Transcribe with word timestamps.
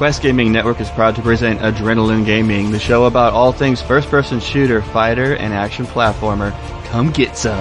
Quest 0.00 0.22
Gaming 0.22 0.50
Network 0.50 0.80
is 0.80 0.88
proud 0.88 1.14
to 1.16 1.20
present 1.20 1.60
Adrenaline 1.60 2.24
Gaming, 2.24 2.70
the 2.70 2.78
show 2.78 3.04
about 3.04 3.34
all 3.34 3.52
things 3.52 3.82
first 3.82 4.08
person 4.08 4.40
shooter, 4.40 4.80
fighter, 4.80 5.34
and 5.34 5.52
action 5.52 5.84
platformer. 5.84 6.52
Come 6.86 7.10
get 7.10 7.36
some. 7.36 7.60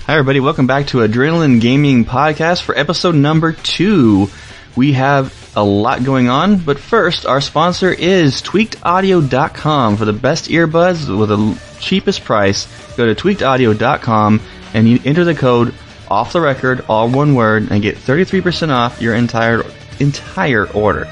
Hi, 0.06 0.12
everybody. 0.12 0.38
Welcome 0.41 0.66
back 0.66 0.88
to 0.88 0.98
Adrenaline 0.98 1.62
Gaming 1.62 2.05
Podcast 2.05 2.60
for 2.60 2.77
episode 2.77 3.14
number 3.14 3.52
two. 3.52 4.28
We 4.77 4.92
have 4.92 5.33
a 5.56 5.64
lot 5.64 6.05
going 6.05 6.28
on, 6.28 6.58
but 6.58 6.78
first, 6.78 7.24
our 7.24 7.41
sponsor 7.41 7.91
is 7.91 8.42
tweakedaudio.com. 8.42 9.97
For 9.97 10.05
the 10.05 10.12
best 10.12 10.50
earbuds 10.50 11.08
with 11.19 11.30
the 11.30 11.58
cheapest 11.80 12.22
price, 12.22 12.66
go 12.98 13.06
to 13.06 13.14
tweakedaudio.com 13.14 14.42
and 14.75 14.86
you 14.86 15.00
enter 15.06 15.25
the 15.25 15.34
code 15.34 15.75
off 16.10 16.34
the 16.34 16.41
record, 16.42 16.84
all 16.86 17.08
one 17.08 17.34
word, 17.34 17.70
and 17.70 17.80
get 17.80 17.97
33% 17.97 18.69
off 18.69 19.00
your 19.00 19.14
entire 19.14 19.62
entire 20.00 20.70
order. 20.72 21.06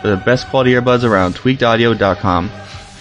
For 0.00 0.08
the 0.08 0.16
best 0.16 0.48
quality 0.48 0.72
earbuds 0.72 1.04
around, 1.04 1.34
tweakedaudio.com. 1.34 2.50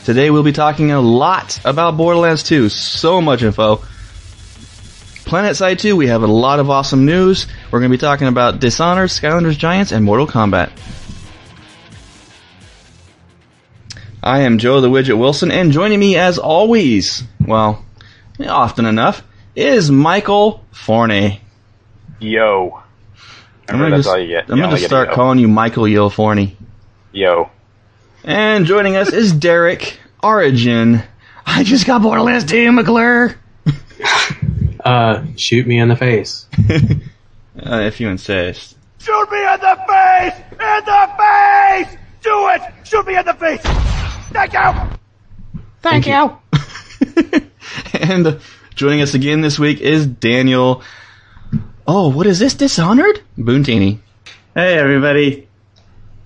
Today 0.03 0.29
we'll 0.29 0.43
be 0.43 0.51
talking 0.51 0.91
a 0.91 0.99
lot 0.99 1.57
about 1.63 1.95
Borderlands 1.95 2.43
2. 2.43 2.67
So 2.67 3.21
much 3.21 3.43
info. 3.43 3.81
Planet 5.27 5.57
Side 5.57 5.77
2, 5.79 5.97
we 5.97 6.07
have 6.07 6.23
a 6.23 6.27
lot 6.27 6.59
of 6.59 6.69
awesome 6.69 7.05
news. 7.05 7.47
We're 7.69 7.79
going 7.79 7.91
to 7.91 7.97
be 7.97 7.99
talking 7.99 8.27
about 8.27 8.61
Dishonored, 8.61 9.09
Skylanders 9.09 9.57
Giants, 9.57 9.91
and 9.91 10.05
Mortal 10.05 10.25
Kombat. 10.25 10.71
I 14.23 14.39
am 14.41 14.57
Joe 14.57 14.79
the 14.79 14.89
Widget 14.89 15.17
Wilson, 15.19 15.51
and 15.51 15.73
joining 15.73 15.99
me 15.99 16.15
as 16.15 16.37
always, 16.37 17.23
well, 17.45 17.85
often 18.39 18.85
enough, 18.85 19.21
is 19.53 19.91
Michael 19.91 20.63
Forney. 20.71 21.41
Yo. 22.21 22.81
I'm 23.67 23.79
gonna 23.79 23.97
just, 23.97 24.17
you. 24.17 24.39
I'm 24.39 24.47
gonna 24.47 24.69
just 24.77 24.85
start 24.85 25.09
yo. 25.09 25.15
calling 25.15 25.39
you 25.39 25.49
Michael 25.49 25.89
Yo 25.89 26.07
Forney. 26.07 26.55
Yo. 27.11 27.49
And 28.23 28.65
joining 28.65 28.95
us 28.95 29.11
is 29.11 29.33
Derek 29.33 29.99
Origin. 30.23 31.03
I 31.45 31.63
just 31.63 31.85
got 31.85 32.01
Borderlands 32.01 32.45
2, 32.45 32.71
McClure. 32.71 33.35
Uh, 34.87 35.25
shoot 35.35 35.67
me 35.67 35.79
in 35.79 35.89
the 35.89 35.95
face. 35.95 36.47
Uh, 37.59 37.79
if 37.79 37.99
you 37.99 38.07
insist. 38.07 38.77
Shoot 38.99 39.31
me 39.31 39.39
in 39.39 39.59
the 39.59 39.83
face! 39.87 40.33
In 40.51 40.85
the 40.85 41.09
face! 41.17 41.97
Do 42.21 42.49
it! 42.49 42.61
Shoot 42.83 43.07
me 43.07 43.17
in 43.17 43.25
the 43.25 43.33
face! 43.33 43.61
Thank 44.31 44.53
you! 44.53 44.99
Thank 45.81 46.05
you. 46.05 46.37
and 47.99 48.27
uh, 48.27 48.39
joining 48.75 49.01
us 49.01 49.15
again 49.15 49.41
this 49.41 49.57
week 49.57 49.81
is 49.81 50.05
Daniel. 50.05 50.83
Oh, 51.87 52.11
what 52.11 52.27
is 52.27 52.37
this? 52.37 52.53
Dishonored? 52.53 53.21
Boontini. 53.39 53.97
Hey 54.53 54.77
everybody, 54.77 55.47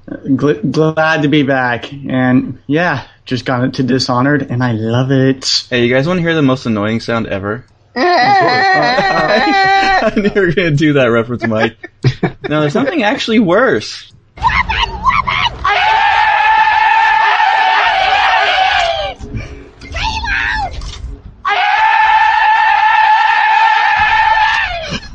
Gl- 0.09 0.69
glad 0.69 1.22
to 1.22 1.29
be 1.29 1.43
back, 1.43 1.93
and 1.93 2.59
yeah, 2.67 3.07
just 3.23 3.45
got 3.45 3.63
into 3.63 3.83
Dishonored, 3.83 4.51
and 4.51 4.61
I 4.61 4.73
love 4.73 5.11
it. 5.11 5.49
Hey, 5.69 5.85
you 5.85 5.93
guys 5.93 6.07
want 6.07 6.17
to 6.17 6.22
hear 6.22 6.35
the 6.35 6.41
most 6.41 6.66
annoying 6.66 6.99
sound 6.99 7.28
ever? 7.28 7.66
I 10.03 10.13
knew 10.16 10.24
you 10.24 10.41
were 10.41 10.53
going 10.53 10.72
to 10.72 10.75
do 10.75 10.94
that 10.94 11.07
reference, 11.07 11.46
Mike. 11.46 11.91
no, 12.47 12.62
there's 12.62 12.72
something 12.72 13.03
actually 13.03 13.40
worse. 13.40 14.13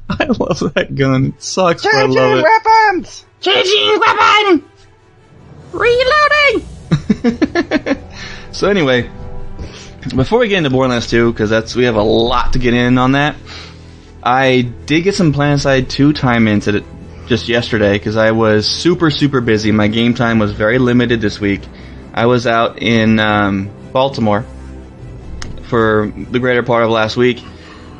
I 0.08 0.26
love 0.38 0.74
that 0.74 0.94
gun. 0.94 1.26
It 1.36 1.42
sucks, 1.42 1.82
but 1.82 1.94
I 1.94 2.04
love 2.04 2.38
it. 2.38 2.44
weapons! 2.44 3.24
Changing 3.40 4.00
weapon! 4.00 4.64
Reloading! 5.72 6.68
so 8.52 8.68
anyway, 8.68 9.10
before 10.14 10.38
we 10.38 10.48
get 10.48 10.58
into 10.58 10.70
Borderlands 10.70 11.08
2, 11.08 11.32
because 11.32 11.50
that's 11.50 11.74
we 11.74 11.84
have 11.84 11.96
a 11.96 12.02
lot 12.02 12.52
to 12.52 12.58
get 12.58 12.74
in 12.74 12.98
on 12.98 13.12
that, 13.12 13.36
I 14.22 14.62
did 14.86 15.02
get 15.02 15.14
some 15.14 15.32
PlanetSide 15.32 15.88
2 15.88 16.12
time 16.12 16.48
into 16.48 16.76
it 16.76 16.84
just 17.26 17.48
yesterday 17.48 17.94
because 17.94 18.16
I 18.16 18.32
was 18.32 18.68
super 18.68 19.10
super 19.10 19.40
busy. 19.40 19.72
My 19.72 19.88
game 19.88 20.14
time 20.14 20.38
was 20.38 20.52
very 20.52 20.78
limited 20.78 21.20
this 21.20 21.40
week. 21.40 21.62
I 22.14 22.26
was 22.26 22.46
out 22.46 22.80
in 22.80 23.18
um, 23.18 23.70
Baltimore 23.92 24.44
for 25.64 26.12
the 26.16 26.38
greater 26.38 26.62
part 26.62 26.84
of 26.84 26.90
last 26.90 27.16
week 27.16 27.42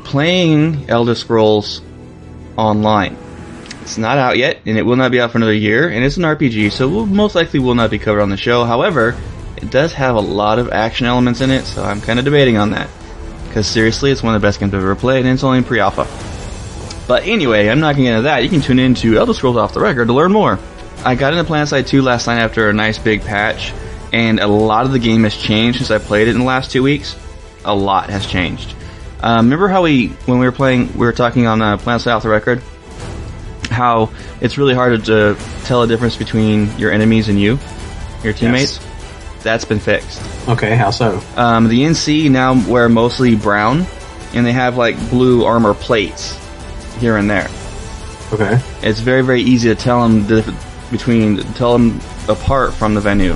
playing 0.03 0.89
Elder 0.89 1.15
Scrolls 1.15 1.81
Online. 2.55 3.17
It's 3.81 3.97
not 3.97 4.17
out 4.17 4.37
yet, 4.37 4.59
and 4.65 4.77
it 4.77 4.83
will 4.83 4.95
not 4.95 5.11
be 5.11 5.19
out 5.19 5.31
for 5.31 5.37
another 5.37 5.53
year, 5.53 5.89
and 5.89 6.03
it's 6.03 6.17
an 6.17 6.23
RPG, 6.23 6.71
so 6.71 6.87
will 6.89 7.05
most 7.05 7.35
likely 7.35 7.59
will 7.59 7.75
not 7.75 7.91
be 7.91 7.99
covered 7.99 8.21
on 8.21 8.29
the 8.29 8.37
show. 8.37 8.63
However, 8.65 9.15
it 9.57 9.71
does 9.71 9.93
have 9.93 10.15
a 10.15 10.19
lot 10.19 10.59
of 10.59 10.69
action 10.71 11.05
elements 11.05 11.41
in 11.41 11.51
it, 11.51 11.65
so 11.65 11.83
I'm 11.83 12.01
kind 12.01 12.19
of 12.19 12.25
debating 12.25 12.57
on 12.57 12.71
that. 12.71 12.89
Because 13.47 13.67
seriously, 13.67 14.11
it's 14.11 14.21
one 14.21 14.35
of 14.35 14.41
the 14.41 14.45
best 14.45 14.59
games 14.59 14.73
I've 14.73 14.81
ever 14.81 14.95
played, 14.95 15.25
and 15.25 15.33
it's 15.33 15.43
only 15.43 15.59
in 15.59 15.63
pre-alpha. 15.63 16.07
But 17.07 17.23
anyway, 17.23 17.69
I'm 17.69 17.79
not 17.79 17.95
going 17.95 18.05
to 18.05 18.11
get 18.11 18.17
into 18.17 18.21
that. 18.23 18.43
You 18.43 18.49
can 18.49 18.61
tune 18.61 18.79
in 18.79 18.93
to 18.95 19.17
Elder 19.17 19.33
Scrolls 19.33 19.57
Off 19.57 19.73
the 19.73 19.79
Record 19.79 20.07
to 20.07 20.13
learn 20.13 20.31
more. 20.31 20.59
I 21.03 21.15
got 21.15 21.33
into 21.33 21.49
PlanetSide 21.49 21.87
2 21.87 22.01
last 22.01 22.27
night 22.27 22.39
after 22.39 22.69
a 22.69 22.73
nice 22.73 22.97
big 22.97 23.21
patch, 23.21 23.73
and 24.11 24.39
a 24.39 24.47
lot 24.47 24.85
of 24.85 24.91
the 24.91 24.99
game 24.99 25.23
has 25.23 25.35
changed 25.35 25.79
since 25.79 25.89
I 25.89 25.97
played 25.99 26.27
it 26.27 26.31
in 26.31 26.39
the 26.39 26.45
last 26.45 26.71
two 26.71 26.83
weeks. 26.83 27.15
A 27.65 27.73
lot 27.73 28.09
has 28.09 28.25
changed. 28.27 28.75
Uh, 29.21 29.39
remember 29.41 29.67
how 29.67 29.81
we, 29.83 30.09
when 30.25 30.39
we 30.39 30.45
were 30.45 30.51
playing, 30.51 30.91
we 30.93 31.05
were 31.05 31.13
talking 31.13 31.47
on 31.47 31.61
uh, 31.61 31.77
PlanetSide 31.77 32.15
Off 32.15 32.23
the 32.23 32.29
Record, 32.29 32.61
how 33.69 34.11
it's 34.41 34.57
really 34.57 34.75
hard 34.75 35.03
to 35.05 35.37
tell 35.63 35.81
a 35.81 35.87
difference 35.87 36.15
between 36.15 36.77
your 36.77 36.91
enemies 36.91 37.29
and 37.29 37.39
you, 37.39 37.57
your 38.23 38.33
teammates? 38.33 38.79
That's 39.47 39.63
been 39.63 39.79
fixed. 39.79 40.21
Okay, 40.49 40.75
how 40.75 40.91
so? 40.91 41.21
Um, 41.37 41.69
the 41.69 41.83
NC 41.83 42.29
now 42.29 42.61
wear 42.69 42.89
mostly 42.89 43.33
brown, 43.33 43.85
and 44.33 44.45
they 44.45 44.51
have 44.51 44.75
like 44.75 44.97
blue 45.09 45.45
armor 45.45 45.73
plates 45.73 46.37
here 46.97 47.15
and 47.15 47.29
there. 47.29 47.47
Okay. 48.33 48.59
It's 48.81 48.99
very 48.99 49.21
very 49.21 49.41
easy 49.41 49.69
to 49.69 49.75
tell 49.75 50.05
them 50.05 50.27
the 50.27 50.53
between 50.91 51.37
tell 51.53 51.71
them 51.77 52.01
apart 52.27 52.73
from 52.73 52.93
the 52.93 52.99
Vanu. 52.99 53.35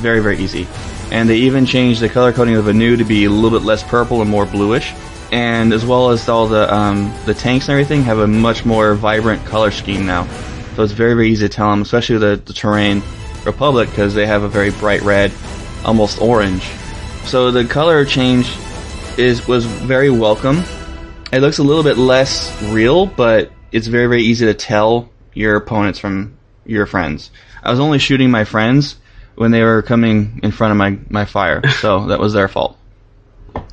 Very 0.00 0.18
very 0.18 0.36
easy. 0.38 0.66
And 1.12 1.28
they 1.28 1.36
even 1.36 1.64
changed 1.64 2.00
the 2.00 2.08
color 2.08 2.32
coding 2.32 2.56
of 2.56 2.64
the 2.64 2.72
Vanu 2.72 2.98
to 2.98 3.04
be 3.04 3.26
a 3.26 3.30
little 3.30 3.56
bit 3.56 3.64
less 3.64 3.84
purple 3.84 4.20
and 4.20 4.28
more 4.28 4.46
bluish. 4.46 4.92
And 5.30 5.72
as 5.72 5.86
well 5.86 6.10
as 6.10 6.28
all 6.28 6.48
the 6.48 6.74
um, 6.74 7.14
the 7.24 7.34
tanks 7.34 7.68
and 7.68 7.72
everything 7.74 8.02
have 8.02 8.18
a 8.18 8.26
much 8.26 8.64
more 8.64 8.96
vibrant 8.96 9.44
color 9.44 9.70
scheme 9.70 10.06
now. 10.06 10.26
So 10.74 10.82
it's 10.82 10.92
very 10.92 11.14
very 11.14 11.30
easy 11.30 11.46
to 11.46 11.54
tell 11.54 11.70
them, 11.70 11.82
especially 11.82 12.18
the, 12.18 12.42
the 12.44 12.52
Terran 12.52 13.00
Republic 13.44 13.88
because 13.90 14.14
they 14.14 14.26
have 14.26 14.42
a 14.42 14.48
very 14.48 14.70
bright 14.70 15.02
red, 15.02 15.32
almost 15.84 16.20
orange. 16.20 16.62
So 17.24 17.50
the 17.50 17.64
color 17.64 18.04
change 18.04 18.52
is 19.18 19.46
was 19.46 19.64
very 19.64 20.10
welcome. 20.10 20.62
It 21.32 21.40
looks 21.40 21.58
a 21.58 21.62
little 21.62 21.82
bit 21.82 21.98
less 21.98 22.60
real, 22.62 23.06
but 23.06 23.52
it's 23.70 23.86
very 23.86 24.06
very 24.06 24.22
easy 24.22 24.46
to 24.46 24.54
tell 24.54 25.10
your 25.34 25.56
opponents 25.56 25.98
from 25.98 26.36
your 26.64 26.86
friends. 26.86 27.30
I 27.62 27.70
was 27.70 27.80
only 27.80 27.98
shooting 27.98 28.30
my 28.30 28.44
friends 28.44 28.96
when 29.34 29.50
they 29.50 29.62
were 29.62 29.82
coming 29.82 30.40
in 30.42 30.50
front 30.50 30.72
of 30.72 30.76
my 30.76 30.98
my 31.08 31.24
fire, 31.24 31.66
so 31.80 32.06
that 32.06 32.20
was 32.20 32.32
their 32.32 32.48
fault. 32.48 32.76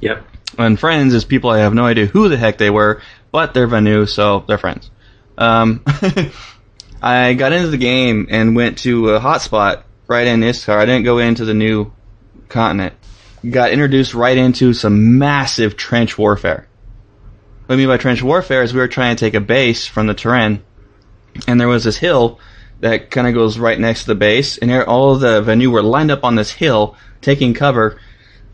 Yep. 0.02 0.26
And 0.58 0.80
friends 0.80 1.14
is 1.14 1.26
people 1.26 1.50
I 1.50 1.60
have 1.60 1.74
no 1.74 1.86
idea 1.86 2.06
who 2.06 2.28
the 2.28 2.38
heck 2.38 2.58
they 2.58 2.70
were, 2.70 3.02
but 3.32 3.54
they're 3.54 3.68
Vanu, 3.68 4.08
so 4.08 4.44
they're 4.48 4.58
friends. 4.58 4.90
Um, 5.38 5.84
I 7.02 7.34
got 7.34 7.54
into 7.54 7.70
the 7.70 7.78
game 7.78 8.28
and 8.30 8.56
went 8.56 8.80
to 8.80 9.12
a 9.12 9.20
hotspot 9.20 9.84
right 10.08 10.28
in 10.28 10.44
Istar. 10.44 10.78
I 10.78 10.86
didn't 10.86 11.06
go 11.06 11.20
into 11.20 11.46
the 11.46 11.54
new 11.54 11.94
continent. 12.50 12.94
Got 13.50 13.72
introduced 13.72 14.14
right 14.14 14.38
into 14.38 14.74
some 14.74 15.18
massive 15.18 15.78
trench 15.78 16.18
warfare. 16.18 16.68
What 17.66 17.76
I 17.76 17.78
mean 17.78 17.88
by 17.88 17.98
trench 17.98 18.22
warfare 18.22 18.64
is 18.64 18.74
we 18.74 18.80
were 18.80 18.90
trying 18.90 19.16
to 19.16 19.20
take 19.20 19.34
a 19.34 19.40
base 19.40 19.86
from 19.86 20.08
the 20.08 20.14
Terran, 20.14 20.62
and 21.48 21.60
there 21.60 21.70
was 21.70 21.86
this 21.86 21.98
hill 21.98 22.40
that 22.82 23.12
kind 23.12 23.28
of 23.28 23.34
goes 23.34 23.58
right 23.58 23.80
next 23.80 24.02
to 24.02 24.08
the 24.08 24.16
base, 24.16 24.58
and 24.58 24.72
all 24.84 25.14
of 25.14 25.22
the 25.22 25.42
Vanu 25.42 25.72
were 25.72 25.84
lined 25.84 26.12
up 26.12 26.26
on 26.26 26.36
this 26.36 26.52
hill, 26.52 26.98
taking 27.22 27.54
cover, 27.54 28.00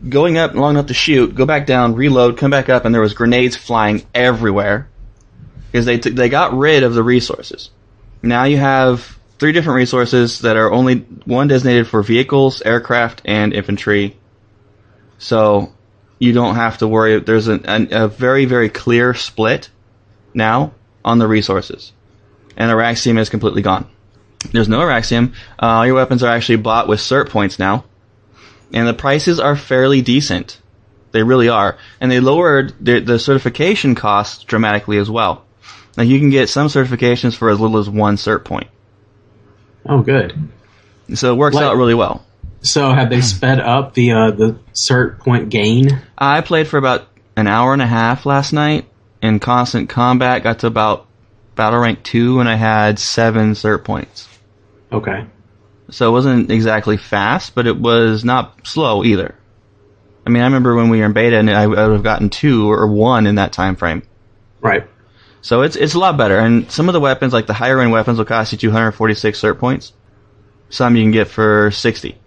going 0.08 0.38
up 0.38 0.54
long 0.54 0.74
enough 0.74 0.86
to 0.86 0.94
shoot, 0.94 1.34
go 1.34 1.46
back 1.46 1.66
down, 1.66 1.94
reload, 1.94 2.36
come 2.36 2.50
back 2.50 2.68
up, 2.68 2.84
and 2.84 2.94
there 2.94 3.02
was 3.02 3.14
grenades 3.14 3.56
flying 3.56 4.04
everywhere 4.14 4.88
because 5.72 5.86
they 5.86 5.98
t- 5.98 6.10
they 6.10 6.28
got 6.28 6.56
rid 6.56 6.84
of 6.84 6.94
the 6.94 7.02
resources. 7.02 7.70
Now 8.26 8.44
you 8.44 8.56
have 8.56 9.16
three 9.38 9.52
different 9.52 9.76
resources 9.76 10.40
that 10.40 10.56
are 10.56 10.72
only 10.72 10.96
one 11.24 11.48
designated 11.48 11.86
for 11.86 12.02
vehicles, 12.02 12.60
aircraft, 12.62 13.22
and 13.24 13.52
infantry. 13.52 14.16
So 15.18 15.72
you 16.18 16.32
don't 16.32 16.56
have 16.56 16.78
to 16.78 16.88
worry. 16.88 17.20
There's 17.20 17.48
a, 17.48 17.60
a, 17.64 18.04
a 18.04 18.08
very 18.08 18.44
very 18.44 18.68
clear 18.68 19.14
split 19.14 19.70
now 20.34 20.72
on 21.04 21.18
the 21.18 21.28
resources, 21.28 21.92
and 22.56 22.70
Auraxium 22.70 23.18
is 23.18 23.30
completely 23.30 23.62
gone. 23.62 23.88
There's 24.52 24.68
no 24.68 24.80
Auraxium. 24.80 25.32
Uh, 25.60 25.66
all 25.66 25.86
your 25.86 25.94
weapons 25.94 26.22
are 26.22 26.32
actually 26.32 26.56
bought 26.56 26.88
with 26.88 27.00
cert 27.00 27.30
points 27.30 27.58
now, 27.58 27.84
and 28.72 28.88
the 28.88 28.94
prices 28.94 29.40
are 29.40 29.56
fairly 29.56 30.02
decent. 30.02 30.60
They 31.12 31.22
really 31.22 31.48
are, 31.48 31.78
and 32.00 32.10
they 32.10 32.20
lowered 32.20 32.74
the, 32.80 33.00
the 33.00 33.18
certification 33.18 33.94
costs 33.94 34.44
dramatically 34.44 34.98
as 34.98 35.08
well. 35.08 35.45
Like 35.96 36.08
you 36.08 36.18
can 36.18 36.30
get 36.30 36.48
some 36.48 36.66
certifications 36.68 37.34
for 37.36 37.48
as 37.50 37.58
little 37.60 37.78
as 37.78 37.88
one 37.88 38.16
cert 38.16 38.44
point, 38.44 38.68
Oh, 39.88 40.02
good. 40.02 40.48
so 41.14 41.32
it 41.32 41.36
works 41.36 41.54
Like- 41.56 41.64
out 41.64 41.76
really 41.76 41.94
well. 41.94 42.22
So 42.62 42.92
have 42.92 43.10
they 43.10 43.20
sped 43.20 43.60
up 43.60 43.94
the 43.94 44.10
uh, 44.12 44.30
the 44.32 44.56
cert 44.74 45.18
point 45.20 45.50
gain? 45.50 46.00
I 46.18 46.40
played 46.40 46.66
for 46.66 46.78
about 46.78 47.06
an 47.36 47.46
hour 47.46 47.72
and 47.72 47.80
a 47.82 47.86
half 47.86 48.26
last 48.26 48.52
night 48.52 48.86
in 49.22 49.38
constant 49.38 49.88
combat. 49.88 50.42
Got 50.42 50.60
to 50.60 50.66
about 50.66 51.06
battle 51.54 51.78
rank 51.78 52.02
two, 52.02 52.40
and 52.40 52.48
I 52.48 52.56
had 52.56 52.98
seven 52.98 53.52
cert 53.52 53.84
points. 53.84 54.28
Okay. 54.90 55.26
So 55.90 56.08
it 56.08 56.12
wasn't 56.12 56.50
exactly 56.50 56.96
fast, 56.96 57.54
but 57.54 57.68
it 57.68 57.76
was 57.78 58.24
not 58.24 58.66
slow 58.66 59.04
either. 59.04 59.36
I 60.26 60.30
mean, 60.30 60.42
I 60.42 60.46
remember 60.46 60.74
when 60.74 60.88
we 60.88 60.98
were 60.98 61.06
in 61.06 61.12
beta, 61.12 61.38
and 61.38 61.48
I, 61.48 61.62
I 61.62 61.66
would 61.66 61.78
have 61.92 62.02
gotten 62.02 62.30
two 62.30 62.68
or 62.68 62.88
one 62.88 63.28
in 63.28 63.36
that 63.36 63.52
time 63.52 63.76
frame. 63.76 64.02
Right. 64.60 64.88
So 65.46 65.62
it's 65.62 65.76
it's 65.76 65.94
a 65.94 66.00
lot 66.00 66.16
better. 66.16 66.40
And 66.40 66.68
some 66.72 66.88
of 66.88 66.92
the 66.92 66.98
weapons, 66.98 67.32
like 67.32 67.46
the 67.46 67.52
higher 67.54 67.80
end 67.80 67.92
weapons, 67.92 68.18
will 68.18 68.24
cost 68.24 68.50
you 68.50 68.58
246 68.58 69.40
cert 69.40 69.60
points. 69.60 69.92
Some 70.70 70.96
you 70.96 71.04
can 71.04 71.12
get 71.12 71.28
for 71.28 71.70
60, 71.70 72.18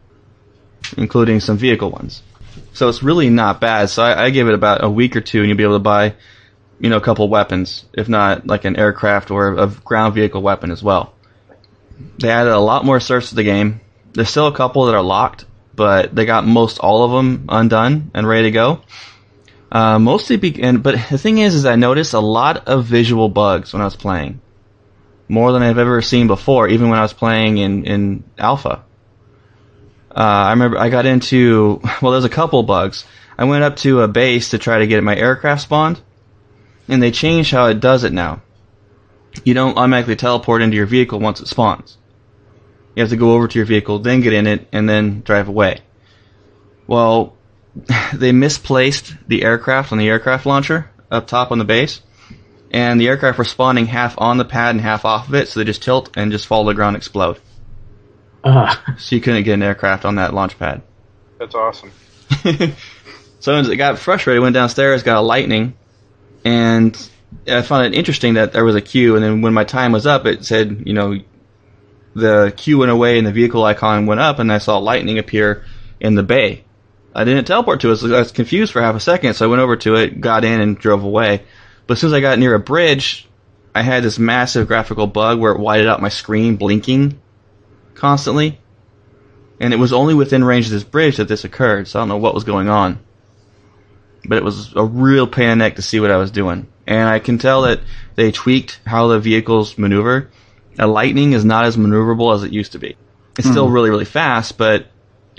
including 0.95 1.41
some 1.41 1.57
vehicle 1.57 1.91
ones. 1.91 2.23
So 2.71 2.87
it's 2.87 3.03
really 3.03 3.29
not 3.29 3.59
bad. 3.59 3.89
So 3.89 4.03
I, 4.03 4.23
I 4.23 4.29
give 4.29 4.47
it 4.47 4.53
about 4.53 4.85
a 4.85 4.89
week 4.89 5.17
or 5.17 5.19
two, 5.19 5.39
and 5.39 5.49
you'll 5.49 5.57
be 5.57 5.63
able 5.63 5.75
to 5.75 5.79
buy, 5.79 6.15
you 6.79 6.89
know, 6.89 6.95
a 6.95 7.01
couple 7.01 7.27
weapons, 7.27 7.83
if 7.91 8.07
not 8.07 8.47
like 8.47 8.63
an 8.63 8.77
aircraft 8.77 9.31
or 9.31 9.57
a 9.57 9.67
ground 9.67 10.13
vehicle 10.13 10.41
weapon 10.41 10.71
as 10.71 10.81
well. 10.81 11.13
They 12.19 12.29
added 12.29 12.53
a 12.53 12.59
lot 12.59 12.85
more 12.85 12.99
certs 12.99 13.27
to 13.29 13.35
the 13.35 13.43
game. 13.43 13.81
There's 14.13 14.29
still 14.29 14.47
a 14.47 14.55
couple 14.55 14.85
that 14.85 14.95
are 14.95 15.03
locked, 15.03 15.43
but 15.75 16.15
they 16.15 16.23
got 16.23 16.47
most 16.47 16.79
all 16.79 17.03
of 17.03 17.11
them 17.11 17.47
undone 17.49 18.11
and 18.13 18.25
ready 18.25 18.43
to 18.43 18.51
go. 18.51 18.81
Uh, 19.71 19.99
mostly, 19.99 20.37
be- 20.37 20.61
and 20.63 20.81
but 20.81 20.95
the 21.09 21.17
thing 21.17 21.37
is, 21.37 21.53
is 21.53 21.65
I 21.65 21.75
noticed 21.75 22.13
a 22.13 22.19
lot 22.19 22.67
of 22.67 22.85
visual 22.85 23.29
bugs 23.29 23.71
when 23.71 23.81
I 23.81 23.85
was 23.85 23.95
playing, 23.95 24.41
more 25.27 25.51
than 25.51 25.61
I've 25.61 25.77
ever 25.77 26.01
seen 26.01 26.27
before. 26.27 26.67
Even 26.67 26.89
when 26.89 26.97
I 26.97 27.03
was 27.03 27.13
playing 27.13 27.57
in 27.57 27.85
in 27.85 28.23
alpha, 28.37 28.83
uh, 30.11 30.19
I 30.19 30.51
remember 30.51 30.77
I 30.77 30.89
got 30.89 31.05
into 31.05 31.81
well, 32.01 32.13
there's 32.13 32.25
a 32.25 32.29
couple 32.29 32.63
bugs. 32.63 33.05
I 33.37 33.45
went 33.45 33.63
up 33.63 33.77
to 33.77 34.01
a 34.01 34.07
base 34.07 34.49
to 34.49 34.57
try 34.57 34.79
to 34.79 34.87
get 34.87 35.03
my 35.03 35.15
aircraft 35.15 35.61
spawned, 35.61 36.01
and 36.87 37.01
they 37.01 37.11
changed 37.11 37.51
how 37.51 37.67
it 37.67 37.79
does 37.79 38.03
it 38.03 38.11
now. 38.11 38.41
You 39.43 39.53
don't 39.53 39.77
automatically 39.77 40.15
teleport 40.15 40.63
into 40.63 40.75
your 40.75 40.87
vehicle 40.87 41.19
once 41.19 41.39
it 41.39 41.47
spawns. 41.47 41.97
You 42.95 43.03
have 43.03 43.11
to 43.11 43.17
go 43.17 43.33
over 43.33 43.47
to 43.47 43.59
your 43.59 43.67
vehicle, 43.67 43.99
then 43.99 44.21
get 44.21 44.33
in 44.33 44.47
it, 44.47 44.67
and 44.71 44.89
then 44.89 45.21
drive 45.21 45.47
away. 45.47 45.81
Well, 46.87 47.37
they 48.13 48.31
misplaced 48.31 49.15
the 49.27 49.43
aircraft 49.43 49.91
on 49.91 49.97
the 49.97 50.09
aircraft 50.09 50.45
launcher 50.45 50.89
up 51.11 51.27
top 51.27 51.51
on 51.51 51.57
the 51.57 51.65
base, 51.65 52.01
and 52.71 52.99
the 52.99 53.07
aircraft 53.07 53.37
were 53.37 53.45
spawning 53.45 53.87
half 53.87 54.15
on 54.19 54.37
the 54.37 54.45
pad 54.45 54.71
and 54.71 54.81
half 54.81 55.05
off 55.05 55.27
of 55.27 55.35
it, 55.35 55.47
so 55.47 55.59
they 55.59 55.65
just 55.65 55.83
tilt 55.83 56.09
and 56.15 56.31
just 56.31 56.47
fall 56.47 56.63
to 56.63 56.69
the 56.69 56.75
ground 56.75 56.95
and 56.95 57.01
explode. 57.01 57.39
Uh, 58.43 58.75
So 58.97 59.15
you 59.15 59.21
couldn't 59.21 59.43
get 59.43 59.53
an 59.53 59.63
aircraft 59.63 60.05
on 60.05 60.15
that 60.15 60.33
launch 60.33 60.57
pad. 60.57 60.81
That's 61.39 61.55
awesome. 61.55 61.91
so 63.39 63.53
as 63.55 63.69
it 63.69 63.77
got 63.77 63.97
frustrated, 63.97 64.41
went 64.41 64.53
downstairs, 64.53 65.03
got 65.03 65.17
a 65.17 65.21
lightning, 65.21 65.75
and 66.45 67.09
I 67.47 67.61
found 67.61 67.87
it 67.87 67.97
interesting 67.97 68.35
that 68.35 68.53
there 68.53 68.65
was 68.65 68.75
a 68.75 68.81
queue, 68.81 69.15
and 69.15 69.23
then 69.23 69.41
when 69.41 69.53
my 69.53 69.63
time 69.63 69.91
was 69.91 70.05
up, 70.05 70.25
it 70.25 70.45
said, 70.45 70.83
you 70.85 70.93
know, 70.93 71.19
the 72.13 72.53
queue 72.55 72.79
went 72.79 72.91
away 72.91 73.17
and 73.17 73.25
the 73.25 73.31
vehicle 73.31 73.63
icon 73.63 74.05
went 74.05 74.19
up, 74.21 74.39
and 74.39 74.51
I 74.51 74.57
saw 74.57 74.77
lightning 74.77 75.19
appear 75.19 75.65
in 75.99 76.15
the 76.15 76.23
bay. 76.23 76.65
I 77.13 77.23
didn't 77.23 77.45
teleport 77.45 77.81
to 77.81 77.91
it, 77.91 77.97
so 77.97 78.13
I 78.15 78.19
was 78.19 78.31
confused 78.31 78.71
for 78.71 78.81
half 78.81 78.95
a 78.95 78.99
second, 78.99 79.33
so 79.33 79.45
I 79.45 79.49
went 79.49 79.61
over 79.61 79.75
to 79.77 79.95
it, 79.95 80.21
got 80.21 80.45
in, 80.45 80.61
and 80.61 80.77
drove 80.77 81.03
away. 81.03 81.43
But 81.87 81.93
as 81.93 82.01
soon 82.01 82.09
as 82.09 82.13
I 82.13 82.21
got 82.21 82.39
near 82.39 82.53
a 82.53 82.59
bridge, 82.59 83.27
I 83.73 83.81
had 83.81 84.03
this 84.03 84.19
massive 84.19 84.67
graphical 84.67 85.07
bug 85.07 85.39
where 85.39 85.53
it 85.53 85.59
whited 85.59 85.87
out 85.87 86.01
my 86.01 86.09
screen, 86.09 86.55
blinking 86.55 87.19
constantly. 87.95 88.59
And 89.59 89.73
it 89.73 89.77
was 89.77 89.91
only 89.91 90.13
within 90.13 90.43
range 90.43 90.67
of 90.67 90.71
this 90.71 90.83
bridge 90.83 91.17
that 91.17 91.27
this 91.27 91.43
occurred, 91.43 91.87
so 91.87 91.99
I 91.99 92.01
don't 92.01 92.09
know 92.09 92.17
what 92.17 92.33
was 92.33 92.43
going 92.43 92.69
on. 92.69 92.99
But 94.25 94.37
it 94.37 94.43
was 94.43 94.73
a 94.75 94.83
real 94.83 95.27
pain 95.27 95.49
in 95.49 95.57
the 95.57 95.65
neck 95.65 95.75
to 95.77 95.81
see 95.81 95.99
what 95.99 96.11
I 96.11 96.17
was 96.17 96.31
doing. 96.31 96.67
And 96.87 97.09
I 97.09 97.19
can 97.19 97.37
tell 97.37 97.63
that 97.63 97.81
they 98.15 98.31
tweaked 98.31 98.79
how 98.85 99.07
the 99.07 99.19
vehicles 99.19 99.77
maneuver. 99.77 100.29
A 100.77 100.87
lightning 100.87 101.33
is 101.33 101.43
not 101.43 101.65
as 101.65 101.75
maneuverable 101.77 102.33
as 102.33 102.43
it 102.43 102.53
used 102.53 102.71
to 102.73 102.79
be. 102.79 102.95
It's 103.37 103.49
still 103.49 103.67
hmm. 103.67 103.73
really, 103.73 103.89
really 103.89 104.05
fast, 104.05 104.57
but 104.57 104.87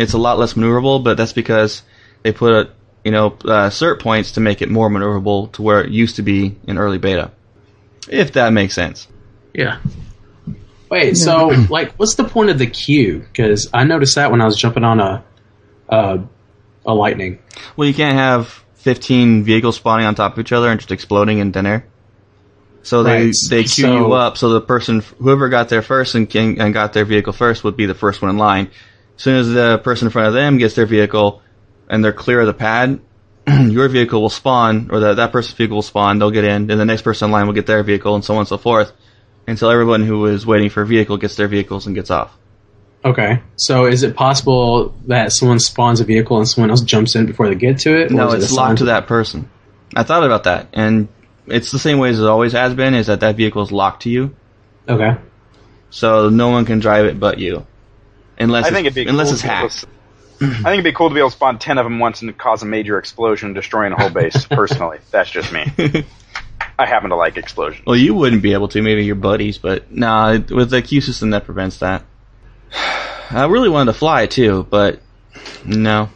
it's 0.01 0.13
a 0.15 0.19
lot 0.19 0.39
less 0.39 0.55
maneuverable, 0.55 1.03
but 1.03 1.17
that's 1.17 1.33
because 1.33 1.83
they 2.23 2.33
put, 2.33 2.71
you 3.05 3.11
know, 3.11 3.27
uh, 3.45 3.71
cert 3.71 4.01
points 4.01 4.33
to 4.33 4.41
make 4.41 4.63
it 4.63 4.69
more 4.71 4.89
maneuverable 4.89 5.53
to 5.53 5.63
where 5.63 5.83
it 5.83 5.91
used 5.91 6.17
to 6.17 6.23
be 6.23 6.59
in 6.67 6.79
early 6.79 6.99
beta. 6.99 7.31
If 8.09 8.33
that 8.33 8.53
makes 8.53 8.75
sense. 8.75 9.07
yeah. 9.55 9.81
Wait, 10.91 11.17
so 11.17 11.49
like, 11.69 11.93
what's 11.95 12.17
the 12.17 12.25
point 12.25 12.51
of 12.51 12.59
the 12.59 12.67
queue? 12.67 13.21
Because 13.21 13.71
I 13.73 13.85
noticed 13.85 14.17
that 14.17 14.33
when 14.33 14.41
I 14.41 14.45
was 14.45 14.57
jumping 14.57 14.83
on 14.83 14.99
a, 14.99 15.25
uh, 15.89 16.19
a 16.85 16.93
lightning. 16.93 17.39
Well, 17.77 17.87
you 17.87 17.95
can't 17.95 18.17
have 18.17 18.65
15 18.75 19.45
vehicles 19.45 19.77
spawning 19.77 20.07
on 20.07 20.17
top 20.17 20.33
of 20.33 20.41
each 20.41 20.51
other 20.51 20.69
and 20.69 20.81
just 20.81 20.91
exploding 20.91 21.39
in 21.39 21.53
thin 21.53 21.67
air. 21.67 21.87
So 22.83 23.05
they 23.05 23.27
Right, 23.27 23.35
they 23.51 23.63
queue 23.65 23.85
so- 23.85 23.93
you 23.93 24.13
up. 24.15 24.37
So 24.37 24.49
the 24.49 24.61
person, 24.61 25.01
whoever 25.19 25.49
got 25.49 25.69
there 25.69 25.83
first 25.83 26.17
and, 26.17 26.35
and 26.35 26.75
got 26.75 26.93
their 26.93 27.05
vehicle 27.05 27.35
first, 27.35 27.63
would 27.63 27.77
be 27.77 27.87
the 27.87 27.95
first 27.95 28.21
one 28.21 28.31
in 28.31 28.39
line. 28.39 28.71
As 29.21 29.25
soon 29.25 29.37
as 29.37 29.51
the 29.51 29.77
person 29.77 30.07
in 30.07 30.13
front 30.13 30.29
of 30.29 30.33
them 30.33 30.57
gets 30.57 30.75
their 30.75 30.87
vehicle 30.87 31.43
and 31.91 32.03
they're 32.03 32.11
clear 32.11 32.41
of 32.41 32.47
the 32.47 32.55
pad, 32.55 33.01
your 33.47 33.87
vehicle 33.89 34.23
will 34.23 34.31
spawn, 34.31 34.89
or 34.91 35.01
that 35.01 35.17
that 35.17 35.31
person's 35.31 35.59
vehicle 35.59 35.75
will 35.75 35.83
spawn. 35.83 36.19
They'll 36.19 36.31
get 36.31 36.45
in, 36.45 36.71
and 36.71 36.81
the 36.81 36.87
next 36.87 37.03
person 37.03 37.27
in 37.27 37.33
line 37.33 37.47
will 37.47 37.53
get 37.53 37.67
their 37.67 37.83
vehicle, 37.83 38.15
and 38.15 38.25
so 38.25 38.33
on 38.33 38.39
and 38.39 38.49
so 38.49 38.57
forth, 38.57 38.93
until 39.47 39.69
everyone 39.71 40.05
who 40.05 40.25
is 40.25 40.47
waiting 40.47 40.71
for 40.71 40.81
a 40.81 40.87
vehicle 40.87 41.19
gets 41.19 41.37
their 41.37 41.49
vehicles 41.49 41.87
and 41.87 41.95
gets 41.95 42.11
off. 42.11 42.35
Okay, 43.05 43.43
so 43.57 43.85
is 43.85 44.05
it 44.05 44.17
possible 44.17 44.95
that 45.09 45.33
someone 45.33 45.59
spawns 45.59 46.01
a 46.01 46.05
vehicle 46.05 46.39
and 46.39 46.49
someone 46.49 46.71
else 46.71 46.81
jumps 46.81 47.15
in 47.15 47.27
before 47.27 47.47
they 47.47 47.57
get 47.57 47.81
to 47.81 48.01
it? 48.01 48.11
No, 48.11 48.31
it 48.31 48.37
it's 48.37 48.47
assigned 48.47 48.57
locked 48.57 48.79
to 48.79 48.85
that 48.87 49.07
person. 49.07 49.51
I 49.95 50.03
thought 50.03 50.25
about 50.25 50.45
that, 50.45 50.69
and 50.73 51.09
it's 51.47 51.73
the 51.73 51.79
same 51.79 51.99
way 51.99 52.09
as 52.09 52.19
it 52.19 52.27
always 52.27 52.53
has 52.53 52.73
been. 52.73 52.95
Is 52.95 53.09
that 53.09 53.21
that 53.21 53.37
vehicle 53.37 53.61
is 53.61 53.71
locked 53.71 54.05
to 54.05 54.09
you, 54.09 54.35
Okay. 54.89 55.15
so 55.91 56.31
no 56.31 56.49
one 56.49 56.65
can 56.65 56.79
drive 56.79 57.05
it 57.05 57.21
but 57.21 57.39
you, 57.39 57.67
unless 58.41 58.67
I 58.67 58.71
think 58.71 58.87
it's, 58.87 58.97
it'd 58.97 59.07
be 59.07 59.11
unless 59.11 59.29
cool 59.29 59.35
it's 59.35 59.43
hacked. 59.43 59.85
I 60.43 60.47
think 60.47 60.67
it'd 60.67 60.85
be 60.85 60.93
cool 60.93 61.11
to 61.11 61.15
be 61.15 61.21
able 61.21 61.31
to 61.31 61.37
spawn 61.37 61.59
ten 61.59 61.79
of 61.79 61.85
them 61.85 61.99
once 61.99 62.23
and 62.23 62.37
cause 62.37 62.63
a 62.63 62.67
major 62.67 62.99
explosion, 62.99 63.53
destroying 63.53 63.93
a 63.93 63.97
whole 64.01 64.11
base. 64.11 64.47
personally, 64.51 64.99
that's 65.11 65.31
just 65.31 65.53
me. 65.53 65.65
I 66.79 66.87
happen 66.87 67.11
to 67.11 67.17
like 67.17 67.37
explosions. 67.37 67.85
Well, 67.87 67.97
you 67.97 68.15
wouldn't 68.15 68.43
be 68.43 68.55
able 68.55 68.69
to, 68.69 68.81
maybe 68.81 69.05
your 69.05 69.17
buddies, 69.17 69.59
but 69.59 69.93
nah, 69.93 70.39
with 70.39 70.71
the 70.71 70.81
queue 70.81 71.03
system 71.03 71.31
that 71.31 71.45
prevents 71.45 71.79
that. 71.81 72.05
I 72.73 73.47
really 73.47 73.69
wanted 73.69 73.93
to 73.93 73.99
fly 73.99 74.27
too, 74.27 74.67
but 74.71 75.01
no. 75.65 76.09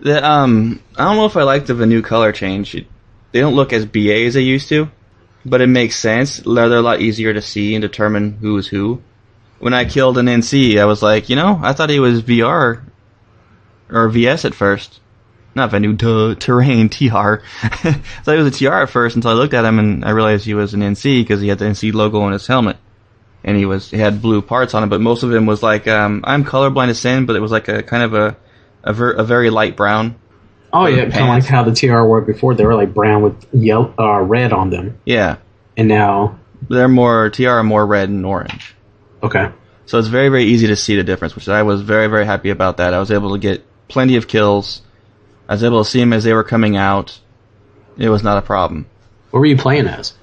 The 0.00 0.24
um, 0.24 0.80
I 0.96 1.04
don't 1.04 1.16
know 1.16 1.26
if 1.26 1.36
I 1.36 1.42
like 1.42 1.66
the 1.66 1.74
new 1.86 2.02
color 2.02 2.30
change. 2.30 2.72
They 3.32 3.40
don't 3.40 3.56
look 3.56 3.72
as 3.72 3.86
BA 3.86 4.24
as 4.26 4.34
they 4.34 4.42
used 4.42 4.68
to, 4.68 4.88
but 5.44 5.60
it 5.60 5.66
makes 5.66 5.98
sense. 5.98 6.38
They're 6.38 6.68
they're 6.68 6.78
a 6.78 6.82
lot 6.82 7.00
easier 7.00 7.34
to 7.34 7.42
see 7.42 7.74
and 7.74 7.82
determine 7.82 8.32
who 8.32 8.56
is 8.58 8.68
who. 8.68 9.02
When 9.64 9.72
I 9.72 9.86
killed 9.86 10.18
an 10.18 10.26
NC, 10.26 10.78
I 10.78 10.84
was 10.84 11.02
like, 11.02 11.30
you 11.30 11.36
know, 11.36 11.58
I 11.62 11.72
thought 11.72 11.88
he 11.88 11.98
was 11.98 12.22
VR 12.22 12.82
or 13.90 14.08
VS 14.10 14.44
at 14.44 14.54
first. 14.54 15.00
Not 15.54 15.70
Vanu, 15.70 15.96
duh, 15.96 16.34
Terran, 16.34 16.90
TR. 16.90 17.40
I 17.62 17.68
thought 18.22 18.32
he 18.36 18.42
was 18.42 18.48
a 18.48 18.58
TR 18.64 18.74
at 18.82 18.90
first 18.90 19.16
until 19.16 19.30
I 19.30 19.34
looked 19.34 19.54
at 19.54 19.64
him 19.64 19.78
and 19.78 20.04
I 20.04 20.10
realized 20.10 20.44
he 20.44 20.52
was 20.52 20.74
an 20.74 20.80
NC 20.82 21.22
because 21.22 21.40
he 21.40 21.48
had 21.48 21.58
the 21.58 21.64
NC 21.64 21.94
logo 21.94 22.20
on 22.20 22.32
his 22.32 22.46
helmet. 22.46 22.76
And 23.42 23.56
he 23.56 23.64
was, 23.64 23.90
he 23.90 23.96
had 23.96 24.20
blue 24.20 24.42
parts 24.42 24.74
on 24.74 24.82
it, 24.84 24.88
but 24.88 25.00
most 25.00 25.22
of 25.22 25.32
him 25.32 25.46
was 25.46 25.62
like, 25.62 25.88
um, 25.88 26.20
I'm 26.26 26.44
colorblind 26.44 26.88
as 26.90 26.98
sin, 27.00 27.24
but 27.24 27.34
it 27.34 27.40
was 27.40 27.50
like 27.50 27.68
a 27.68 27.82
kind 27.82 28.02
of 28.02 28.12
a, 28.12 28.36
a, 28.82 28.92
ver- 28.92 29.12
a 29.12 29.24
very 29.24 29.48
light 29.48 29.76
brown. 29.78 30.16
Oh 30.74 30.84
yeah, 30.86 31.08
kind 31.08 31.22
of 31.22 31.28
like 31.28 31.44
how 31.46 31.62
the 31.62 31.72
TR 31.72 32.02
were 32.02 32.20
before. 32.20 32.54
They 32.54 32.66
were 32.66 32.74
like 32.74 32.92
brown 32.92 33.22
with 33.22 33.46
yellow, 33.54 33.94
uh, 33.98 34.20
red 34.20 34.52
on 34.52 34.68
them, 34.68 34.98
Yeah. 35.06 35.36
and 35.74 35.88
now 35.88 36.38
They're 36.68 36.86
more, 36.88 37.30
TR 37.30 37.48
are 37.48 37.62
more 37.64 37.86
red 37.86 38.10
and 38.10 38.26
orange. 38.26 38.73
Okay. 39.24 39.50
So 39.86 39.98
it's 39.98 40.08
very, 40.08 40.28
very 40.28 40.44
easy 40.44 40.66
to 40.68 40.76
see 40.76 40.96
the 40.96 41.02
difference, 41.02 41.34
which 41.34 41.48
I 41.48 41.62
was 41.62 41.80
very, 41.82 42.06
very 42.08 42.26
happy 42.26 42.50
about 42.50 42.76
that. 42.76 42.94
I 42.94 42.98
was 42.98 43.10
able 43.10 43.32
to 43.32 43.38
get 43.38 43.64
plenty 43.88 44.16
of 44.16 44.28
kills. 44.28 44.82
I 45.48 45.54
was 45.54 45.64
able 45.64 45.82
to 45.82 45.90
see 45.90 46.00
them 46.00 46.12
as 46.12 46.24
they 46.24 46.34
were 46.34 46.44
coming 46.44 46.76
out. 46.76 47.18
It 47.96 48.08
was 48.10 48.22
not 48.22 48.38
a 48.38 48.42
problem. 48.42 48.86
What 49.30 49.40
were 49.40 49.46
you 49.46 49.56
playing 49.56 49.86
as? 49.86 50.14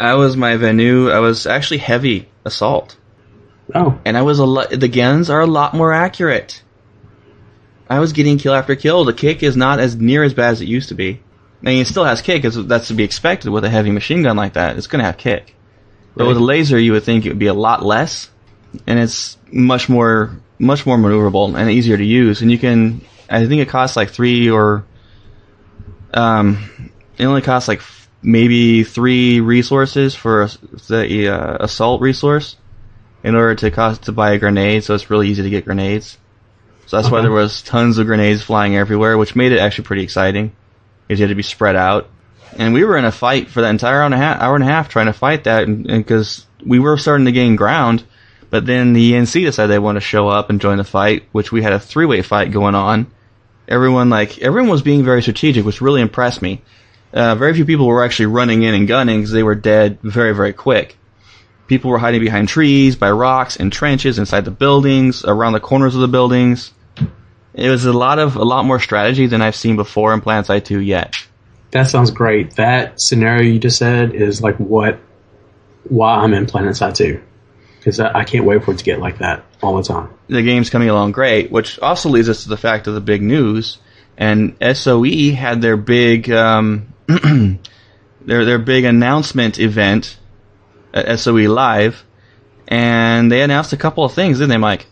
I 0.00 0.14
was 0.14 0.36
my 0.36 0.52
Vanu, 0.52 1.10
I 1.12 1.20
was 1.20 1.46
actually 1.46 1.78
heavy 1.78 2.28
assault. 2.44 2.96
Oh, 3.74 3.98
And 4.04 4.16
I 4.16 4.22
was 4.22 4.38
a 4.38 4.44
lot, 4.44 4.70
the 4.70 4.88
guns 4.88 5.30
are 5.30 5.40
a 5.40 5.46
lot 5.46 5.74
more 5.74 5.92
accurate. 5.92 6.62
I 7.88 7.98
was 7.98 8.12
getting 8.12 8.38
kill 8.38 8.54
after 8.54 8.76
kill. 8.76 9.04
The 9.04 9.12
kick 9.12 9.42
is 9.42 9.56
not 9.56 9.80
as 9.80 9.96
near 9.96 10.22
as 10.22 10.34
bad 10.34 10.52
as 10.52 10.60
it 10.60 10.68
used 10.68 10.88
to 10.90 10.94
be. 10.94 11.20
I 11.62 11.64
mean, 11.64 11.80
it 11.80 11.86
still 11.86 12.04
has 12.04 12.20
kick, 12.20 12.44
as 12.44 12.56
that's 12.66 12.88
to 12.88 12.94
be 12.94 13.04
expected 13.04 13.50
with 13.50 13.64
a 13.64 13.70
heavy 13.70 13.90
machine 13.90 14.22
gun 14.22 14.36
like 14.36 14.54
that. 14.54 14.76
It's 14.76 14.86
gonna 14.86 15.04
have 15.04 15.16
kick. 15.16 15.54
But 16.16 16.26
with 16.26 16.36
a 16.36 16.40
laser, 16.40 16.78
you 16.78 16.92
would 16.92 17.02
think 17.02 17.26
it 17.26 17.30
would 17.30 17.38
be 17.38 17.48
a 17.48 17.54
lot 17.54 17.84
less, 17.84 18.30
and 18.86 18.98
it's 18.98 19.36
much 19.50 19.88
more 19.88 20.30
much 20.58 20.86
more 20.86 20.96
maneuverable 20.96 21.56
and 21.56 21.70
easier 21.70 21.96
to 21.96 22.04
use. 22.04 22.42
And 22.42 22.50
you 22.50 22.58
can, 22.58 23.00
I 23.28 23.46
think 23.46 23.60
it 23.60 23.68
costs 23.68 23.96
like 23.96 24.10
three 24.10 24.50
or, 24.50 24.84
um, 26.12 26.90
it 27.18 27.24
only 27.24 27.42
costs 27.42 27.68
like 27.68 27.80
f- 27.80 28.08
maybe 28.22 28.84
three 28.84 29.40
resources 29.40 30.14
for 30.14 30.48
the 30.88 31.28
uh, 31.28 31.56
assault 31.60 32.00
resource 32.00 32.56
in 33.22 33.34
order 33.34 33.54
to 33.56 33.70
cost 33.70 34.04
to 34.04 34.12
buy 34.12 34.32
a 34.32 34.38
grenade. 34.38 34.84
So 34.84 34.94
it's 34.94 35.10
really 35.10 35.28
easy 35.28 35.42
to 35.42 35.50
get 35.50 35.64
grenades. 35.64 36.18
So 36.86 36.98
that's 36.98 37.10
why 37.10 37.22
there 37.22 37.32
was 37.32 37.62
tons 37.62 37.98
of 37.98 38.06
grenades 38.06 38.42
flying 38.42 38.76
everywhere, 38.76 39.16
which 39.18 39.34
made 39.34 39.52
it 39.52 39.58
actually 39.58 39.84
pretty 39.84 40.02
exciting 40.02 40.54
because 41.06 41.18
you 41.18 41.24
had 41.24 41.30
to 41.30 41.34
be 41.34 41.42
spread 41.42 41.76
out. 41.76 42.08
And 42.56 42.72
we 42.72 42.84
were 42.84 42.96
in 42.96 43.04
a 43.04 43.12
fight 43.12 43.48
for 43.48 43.60
that 43.62 43.70
entire 43.70 44.00
hour 44.00 44.04
and 44.04 44.14
a 44.14 44.18
half, 44.18 44.40
hour 44.40 44.54
and 44.54 44.64
a 44.64 44.66
half 44.66 44.88
trying 44.88 45.06
to 45.06 45.12
fight 45.12 45.44
that, 45.44 45.64
and 45.64 45.84
because 45.84 46.46
we 46.64 46.78
were 46.78 46.96
starting 46.96 47.26
to 47.26 47.32
gain 47.32 47.56
ground. 47.56 48.04
But 48.50 48.66
then 48.66 48.92
the 48.92 49.12
ENC 49.12 49.44
decided 49.44 49.72
they 49.72 49.78
want 49.78 49.96
to 49.96 50.00
show 50.00 50.28
up 50.28 50.48
and 50.48 50.60
join 50.60 50.78
the 50.78 50.84
fight, 50.84 51.24
which 51.32 51.50
we 51.50 51.62
had 51.62 51.72
a 51.72 51.80
three-way 51.80 52.22
fight 52.22 52.52
going 52.52 52.74
on. 52.74 53.08
Everyone 53.66 54.10
like 54.10 54.38
everyone 54.38 54.70
was 54.70 54.82
being 54.82 55.04
very 55.04 55.22
strategic, 55.22 55.64
which 55.64 55.80
really 55.80 56.00
impressed 56.00 56.42
me. 56.42 56.62
Uh, 57.12 57.34
very 57.34 57.54
few 57.54 57.64
people 57.64 57.86
were 57.86 58.04
actually 58.04 58.26
running 58.26 58.62
in 58.62 58.74
and 58.74 58.86
gunning 58.86 59.20
because 59.20 59.32
they 59.32 59.42
were 59.42 59.54
dead 59.54 59.98
very 60.02 60.34
very 60.34 60.52
quick. 60.52 60.96
People 61.66 61.90
were 61.90 61.98
hiding 61.98 62.20
behind 62.20 62.48
trees, 62.48 62.94
by 62.94 63.10
rocks, 63.10 63.56
in 63.56 63.70
trenches, 63.70 64.18
inside 64.18 64.44
the 64.44 64.50
buildings, 64.50 65.24
around 65.24 65.54
the 65.54 65.60
corners 65.60 65.94
of 65.94 66.02
the 66.02 66.08
buildings. 66.08 66.72
It 67.54 67.70
was 67.70 67.86
a 67.86 67.92
lot 67.92 68.18
of 68.18 68.36
a 68.36 68.44
lot 68.44 68.66
more 68.66 68.80
strategy 68.80 69.26
than 69.26 69.40
I've 69.40 69.56
seen 69.56 69.76
before 69.76 70.12
in 70.12 70.20
PlanetSide 70.20 70.64
2 70.64 70.80
yet. 70.80 71.14
That 71.74 71.88
sounds 71.88 72.12
great. 72.12 72.54
That 72.54 73.00
scenario 73.00 73.42
you 73.42 73.58
just 73.58 73.78
said 73.78 74.14
is 74.14 74.40
like 74.40 74.56
what 74.58 75.00
why 75.82 76.14
I'm 76.14 76.32
in 76.32 76.46
Planet 76.46 76.76
Side 76.76 76.94
2. 76.94 77.20
Because 77.78 77.98
I, 77.98 78.20
I 78.20 78.24
can't 78.24 78.44
wait 78.44 78.64
for 78.64 78.70
it 78.70 78.78
to 78.78 78.84
get 78.84 79.00
like 79.00 79.18
that 79.18 79.44
all 79.60 79.76
the 79.76 79.82
time. 79.82 80.08
the 80.28 80.42
game's 80.42 80.70
coming 80.70 80.88
along 80.88 81.10
great, 81.10 81.50
which 81.50 81.80
also 81.80 82.10
leads 82.10 82.28
us 82.28 82.44
to 82.44 82.48
the 82.48 82.56
fact 82.56 82.86
of 82.86 82.94
the 82.94 83.00
big 83.00 83.22
news. 83.22 83.78
And 84.16 84.56
SOE 84.72 85.32
had 85.32 85.62
their 85.62 85.76
big 85.76 86.30
um, 86.30 86.94
their 87.08 88.44
their 88.44 88.60
big 88.60 88.84
announcement 88.84 89.58
event 89.58 90.16
at 90.94 91.18
SOE 91.18 91.52
Live, 91.52 92.04
and 92.68 93.32
they 93.32 93.42
announced 93.42 93.72
a 93.72 93.76
couple 93.76 94.04
of 94.04 94.12
things, 94.12 94.38
didn't 94.38 94.50
they, 94.50 94.58
Mike? 94.58 94.86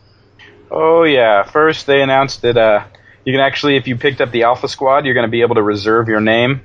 Oh 0.68 1.04
yeah. 1.04 1.44
First, 1.44 1.86
they 1.86 2.02
announced 2.02 2.42
that 2.42 2.56
uh, 2.56 2.86
you 3.24 3.32
can 3.32 3.40
actually, 3.40 3.76
if 3.76 3.86
you 3.86 3.96
picked 3.96 4.20
up 4.20 4.32
the 4.32 4.42
Alpha 4.42 4.66
Squad, 4.66 5.04
you're 5.04 5.14
going 5.14 5.28
to 5.28 5.30
be 5.30 5.42
able 5.42 5.54
to 5.54 5.62
reserve 5.62 6.08
your 6.08 6.20
name. 6.20 6.62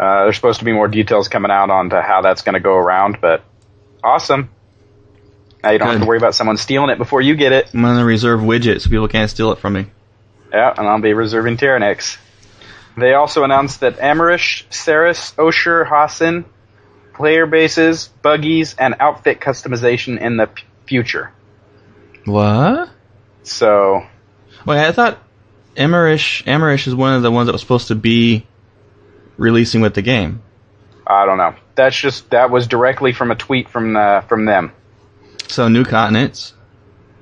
Uh, 0.00 0.24
there's 0.24 0.36
supposed 0.36 0.60
to 0.60 0.64
be 0.64 0.72
more 0.72 0.88
details 0.88 1.28
coming 1.28 1.50
out 1.50 1.68
on 1.68 1.90
to 1.90 2.00
how 2.00 2.22
that's 2.22 2.40
going 2.40 2.54
to 2.54 2.60
go 2.60 2.74
around, 2.74 3.18
but 3.20 3.44
awesome. 4.02 4.48
Now 5.62 5.72
you 5.72 5.78
don't 5.78 5.88
have 5.88 6.00
to 6.00 6.06
worry 6.06 6.16
about 6.16 6.34
someone 6.34 6.56
stealing 6.56 6.88
it 6.88 6.96
before 6.96 7.20
you 7.20 7.36
get 7.36 7.52
it. 7.52 7.68
I'm 7.74 7.82
gonna 7.82 8.02
reserve 8.02 8.40
widget 8.40 8.80
so 8.80 8.88
people 8.88 9.08
can't 9.08 9.28
steal 9.28 9.52
it 9.52 9.58
from 9.58 9.74
me. 9.74 9.86
Yeah, 10.50 10.72
and 10.74 10.88
I'll 10.88 11.02
be 11.02 11.12
reserving 11.12 11.58
Tyrannix. 11.58 12.16
They 12.96 13.12
also 13.12 13.44
announced 13.44 13.80
that 13.80 13.98
Amerish, 13.98 14.66
Searhus, 14.70 15.34
Oshur, 15.34 15.86
Hossin, 15.86 16.46
player 17.12 17.44
bases, 17.44 18.08
buggies, 18.22 18.74
and 18.78 18.96
outfit 19.00 19.38
customization 19.38 20.18
in 20.18 20.38
the 20.38 20.46
p- 20.46 20.64
future. 20.86 21.30
What? 22.24 22.88
So, 23.42 24.06
Wait, 24.64 24.78
I 24.78 24.92
thought 24.92 25.18
Amerish 25.76 26.42
Amerish 26.44 26.86
is 26.86 26.94
one 26.94 27.12
of 27.12 27.22
the 27.22 27.30
ones 27.30 27.48
that 27.48 27.52
was 27.52 27.60
supposed 27.60 27.88
to 27.88 27.94
be 27.94 28.46
releasing 29.40 29.80
with 29.80 29.94
the 29.94 30.02
game. 30.02 30.42
I 31.06 31.24
don't 31.26 31.38
know. 31.38 31.54
That's 31.74 31.96
just 31.96 32.30
that 32.30 32.50
was 32.50 32.68
directly 32.68 33.12
from 33.12 33.30
a 33.30 33.34
tweet 33.34 33.68
from 33.68 33.94
the, 33.94 34.22
from 34.28 34.44
them. 34.44 34.72
So 35.48 35.66
new 35.68 35.84
continents. 35.84 36.52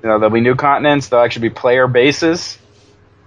You 0.03 0.09
know, 0.09 0.19
there'll 0.19 0.33
be 0.33 0.41
new 0.41 0.55
continents. 0.55 1.07
There'll 1.07 1.25
actually 1.25 1.49
be 1.49 1.55
player 1.55 1.87
bases. 1.87 2.57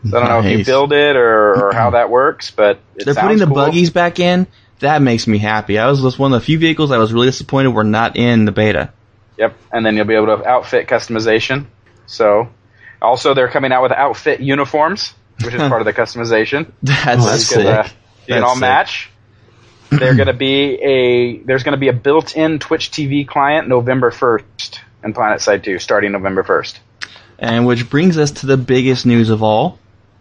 So 0.08 0.16
I 0.16 0.20
don't 0.20 0.28
know 0.28 0.49
if 0.49 0.58
you 0.58 0.64
build 0.64 0.92
it 0.92 1.16
or, 1.16 1.68
or 1.68 1.72
how 1.72 1.90
that 1.99 2.11
works, 2.11 2.50
but 2.50 2.80
it 2.96 3.04
They're 3.04 3.14
putting 3.14 3.38
the 3.38 3.46
cool. 3.46 3.54
buggies 3.54 3.90
back 3.90 4.20
in. 4.20 4.46
That 4.80 5.00
makes 5.00 5.26
me 5.26 5.38
happy. 5.38 5.78
I 5.78 5.88
was 5.88 6.02
just 6.02 6.18
one 6.18 6.32
of 6.32 6.40
the 6.40 6.44
few 6.44 6.58
vehicles 6.58 6.90
I 6.90 6.99
was 6.99 7.12
really 7.12 7.28
disappointed 7.28 7.68
were 7.68 7.84
not 7.84 8.16
in 8.16 8.44
the 8.44 8.52
beta. 8.52 8.92
Yep, 9.38 9.56
and 9.72 9.87
then 9.87 9.96
you'll 9.96 10.06
be 10.06 10.14
able 10.14 10.38
to 10.38 10.46
outfit 10.46 10.88
customization. 10.88 11.66
So, 12.06 12.49
also 13.00 13.32
they're 13.32 13.49
coming 13.49 13.72
out 13.72 13.82
with 13.82 13.92
outfit 13.92 14.40
uniforms, 14.40 15.14
which 15.44 15.54
is 15.54 15.61
part 15.61 15.80
of 15.80 15.87
the 15.87 15.92
customization. 16.02 16.72
That's, 16.82 17.52
You 17.52 17.58
can, 17.58 17.66
uh, 17.66 17.88
can 18.26 18.44
all 18.44 18.56
match. 18.56 19.10
They're 19.90 20.14
going 20.14 20.28
to 20.28 20.32
be 20.32 20.74
a 20.82 21.38
there's 21.38 21.64
going 21.64 21.74
to 21.74 21.80
be 21.80 21.88
a 21.88 21.92
built-in 21.92 22.58
Twitch 22.58 22.90
TV 22.90 23.26
client 23.28 23.68
November 23.68 24.10
1st 24.10 24.80
in 25.04 25.12
Planet 25.12 25.40
Side 25.40 25.64
2 25.64 25.78
starting 25.78 26.12
November 26.12 26.42
1st. 26.42 26.78
And 27.38 27.66
which 27.66 27.90
brings 27.90 28.16
us 28.16 28.30
to 28.32 28.46
the 28.46 28.56
biggest 28.56 29.04
news 29.04 29.28
of 29.30 29.42
all. 29.42 29.78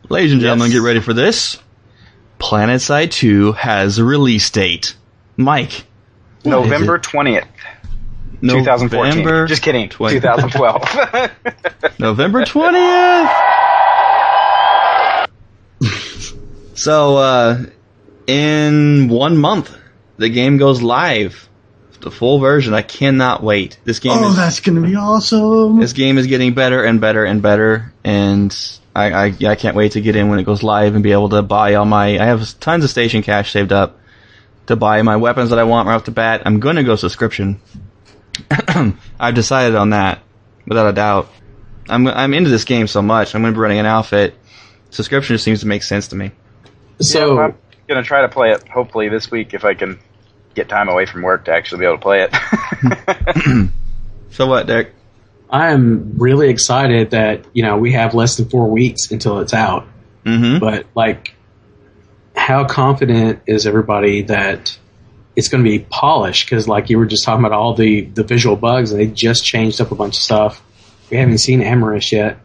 Ladies 0.10 0.34
and 0.34 0.42
gentlemen, 0.42 0.72
Yes. 0.72 0.80
get 0.80 0.86
ready 0.86 1.00
for 1.00 1.14
this. 1.14 1.58
Planet 2.40 2.82
Side 2.82 3.12
2 3.12 3.54
has 3.54 4.00
a 4.00 4.04
release 4.04 4.50
date. 4.50 4.96
Mike. 5.38 5.86
November 6.44 6.96
it? 6.96 7.04
20th, 7.04 7.46
2014. 8.42 8.90
November 8.90 9.46
Just 9.48 9.62
kidding. 9.62 9.90
20 9.90 10.16
2012. 10.20 12.00
November 12.00 12.44
20th! 12.44 13.30
so, 16.76 17.18
uh, 17.18 17.64
in 18.28 19.08
one 19.10 19.38
month, 19.38 19.76
the 20.18 20.30
game 20.30 20.58
goes 20.58 20.82
live. 20.82 21.48
The 22.02 22.10
full 22.12 22.40
version. 22.40 22.74
I 22.74 22.82
cannot 22.82 23.44
wait. 23.44 23.78
This 23.84 24.00
game 24.00 24.14
Oh, 24.16 24.30
is 24.32 24.36
that's 24.36 24.60
gonna 24.60 24.82
be 24.82 24.96
awesome. 24.96 25.80
this 25.80 25.94
game 25.94 26.18
is 26.18 26.26
getting 26.26 26.56
better 26.56 26.84
and 26.84 27.00
better 27.00 27.24
and 27.26 27.44
better, 27.44 27.94
and 28.04 28.56
I, 28.96 29.12
I 29.28 29.36
I 29.50 29.56
can't 29.56 29.76
wait 29.76 29.92
to 29.92 30.02
get 30.02 30.16
in 30.16 30.28
when 30.28 30.40
it 30.40 30.44
goes 30.44 30.64
live 30.64 30.96
and 30.96 31.04
be 31.04 31.12
able 31.12 31.30
to 31.30 31.44
buy 31.44 31.76
all 31.76 31.86
my. 31.86 32.18
I 32.18 32.26
have 32.26 32.60
tons 32.60 32.84
of 32.84 32.90
station 32.90 33.22
cash 33.22 33.52
saved 33.52 33.72
up 33.72 34.00
to 34.66 34.76
buy 34.76 35.00
my 35.04 35.18
weapons 35.18 35.52
that 35.52 35.60
I 35.60 35.64
want 35.64 35.88
right 35.88 35.94
off 35.94 36.06
the 36.06 36.12
bat. 36.12 36.42
I'm 36.46 36.60
gonna 36.60 36.84
go 36.84 36.96
subscription. 36.96 37.62
I've 39.20 39.36
decided 39.36 39.76
on 39.76 39.92
that 39.92 40.24
without 40.66 40.88
a 40.88 40.94
doubt. 40.94 41.30
I'm 41.88 42.08
I'm 42.08 42.34
into 42.34 42.50
this 42.50 42.64
game 42.64 42.88
so 42.88 43.04
much. 43.04 43.36
I'm 43.36 43.42
gonna 43.44 43.54
be 43.54 43.60
running 43.60 43.78
an 43.80 43.86
outfit. 43.86 44.36
Subscription 44.90 45.36
just 45.36 45.44
seems 45.46 45.60
to 45.62 45.68
make 45.68 45.84
sense 45.84 46.08
to 46.10 46.16
me. 46.16 46.32
So 47.00 47.54
I'm 47.92 47.96
going 47.96 48.04
to 48.04 48.08
try 48.08 48.22
to 48.22 48.30
play 48.30 48.52
it 48.52 48.68
hopefully 48.70 49.10
this 49.10 49.30
week 49.30 49.54
if 49.54 49.66
I 49.66 49.74
can 49.74 50.00
get 50.56 50.70
time 50.70 50.88
away 50.88 51.06
from 51.06 51.22
work 51.22 51.46
to 51.46 51.52
actually 51.52 51.80
be 51.80 51.86
able 51.86 51.98
to 51.98 52.02
play 52.02 52.28
it. 52.30 53.72
So 54.32 54.48
what, 54.48 54.66
Derek? 54.66 54.94
I 55.50 55.72
am 55.72 56.14
really 56.18 56.50
excited 56.50 57.12
that, 57.12 57.46
you 57.54 57.64
know, 57.64 57.78
we 57.78 57.92
have 57.92 58.14
less 58.14 58.38
than 58.38 58.50
four 58.50 58.70
weeks 58.70 59.12
until 59.12 59.40
it's 59.40 59.54
out. 59.54 59.86
Mm-hmm. 60.26 60.60
But 60.60 60.86
like 60.96 61.36
how 62.36 62.66
confident 62.66 63.42
is 63.46 63.68
everybody 63.68 64.24
that 64.24 64.78
it's 65.36 65.50
going 65.50 65.64
to 65.64 65.70
be 65.70 65.80
polished? 65.80 66.46
Because 66.46 66.68
like 66.68 66.90
you 66.90 66.98
were 66.98 67.06
just 67.06 67.26
talking 67.26 67.44
about 67.44 67.56
all 67.56 67.74
the 67.74 68.02
the 68.02 68.24
visual 68.24 68.56
bugs, 68.56 68.92
and 68.92 69.00
they 69.00 69.08
just 69.08 69.44
changed 69.44 69.82
up 69.82 69.92
a 69.92 69.96
bunch 69.96 70.18
of 70.18 70.24
stuff. 70.24 70.64
We 71.10 71.18
haven't 71.18 71.40
seen 71.40 71.60
Amerish 71.60 72.12
yet. 72.12 72.40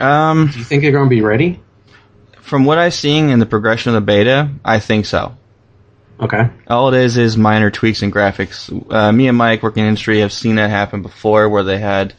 Um, 0.00 0.48
Do 0.50 0.58
you 0.58 0.64
think 0.64 0.82
they're 0.82 0.92
going 0.92 1.06
to 1.06 1.14
be 1.14 1.20
ready? 1.20 1.60
From 2.44 2.66
what 2.66 2.76
I've 2.76 2.94
seen 2.94 3.30
in 3.30 3.38
the 3.38 3.46
progression 3.46 3.94
of 3.94 3.94
the 3.94 4.06
beta, 4.06 4.50
I 4.64 4.78
think 4.78 5.06
so. 5.06 5.34
Okay. 6.20 6.50
All 6.68 6.92
it 6.92 7.02
is 7.02 7.16
is 7.16 7.36
minor 7.38 7.70
tweaks 7.70 8.02
in 8.02 8.12
graphics. 8.12 8.70
Uh, 8.92 9.10
me 9.10 9.28
and 9.28 9.36
Mike 9.36 9.62
working 9.62 9.82
in 9.82 9.88
industry 9.88 10.20
have 10.20 10.32
seen 10.32 10.56
that 10.56 10.68
happen 10.68 11.00
before, 11.00 11.48
where 11.48 11.64
they 11.64 11.78
had, 11.78 12.12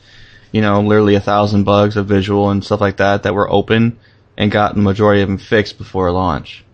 you 0.51 0.62
know, 0.62 0.82
literally 0.82 1.13
a 1.13 1.22
thousand 1.22 1.63
bugs 1.63 1.96
of 1.96 2.08
visual 2.08 2.50
and 2.50 2.65
stuff 2.65 2.82
like 2.82 2.98
that 2.98 3.24
that 3.24 3.36
were 3.36 3.50
open 3.50 4.00
and 4.36 4.51
got 4.51 4.74
the 4.74 4.82
majority 4.82 5.22
of 5.22 5.29
them 5.29 5.38
fixed 5.38 5.77
before 5.77 6.12
launch. 6.12 6.65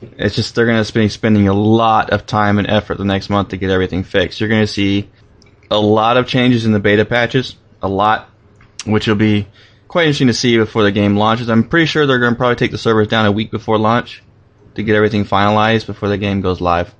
It's 0.00 0.36
just 0.36 0.54
they're 0.54 0.64
going 0.64 0.82
to 0.82 0.92
be 0.94 1.08
spending 1.08 1.48
a 1.48 1.52
lot 1.52 2.10
of 2.10 2.24
time 2.24 2.58
and 2.58 2.70
effort 2.70 2.98
the 2.98 3.04
next 3.04 3.30
month 3.30 3.48
to 3.48 3.56
get 3.56 3.70
everything 3.70 4.04
fixed. 4.04 4.40
You're 4.40 4.48
going 4.48 4.62
to 4.62 4.66
see 4.66 5.10
a 5.70 5.78
lot 5.78 6.16
of 6.16 6.28
changes 6.28 6.64
in 6.64 6.72
the 6.72 6.78
beta 6.78 7.04
patches, 7.04 7.56
a 7.82 7.88
lot, 7.88 8.30
which 8.86 9.08
will 9.08 9.16
be 9.16 9.48
quite 9.90 10.04
interesting 10.04 10.28
to 10.28 10.34
see 10.34 10.56
before 10.56 10.84
the 10.84 10.92
game 10.92 11.16
launches. 11.16 11.50
I'm 11.50 11.68
pretty 11.68 11.86
sure 11.86 12.06
they're 12.06 12.20
going 12.20 12.32
to 12.34 12.38
probably 12.38 12.54
take 12.54 12.70
the 12.70 12.78
servers 12.78 13.08
down 13.08 13.26
a 13.26 13.32
week 13.32 13.50
before 13.50 13.76
launch 13.76 14.22
to 14.76 14.84
get 14.84 14.94
everything 14.94 15.24
finalized 15.24 15.86
before 15.86 16.08
the 16.08 16.16
game 16.16 16.40
goes 16.42 16.60
live. 16.60 16.94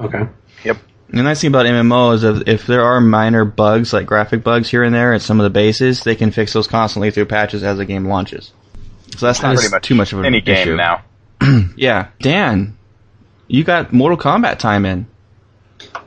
Okay. 0.00 0.26
yep. 0.64 0.78
The 1.10 1.22
nice 1.22 1.42
thing 1.42 1.48
about 1.48 1.66
MMO 1.66 2.14
is 2.14 2.24
if, 2.24 2.48
if 2.48 2.66
there 2.66 2.82
are 2.84 3.02
minor 3.02 3.44
bugs, 3.44 3.92
like 3.92 4.06
graphic 4.06 4.42
bugs 4.42 4.70
here 4.70 4.82
and 4.82 4.94
there 4.94 5.12
at 5.12 5.20
some 5.20 5.40
of 5.40 5.44
the 5.44 5.50
bases, 5.50 6.04
they 6.04 6.16
can 6.16 6.30
fix 6.30 6.54
those 6.54 6.66
constantly 6.66 7.10
through 7.10 7.26
patches 7.26 7.62
as 7.62 7.76
the 7.76 7.84
game 7.84 8.06
launches. 8.06 8.50
So 9.18 9.26
that's 9.26 9.42
not 9.42 9.54
Pretty 9.56 9.70
much 9.70 9.82
too 9.82 9.94
much 9.94 10.14
of 10.14 10.20
an 10.20 10.24
any 10.24 10.42
issue. 10.44 10.74
now. 10.74 11.04
Yeah. 11.76 12.08
Dan, 12.18 12.78
you 13.46 13.62
got 13.62 13.92
Mortal 13.92 14.16
Kombat 14.16 14.58
time 14.58 14.86
in. 14.86 15.06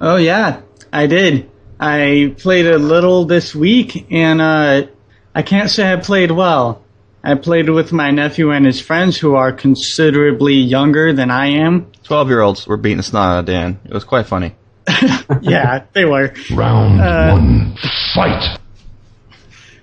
Oh 0.02 0.16
yeah, 0.16 0.62
I 0.92 1.06
did. 1.06 1.52
I 1.80 2.34
played 2.40 2.66
a 2.66 2.80
little 2.80 3.26
this 3.26 3.54
week, 3.54 4.08
and 4.10 4.42
uh, 4.42 4.88
I 5.36 5.42
can't 5.42 5.70
say 5.70 5.92
I 5.92 5.98
played 5.98 6.32
well. 6.32 6.82
I 7.22 7.36
played 7.36 7.70
with 7.70 7.92
my 7.92 8.12
nephew 8.12 8.52
and 8.52 8.66
his 8.66 8.80
friends, 8.80 9.18
who 9.18 9.36
are 9.36 9.52
considerably 9.52 10.54
younger 10.54 11.12
than 11.12 11.30
I 11.30 11.48
am. 11.48 11.92
12 12.04 12.30
year 12.30 12.42
olds 12.42 12.66
were 12.66 12.78
beating 12.78 12.98
the 12.98 13.04
snot 13.04 13.32
out 13.32 13.40
of 13.40 13.46
Dan. 13.46 13.80
It 13.84 13.94
was 13.94 14.06
quite 14.06 14.28
funny. 14.28 14.56
yeah, 15.42 15.84
they 15.94 16.06
were. 16.06 16.34
Round 16.54 17.02
Uh, 17.02 17.32
one, 17.32 17.76
fight. 18.14 18.60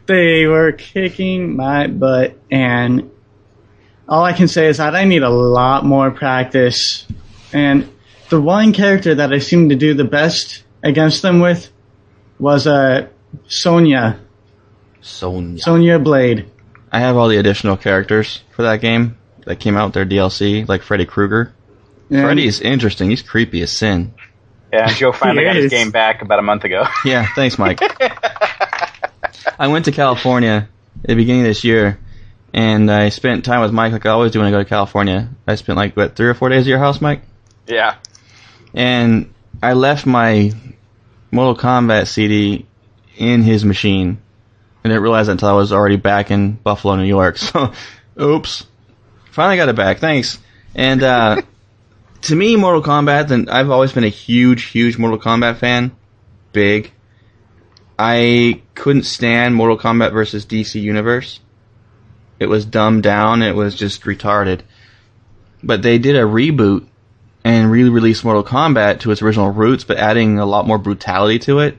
They 0.06 0.46
were 0.46 0.72
kicking 0.72 1.54
my 1.56 1.86
butt, 1.88 2.38
and 2.50 3.10
all 4.08 4.24
I 4.24 4.32
can 4.32 4.48
say 4.48 4.68
is 4.68 4.78
that 4.78 4.94
I 4.94 5.04
need 5.04 5.22
a 5.22 5.30
lot 5.30 5.84
more 5.84 6.10
practice. 6.12 7.06
And 7.52 7.90
the 8.30 8.40
one 8.40 8.72
character 8.72 9.16
that 9.16 9.32
I 9.32 9.38
seemed 9.38 9.70
to 9.70 9.76
do 9.76 9.94
the 9.94 10.04
best 10.04 10.62
against 10.82 11.22
them 11.22 11.40
with 11.40 11.70
was 12.38 12.66
uh, 12.66 13.08
Sonya. 13.48 14.18
Sonya. 15.02 15.58
Sonya 15.62 15.98
Blade. 15.98 16.48
I 16.90 17.00
have 17.00 17.16
all 17.16 17.28
the 17.28 17.36
additional 17.38 17.76
characters 17.76 18.42
for 18.52 18.62
that 18.62 18.80
game 18.80 19.18
that 19.44 19.56
came 19.60 19.76
out 19.76 19.86
with 19.86 19.94
their 19.94 20.06
DLC, 20.06 20.66
like 20.68 20.82
Freddy 20.82 21.04
Krueger. 21.06 21.52
And- 22.10 22.22
Freddy 22.22 22.46
is 22.46 22.60
interesting. 22.60 23.10
He's 23.10 23.22
creepy 23.22 23.62
as 23.62 23.72
sin. 23.72 24.14
Yeah, 24.72 24.86
Joe 24.88 25.12
finally 25.12 25.44
got 25.44 25.56
his 25.56 25.70
game 25.70 25.90
back 25.90 26.22
about 26.22 26.38
a 26.38 26.42
month 26.42 26.64
ago. 26.64 26.86
Yeah, 27.04 27.26
thanks, 27.34 27.58
Mike. 27.58 27.80
I 29.58 29.68
went 29.68 29.84
to 29.84 29.92
California 29.92 30.68
at 31.02 31.08
the 31.08 31.14
beginning 31.14 31.42
of 31.42 31.48
this 31.48 31.62
year, 31.62 31.98
and 32.54 32.90
I 32.90 33.10
spent 33.10 33.44
time 33.44 33.60
with 33.60 33.72
Mike 33.72 33.92
like 33.92 34.06
I 34.06 34.10
always 34.10 34.32
do 34.32 34.38
when 34.38 34.48
I 34.48 34.50
go 34.50 34.58
to 34.62 34.64
California. 34.68 35.28
I 35.46 35.56
spent 35.56 35.76
like 35.76 35.94
what 35.94 36.16
three 36.16 36.26
or 36.28 36.34
four 36.34 36.48
days 36.48 36.62
at 36.62 36.66
your 36.68 36.78
house, 36.78 37.00
Mike, 37.02 37.20
yeah. 37.66 37.96
and 38.72 39.32
I 39.62 39.74
left 39.74 40.06
my 40.06 40.52
Mortal 41.30 41.56
Kombat 41.56 42.06
CD 42.06 42.66
in 43.16 43.42
his 43.42 43.64
machine. 43.64 44.22
I 44.84 44.88
didn't 44.88 45.02
realize 45.02 45.26
that 45.26 45.32
until 45.32 45.48
I 45.48 45.52
was 45.52 45.72
already 45.72 45.96
back 45.96 46.30
in 46.30 46.52
Buffalo, 46.52 46.96
New 46.96 47.04
York. 47.04 47.38
So, 47.52 47.72
oops. 48.20 48.66
Finally 49.30 49.56
got 49.56 49.68
it 49.68 49.76
back. 49.76 49.98
Thanks. 49.98 50.38
And 50.74 51.02
uh, 51.02 51.42
to 52.22 52.36
me, 52.36 52.56
Mortal 52.56 52.82
Kombat, 52.82 53.28
then 53.28 53.48
I've 53.48 53.70
always 53.70 53.92
been 53.92 54.04
a 54.04 54.08
huge, 54.08 54.64
huge 54.64 54.98
Mortal 54.98 55.18
Kombat 55.18 55.56
fan. 55.56 55.92
Big. 56.52 56.92
I 57.98 58.60
couldn't 58.74 59.04
stand 59.04 59.54
Mortal 59.54 59.78
Kombat 59.78 60.12
versus 60.12 60.44
DC 60.44 60.80
Universe. 60.80 61.40
It 62.38 62.46
was 62.46 62.64
dumbed 62.64 63.04
down. 63.04 63.42
It 63.42 63.54
was 63.54 63.74
just 63.74 64.02
retarded. 64.02 64.62
But 65.62 65.82
they 65.82 65.98
did 65.98 66.16
a 66.16 66.22
reboot 66.22 66.86
and 67.44 67.70
re-released 67.70 68.24
Mortal 68.24 68.44
Kombat 68.44 69.00
to 69.00 69.10
its 69.10 69.22
original 69.22 69.50
roots, 69.50 69.84
but 69.84 69.96
adding 69.96 70.38
a 70.38 70.46
lot 70.46 70.66
more 70.66 70.78
brutality 70.78 71.38
to 71.40 71.60
it. 71.60 71.78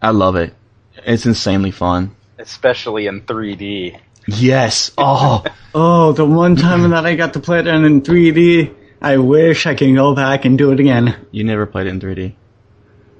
I 0.00 0.10
love 0.10 0.36
it. 0.36 0.54
It's 1.04 1.26
insanely 1.26 1.70
fun. 1.70 2.14
Especially 2.38 3.06
in 3.06 3.22
3D. 3.22 3.98
Yes. 4.26 4.92
Oh, 4.98 5.44
Oh, 5.74 6.12
the 6.12 6.24
one 6.24 6.56
time 6.56 6.90
that 6.90 7.06
I 7.06 7.14
got 7.16 7.32
to 7.34 7.40
play 7.40 7.58
it 7.60 7.66
in 7.66 8.02
3D, 8.02 8.74
I 9.00 9.16
wish 9.16 9.66
I 9.66 9.74
can 9.74 9.94
go 9.94 10.14
back 10.14 10.44
and 10.44 10.58
do 10.58 10.70
it 10.70 10.80
again. 10.80 11.16
you 11.30 11.44
never 11.44 11.66
played 11.66 11.86
it 11.86 11.90
in 11.90 12.00
3D. 12.00 12.34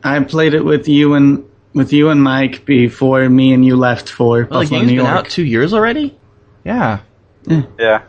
I 0.04 0.20
played 0.24 0.54
it 0.54 0.64
with 0.64 0.88
you 0.88 1.14
and 1.14 1.44
with 1.74 1.92
you 1.92 2.10
and 2.10 2.22
Mike 2.22 2.64
before 2.66 3.28
me 3.28 3.52
and 3.54 3.64
you 3.64 3.76
left 3.76 4.08
for 4.10 4.46
Well, 4.50 4.60
the 4.60 4.64
Buffalo, 4.66 4.80
game's 4.80 4.90
New 4.92 4.96
been 4.98 5.06
York. 5.06 5.16
out 5.26 5.30
two 5.30 5.44
years 5.44 5.72
already. 5.72 6.18
Yeah. 6.64 7.00
Yeah. 7.78 8.02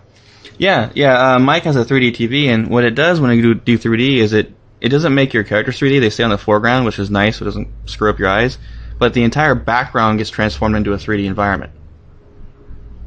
Yeah, 0.58 0.92
yeah. 0.94 1.36
Uh, 1.36 1.40
Mike 1.40 1.64
has 1.64 1.76
a 1.76 1.86
3D 1.86 2.12
TV, 2.12 2.48
and 2.48 2.68
what 2.70 2.84
it 2.84 2.94
does 2.96 3.20
when 3.20 3.36
you 3.36 3.42
do, 3.42 3.54
do 3.56 3.78
3D 3.80 4.18
is 4.18 4.34
it 4.34 4.54
it 4.82 4.90
doesn't 4.90 5.16
make 5.16 5.34
your 5.34 5.44
characters 5.44 5.80
3D. 5.80 6.00
They 6.02 6.10
stay 6.10 6.24
on 6.24 6.30
the 6.30 6.38
foreground, 6.38 6.86
which 6.86 7.00
is 7.00 7.10
nice, 7.10 7.38
so 7.38 7.44
it 7.44 7.48
doesn't 7.48 7.70
screw 7.86 8.10
up 8.10 8.20
your 8.20 8.28
eyes. 8.30 8.58
But 9.04 9.14
the 9.14 9.24
entire 9.26 9.54
background 9.54 10.20
gets 10.20 10.30
transformed 10.30 10.78
into 10.78 10.94
a 10.94 10.96
3D 10.96 11.26
environment, 11.26 11.74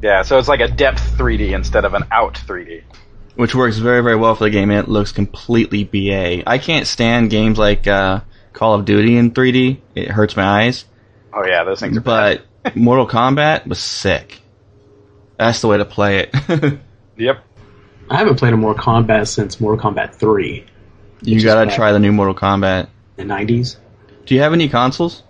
Yeah, 0.03 0.21
so 0.21 0.37
it's 0.37 0.47
like 0.47 0.59
a 0.59 0.67
depth 0.67 1.01
3D 1.17 1.53
instead 1.55 1.85
of 1.85 1.95
an 1.95 2.03
out 2.11 2.35
3D. 2.35 2.83
which 3.33 3.55
works 3.55 3.79
very, 3.79 4.03
very 4.03 4.15
well 4.15 4.35
for 4.35 4.43
the 4.43 4.51
game. 4.51 4.69
And 4.69 4.77
it 4.77 4.87
looks 4.87 5.11
completely 5.11 5.83
BA. 5.85 6.47
I 6.47 6.59
can't 6.59 6.85
stand 6.85 7.31
games 7.31 7.57
like 7.57 7.87
uh, 7.87 8.19
Call 8.53 8.75
of 8.75 8.85
Duty 8.85 9.17
in 9.17 9.31
3D. 9.31 9.79
It 9.95 10.07
hurts 10.11 10.35
my 10.37 10.43
eyes. 10.65 10.85
Oh 11.33 11.43
yeah, 11.47 11.63
those 11.63 11.79
things 11.79 11.97
are 11.97 12.01
bad. 12.01 12.43
But 12.61 12.75
Mortal 12.75 13.07
Kombat 13.07 13.65
was 13.65 13.79
sick. 13.79 14.39
That's 15.37 15.61
the 15.61 15.67
way 15.67 15.77
to 15.77 15.85
play 15.85 16.29
it. 16.31 16.79
Yep. 17.17 17.43
I 18.11 18.17
haven't 18.17 18.35
played 18.35 18.53
a 18.53 18.57
Mortal 18.57 18.83
Kombat 18.83 19.27
since 19.29 19.59
Mortal 19.59 19.83
Kombat 19.91 20.13
3 20.13 20.63
you 21.23 21.41
gotta 21.43 21.75
try 21.75 21.91
the 21.91 21.97
new 21.97 22.11
Mortal 22.11 22.35
Kombat. 22.35 22.89
the 23.15 23.23
90s. 23.23 23.77
Do 24.27 24.35
you 24.35 24.41
have 24.41 24.53
any 24.53 24.69
consoles? 24.69 25.23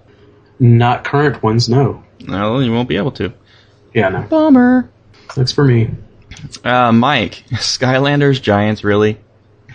Not 0.59 1.03
current 1.03 1.41
ones, 1.43 1.69
no. 1.69 2.03
No, 2.19 2.59
you 2.59 2.71
won't 2.71 2.89
be 2.89 2.97
able 2.97 3.11
to. 3.13 3.33
Yeah, 3.93 4.09
no. 4.09 4.21
Bummer. 4.21 4.89
Looks 5.35 5.51
for 5.51 5.63
me. 5.63 5.91
Uh, 6.63 6.91
Mike, 6.91 7.43
Skylanders 7.51 8.41
Giants, 8.41 8.83
really? 8.83 9.17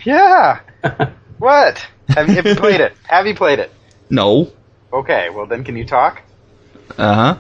Yeah. 0.05 0.61
what? 1.39 1.87
Have 2.09 2.29
you, 2.29 2.35
have 2.35 2.47
you 2.47 2.55
played 2.57 2.81
it? 2.81 2.95
Have 3.05 3.27
you 3.27 3.35
played 3.35 3.59
it? 3.59 3.71
No. 4.11 4.53
Okay, 4.93 5.31
well 5.31 5.47
then 5.47 5.65
can 5.65 5.77
you 5.77 5.87
talk? 5.87 6.23
Uh 6.99 7.15
huh. 7.15 7.39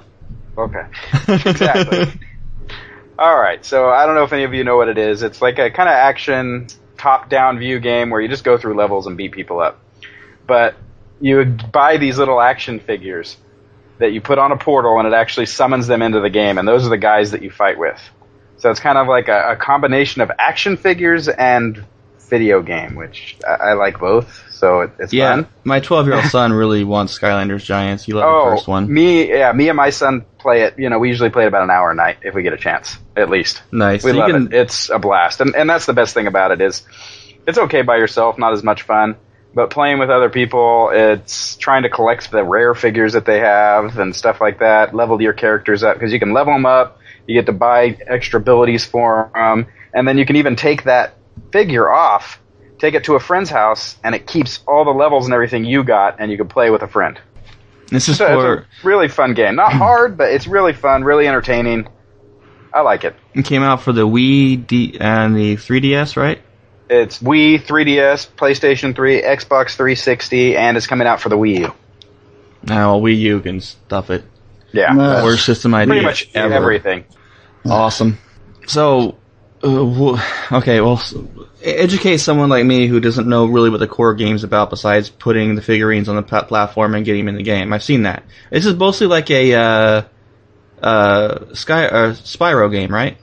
Okay. 0.56 0.84
Exactly. 1.28 2.20
All 3.18 3.38
right. 3.38 3.64
So 3.64 3.88
I 3.88 4.06
don't 4.06 4.14
know 4.14 4.24
if 4.24 4.32
any 4.32 4.44
of 4.44 4.54
you 4.54 4.64
know 4.64 4.76
what 4.76 4.88
it 4.88 4.98
is. 4.98 5.22
It's 5.22 5.42
like 5.42 5.58
a 5.58 5.70
kind 5.70 5.88
of 5.88 5.94
action 5.94 6.68
top-down 6.96 7.58
view 7.58 7.80
game 7.80 8.10
where 8.10 8.20
you 8.20 8.28
just 8.28 8.44
go 8.44 8.56
through 8.56 8.74
levels 8.74 9.06
and 9.06 9.16
beat 9.16 9.32
people 9.32 9.60
up. 9.60 9.80
But 10.46 10.74
you 11.22 11.44
buy 11.72 11.96
these 11.98 12.18
little 12.18 12.40
action 12.40 12.80
figures 12.80 13.36
that 13.98 14.12
you 14.12 14.20
put 14.20 14.38
on 14.38 14.50
a 14.50 14.56
portal 14.56 14.98
and 14.98 15.06
it 15.06 15.14
actually 15.14 15.46
summons 15.46 15.86
them 15.86 16.02
into 16.02 16.20
the 16.20 16.30
game 16.30 16.58
and 16.58 16.66
those 16.66 16.84
are 16.84 16.90
the 16.90 16.98
guys 16.98 17.30
that 17.30 17.42
you 17.42 17.50
fight 17.50 17.78
with. 17.78 18.00
So 18.56 18.70
it's 18.70 18.80
kind 18.80 18.98
of 18.98 19.06
like 19.06 19.28
a, 19.28 19.52
a 19.52 19.56
combination 19.56 20.20
of 20.22 20.30
action 20.38 20.76
figures 20.76 21.28
and 21.28 21.84
video 22.28 22.62
game, 22.62 22.96
which 22.96 23.36
I, 23.46 23.52
I 23.52 23.72
like 23.74 24.00
both. 24.00 24.42
So 24.50 24.80
it, 24.80 24.90
it's 24.98 25.12
Yeah, 25.12 25.36
fun. 25.36 25.48
my 25.64 25.78
12 25.80 26.06
year 26.08 26.16
old 26.16 26.24
son 26.30 26.52
really 26.52 26.82
wants 26.82 27.16
Skylanders 27.18 27.64
Giants. 27.64 28.04
He 28.04 28.12
loved 28.12 28.26
Oh, 28.26 28.50
the 28.50 28.56
first 28.56 28.66
one. 28.68 28.92
me, 28.92 29.28
yeah, 29.28 29.52
me 29.52 29.68
and 29.68 29.76
my 29.76 29.90
son 29.90 30.26
play 30.40 30.62
it. 30.62 30.74
You 30.78 30.88
know, 30.90 30.98
we 30.98 31.08
usually 31.08 31.30
play 31.30 31.44
it 31.44 31.48
about 31.48 31.62
an 31.62 31.70
hour 31.70 31.92
a 31.92 31.94
night 31.94 32.18
if 32.22 32.34
we 32.34 32.42
get 32.42 32.52
a 32.52 32.56
chance, 32.58 32.96
at 33.16 33.30
least. 33.30 33.62
Nice. 33.70 34.02
We 34.02 34.10
So 34.12 34.16
love 34.18 34.30
can- 34.30 34.46
it. 34.48 34.54
It's 34.54 34.90
a 34.90 34.98
blast, 34.98 35.40
and 35.40 35.54
and 35.54 35.68
that's 35.70 35.86
the 35.86 35.92
best 35.92 36.14
thing 36.14 36.26
about 36.26 36.50
it 36.52 36.60
is, 36.60 36.82
it's 37.46 37.58
okay 37.58 37.82
by 37.82 37.96
yourself, 37.98 38.38
not 38.38 38.52
as 38.52 38.62
much 38.64 38.82
fun, 38.82 39.16
but 39.54 39.70
playing 39.70 39.98
with 39.98 40.10
other 40.10 40.30
people, 40.30 40.90
it's 40.92 41.56
trying 41.56 41.82
to 41.82 41.88
collect 41.90 42.30
the 42.30 42.42
rare 42.44 42.74
figures 42.74 43.12
that 43.12 43.24
they 43.26 43.38
have 43.40 43.98
and 43.98 44.14
stuff 44.16 44.40
like 44.40 44.60
that. 44.60 44.94
Level 44.94 45.20
your 45.20 45.32
characters 45.34 45.82
up 45.82 45.96
because 45.96 46.12
you 46.12 46.18
can 46.18 46.32
level 46.32 46.52
them 46.54 46.66
up. 46.66 46.98
You 47.26 47.34
get 47.38 47.46
to 47.46 47.52
buy 47.52 47.96
extra 48.06 48.40
abilities 48.40 48.84
for 48.84 49.30
them, 49.34 49.66
and 49.94 50.08
then 50.08 50.18
you 50.18 50.26
can 50.26 50.36
even 50.36 50.56
take 50.56 50.84
that 50.84 51.14
figure 51.52 51.88
off, 51.90 52.40
take 52.78 52.94
it 52.94 53.04
to 53.04 53.14
a 53.14 53.20
friend's 53.20 53.48
house, 53.50 53.96
and 54.02 54.14
it 54.14 54.26
keeps 54.26 54.60
all 54.66 54.84
the 54.84 54.90
levels 54.90 55.26
and 55.26 55.34
everything 55.34 55.64
you 55.64 55.84
got, 55.84 56.16
and 56.20 56.30
you 56.30 56.36
can 56.36 56.48
play 56.48 56.70
with 56.70 56.82
a 56.82 56.88
friend. 56.88 57.20
This 57.90 58.08
is 58.08 58.16
So 58.18 58.26
for. 58.40 58.54
a 58.54 58.66
really 58.82 59.08
fun 59.08 59.34
game. 59.34 59.54
Not 59.54 59.72
hard, 59.86 60.16
but 60.16 60.32
it's 60.32 60.46
really 60.46 60.72
fun, 60.72 61.04
really 61.04 61.28
entertaining. 61.28 61.86
I 62.74 62.80
like 62.80 63.04
it. 63.04 63.14
It 63.34 63.44
came 63.44 63.62
out 63.62 63.82
for 63.82 63.92
the 63.92 64.06
Wii 64.08 64.66
D- 64.66 64.96
uh, 64.98 65.04
and 65.04 65.36
the 65.36 65.56
3DS, 65.56 66.16
right? 66.16 66.40
It's 66.94 67.20
Wii, 67.22 67.58
3DS, 67.62 68.28
PlayStation 68.36 68.94
3, 68.94 69.22
Xbox 69.22 69.76
360, 69.76 70.56
and 70.58 70.76
it's 70.76 70.86
coming 70.86 71.06
out 71.06 71.22
for 71.22 71.30
the 71.30 71.38
Wii 71.38 71.60
U. 71.60 71.72
Now, 72.64 73.00
Wii 73.00 73.18
U 73.18 73.40
can 73.40 73.60
stuff 73.60 74.10
it. 74.10 74.24
Yeah, 74.72 74.92
No. 74.92 75.08
that's 75.08 75.24
Worst 75.24 75.46
system 75.46 75.74
idea 75.74 75.92
pretty 75.94 76.04
much 76.04 76.28
ever. 76.34 76.52
everything. 76.52 77.04
Awesome. 77.64 78.18
So, 78.66 79.16
uh, 79.64 80.20
okay, 80.52 80.82
well, 80.82 81.02
educate 81.62 82.18
someone 82.18 82.50
like 82.50 82.66
me 82.66 82.88
who 82.88 83.00
doesn't 83.00 83.26
know 83.26 83.46
really 83.46 83.70
what 83.70 83.80
the 83.80 83.88
core 83.88 84.12
game's 84.14 84.44
about 84.44 84.68
besides 84.68 85.08
putting 85.08 85.54
the 85.54 85.62
figurines 85.62 86.10
on 86.10 86.16
the 86.16 86.22
plat- 86.22 86.48
platform 86.48 86.94
and 86.94 87.04
getting 87.06 87.24
them 87.24 87.28
in 87.34 87.36
the 87.36 87.42
game. 87.42 87.72
I've 87.72 87.82
seen 87.82 88.02
that. 88.02 88.22
This 88.50 88.66
is 88.66 88.74
mostly 88.74 89.06
like 89.06 89.30
a 89.30 89.54
uh, 89.54 90.02
uh, 90.82 91.54
Sky 91.54 91.86
uh, 91.86 92.12
Spyro 92.12 92.70
game, 92.70 92.92
right? 92.92 93.16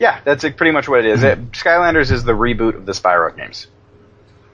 Yeah, 0.00 0.18
that's 0.24 0.42
pretty 0.42 0.72
much 0.72 0.88
what 0.88 1.00
it 1.00 1.06
is. 1.06 1.22
It, 1.22 1.52
Skylanders 1.52 2.10
is 2.10 2.24
the 2.24 2.32
reboot 2.32 2.74
of 2.74 2.86
the 2.86 2.92
Spyro 2.92 3.36
games. 3.36 3.66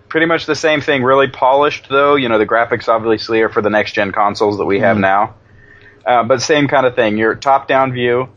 Pretty 0.08 0.26
much 0.26 0.44
the 0.44 0.56
same 0.56 0.80
thing, 0.80 1.04
really 1.04 1.28
polished 1.28 1.88
though. 1.88 2.16
You 2.16 2.28
know, 2.28 2.38
the 2.38 2.46
graphics 2.46 2.88
obviously 2.88 3.40
are 3.42 3.48
for 3.48 3.62
the 3.62 3.70
next 3.70 3.92
gen 3.92 4.10
consoles 4.10 4.58
that 4.58 4.64
we 4.64 4.80
have 4.80 4.98
now. 4.98 5.36
Uh, 6.04 6.24
but 6.24 6.42
same 6.42 6.66
kind 6.66 6.84
of 6.84 6.96
thing. 6.96 7.16
Your 7.16 7.36
top 7.36 7.68
down 7.68 7.92
view. 7.92 8.28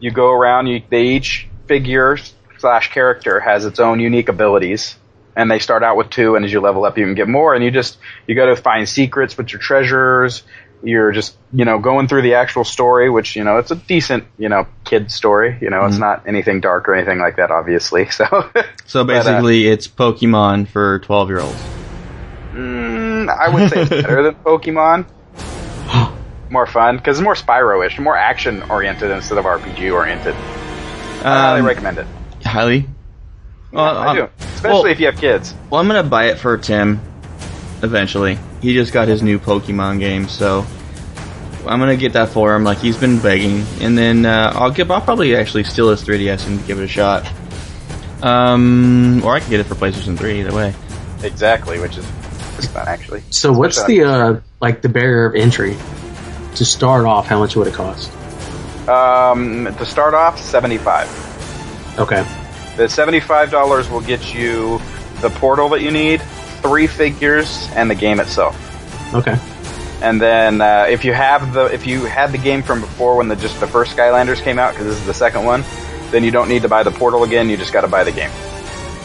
You 0.00 0.10
go 0.10 0.30
around. 0.30 0.66
You, 0.66 0.82
they 0.88 1.02
each 1.08 1.48
figure 1.66 2.16
slash 2.58 2.92
character 2.92 3.40
has 3.40 3.66
its 3.66 3.78
own 3.78 4.00
unique 4.00 4.30
abilities, 4.30 4.96
and 5.36 5.50
they 5.50 5.58
start 5.58 5.82
out 5.82 5.98
with 5.98 6.08
two. 6.08 6.34
And 6.34 6.46
as 6.46 6.52
you 6.52 6.60
level 6.60 6.84
up, 6.86 6.96
you 6.96 7.04
can 7.04 7.14
get 7.14 7.28
more. 7.28 7.54
And 7.54 7.62
you 7.62 7.70
just 7.70 7.98
you 8.26 8.34
go 8.34 8.46
to 8.46 8.56
find 8.56 8.88
secrets, 8.88 9.36
which 9.36 9.54
are 9.54 9.58
treasures. 9.58 10.42
You're 10.84 11.12
just 11.12 11.36
you 11.52 11.64
know 11.64 11.78
going 11.78 12.08
through 12.08 12.22
the 12.22 12.34
actual 12.34 12.64
story, 12.64 13.08
which 13.10 13.36
you 13.36 13.42
know 13.44 13.56
it's 13.58 13.70
a 13.70 13.76
decent 13.76 14.24
you 14.38 14.48
know 14.48 14.66
kid 14.84 15.10
story. 15.10 15.56
You 15.60 15.70
know, 15.70 15.86
it's 15.86 15.96
not 15.98 16.26
anything 16.28 16.60
dark 16.60 16.88
or 16.88 16.94
anything 16.94 17.18
like 17.18 17.36
that, 17.36 17.50
obviously. 17.50 18.06
So. 18.10 18.26
So 18.86 19.04
But, 19.04 19.16
uh, 19.16 19.22
basically, 19.24 19.66
it's 19.66 19.88
Pokemon 19.88 20.68
for 20.68 20.98
12 21.00 21.28
year 21.30 21.40
olds. 21.40 21.62
Mm, 22.52 23.28
I 23.28 23.48
would 23.48 23.70
say 23.70 23.80
it's 23.82 23.90
better 24.02 24.22
than 24.22 24.34
Pokemon. 24.36 25.06
More 26.50 26.66
fun 26.66 26.98
because 26.98 27.18
it's 27.18 27.24
more 27.24 27.34
Spyro-ish, 27.34 27.98
more 27.98 28.16
action-oriented 28.16 29.10
instead 29.10 29.38
of 29.38 29.44
RPG-oriented. 29.46 30.34
I 30.34 30.38
highly 31.22 31.60
Um, 31.60 31.66
recommend 31.66 31.98
it. 31.98 32.06
Highly. 32.44 32.86
Well, 33.72 33.96
I 33.98 34.06
um, 34.10 34.16
do, 34.16 34.28
especially 34.38 34.68
well- 34.70 34.84
if 34.86 35.00
you 35.00 35.06
have 35.06 35.16
kids. 35.16 35.54
Well, 35.70 35.80
I'm 35.80 35.86
gonna 35.88 36.04
buy 36.04 36.26
it 36.26 36.38
for 36.38 36.56
Tim. 36.58 37.00
Eventually. 37.84 38.38
He 38.60 38.74
just 38.74 38.92
got 38.92 39.08
his 39.08 39.22
new 39.22 39.38
Pokemon 39.38 40.00
game, 40.00 40.28
so 40.28 40.66
I'm 41.66 41.78
gonna 41.78 41.96
get 41.96 42.14
that 42.14 42.30
for 42.30 42.54
him. 42.54 42.64
Like 42.64 42.78
he's 42.78 42.96
been 42.96 43.20
begging, 43.20 43.64
and 43.80 43.96
then 43.96 44.26
uh, 44.26 44.52
I'll 44.54 44.70
give. 44.70 44.90
I'll 44.90 45.00
probably 45.00 45.36
actually 45.36 45.64
steal 45.64 45.90
his 45.90 46.02
3DS 46.02 46.46
and 46.46 46.64
give 46.66 46.78
it 46.80 46.84
a 46.84 46.88
shot. 46.88 47.30
Um, 48.22 49.22
or 49.24 49.34
I 49.34 49.40
can 49.40 49.50
get 49.50 49.60
it 49.60 49.64
for 49.64 49.74
PlayStation 49.74 50.18
3. 50.18 50.40
Either 50.40 50.54
way. 50.54 50.74
Exactly, 51.22 51.78
which 51.78 51.96
is 51.96 52.06
fun 52.68 52.88
actually. 52.88 53.22
So 53.30 53.52
what's 53.52 53.84
the 53.84 54.04
uh, 54.04 54.40
like 54.60 54.82
the 54.82 54.88
barrier 54.88 55.26
of 55.26 55.34
entry 55.34 55.76
to 56.56 56.64
start 56.64 57.06
off? 57.06 57.26
How 57.26 57.38
much 57.38 57.56
would 57.56 57.66
it 57.66 57.74
cost? 57.74 58.10
Um, 58.88 59.64
to 59.64 59.86
start 59.86 60.14
off, 60.14 60.38
seventy-five. 60.38 61.98
Okay. 61.98 62.26
The 62.76 62.88
seventy-five 62.88 63.50
dollars 63.50 63.88
will 63.88 64.00
get 64.00 64.34
you 64.34 64.80
the 65.20 65.30
portal 65.30 65.68
that 65.70 65.80
you 65.80 65.90
need, 65.90 66.20
three 66.64 66.86
figures, 66.86 67.68
and 67.74 67.90
the 67.90 67.94
game 67.94 68.20
itself. 68.20 68.56
Okay. 69.14 69.38
And 70.02 70.20
then 70.20 70.60
uh, 70.60 70.86
if 70.88 71.04
you 71.04 71.12
have 71.12 71.52
the 71.52 71.66
if 71.66 71.86
you 71.86 72.04
had 72.04 72.32
the 72.32 72.38
game 72.38 72.62
from 72.62 72.80
before 72.80 73.16
when 73.16 73.28
the 73.28 73.36
just 73.36 73.60
the 73.60 73.66
first 73.66 73.96
Skylanders 73.96 74.42
came 74.42 74.58
out 74.58 74.72
because 74.72 74.86
this 74.86 74.98
is 74.98 75.06
the 75.06 75.14
second 75.14 75.44
one, 75.44 75.62
then 76.10 76.24
you 76.24 76.30
don't 76.30 76.48
need 76.48 76.62
to 76.62 76.68
buy 76.68 76.82
the 76.82 76.90
portal 76.90 77.22
again. 77.22 77.48
You 77.48 77.56
just 77.56 77.72
got 77.72 77.82
to 77.82 77.88
buy 77.88 78.02
the 78.02 78.12
game, 78.12 78.30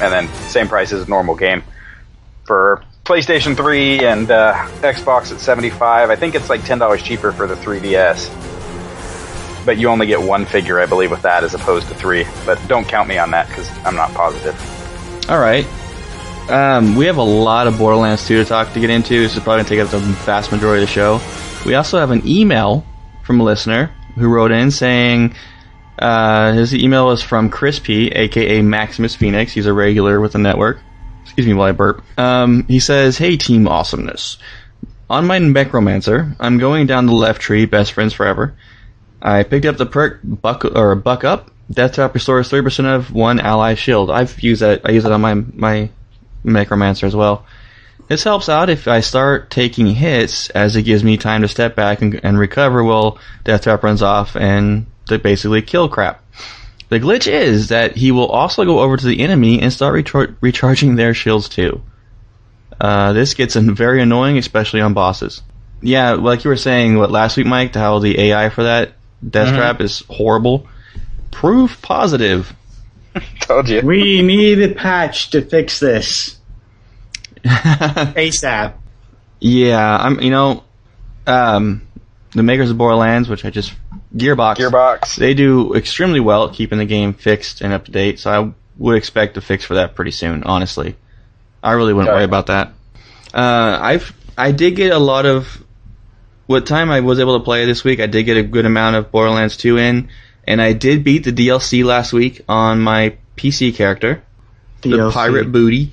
and 0.02 0.12
then 0.12 0.28
same 0.50 0.68
price 0.68 0.92
as 0.92 1.08
normal 1.08 1.36
game 1.36 1.64
for 2.46 2.84
PlayStation 3.04 3.56
3 3.56 4.06
and 4.06 4.32
uh, 4.32 4.54
Xbox 4.82 5.32
at 5.32 5.40
75. 5.40 6.10
I 6.10 6.16
think 6.16 6.36
it's 6.36 6.50
like 6.50 6.64
ten 6.64 6.80
dollars 6.80 7.04
cheaper 7.04 7.32
for 7.32 7.46
the 7.46 7.56
3DS. 7.56 8.36
But 9.66 9.78
you 9.78 9.90
only 9.90 10.08
get 10.08 10.22
one 10.22 10.46
figure, 10.46 10.80
I 10.80 10.86
believe, 10.86 11.12
with 11.12 11.22
that 11.24 11.44
as 11.44 11.54
opposed 11.54 11.90
to 11.90 11.94
three. 11.96 12.26
But 12.46 12.60
don't 12.68 12.88
count 12.88 13.08
me 13.10 13.18
on 13.18 13.32
that 13.32 13.48
because 13.50 13.70
I'm 13.86 13.96
not 13.96 14.12
positive. 14.14 14.56
All 15.30 15.40
right. 15.40 15.68
Um, 16.50 16.96
we 16.96 17.06
have 17.06 17.18
a 17.18 17.24
lot 17.24 17.68
of 17.68 17.78
Borderlands 17.78 18.26
2 18.28 18.44
to 18.44 18.46
talk 18.46 18.74
to 18.74 18.80
get 18.80 18.90
into. 18.90 19.22
This 19.22 19.38
is 19.38 19.44
probably 19.44 19.64
going 19.64 19.66
to 19.66 19.70
take 19.70 19.80
up 19.82 19.92
the 19.92 20.00
vast 20.26 20.52
majority 20.52 20.82
of 20.82 20.90
the 20.90 20.94
show. 20.94 21.22
We 21.64 21.76
also 21.76 22.00
have 22.00 22.10
an 22.10 22.28
email 22.28 22.84
from 23.24 23.40
a 23.40 23.44
listener 23.44 23.92
who 24.16 24.28
wrote 24.28 24.52
in 24.52 24.72
saying 24.72 25.36
uh, 26.00 26.54
his 26.54 26.74
email 26.74 27.12
is 27.12 27.22
from 27.22 27.52
Chris 27.52 27.78
P, 27.78 28.08
aka 28.08 28.64
Maximus 28.64 29.16
Phoenix. 29.16 29.52
He's 29.52 29.68
a 29.68 29.74
regular 29.74 30.20
with 30.20 30.32
the 30.32 30.40
network. 30.40 30.80
Excuse 31.24 31.46
me 31.46 31.54
while 31.54 31.68
I 31.68 31.72
burp. 31.74 32.04
Um, 32.18 32.66
he 32.68 32.80
says, 32.80 33.20
"Hey, 33.20 33.38
Team 33.38 33.68
Awesomeness. 33.68 34.40
On 35.08 35.28
my 35.28 35.40
Mechromancer, 35.40 36.36
I'm 36.40 36.58
going 36.58 36.88
down 36.88 37.06
the 37.06 37.14
left 37.14 37.42
tree, 37.42 37.66
best 37.66 37.92
friends 37.92 38.14
forever. 38.14 38.56
I 39.22 39.44
picked 39.44 39.66
up 39.66 39.78
the 39.78 39.86
perk 39.86 40.22
buck 40.24 40.66
or 40.66 40.96
buck 40.96 41.24
up. 41.24 41.52
Death 41.70 41.94
Trap 41.94 42.16
restores 42.16 42.50
three 42.50 42.64
percent 42.64 42.88
of 42.88 43.14
one 43.14 43.40
ally 43.40 43.76
shield. 43.76 44.10
I've 44.10 44.40
used 44.42 44.64
that. 44.64 44.82
I 44.86 44.92
use 44.92 45.06
it 45.06 45.12
on 45.12 45.22
my 45.22 45.36
my 45.36 45.90
Mechromancer 46.44 47.04
as 47.04 47.16
well. 47.16 47.46
This 48.08 48.24
helps 48.24 48.50
out 48.50 48.70
if 48.70 48.88
I 48.88 49.02
start 49.02 49.52
taking 49.52 49.88
hits, 49.88 50.50
as 50.50 50.76
it 50.76 50.84
gives 50.84 51.04
me 51.04 51.18
time 51.18 51.44
to 51.44 51.48
step 51.48 51.76
back 51.76 52.02
and, 52.02 52.20
and 52.24 52.40
recover 52.40 52.84
while 52.84 53.20
Death 53.44 53.64
Trap 53.64 53.84
runs 53.84 54.02
off 54.02 54.36
and 54.36 54.88
to 55.08 55.20
basically 55.20 55.62
kill 55.62 55.90
crap. 55.90 56.24
The 56.90 57.00
glitch 57.00 57.32
is 57.32 57.70
that 57.70 57.96
he 57.96 58.12
will 58.12 58.28
also 58.28 58.66
go 58.66 58.80
over 58.80 58.98
to 58.98 59.06
the 59.06 59.20
enemy 59.20 59.62
and 59.62 59.72
start 59.72 60.12
recharging 60.42 60.96
their 60.96 61.14
shields 61.14 61.48
too. 61.48 61.84
Uh, 62.82 63.14
this 63.14 63.36
gets 63.36 63.56
very 63.56 64.02
annoying, 64.02 64.38
especially 64.38 64.82
on 64.82 64.96
bosses. 64.96 65.44
Yeah, 65.82 66.14
like 66.14 66.44
you 66.44 66.50
were 66.50 66.58
saying, 66.58 66.98
what 66.98 67.12
last 67.12 67.38
week, 67.38 67.46
Mike, 67.46 67.76
how 67.76 68.00
the 68.00 68.20
AI 68.20 68.50
for 68.50 68.64
that 68.64 68.94
Death 69.28 69.54
Trap 69.54 69.82
is 69.82 70.04
horrible. 70.10 70.68
Proof 71.32 71.82
positive. 71.82 72.54
Told 73.42 73.70
you. 73.70 73.82
We 73.82 74.22
need 74.22 74.62
a 74.62 74.74
patch 74.74 75.30
to 75.32 75.42
fix 75.42 75.80
this 75.80 76.38
ASAP. 77.44 78.74
Yeah, 79.40 79.98
I'm. 79.98 80.20
You 80.22 80.30
know, 80.32 80.64
um, 81.28 81.88
the 82.32 82.44
makers 82.44 82.70
of 82.72 82.78
Borderlands, 82.78 83.30
which 83.30 83.46
I 83.46 83.50
just 83.50 83.74
Gearbox, 84.16 84.56
Gearbox. 84.58 85.16
they 85.16 85.34
do 85.34 85.74
extremely 85.76 86.20
well 86.20 86.48
at 86.50 86.54
keeping 86.54 86.78
the 86.78 86.86
game 86.86 87.14
fixed 87.14 87.62
and 87.62 87.74
up 87.74 87.86
to 87.86 87.92
date. 87.92 88.20
So 88.20 88.32
I 88.32 88.52
would 88.78 88.98
expect 88.98 89.38
a 89.38 89.42
fix 89.42 89.64
for 89.64 89.76
that 89.76 89.96
pretty 89.96 90.12
soon. 90.12 90.44
Honestly, 90.44 90.96
I 91.64 91.72
really 91.74 91.94
wouldn't 91.94 92.10
Okay. 92.10 92.18
worry 92.18 92.26
about 92.26 92.48
that. 92.48 92.74
Uh, 93.34 93.78
I've 93.82 94.14
I 94.38 94.52
did 94.52 94.76
get 94.76 94.92
a 94.92 94.98
lot 95.00 95.26
of 95.26 95.64
what 96.48 96.66
time 96.66 96.90
I 96.90 97.00
was 97.02 97.20
able 97.20 97.38
to 97.38 97.44
play 97.44 97.66
this 97.66 97.84
week. 97.84 98.00
I 98.00 98.08
did 98.08 98.24
get 98.24 98.36
a 98.38 98.44
good 98.44 98.66
amount 98.66 98.96
of 98.96 99.12
Borderlands 99.12 99.56
2 99.58 99.78
in, 99.78 100.10
and 100.50 100.62
I 100.62 100.74
did 100.74 101.06
beat 101.06 101.24
the 101.24 101.32
DLC 101.32 101.86
last 101.86 102.12
week 102.12 102.42
on 102.50 102.82
my 102.82 103.16
PC 103.38 103.74
character 103.74 104.24
the 104.82 105.12
pirate 105.12 105.52
booty, 105.52 105.92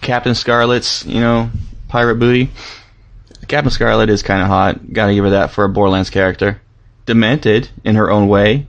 Captain 0.00 0.34
Scarlett's, 0.34 1.04
you 1.06 1.20
know, 1.20 1.50
pirate 1.88 2.16
booty. 2.16 2.50
Captain 3.46 3.70
Scarlett 3.70 4.10
is 4.10 4.22
kind 4.22 4.42
of 4.42 4.48
hot. 4.48 4.92
Got 4.92 5.06
to 5.06 5.14
give 5.14 5.24
her 5.24 5.30
that 5.30 5.50
for 5.50 5.64
a 5.64 5.68
Borderlands 5.68 6.10
character. 6.10 6.60
Demented 7.06 7.70
in 7.84 7.94
her 7.94 8.10
own 8.10 8.28
way, 8.28 8.66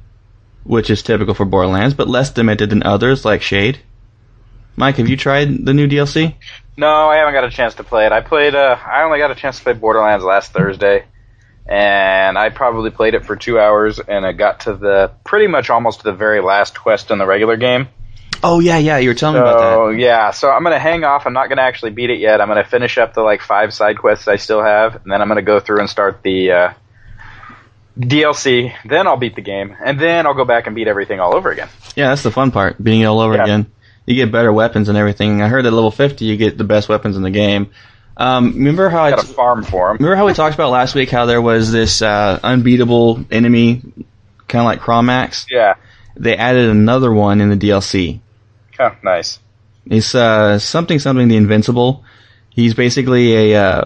which 0.63 0.89
is 0.89 1.04
typical 1.04 1.34
for 1.34 1.45
Borderlands, 1.45 1.93
but 1.93 2.08
less 2.08 2.32
demented 2.32 2.69
than 2.69 2.84
others 2.84 3.25
like 3.25 3.41
Shade. 3.41 3.80
Mike, 4.78 4.95
have 4.95 5.10
you 5.10 5.17
tried 5.17 5.65
the 5.65 5.73
new 5.73 5.88
DLC? 5.88 6.36
No, 6.78 7.10
I 7.10 7.17
haven't 7.17 7.34
got 7.34 7.43
a 7.43 7.49
chance 7.49 7.75
to 7.75 7.84
play 7.84 8.06
it. 8.06 8.13
I 8.13 8.21
played. 8.21 8.56
Uh, 8.56 8.78
I 8.86 9.04
only 9.04 9.17
got 9.19 9.32
a 9.32 9.36
chance 9.36 9.58
to 9.58 9.63
play 9.63 9.73
Borderlands 9.73 10.23
last 10.23 10.54
Thursday, 10.54 11.04
and 11.69 12.36
I 12.36 12.49
probably 12.49 12.89
played 12.89 13.13
it 13.13 13.25
for 13.25 13.36
two 13.36 13.60
hours, 13.60 13.99
and 13.99 14.25
I 14.25 14.32
got 14.32 14.62
to 14.62 14.73
the 14.73 15.12
pretty 15.23 15.45
much 15.45 15.69
almost 15.69 15.99
to 15.99 16.05
the 16.05 16.13
very 16.13 16.41
last 16.41 16.77
quest 16.79 17.12
in 17.12 17.19
the 17.19 17.27
regular 17.27 17.58
game. 17.58 17.88
Oh 18.41 18.60
yeah, 18.60 18.79
yeah, 18.79 18.97
you 18.97 19.10
were 19.10 19.13
telling 19.13 19.36
me 19.36 19.41
about 19.41 19.60
So 19.60 19.89
yeah, 19.89 20.32
so 20.32 20.49
I'm 20.49 20.63
gonna 20.63 20.79
hang 20.79 21.03
off. 21.03 21.27
I'm 21.27 21.34
not 21.34 21.47
gonna 21.47 21.62
actually 21.62 21.91
beat 21.91 22.10
it 22.10 22.19
yet. 22.19 22.41
I'm 22.41 22.47
gonna 22.47 22.65
finish 22.65 22.97
up 22.97 23.13
the 23.13 23.21
like 23.21 23.41
five 23.41 23.71
side 23.71 23.99
quests 23.99 24.27
I 24.27 24.38
still 24.38 24.63
have, 24.63 24.95
and 24.95 25.12
then 25.12 25.21
I'm 25.21 25.27
gonna 25.27 25.43
go 25.43 25.60
through 25.60 25.82
and 25.82 25.89
start 25.89 26.23
the 26.23 26.51
uh, 26.51 26.73
DLC. 27.99 28.73
Then 28.86 29.05
I'll 29.05 29.17
beat 29.17 29.36
the 29.36 29.41
game, 29.41 29.75
and 29.84 29.99
then 29.99 30.25
I'll 30.25 30.34
go 30.34 30.45
back 30.45 30.65
and 30.65 30.75
beat 30.75 30.88
everything 30.88 31.19
all 31.19 31.36
over 31.36 31.51
again. 31.51 31.69
Yeah, 31.95 32.10
that's 32.10 32.23
the 32.23 32.32
fun 32.32 32.49
part, 32.49 32.82
beating 32.84 33.01
it 33.01 33.05
all 33.05 33.19
over 33.19 33.36
Yeah. 33.36 33.43
again. 33.43 33.71
You 34.08 34.15
get 34.15 34.32
better 34.32 34.51
weapons 34.51 34.89
and 34.89 34.97
everything. 34.97 35.43
I 35.43 35.49
heard 35.49 35.67
at 35.67 35.73
level 35.73 35.91
50 35.91 36.25
you 36.25 36.36
get 36.36 36.58
the 36.58 36.63
best 36.63 36.89
weapons 36.89 37.15
in 37.15 37.21
the 37.21 37.29
game. 37.29 37.69
Um, 38.19 38.53
remember 38.55 38.89
how 38.89 39.01
I 39.01 39.12
Got 39.12 39.21
to 39.21 39.27
farm 39.27 39.63
for 39.63 39.91
him. 39.91 39.97
Remember 39.97 40.15
how 40.17 40.25
we 40.25 40.34
talked 40.34 40.53
about 40.53 40.71
last 40.71 40.93
week 40.93 41.10
how 41.10 41.25
there 41.25 41.41
was 41.41 41.71
this 41.71 42.01
uh, 42.01 42.38
unbeatable 42.43 43.23
enemy, 43.32 43.82
kind 44.49 44.60
of 44.62 44.65
like 44.65 44.82
Chromax? 44.82 45.45
Yeah. 45.49 45.75
They 46.17 46.36
added 46.36 46.69
another 46.69 47.13
one 47.13 47.39
in 47.39 47.49
the 47.49 47.55
DLC. 47.55 48.19
Oh, 48.77 48.93
nice. 49.03 49.39
It's 49.86 50.13
uh, 50.13 50.60
something 50.60 50.99
something 50.99 51.29
the 51.29 51.38
Invincible. 51.38 52.03
He's 52.49 52.73
basically 52.73 53.53
a 53.53 53.63
uh, 53.63 53.84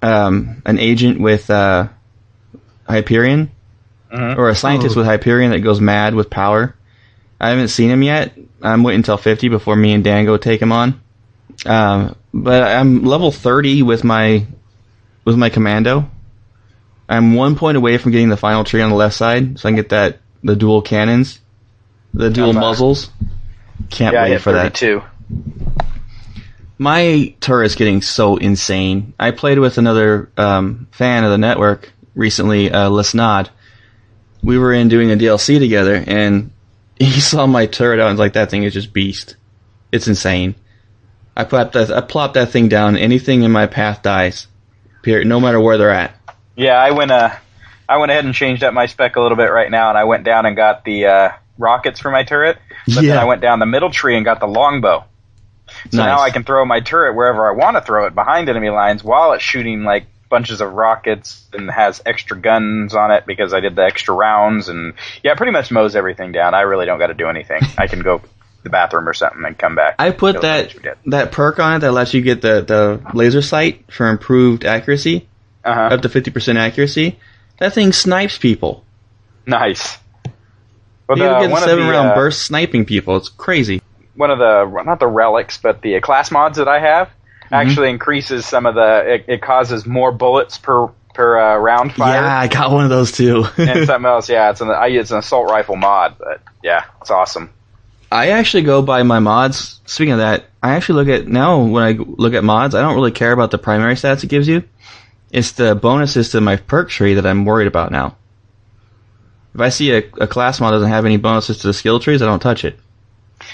um, 0.00 0.62
an 0.64 0.78
agent 0.78 1.20
with 1.20 1.50
uh, 1.50 1.88
Hyperion, 2.88 3.50
Mhm. 4.12 4.36
or 4.38 4.48
a 4.48 4.54
scientist 4.54 4.96
Oh. 4.96 5.00
with 5.00 5.06
Hyperion 5.06 5.50
that 5.52 5.60
goes 5.60 5.80
mad 5.80 6.14
with 6.14 6.30
power. 6.30 6.74
I 7.40 7.50
haven't 7.50 7.68
seen 7.68 7.90
him 7.90 8.02
yet. 8.02 8.32
I'm 8.62 8.82
waiting 8.82 9.00
until 9.00 9.16
50 9.18 9.48
before 9.48 9.76
me 9.76 9.92
and 9.92 10.02
Dan 10.04 10.24
go 10.24 10.36
take 10.36 10.62
him 10.62 10.72
on. 10.72 11.00
Um, 11.66 12.14
but 12.32 12.62
I'm 12.62 13.04
level 13.04 13.30
30 13.32 13.82
with 13.82 14.04
my 14.04 14.46
with 15.24 15.36
my 15.36 15.48
commando. 15.50 16.10
I'm 17.08 17.34
one 17.34 17.56
point 17.56 17.76
away 17.76 17.98
from 17.98 18.12
getting 18.12 18.28
the 18.30 18.36
final 18.36 18.64
tree 18.64 18.80
on 18.82 18.90
the 18.90 18.96
left 18.96 19.14
side, 19.16 19.58
so 19.58 19.68
I 19.68 19.72
can 19.72 19.76
get 19.76 19.90
that 19.90 20.18
the 20.42 20.56
dual 20.56 20.82
cannons, 20.82 21.40
the 22.14 22.30
dual 22.30 22.52
muzzles. 22.52 23.10
Can't 23.90 24.14
Yeah, 24.14 24.24
wait 24.24 24.40
for 24.40 24.52
that. 24.52 24.74
too. 24.74 25.02
My 26.78 27.34
turret's 27.40 27.74
getting 27.76 28.02
so 28.02 28.36
insane. 28.36 29.14
I 29.18 29.30
played 29.30 29.58
with 29.58 29.78
another 29.78 30.30
um, 30.36 30.88
fan 30.90 31.24
of 31.24 31.30
the 31.30 31.38
network 31.38 31.92
recently, 32.14 32.70
uh, 32.70 32.88
Lesnod. 32.90 33.50
We 34.42 34.58
were 34.58 34.72
in 34.72 34.88
doing 34.88 35.12
a 35.12 35.16
DLC 35.16 35.58
together, 35.60 36.02
and 36.06 36.50
he 36.98 37.20
saw 37.20 37.46
my 37.46 37.66
turret 37.66 38.00
out 38.00 38.08
and 38.08 38.14
was 38.14 38.20
like, 38.20 38.32
"That 38.32 38.50
thing 38.50 38.64
is 38.64 38.72
just 38.72 38.92
beast. 38.92 39.36
It's 39.92 40.08
insane." 40.08 40.54
I 41.36 41.44
plop 41.44 41.72
that, 41.72 41.90
I 41.90 42.00
plopped 42.00 42.34
that 42.34 42.50
thing 42.50 42.68
down. 42.68 42.96
Anything 42.96 43.42
in 43.42 43.50
my 43.52 43.66
path 43.66 44.02
dies. 44.02 44.46
Period. 45.02 45.26
No 45.26 45.40
matter 45.40 45.60
where 45.60 45.78
they're 45.78 45.90
at. 45.90 46.14
Yeah, 46.56 46.76
I 46.76 46.90
went. 46.92 47.10
Uh, 47.10 47.30
I 47.88 47.96
went 47.98 48.10
ahead 48.12 48.24
and 48.24 48.34
changed 48.34 48.62
up 48.62 48.72
my 48.74 48.86
spec 48.86 49.16
a 49.16 49.20
little 49.20 49.36
bit 49.36 49.50
right 49.50 49.70
now, 49.70 49.88
and 49.88 49.98
I 49.98 50.04
went 50.04 50.24
down 50.24 50.46
and 50.46 50.54
got 50.56 50.84
the 50.84 51.06
uh, 51.06 51.30
rockets 51.58 52.00
for 52.00 52.10
my 52.10 52.24
turret. 52.24 52.58
But 52.86 53.02
Yeah. 53.04 53.14
then 53.14 53.18
I 53.18 53.24
went 53.24 53.40
down 53.40 53.58
the 53.58 53.66
middle 53.66 53.90
tree 53.90 54.16
and 54.16 54.24
got 54.24 54.40
the 54.40 54.46
longbow. 54.46 55.04
So 55.90 55.98
Nice. 55.98 56.06
now 56.06 56.20
I 56.20 56.30
can 56.30 56.44
throw 56.44 56.64
my 56.64 56.80
turret 56.80 57.14
wherever 57.14 57.48
I 57.48 57.52
want 57.52 57.76
to 57.76 57.80
throw 57.80 58.06
it 58.06 58.14
behind 58.14 58.48
enemy 58.48 58.70
lines 58.70 59.02
while 59.02 59.32
it's 59.32 59.42
shooting 59.42 59.84
like 59.84 60.06
bunches 60.28 60.60
of 60.60 60.72
rockets 60.72 61.44
and 61.52 61.70
has 61.70 62.02
extra 62.06 62.38
guns 62.38 62.94
on 62.94 63.10
it 63.10 63.24
because 63.26 63.52
I 63.54 63.60
did 63.60 63.76
the 63.76 63.82
extra 63.84 64.14
rounds 64.14 64.68
and 64.68 64.94
yeah, 65.22 65.34
pretty 65.34 65.52
much 65.52 65.70
mows 65.70 65.94
everything 65.96 66.32
down. 66.32 66.54
I 66.54 66.62
really 66.62 66.86
don't 66.86 66.98
got 66.98 67.08
to 67.08 67.14
do 67.14 67.28
anything. 67.28 67.62
I 67.78 67.86
can 67.86 68.00
go 68.00 68.20
the 68.62 68.70
bathroom 68.70 69.08
or 69.08 69.14
something 69.14 69.44
and 69.44 69.58
come 69.58 69.74
back. 69.74 69.96
I 69.98 70.10
put 70.10 70.40
that 70.42 70.42
the 70.42 70.62
ones 70.62 70.74
we 70.76 70.82
did. 70.82 70.96
that 71.06 71.32
perk 71.32 71.58
on 71.58 71.76
it 71.76 71.78
that 71.80 71.92
lets 71.92 72.14
you 72.14 72.20
get 72.22 72.42
the, 72.42 72.60
the 72.62 73.00
laser 73.14 73.42
sight 73.42 73.84
for 73.92 74.08
improved 74.08 74.64
accuracy, 74.64 75.28
Uh-huh. 75.64 75.80
up 75.94 76.02
to 76.02 76.08
fifty 76.08 76.30
percent 76.30 76.58
accuracy. 76.58 77.18
That 77.58 77.72
thing 77.74 77.92
snipes 77.92 78.38
people. 78.38 78.84
Nice. 79.46 79.98
Well, 81.08 81.18
you 81.18 81.24
the- 81.24 81.40
get 81.40 81.50
one 81.50 81.62
seven 81.62 81.86
the, 81.86 81.90
round 81.92 82.08
uh, 82.10 82.14
burst 82.14 82.42
sniping 82.42 82.84
people. 82.84 83.16
It's 83.16 83.28
crazy. 83.28 83.80
one 84.14 84.30
of 84.30 84.38
the 84.38 84.82
not 84.84 85.00
the 85.00 85.06
relics, 85.06 85.58
but 85.58 85.82
the 85.82 86.00
class 86.00 86.30
mods 86.30 86.58
that 86.58 86.68
I 86.68 86.78
have. 86.80 87.10
actually 87.50 87.90
increases 87.90 88.46
some 88.46 88.64
of 88.66 88.74
the. 88.74 89.14
It, 89.14 89.24
it 89.28 89.42
causes 89.42 89.84
more 89.84 90.10
bullets 90.12 90.56
per 90.58 90.88
per 91.14 91.38
uh, 91.38 91.56
round 91.58 91.92
fire. 91.92 92.22
Yeah. 92.22 92.38
I 92.38 92.48
got 92.48 92.70
one 92.70 92.84
of 92.84 92.90
those 92.90 93.12
too. 93.12 93.44
and 93.58 93.86
something 93.86 94.06
else, 94.08 94.30
yeah, 94.30 94.50
it's 94.50 94.60
an 94.62 94.70
I, 94.70 94.86
it's 94.86 95.10
an 95.10 95.18
assault 95.18 95.50
rifle 95.50 95.76
mod, 95.76 96.16
but 96.18 96.40
yeah, 96.62 96.84
it's 97.02 97.10
awesome. 97.10 97.50
I 98.12 98.28
actually 98.28 98.64
go 98.64 98.82
by 98.82 99.02
my 99.02 99.20
mods. 99.20 99.80
Speaking 99.86 100.12
of 100.12 100.18
that, 100.18 100.44
I 100.62 100.74
actually 100.74 101.02
look 101.02 101.20
at 101.20 101.26
now 101.26 101.64
when 101.64 101.82
I 101.82 101.92
look 101.92 102.34
at 102.34 102.44
mods, 102.44 102.74
I 102.74 102.82
don't 102.82 102.94
really 102.94 103.10
care 103.10 103.32
about 103.32 103.50
the 103.50 103.58
primary 103.58 103.94
stats 103.94 104.22
it 104.22 104.28
gives 104.28 104.46
you. 104.46 104.64
It's 105.30 105.52
the 105.52 105.74
bonuses 105.74 106.30
to 106.32 106.40
my 106.42 106.56
perk 106.56 106.90
tree 106.90 107.14
that 107.14 107.24
I'm 107.24 107.46
worried 107.46 107.68
about 107.68 107.90
now. 107.90 108.16
If 109.54 109.60
I 109.62 109.70
see 109.70 109.92
a, 109.92 109.98
a 110.20 110.26
class 110.26 110.60
mod 110.60 110.72
doesn't 110.72 110.90
have 110.90 111.06
any 111.06 111.16
bonuses 111.16 111.58
to 111.58 111.68
the 111.68 111.72
skill 111.72 112.00
trees, 112.00 112.20
I 112.20 112.26
don't 112.26 112.40
touch 112.40 112.64
it. 112.66 112.78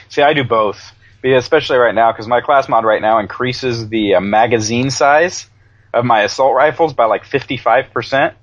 See, 0.09 0.23
I 0.23 0.33
do 0.35 0.43
both, 0.43 0.93
especially 1.25 1.79
right 1.79 1.95
now, 1.95 2.11
because 2.11 2.27
my 2.27 2.41
class 2.41 2.69
mod 2.69 2.85
right 2.85 3.01
now 3.01 3.21
increases 3.21 3.89
the 3.89 4.17
uh, 4.17 4.21
magazine 4.21 4.91
size 4.91 5.49
of 5.95 6.05
my 6.05 6.23
assault 6.23 6.57
rifles 6.57 6.95
by 6.95 7.05
like 7.05 7.25
fifty 7.25 7.57
five 7.57 7.93
percent, 7.93 8.35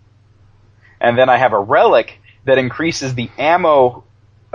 and 1.01 1.17
then 1.17 1.29
I 1.29 1.37
have 1.37 1.51
a 1.53 1.59
relic 1.59 2.19
that 2.45 2.57
increases 2.57 3.15
the 3.15 3.29
ammo, 3.37 4.05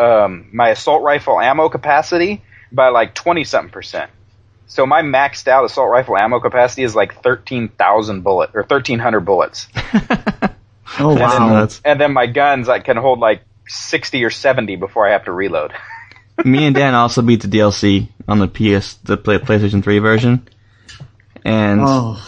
um, 0.00 0.48
my 0.52 0.70
assault 0.70 1.02
rifle 1.02 1.38
ammo 1.40 1.68
capacity 1.68 2.42
by 2.72 2.88
like 2.88 3.14
twenty 3.14 3.44
something 3.44 3.70
percent. 3.72 4.10
So 4.66 4.86
my 4.86 5.02
maxed 5.02 5.48
out 5.48 5.64
assault 5.64 5.90
rifle 5.90 6.16
ammo 6.16 6.38
capacity 6.40 6.82
is 6.84 6.94
like 6.94 7.22
thirteen 7.22 7.68
thousand 7.68 8.22
bullet 8.22 8.50
or 8.54 8.62
thirteen 8.64 8.98
hundred 8.98 9.20
bullets. 9.20 9.68
Oh 10.98 11.10
And 11.12 11.20
wow. 11.20 11.38
then, 11.38 11.48
That's- 11.50 11.80
and 11.84 12.00
then 12.00 12.12
my 12.12 12.26
guns 12.26 12.68
I 12.68 12.80
can 12.80 12.96
hold 12.96 13.20
like 13.20 13.42
sixty 13.68 14.24
or 14.24 14.30
seventy 14.30 14.74
before 14.74 15.06
I 15.06 15.12
have 15.12 15.24
to 15.26 15.32
reload. 15.32 15.72
Me 16.44 16.64
and 16.66 16.74
Dan 16.74 16.94
also 16.96 17.22
beat 17.22 17.42
the 17.42 17.48
DLC 17.48 18.08
on 18.26 18.40
the 18.40 18.48
PS, 18.48 18.94
the 19.04 19.16
Play, 19.16 19.38
PlayStation 19.38 19.84
3 19.84 19.98
version, 20.00 20.48
and 21.44 21.80
Oh, 21.84 22.20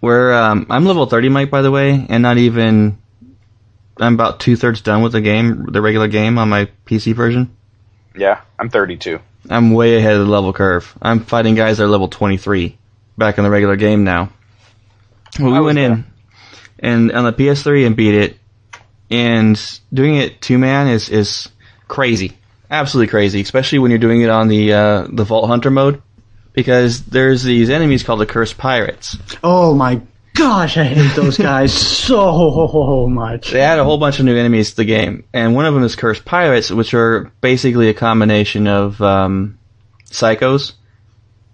we're 0.00 0.32
um, 0.32 0.66
I'm 0.70 0.84
level 0.84 1.06
30, 1.06 1.28
Mike, 1.28 1.50
by 1.50 1.62
the 1.62 1.70
way, 1.70 2.06
and 2.08 2.22
not 2.24 2.38
even 2.38 2.98
I'm 4.02 4.14
about 4.14 4.40
two 4.40 4.56
thirds 4.56 4.80
done 4.80 5.02
with 5.02 5.12
the 5.12 5.20
game, 5.20 5.66
the 5.66 5.82
regular 5.82 6.08
game 6.08 6.38
on 6.38 6.48
my 6.48 6.68
PC 6.86 7.14
version. 7.14 7.56
Yeah, 8.16 8.40
I'm 8.58 8.68
thirty 8.68 8.96
two. 8.96 9.20
I'm 9.48 9.72
way 9.72 9.96
ahead 9.96 10.14
of 10.14 10.26
the 10.26 10.32
level 10.32 10.52
curve. 10.52 10.96
I'm 11.02 11.20
fighting 11.20 11.54
guys 11.54 11.78
that 11.78 11.84
are 11.84 11.88
level 11.88 12.06
23 12.06 12.78
back 13.18 13.38
in 13.38 13.44
the 13.44 13.50
regular 13.50 13.74
game 13.74 14.04
now. 14.04 14.30
Well, 15.40 15.50
we 15.50 15.56
I 15.56 15.60
was 15.60 15.74
went 15.74 15.78
in 15.78 16.04
and 16.78 17.12
on 17.12 17.24
the 17.24 17.32
PS3 17.32 17.86
and 17.86 17.96
beat 17.96 18.14
it, 18.14 18.38
and 19.10 19.80
doing 19.92 20.16
it 20.16 20.40
two 20.42 20.58
man 20.58 20.88
is 20.88 21.08
is 21.08 21.48
crazy, 21.88 22.36
absolutely 22.70 23.10
crazy, 23.10 23.40
especially 23.40 23.78
when 23.78 23.90
you're 23.90 23.98
doing 23.98 24.20
it 24.20 24.30
on 24.30 24.48
the 24.48 24.72
uh, 24.72 25.06
the 25.10 25.24
Vault 25.24 25.48
Hunter 25.48 25.70
mode, 25.70 26.02
because 26.52 27.04
there's 27.04 27.42
these 27.42 27.70
enemies 27.70 28.02
called 28.02 28.20
the 28.20 28.26
Cursed 28.26 28.58
Pirates. 28.58 29.16
oh 29.42 29.74
my 29.74 30.02
gosh, 30.34 30.76
I 30.76 30.84
hate 30.84 31.14
those 31.14 31.36
guys 31.38 31.72
so 32.06 33.06
much. 33.08 33.50
They 33.50 33.60
add 33.60 33.78
a 33.78 33.84
whole 33.84 33.98
bunch 33.98 34.18
of 34.18 34.24
new 34.24 34.36
enemies 34.36 34.70
to 34.70 34.76
the 34.76 34.84
game, 34.84 35.24
and 35.32 35.54
one 35.54 35.66
of 35.66 35.74
them 35.74 35.82
is 35.82 35.96
Cursed 35.96 36.24
Pirates, 36.24 36.70
which 36.70 36.94
are 36.94 37.30
basically 37.40 37.88
a 37.88 37.94
combination 37.94 38.66
of 38.66 39.00
um, 39.00 39.58
psychos 40.06 40.72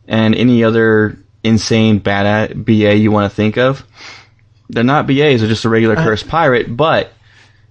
and 0.07 0.35
any 0.35 0.65
other 0.65 1.19
insane 1.45 1.99
bad 1.99 2.65
BA 2.65 2.97
you 2.97 3.11
want 3.11 3.31
to 3.31 3.35
think 3.35 3.57
of. 3.59 3.85
They're 4.71 4.85
not 4.85 5.07
BAs; 5.07 5.41
they're 5.41 5.49
just 5.49 5.65
a 5.65 5.69
regular 5.69 5.97
Cursed 5.97 6.29
Pirate, 6.29 6.75
but 6.77 7.13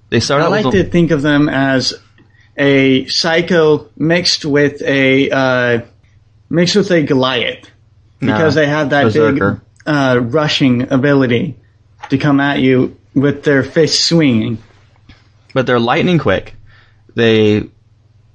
they 0.09 0.19
start 0.19 0.41
I 0.41 0.45
out 0.45 0.51
like 0.51 0.71
to 0.71 0.81
a, 0.81 0.83
think 0.83 1.11
of 1.11 1.21
them 1.21 1.47
as 1.49 1.93
a 2.57 3.05
psycho 3.07 3.89
mixed 3.97 4.45
with 4.45 4.81
a 4.81 5.29
uh, 5.29 5.81
mixed 6.49 6.75
with 6.75 6.89
a 6.91 7.03
Goliath 7.03 7.69
because 8.19 8.55
Nah, 8.55 8.61
they 8.61 8.67
have 8.67 8.89
that 8.91 9.03
Berserker. 9.03 9.51
big 9.51 9.61
uh, 9.88 10.19
rushing 10.21 10.91
ability 10.91 11.56
to 12.10 12.17
come 12.17 12.39
at 12.39 12.60
you 12.60 12.97
with 13.13 13.43
their 13.43 13.63
fists 13.63 14.04
swinging. 14.08 14.58
but 15.54 15.65
they're 15.65 15.80
lightning 15.80 16.19
quick. 16.19 16.54
They 17.15 17.62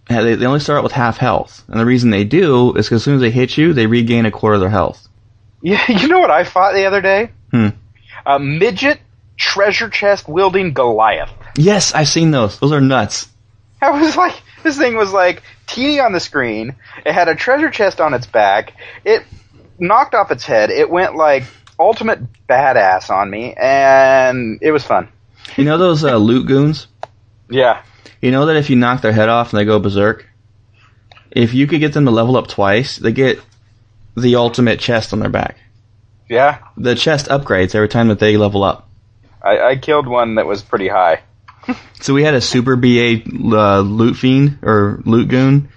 they 0.08 0.34
they 0.34 0.46
only 0.46 0.60
start 0.60 0.78
out 0.78 0.82
with 0.84 0.92
half 0.92 1.16
health, 1.18 1.62
and 1.68 1.78
the 1.78 1.86
reason 1.86 2.10
they 2.10 2.24
do 2.24 2.74
is 2.74 2.86
because 2.86 3.02
as 3.02 3.04
soon 3.04 3.14
as 3.16 3.20
they 3.20 3.30
hit 3.30 3.56
you, 3.56 3.72
they 3.72 3.86
regain 3.86 4.26
a 4.26 4.30
quarter 4.30 4.54
of 4.54 4.60
their 4.60 4.70
health. 4.70 5.06
Yeah, 5.62 5.80
you 5.88 6.08
know 6.08 6.18
what 6.18 6.30
I 6.30 6.44
fought 6.44 6.74
the 6.74 6.86
other 6.86 7.00
day? 7.00 7.30
Hmm. 7.52 7.68
A 8.26 8.38
midget 8.38 8.98
treasure 9.36 9.88
chest 9.88 10.28
wielding 10.28 10.72
Goliath. 10.72 11.30
Yes, 11.56 11.94
I've 11.94 12.08
seen 12.08 12.30
those. 12.30 12.58
Those 12.58 12.72
are 12.72 12.80
nuts. 12.80 13.28
I 13.80 13.90
was 13.90 14.16
like, 14.16 14.34
this 14.62 14.76
thing 14.78 14.96
was 14.96 15.12
like 15.12 15.42
teeny 15.66 16.00
on 16.00 16.12
the 16.12 16.20
screen. 16.20 16.74
It 17.06 17.12
had 17.12 17.28
a 17.28 17.34
treasure 17.34 17.70
chest 17.70 18.00
on 18.00 18.14
its 18.14 18.26
back. 18.26 18.72
It 19.04 19.22
knocked 19.82 20.14
off 20.14 20.30
its 20.30 20.46
head. 20.46 20.70
It 20.70 20.88
went 20.88 21.16
like 21.16 21.44
ultimate 21.78 22.20
badass 22.48 23.10
on 23.10 23.28
me, 23.28 23.52
and 23.54 24.58
it 24.62 24.72
was 24.72 24.84
fun. 24.84 25.08
You 25.56 25.64
know 25.64 25.76
those 25.76 26.04
uh, 26.04 26.16
loot 26.16 26.46
goons? 26.46 26.86
Yeah. 27.50 27.82
You 28.20 28.30
know 28.30 28.46
that 28.46 28.56
if 28.56 28.70
you 28.70 28.76
knock 28.76 29.02
their 29.02 29.12
head 29.12 29.28
off 29.28 29.52
and 29.52 29.60
they 29.60 29.64
go 29.64 29.78
berserk, 29.78 30.28
if 31.30 31.52
you 31.52 31.66
could 31.66 31.80
get 31.80 31.92
them 31.92 32.04
to 32.04 32.10
level 32.10 32.36
up 32.36 32.46
twice, 32.46 32.96
they 32.96 33.12
get 33.12 33.40
the 34.16 34.36
ultimate 34.36 34.78
chest 34.78 35.12
on 35.12 35.18
their 35.18 35.28
back. 35.28 35.58
Yeah. 36.28 36.58
The 36.76 36.94
chest 36.94 37.26
upgrades 37.26 37.74
every 37.74 37.88
time 37.88 38.08
that 38.08 38.20
they 38.20 38.36
level 38.36 38.62
up. 38.62 38.88
I, 39.42 39.58
I 39.58 39.76
killed 39.76 40.06
one 40.06 40.36
that 40.36 40.46
was 40.46 40.62
pretty 40.62 40.88
high. 40.88 41.22
So 42.00 42.14
we 42.14 42.24
had 42.24 42.34
a 42.34 42.40
super 42.40 42.76
BA 42.76 43.22
uh, 43.24 43.80
loot 43.80 44.16
fiend 44.16 44.58
or 44.62 45.00
loot 45.04 45.28
goon. 45.28 45.68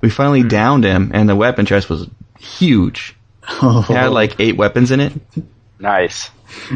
We 0.00 0.10
finally 0.10 0.42
downed 0.42 0.84
him, 0.84 1.10
and 1.14 1.28
the 1.28 1.34
weapon 1.34 1.66
chest 1.66 1.88
was 1.90 2.08
huge. 2.38 3.16
It 3.48 3.84
had 3.84 4.08
like 4.08 4.40
eight 4.40 4.56
weapons 4.56 4.90
in 4.90 5.00
it. 5.00 5.12
Nice. 5.78 6.30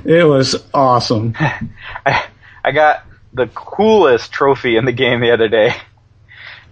It 0.04 0.26
was 0.26 0.56
awesome. 0.74 1.34
I, 2.06 2.26
I 2.64 2.72
got 2.72 3.04
the 3.32 3.46
coolest 3.46 4.32
trophy 4.32 4.76
in 4.76 4.84
the 4.84 4.92
game 4.92 5.20
the 5.20 5.32
other 5.32 5.48
day. 5.48 5.74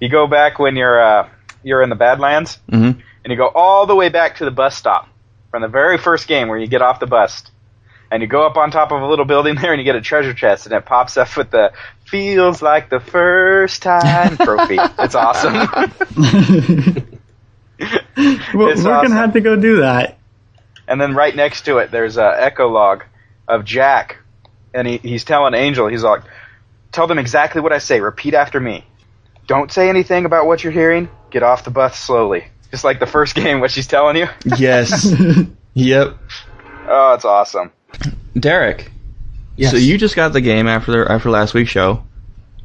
You 0.00 0.08
go 0.08 0.26
back 0.26 0.58
when 0.58 0.76
you're 0.76 1.00
uh, 1.00 1.28
you're 1.62 1.82
in 1.82 1.88
the 1.88 1.96
Badlands, 1.96 2.58
hmm 2.70 2.92
and 3.24 3.32
you 3.32 3.36
go 3.36 3.48
all 3.48 3.86
the 3.86 3.94
way 3.96 4.08
back 4.08 4.36
to 4.36 4.44
the 4.44 4.52
bus 4.52 4.76
stop 4.76 5.08
from 5.50 5.60
the 5.60 5.66
very 5.66 5.98
first 5.98 6.28
game 6.28 6.46
where 6.46 6.56
you 6.56 6.68
get 6.68 6.80
off 6.80 7.00
the 7.00 7.08
bus, 7.08 7.42
and 8.08 8.22
you 8.22 8.28
go 8.28 8.46
up 8.46 8.56
on 8.56 8.70
top 8.70 8.92
of 8.92 9.02
a 9.02 9.06
little 9.06 9.24
building 9.24 9.54
there, 9.60 9.72
and 9.72 9.80
you 9.80 9.84
get 9.84 9.96
a 9.96 10.00
treasure 10.00 10.32
chest, 10.34 10.66
and 10.66 10.74
it 10.74 10.84
pops 10.84 11.16
up 11.16 11.36
with 11.36 11.50
the 11.50 11.72
"Feels 12.04 12.62
like 12.62 12.88
the 12.88 13.00
first 13.00 13.82
time" 13.82 14.36
trophy. 14.36 14.78
It's 14.98 15.14
awesome. 15.14 15.54
We're, 18.54 18.72
awesome. 18.72 18.84
gonna 18.84 19.14
have 19.14 19.34
to 19.34 19.40
go 19.40 19.56
do 19.56 19.80
that. 19.80 20.18
And 20.88 21.00
then 21.00 21.14
right 21.14 21.34
next 21.34 21.62
to 21.66 21.78
it, 21.78 21.90
there's 21.90 22.16
a 22.16 22.34
echo 22.38 22.68
log 22.68 23.04
of 23.48 23.64
Jack, 23.64 24.18
and 24.72 24.86
he, 24.86 24.98
he's 24.98 25.24
telling 25.24 25.54
Angel, 25.54 25.88
he's 25.88 26.02
like, 26.02 26.22
"Tell 26.92 27.06
them 27.06 27.18
exactly 27.18 27.60
what 27.60 27.72
I 27.72 27.78
say. 27.78 28.00
Repeat 28.00 28.34
after 28.34 28.60
me. 28.60 28.84
Don't 29.46 29.70
say 29.70 29.88
anything 29.88 30.24
about 30.24 30.46
what 30.46 30.64
you're 30.64 30.72
hearing. 30.72 31.08
Get 31.30 31.42
off 31.42 31.64
the 31.64 31.70
bus 31.70 31.98
slowly." 31.98 32.46
Just 32.70 32.84
like 32.84 32.98
the 33.00 33.06
first 33.06 33.34
game, 33.42 33.60
what 33.60 33.70
she's 33.70 33.86
telling 33.86 34.16
you. 34.16 34.28
Yes. 34.56 35.06
yep. 35.74 36.16
Oh, 36.88 37.14
it's 37.14 37.24
awesome. 37.24 37.72
Derek. 38.38 38.90
Yes. 39.56 39.70
So 39.70 39.76
you 39.78 39.98
just 39.98 40.14
got 40.14 40.32
the 40.32 40.40
game 40.40 40.66
after 40.66 40.92
the, 40.92 41.10
after 41.10 41.30
last 41.30 41.54
week's 41.54 41.70
show. 41.70 42.04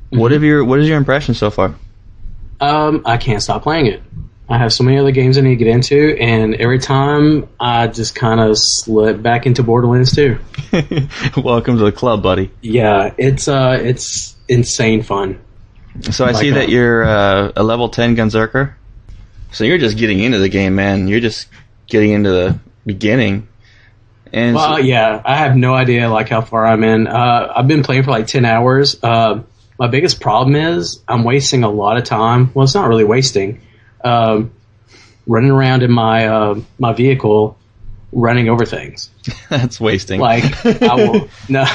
What 0.10 0.32
have 0.32 0.44
your 0.44 0.66
What 0.66 0.80
is 0.80 0.90
your 0.90 0.98
impression 0.98 1.34
so 1.34 1.50
far? 1.50 1.74
Um, 2.60 3.04
I 3.06 3.18
can't 3.18 3.42
stop 3.42 3.64
playing 3.64 3.88
it. 3.88 4.04
I 4.52 4.58
have 4.58 4.74
so 4.74 4.84
many 4.84 4.98
other 4.98 5.12
games 5.12 5.38
I 5.38 5.42
need 5.42 5.52
to 5.52 5.56
get 5.64 5.68
into, 5.70 6.18
and 6.20 6.56
every 6.56 6.78
time 6.80 7.48
I 7.58 7.88
just 7.88 8.16
kind 8.16 8.42
of 8.42 8.58
slip 8.58 9.22
back 9.22 9.46
into 9.46 9.64
Borderlands 9.64 10.14
2. 10.14 10.38
Welcome 11.42 11.78
to 11.78 11.86
the 11.86 11.94
club, 11.94 12.22
buddy. 12.22 12.52
Yeah, 12.62 13.14
it's 13.18 13.48
uh, 13.48 13.80
it's 13.82 14.36
insane 14.50 15.04
fun. 15.04 15.40
So 16.12 16.26
I 16.26 16.32
Like 16.32 16.42
see 16.42 16.50
a- 16.50 16.54
that 16.56 16.68
you're 16.70 17.06
uh, 17.06 17.54
a 17.56 17.64
level 17.64 17.88
10 17.88 18.18
Gunzerker. 18.18 18.74
So 19.54 19.64
you're 19.64 19.78
just 19.78 19.98
getting 19.98 20.20
into 20.20 20.40
the 20.40 20.50
game, 20.50 20.76
man. 20.76 21.08
You're 21.08 21.20
just 21.22 21.48
getting 21.88 22.12
into 22.12 22.32
the 22.32 22.60
beginning. 22.86 23.48
And 24.34 24.58
so- 24.58 24.62
Well, 24.72 24.80
yeah, 24.82 25.22
I 25.24 25.38
have 25.38 25.56
no 25.56 25.74
idea 25.74 26.10
like 26.10 26.28
how 26.28 26.42
far 26.42 26.66
I'm 26.66 26.84
in. 26.84 27.08
Uh, 27.08 27.54
I've 27.56 27.70
been 27.70 27.84
playing 27.84 28.04
for 28.04 28.12
like 28.12 28.28
ten 28.28 28.44
hours. 28.44 29.02
Uh, 29.02 29.44
my 29.80 29.88
biggest 29.88 30.20
problem 30.20 30.56
is 30.58 31.02
I'm 31.08 31.24
wasting 31.24 31.64
a 31.64 31.70
lot 31.70 31.96
of 31.96 32.04
time. 32.04 32.52
Well, 32.54 32.66
it's 32.66 32.76
not 32.76 32.90
really 32.90 33.06
wasting. 33.06 33.62
Um, 34.04 34.52
running 35.28 35.52
around 35.52 35.84
in 35.84 35.92
my 35.92 36.28
uh, 36.28 36.62
my 36.80 36.94
vehicle, 36.94 37.58
running 38.12 38.50
over 38.50 38.66
things. 38.66 39.10
that's 39.50 39.80
wasting. 39.80 40.20
Like 40.20 40.66
I 40.66 40.96
will 40.96 41.30
no, 41.50 41.66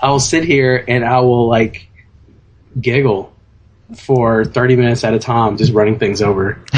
I 0.00 0.10
will 0.10 0.20
sit 0.20 0.44
here 0.44 0.84
and 0.86 1.04
I 1.04 1.20
will 1.20 1.48
like 1.48 1.88
giggle 2.80 3.32
for 3.96 4.44
thirty 4.44 4.76
minutes 4.76 5.04
at 5.04 5.14
a 5.14 5.18
time, 5.18 5.56
just 5.56 5.72
running 5.72 5.98
things 5.98 6.22
over. 6.22 6.60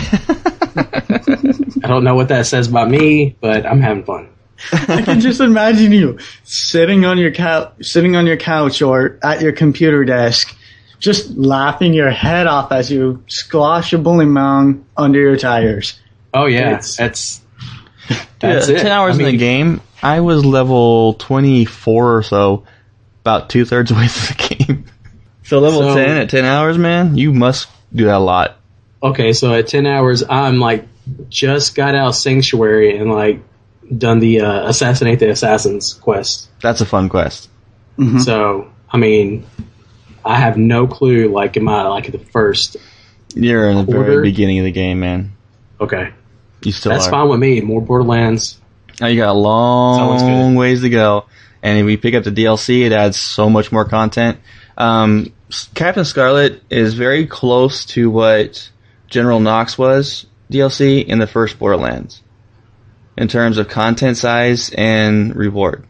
I 1.82 1.88
don't 1.88 2.04
know 2.04 2.14
what 2.14 2.28
that 2.28 2.46
says 2.46 2.68
about 2.68 2.90
me, 2.90 3.36
but 3.40 3.66
I'm 3.66 3.80
having 3.80 4.04
fun. 4.04 4.28
I 4.72 5.00
can 5.02 5.20
just 5.20 5.40
imagine 5.40 5.90
you 5.90 6.18
sitting 6.44 7.06
on 7.06 7.16
your 7.16 7.30
couch, 7.30 7.72
sitting 7.80 8.14
on 8.14 8.26
your 8.26 8.36
couch 8.36 8.82
or 8.82 9.18
at 9.22 9.40
your 9.40 9.52
computer 9.52 10.04
desk, 10.04 10.54
just 11.00 11.30
laughing 11.36 11.92
your 11.94 12.10
head 12.10 12.46
off 12.46 12.70
as 12.70 12.92
you 12.92 13.24
squash 13.26 13.92
a 13.92 13.96
bullymong 13.98 14.84
under 14.96 15.18
your 15.18 15.36
tires. 15.36 15.98
Oh 16.32 16.46
yeah, 16.46 16.68
It's- 16.68 16.96
that's 16.96 17.40
That's 18.38 18.68
Yeah, 18.68 18.76
it. 18.76 18.82
Ten 18.82 18.92
hours 18.92 19.18
I 19.18 19.22
in 19.22 19.26
the 19.32 19.36
game. 19.36 19.80
I 20.02 20.20
was 20.20 20.44
level 20.44 21.14
twenty 21.14 21.64
four 21.64 22.16
or 22.16 22.22
so, 22.22 22.64
about 23.22 23.50
two 23.50 23.64
thirds 23.64 23.92
way 23.94 24.06
through 24.08 24.36
the 24.36 24.54
game. 24.64 24.84
So 25.42 25.58
level 25.58 25.80
So- 25.80 25.94
ten 25.96 26.16
at 26.16 26.30
ten 26.30 26.44
hours, 26.44 26.78
man, 26.78 27.16
you 27.18 27.32
must 27.32 27.68
do 27.92 28.04
that 28.04 28.16
a 28.16 28.18
lot. 28.18 28.56
Okay, 29.02 29.32
so 29.32 29.54
at 29.54 29.66
10 29.66 29.86
hours, 29.86 30.22
I'm 30.28 30.60
like, 30.60 30.86
just 31.30 31.74
got 31.74 31.94
out 31.94 32.14
Sanctuary 32.14 32.98
and 32.98 33.10
like 33.10 33.40
done 33.96 34.18
the 34.20 34.42
uh, 34.42 34.68
Assassinate 34.68 35.18
the 35.18 35.30
Assassins 35.30 35.94
quest. 35.94 36.50
That's 36.60 36.82
a 36.82 36.86
fun 36.86 37.08
quest. 37.08 37.48
So, 38.22 38.70
I 38.90 38.98
mean, 38.98 39.46
I 40.24 40.36
have 40.36 40.56
no 40.56 40.86
clue, 40.86 41.28
like, 41.28 41.56
am 41.56 41.68
I 41.68 41.82
like 41.88 42.06
at 42.06 42.12
the 42.12 42.18
first? 42.18 42.76
You're 43.34 43.70
in 43.70 43.76
the 43.76 43.92
very 43.92 44.22
beginning 44.22 44.58
of 44.58 44.64
the 44.64 44.72
game, 44.72 45.00
man. 45.00 45.32
Okay. 45.80 46.12
You 46.62 46.72
still 46.72 46.92
That's 46.92 47.06
are. 47.06 47.10
fine 47.10 47.28
with 47.28 47.40
me. 47.40 47.60
More 47.60 47.80
Borderlands. 47.80 48.58
Now 49.00 49.06
you 49.06 49.20
got 49.20 49.30
a 49.30 49.38
always 49.38 50.22
long 50.22 50.56
ways 50.56 50.82
to 50.82 50.90
go, 50.90 51.24
and 51.62 51.78
if 51.78 51.86
we 51.86 51.96
pick 51.96 52.14
up 52.14 52.24
the 52.24 52.30
DLC, 52.30 52.84
it 52.84 52.92
adds 52.92 53.16
so 53.16 53.48
much 53.48 53.72
more 53.72 53.86
content. 53.86 54.38
Um, 54.76 55.32
Captain 55.74 56.04
Scarlett 56.04 56.62
is 56.68 56.94
very 56.94 57.26
close 57.26 57.86
to 57.86 58.10
what 58.10 58.70
General 59.08 59.40
Knoxx 59.40 59.78
was 59.78 60.26
DLC 60.50 61.04
in 61.04 61.18
the 61.18 61.26
first 61.26 61.58
Borderlands, 61.58 62.22
in 63.16 63.28
terms 63.28 63.56
of 63.56 63.68
content 63.68 64.18
size 64.18 64.70
and 64.76 65.34
reward. 65.34 65.86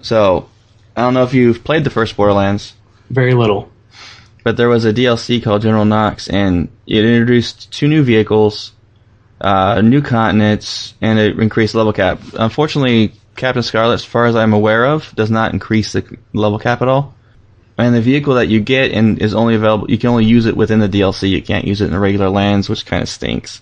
So, 0.00 0.48
I 0.96 1.02
don't 1.02 1.14
know 1.14 1.22
if 1.22 1.34
you've 1.34 1.62
played 1.62 1.84
the 1.84 1.90
first 1.90 2.16
Borderlands, 2.16 2.74
Very 3.12 3.34
little. 3.34 3.70
but 4.42 4.56
there 4.56 4.68
was 4.68 4.84
a 4.84 4.92
DLC 4.92 5.40
called 5.42 5.62
General 5.62 5.84
Knoxx, 5.84 6.28
and 6.28 6.68
it 6.86 7.04
introduced 7.04 7.70
two 7.72 7.86
new 7.86 8.02
vehicles, 8.02 8.72
uh, 9.40 9.80
new 9.82 10.02
continents, 10.02 10.94
and 11.00 11.18
it 11.18 11.38
increased 11.38 11.74
level 11.76 11.92
cap. 11.92 12.20
Unfortunately, 12.38 13.12
Captain 13.36 13.62
Scarlett, 13.62 13.94
as 13.94 14.04
far 14.04 14.26
as 14.26 14.34
I'm 14.34 14.52
aware 14.52 14.86
of, 14.86 15.14
does 15.14 15.30
not 15.30 15.52
increase 15.52 15.92
the 15.92 16.04
level 16.32 16.58
cap 16.58 16.82
at 16.82 16.88
all. 16.88 17.14
And 17.78 17.94
the 17.94 18.00
vehicle 18.02 18.34
that 18.34 18.48
you 18.48 18.60
get 18.60 18.92
and 18.92 19.18
is 19.20 19.34
only 19.34 19.54
available, 19.54 19.90
you 19.90 19.98
can 19.98 20.10
only 20.10 20.24
use 20.26 20.46
it 20.46 20.56
within 20.56 20.78
the 20.80 20.88
DLC. 20.88 21.30
You 21.30 21.42
can't 21.42 21.64
use 21.66 21.80
it 21.80 21.86
in 21.86 21.90
the 21.92 21.98
regular 21.98 22.28
lands, 22.28 22.68
which 22.68 22.84
kind 22.86 23.02
of 23.02 23.08
stinks. 23.08 23.60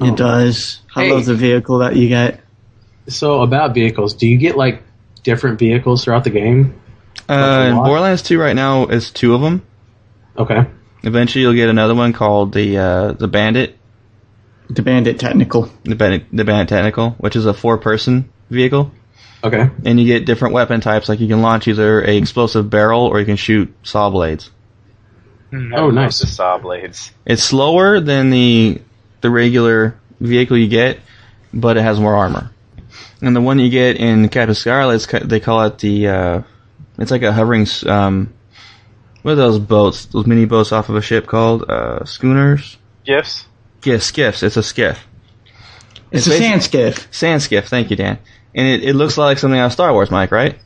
It 0.00 0.16
does. 0.16 0.80
I 0.96 1.04
Hey. 1.04 1.12
love 1.12 1.24
the 1.26 1.34
vehicle 1.34 1.78
that 1.78 1.96
you 1.96 2.08
get. 2.08 2.40
So, 3.08 3.42
about 3.42 3.74
vehicles, 3.74 4.14
do 4.14 4.26
you 4.26 4.36
get 4.38 4.56
like 4.56 4.82
different 5.22 5.58
vehicles 5.58 6.04
throughout 6.04 6.24
the 6.24 6.30
game? 6.30 6.74
Uh. 7.28 7.74
Borderlands 7.74 8.22
2 8.22 8.38
right 8.38 8.56
now 8.56 8.86
is 8.86 9.10
two 9.10 9.34
of 9.34 9.40
them. 9.40 9.64
Okay. 10.36 10.66
Eventually, 11.02 11.42
you'll 11.42 11.54
get 11.54 11.68
another 11.68 11.94
one 11.94 12.12
called 12.12 12.52
the 12.52 12.78
uh, 12.78 13.12
the 13.12 13.28
Bandit, 13.28 13.76
The 14.70 14.82
Bandit 14.82 15.18
Technical. 15.18 15.68
the 15.84 15.94
Bandit, 15.96 16.26
the 16.32 16.44
Bandit 16.44 16.68
Technical, 16.68 17.10
which 17.18 17.36
is 17.36 17.44
a 17.46 17.52
four 17.54 17.78
person 17.78 18.30
vehicle. 18.50 18.92
Okay. 19.44 19.68
and 19.84 19.98
you 19.98 20.06
get 20.06 20.24
different 20.24 20.54
weapon 20.54 20.80
types. 20.80 21.08
Like 21.08 21.18
you 21.18 21.26
can 21.26 21.42
launch 21.42 21.66
either 21.66 22.00
a 22.00 22.16
explosive 22.16 22.70
barrel 22.70 23.06
or 23.06 23.18
you 23.18 23.26
can 23.26 23.34
shoot 23.36 23.74
saw 23.82 24.08
blades. 24.08 24.50
Oh, 25.52 25.90
nice. 25.90 26.20
The 26.20 26.28
saw 26.28 26.58
blades. 26.58 27.10
It's 27.26 27.42
slower 27.42 27.98
than 28.00 28.30
the 28.30 28.80
the 29.20 29.30
regular 29.30 29.98
vehicle 30.20 30.56
you 30.56 30.68
get, 30.68 31.00
but 31.52 31.76
it 31.76 31.82
has 31.82 31.98
more 31.98 32.14
armor. 32.14 32.50
And 33.20 33.34
the 33.34 33.40
one 33.40 33.58
you 33.58 33.68
get 33.68 33.96
in 33.96 34.28
Captain 34.28 34.54
Scarlett, 34.54 34.96
is 34.96 35.06
ca- 35.06 35.18
they 35.24 35.40
call 35.40 35.64
it 35.64 35.78
the. 35.78 36.08
Uh, 36.08 36.42
it's 36.98 37.10
like 37.10 37.22
a 37.22 37.32
hovering. 37.32 37.66
Um, 37.86 38.32
what 39.22 39.32
are 39.32 39.36
those 39.36 39.58
boats? 39.58 40.06
Those 40.06 40.26
mini 40.26 40.44
boats 40.44 40.72
off 40.72 40.88
of 40.88 40.96
a 40.96 41.02
ship 41.02 41.26
called 41.26 41.62
uh, 41.70 42.04
schooners. 42.04 42.76
Gifts. 43.04 43.46
Yeah, 43.84 43.98
skiffs. 43.98 44.42
It's 44.42 44.56
a 44.56 44.62
skiff. 44.62 45.06
It's, 46.10 46.26
It's 46.26 46.36
a 46.36 46.38
sand 46.38 46.62
skiff. 46.62 47.08
Sand 47.10 47.42
skiff. 47.42 47.68
Thank 47.68 47.90
you, 47.90 47.96
Dan. 47.96 48.18
And 48.54 48.66
it, 48.66 48.84
it 48.84 48.94
looks 48.94 49.16
like 49.16 49.38
something 49.38 49.58
out 49.58 49.66
of 49.66 49.72
Star 49.72 49.92
Wars, 49.92 50.10
Mike, 50.10 50.30
right? 50.30 50.58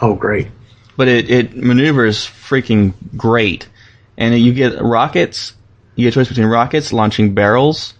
Oh, 0.00 0.14
great. 0.14 0.48
but 0.96 1.08
it, 1.08 1.28
it 1.30 1.56
maneuvers 1.56 2.24
freaking 2.26 2.94
great. 3.16 3.68
And 4.16 4.36
you 4.38 4.52
get 4.52 4.80
rockets, 4.80 5.54
you 5.94 6.04
get 6.04 6.14
a 6.16 6.20
choice 6.20 6.28
between 6.28 6.46
rockets, 6.46 6.92
launching 6.92 7.34
barrels, 7.34 7.94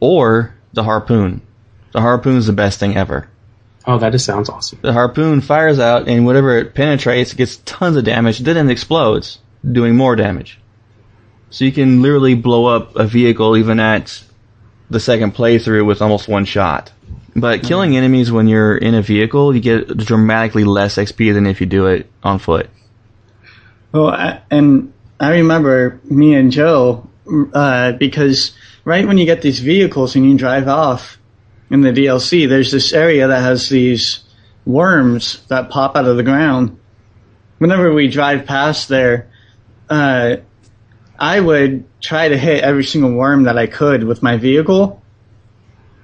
or 0.00 0.54
the 0.72 0.84
harpoon. 0.84 1.40
The 1.92 2.00
harpoon 2.00 2.36
is 2.36 2.46
the 2.46 2.52
best 2.52 2.78
thing 2.78 2.96
ever. 2.96 3.28
Oh, 3.86 3.98
that 3.98 4.10
just 4.10 4.26
sounds 4.26 4.48
awesome. 4.48 4.80
The 4.82 4.92
harpoon 4.92 5.40
fires 5.40 5.78
out, 5.78 6.08
and 6.08 6.26
whatever 6.26 6.58
it 6.58 6.74
penetrates 6.74 7.34
gets 7.34 7.58
tons 7.58 7.96
of 7.96 8.04
damage, 8.04 8.40
then 8.40 8.56
it 8.56 8.72
explodes, 8.72 9.38
doing 9.70 9.94
more 9.94 10.16
damage. 10.16 10.58
So 11.50 11.64
you 11.64 11.72
can 11.72 12.02
literally 12.02 12.34
blow 12.34 12.66
up 12.66 12.96
a 12.96 13.06
vehicle 13.06 13.56
even 13.56 13.78
at 13.78 14.22
the 14.90 14.98
second 14.98 15.34
playthrough 15.34 15.86
with 15.86 16.02
almost 16.02 16.28
one 16.28 16.44
shot. 16.44 16.92
But 17.36 17.62
killing 17.62 17.96
enemies 17.96 18.32
when 18.32 18.48
you're 18.48 18.76
in 18.76 18.94
a 18.94 19.02
vehicle, 19.02 19.54
you 19.54 19.60
get 19.60 19.94
dramatically 19.96 20.64
less 20.64 20.96
XP 20.96 21.34
than 21.34 21.46
if 21.46 21.60
you 21.60 21.66
do 21.66 21.86
it 21.86 22.10
on 22.22 22.38
foot. 22.38 22.70
Well, 23.92 24.08
I, 24.08 24.40
and 24.50 24.92
I 25.20 25.32
remember 25.32 26.00
me 26.04 26.34
and 26.34 26.50
Joe, 26.50 27.08
uh, 27.52 27.92
because 27.92 28.52
right 28.84 29.06
when 29.06 29.18
you 29.18 29.26
get 29.26 29.42
these 29.42 29.60
vehicles 29.60 30.16
and 30.16 30.28
you 30.28 30.36
drive 30.36 30.66
off 30.66 31.18
in 31.70 31.80
the 31.80 31.90
DLC, 31.90 32.48
there's 32.48 32.70
this 32.70 32.92
area 32.92 33.28
that 33.28 33.40
has 33.40 33.68
these 33.68 34.20
worms 34.64 35.44
that 35.48 35.70
pop 35.70 35.96
out 35.96 36.06
of 36.06 36.16
the 36.16 36.22
ground. 36.22 36.78
Whenever 37.58 37.92
we 37.92 38.08
drive 38.08 38.46
past 38.46 38.88
there, 38.88 39.30
uh, 39.88 40.36
I 41.18 41.40
would 41.40 41.84
try 42.00 42.28
to 42.28 42.36
hit 42.36 42.62
every 42.62 42.84
single 42.84 43.12
worm 43.12 43.44
that 43.44 43.56
I 43.56 43.66
could 43.66 44.04
with 44.04 44.22
my 44.22 44.36
vehicle, 44.36 45.02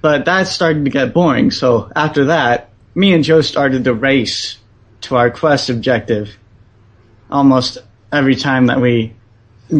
but 0.00 0.24
that 0.24 0.48
started 0.48 0.84
to 0.84 0.90
get 0.90 1.12
boring. 1.12 1.50
So 1.50 1.90
after 1.94 2.26
that, 2.26 2.70
me 2.94 3.12
and 3.12 3.22
Joe 3.22 3.40
started 3.40 3.84
to 3.84 3.94
race 3.94 4.58
to 5.02 5.16
our 5.16 5.30
quest 5.30 5.68
objective 5.68 6.36
almost 7.30 7.78
every 8.12 8.36
time 8.36 8.66
that 8.66 8.80
we 8.80 9.14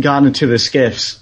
got 0.00 0.24
into 0.24 0.46
the 0.46 0.58
skiffs. 0.58 1.20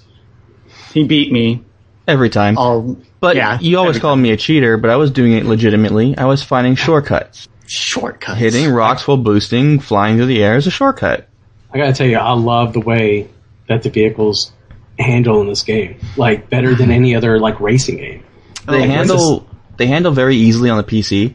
He 0.93 1.03
beat 1.05 1.31
me 1.31 1.63
Every 2.11 2.29
time. 2.29 2.57
all. 2.57 2.97
But 3.19 3.35
yeah, 3.35 3.59
you 3.61 3.77
always 3.77 3.91
every 3.97 4.01
called 4.01 4.19
me 4.19 4.31
a 4.31 4.37
cheater, 4.37 4.77
but 4.77 4.89
I 4.89 4.95
was 4.95 5.11
doing 5.11 5.33
it 5.33 5.45
legitimately. 5.45 6.17
I 6.17 6.25
was 6.25 6.41
finding 6.43 6.75
shortcuts. 6.75 7.47
shortcuts. 7.67 8.39
Hitting 8.39 8.69
rocks 8.71 9.07
while 9.07 9.17
boosting, 9.17 9.79
flying 9.79 10.17
through 10.17 10.25
the 10.27 10.43
air 10.43 10.57
is 10.57 10.67
a 10.67 10.71
shortcut. 10.71 11.27
I 11.73 11.77
gotta 11.77 11.93
tell 11.93 12.07
you, 12.07 12.17
I 12.17 12.33
love 12.33 12.73
the 12.73 12.79
way 12.81 13.29
that 13.67 13.83
the 13.83 13.89
vehicles 13.89 14.51
handle 14.99 15.39
in 15.41 15.47
this 15.47 15.63
game. 15.63 15.99
Like 16.17 16.49
better 16.49 16.75
than 16.75 16.91
any 16.91 17.15
other 17.15 17.39
like 17.39 17.59
racing 17.59 17.97
game. 17.97 18.23
They 18.67 18.81
Like, 18.81 18.89
handle 18.89 19.47
they 19.77 19.87
handle 19.87 20.11
very 20.11 20.35
easily 20.35 20.69
on 20.69 20.77
the 20.77 20.83
PC, 20.83 21.33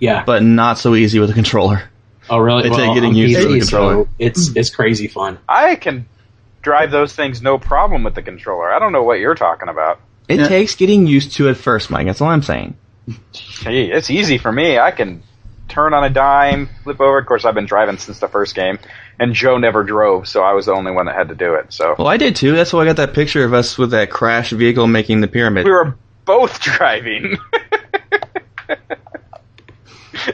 Yeah. 0.00 0.24
but 0.24 0.42
not 0.42 0.78
so 0.78 0.94
easy 0.94 1.18
with 1.20 1.30
a 1.30 1.34
controller. 1.34 1.82
oh 2.28 2.38
really? 2.38 2.62
it's 2.66 2.70
like 2.70 2.80
well, 2.86 2.94
getting 2.94 3.10
on 3.10 3.16
used 3.16 3.40
to 3.40 3.48
the 3.48 3.58
controller. 3.60 4.04
so 4.04 4.08
it's 4.18 4.56
it's 4.56 4.70
crazy 4.70 5.06
fun. 5.08 5.38
I 5.48 5.76
can 5.76 6.06
drive 6.62 6.90
those 6.90 7.14
things 7.14 7.40
no 7.40 7.56
problem 7.58 8.02
with 8.02 8.14
the 8.14 8.22
controller. 8.22 8.70
I 8.72 8.78
don't 8.80 8.92
know 8.92 9.02
what 9.04 9.20
you're 9.20 9.36
talking 9.36 9.68
about. 9.68 10.00
It 10.28 10.40
Yeah. 10.40 10.48
takes 10.48 10.74
getting 10.74 11.06
used 11.06 11.32
to 11.36 11.48
at 11.48 11.56
first, 11.56 11.90
Mike. 11.90 12.06
That's 12.06 12.20
all 12.20 12.28
I'm 12.28 12.42
saying. 12.42 12.76
Hey, 13.60 13.84
it's 13.90 14.10
easy 14.10 14.36
for 14.38 14.52
me. 14.52 14.78
I 14.78 14.90
can 14.90 15.22
turn 15.68 15.94
on 15.94 16.04
a 16.04 16.10
dime, 16.10 16.68
flip 16.84 17.00
over. 17.00 17.18
Of 17.18 17.26
course, 17.26 17.44
I've 17.44 17.54
been 17.54 17.66
driving 17.66 17.96
since 17.98 18.18
the 18.18 18.28
first 18.28 18.54
game, 18.54 18.78
and 19.18 19.32
Joe 19.34 19.56
never 19.58 19.84
drove, 19.84 20.28
so 20.28 20.42
I 20.42 20.52
was 20.52 20.66
the 20.66 20.72
only 20.74 20.92
one 20.92 21.06
that 21.06 21.14
had 21.14 21.28
to 21.30 21.34
do 21.34 21.54
it. 21.54 21.72
So 21.72 21.94
Well, 21.98 22.08
I 22.08 22.16
did 22.18 22.36
too. 22.36 22.52
That's 22.54 22.72
why 22.72 22.82
I 22.82 22.84
got 22.84 22.96
that 22.96 23.14
picture 23.14 23.44
of 23.44 23.54
us 23.54 23.78
with 23.78 23.90
that 23.92 24.10
crashed 24.10 24.52
vehicle 24.52 24.86
making 24.86 25.20
the 25.22 25.28
pyramid. 25.28 25.64
we 25.64 25.70
were 25.70 25.96
both 26.26 26.60
driving. 26.76 27.38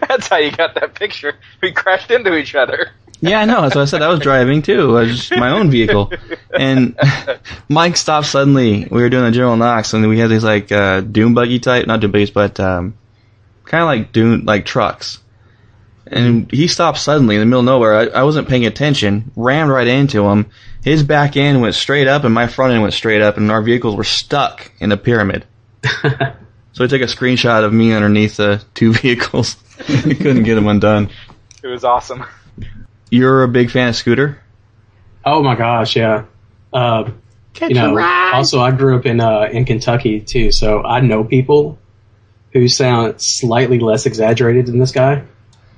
That's 0.09 0.29
how 0.29 0.39
you 0.39 0.51
got 0.51 0.75
that 0.75 0.95
picture. 0.95 1.35
We 1.63 1.73
crashed 1.73 2.11
into 2.11 2.35
each 2.37 2.55
other. 2.55 2.91
Yeah, 3.25 3.41
I 3.41 3.45
know. 3.45 3.63
That's 3.63 3.75
what 3.75 3.83
I 3.83 3.85
said. 3.87 4.03
I 4.03 4.09
was 4.09 4.21
driving 4.21 4.63
too. 4.63 4.97
I 4.97 5.03
was 5.03 5.17
just 5.17 5.31
my 5.33 5.51
own 5.51 5.71
vehicle, 5.71 6.13
and 6.53 6.99
Mike 7.69 7.97
stopped 7.97 8.27
suddenly. 8.27 8.87
We 8.91 9.03
were 9.03 9.09
doing 9.09 9.25
a 9.25 9.31
General 9.31 9.57
Knoxx, 9.57 9.93
and 9.95 10.07
we 10.09 10.19
had 10.19 10.31
these 10.31 10.45
like 10.45 10.71
uh, 10.71 11.01
Doom 11.01 11.35
buggy 11.35 11.59
type, 11.59 11.87
not 11.87 12.01
Doom 12.01 12.13
buggies, 12.13 12.31
but 12.31 12.61
um, 12.61 12.97
kind 13.65 13.83
of 13.83 13.87
like 13.87 14.13
Doom 14.13 14.45
like 14.45 14.67
trucks. 14.67 15.21
And 16.07 16.51
he 16.53 16.69
stopped 16.69 16.99
suddenly 16.99 17.37
in 17.37 17.41
the 17.41 17.47
middle 17.47 17.61
of 17.61 17.65
nowhere. 17.67 17.95
I, 17.95 18.21
I 18.21 18.23
wasn't 18.25 18.49
paying 18.49 18.67
attention. 18.67 19.33
Rammed 19.37 19.71
right 19.71 19.87
into 19.87 20.29
him. 20.29 20.51
His 20.83 21.03
back 21.03 21.37
end 21.37 21.63
went 21.63 21.75
straight 21.75 22.09
up, 22.09 22.25
and 22.25 22.35
my 22.35 22.47
front 22.47 22.75
end 22.75 22.83
went 22.83 22.93
straight 22.95 23.23
up, 23.23 23.39
and 23.39 23.51
our 23.51 23.63
vehicles 23.63 23.97
were 23.97 24.05
stuck 24.05 24.71
in 24.81 24.93
a 24.93 24.97
pyramid. 24.97 25.47
So 26.75 26.83
I 26.83 26.89
took 26.89 27.03
a 27.03 27.05
screenshot 27.05 27.63
of 27.63 27.73
me 27.73 27.93
underneath 27.93 28.37
the 28.37 28.61
two 28.75 28.93
vehicles. 29.03 29.57
I 29.89 30.15
couldn't 30.15 30.43
get 30.43 30.57
them 30.57 30.67
undone. 30.67 31.09
It 31.63 31.69
was 31.69 31.85
awesome. 31.85 32.25
You're 33.15 33.43
a 33.45 33.49
big 33.49 33.71
fan 33.71 33.89
of 33.89 33.97
Scooter? 33.97 34.41
Oh 35.25 35.43
my 35.43 35.55
gosh, 35.55 35.97
yeah. 35.97 36.25
Uh, 36.73 37.11
you 37.61 37.75
know, 37.75 37.97
also 38.33 38.61
I 38.61 38.73
grew 38.73 38.97
up 38.99 39.07
in 39.07 39.21
uh, 39.21 39.49
in 39.53 39.65
Kentucky 39.65 40.21
too, 40.21 40.51
so 40.53 40.83
I 40.83 41.01
know 41.01 41.23
people 41.25 41.79
who 42.53 42.69
sound 42.69 43.17
slightly 43.19 43.79
less 43.79 44.07
exaggerated 44.07 44.67
than 44.67 44.79
this 44.79 44.93
guy. 44.93 45.23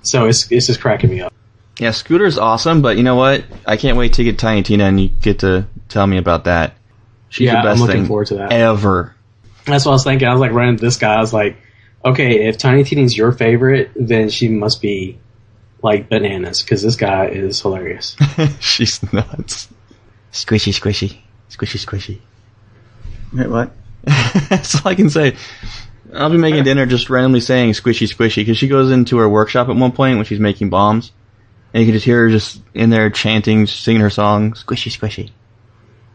So 0.03 0.27
it's 0.27 0.51
it's 0.51 0.67
just 0.67 0.81
cracking 0.81 1.11
me 1.11 1.21
up. 1.21 1.33
Yeah, 1.79 1.91
Scooter's 1.91 2.39
awesome, 2.39 2.81
but 2.81 2.97
you 2.97 3.03
know 3.03 3.17
what? 3.17 3.45
I 3.67 3.77
can't 3.77 3.99
wait 3.99 4.15
to 4.15 4.25
get 4.25 4.39
Tiny 4.39 4.63
Tina 4.63 4.85
and 4.85 4.99
you 4.99 5.09
get 5.09 5.41
to 5.41 5.67
tell 5.91 6.07
me 6.07 6.17
about 6.17 6.45
that. 6.45 6.75
She's 7.29 7.47
Yeah, 7.47 7.61
the 7.61 7.69
best 7.69 7.81
I'm 7.81 7.87
looking 7.87 8.01
thing 8.03 8.09
forward 8.09 8.29
to 8.29 8.37
that. 8.37 8.53
ever. 8.53 9.15
That's 9.67 9.85
what 9.85 9.93
I 9.93 9.95
was 9.97 10.05
thinking. 10.05 10.27
I 10.27 10.33
was 10.33 10.41
like 10.41 10.53
running 10.53 10.77
this 10.77 10.97
guy. 10.97 11.15
I 11.17 11.21
was 11.21 11.35
like, 11.35 11.59
Okay, 12.05 12.47
if 12.49 12.57
Tiny 12.57 12.85
Tina's 12.85 13.17
your 13.17 13.33
favorite, 13.33 13.91
then 13.97 14.31
she 14.31 14.49
must 14.49 14.81
be 14.81 15.19
like 15.83 16.09
bananas 16.09 16.63
because 16.63 16.83
this 16.83 16.97
guy 16.97 17.27
is 17.27 17.61
hilarious. 17.61 18.17
She's 18.61 19.03
nuts. 19.13 19.69
Squishy, 20.33 20.73
squishy, 20.73 21.19
squishy, 21.51 21.85
squishy. 21.85 22.21
Wait, 23.33 23.49
what? 23.49 23.73
That's 24.05 24.75
all 24.77 24.91
I 24.91 24.95
can 24.95 25.11
say. 25.11 25.37
I'll 26.15 26.31
be 26.31 26.39
making 26.39 26.65
dinner 26.65 26.87
just 26.87 27.11
randomly 27.11 27.41
saying 27.41 27.73
squishy, 27.73 28.13
squishy 28.13 28.37
because 28.37 28.57
she 28.57 28.69
goes 28.69 28.91
into 28.91 29.19
her 29.19 29.29
workshop 29.29 29.69
at 29.69 29.77
one 29.77 29.93
point 29.93 30.17
when 30.17 30.25
she's 30.25 30.41
making 30.41 30.71
bombs, 30.71 31.13
and 31.75 31.83
you 31.83 31.87
can 31.87 31.95
just 31.95 32.05
hear 32.05 32.23
her 32.23 32.31
just 32.31 32.61
in 32.75 32.91
there 32.91 33.11
chanting, 33.11 33.67
singing 33.67 34.01
her 34.01 34.11
song, 34.11 34.53
squishy, 34.53 34.97
squishy, 34.97 35.31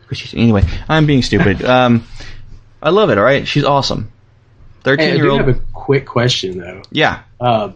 squishy. 0.08 0.38
Anyway, 0.38 0.64
I'm 0.88 1.06
being 1.06 1.22
stupid. 1.22 1.64
Um, 1.72 2.06
I 2.84 2.90
love 2.90 3.12
it. 3.12 3.20
All 3.20 3.24
right, 3.24 3.48
she's 3.48 3.64
awesome. 3.64 4.12
Thirteen 4.84 5.10
hey, 5.10 5.16
year 5.16 5.30
old. 5.30 5.42
I 5.42 5.44
year 5.44 5.54
do 5.54 5.54
have 5.54 5.62
old. 5.62 5.70
a 5.70 5.74
quick 5.74 6.08
question 6.08 6.58
though. 6.58 6.82
Yeah. 6.92 7.22
Uh, 7.40 7.74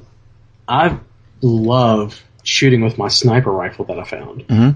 I 0.67 0.99
love 1.41 2.21
shooting 2.43 2.81
with 2.81 2.97
my 2.97 3.07
sniper 3.07 3.51
rifle 3.51 3.85
that 3.85 3.97
I 3.99 4.03
found, 4.03 4.47
Mhm. 4.47 4.75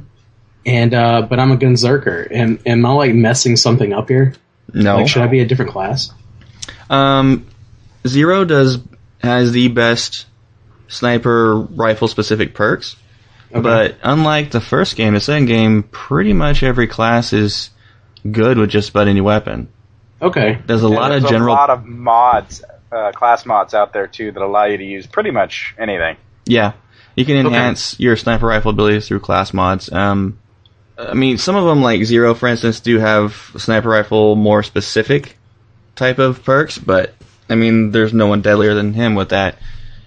and 0.66 0.94
uh, 0.94 1.22
but 1.24 1.40
I'm 1.40 1.52
a 1.52 1.58
gunzerker. 1.58 2.32
Am 2.32 2.60
am 2.66 2.86
I 2.86 2.92
like 2.92 3.14
messing 3.14 3.56
something 3.56 3.94
up 3.94 4.10
here? 4.10 4.34
No. 4.74 4.98
Like, 4.98 5.08
should 5.08 5.22
I 5.22 5.28
be 5.28 5.40
a 5.40 5.46
different 5.46 5.72
class? 5.72 6.12
Um, 6.90 7.46
Zero 8.08 8.46
does 8.46 8.80
has 9.22 9.52
the 9.52 9.68
best 9.68 10.26
sniper 10.88 11.56
rifle 11.60 12.08
specific 12.08 12.54
perks, 12.54 12.96
Okay. 13.52 13.62
but 13.62 13.96
unlike 14.04 14.52
the 14.52 14.62
first 14.62 14.96
game, 14.96 15.14
the 15.14 15.20
second 15.20 15.46
game, 15.46 15.84
pretty 15.84 16.34
much 16.34 16.64
every 16.64 16.88
class 16.88 17.34
is 17.34 17.70
good 18.32 18.58
with 18.58 18.70
just 18.70 18.90
about 18.90 19.08
any 19.08 19.22
weapon. 19.22 19.68
okay, 20.22 20.58
There's 20.66 20.84
a 20.84 20.88
lot 20.90 21.10
There's 21.10 21.24
of 21.24 21.30
general, 21.30 21.54
a 21.54 21.58
lot 21.58 21.70
of 21.70 21.86
mods, 21.86 22.64
uh, 22.92 23.12
class 23.14 23.46
mods 23.46 23.74
out 23.74 23.94
there 23.94 24.08
too 24.08 24.32
that 24.32 24.42
allow 24.42 24.66
you 24.66 24.78
to 24.78 24.84
use 24.84 25.06
pretty 25.08 25.32
much 25.32 25.74
anything. 25.80 26.18
Yeah. 26.50 26.74
You 27.16 27.26
can 27.26 27.36
enhance 27.36 28.00
your 28.00 28.16
sniper 28.16 28.48
rifle 28.48 28.72
abilities 28.72 29.08
through 29.08 29.20
class 29.20 29.54
mods. 29.54 29.92
Um, 29.92 30.40
I 30.98 31.14
mean, 31.14 31.38
some 31.38 31.56
of 31.56 31.66
them, 31.66 31.82
like 31.82 32.04
Zero, 32.04 32.34
for 32.34 32.48
instance, 32.48 32.80
do 32.80 32.98
have 33.00 33.34
sniper 33.58 33.90
rifle 33.90 34.36
more 34.36 34.64
specific 34.64 35.38
type 35.96 36.18
of 36.20 36.44
perks, 36.44 36.78
but 36.78 37.14
I 37.50 37.56
mean, 37.56 37.92
there's 37.92 38.14
no 38.14 38.28
one 38.28 38.42
deadlier 38.42 38.74
than 38.74 38.94
him 38.94 39.16
with 39.16 39.30
that. 39.30 39.58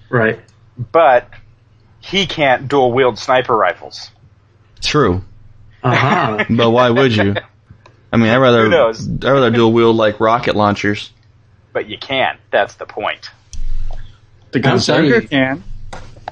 right. 0.09 0.40
But 0.78 1.28
he 2.01 2.26
can't 2.26 2.66
dual 2.66 2.93
wield 2.93 3.18
sniper 3.18 3.55
rifles. 3.55 4.11
True. 4.80 5.22
Uh 5.82 5.95
huh. 5.95 6.45
But 6.51 6.70
why 6.70 6.88
would 6.88 7.14
you? 7.14 7.36
I 8.12 8.16
mean, 8.16 8.30
I'd 8.30 8.38
rather 8.38 8.64
Who 8.64 8.70
knows? 8.70 9.07
I'd 9.07 9.24
rather 9.24 9.51
dual 9.51 9.72
wield 9.72 9.97
like 9.97 10.18
rocket 10.18 10.57
launchers. 10.57 11.11
But 11.72 11.88
you 11.88 11.99
can't. 11.99 12.38
That's 12.51 12.74
the 12.76 12.86
point. 12.86 13.30
The 14.53 14.66
I'm 14.66 14.78
telling 14.78 15.11
Gunzerker 15.11 15.30
can. 15.30 15.64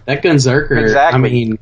That 0.07 0.23
gunzerker. 0.23 0.81
Exactly. 0.83 1.19
I 1.19 1.23
mean, 1.23 1.59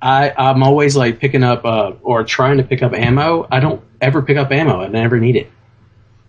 I 0.00 0.32
I'm 0.36 0.62
always 0.62 0.96
like 0.96 1.18
picking 1.18 1.42
up 1.42 1.64
uh, 1.64 1.92
or 2.02 2.24
trying 2.24 2.58
to 2.58 2.62
pick 2.64 2.82
up 2.82 2.92
ammo. 2.92 3.46
I 3.50 3.60
don't 3.60 3.82
ever 4.00 4.22
pick 4.22 4.36
up 4.36 4.50
ammo. 4.52 4.80
I 4.80 4.88
never 4.88 5.18
need 5.18 5.36
it. 5.36 5.50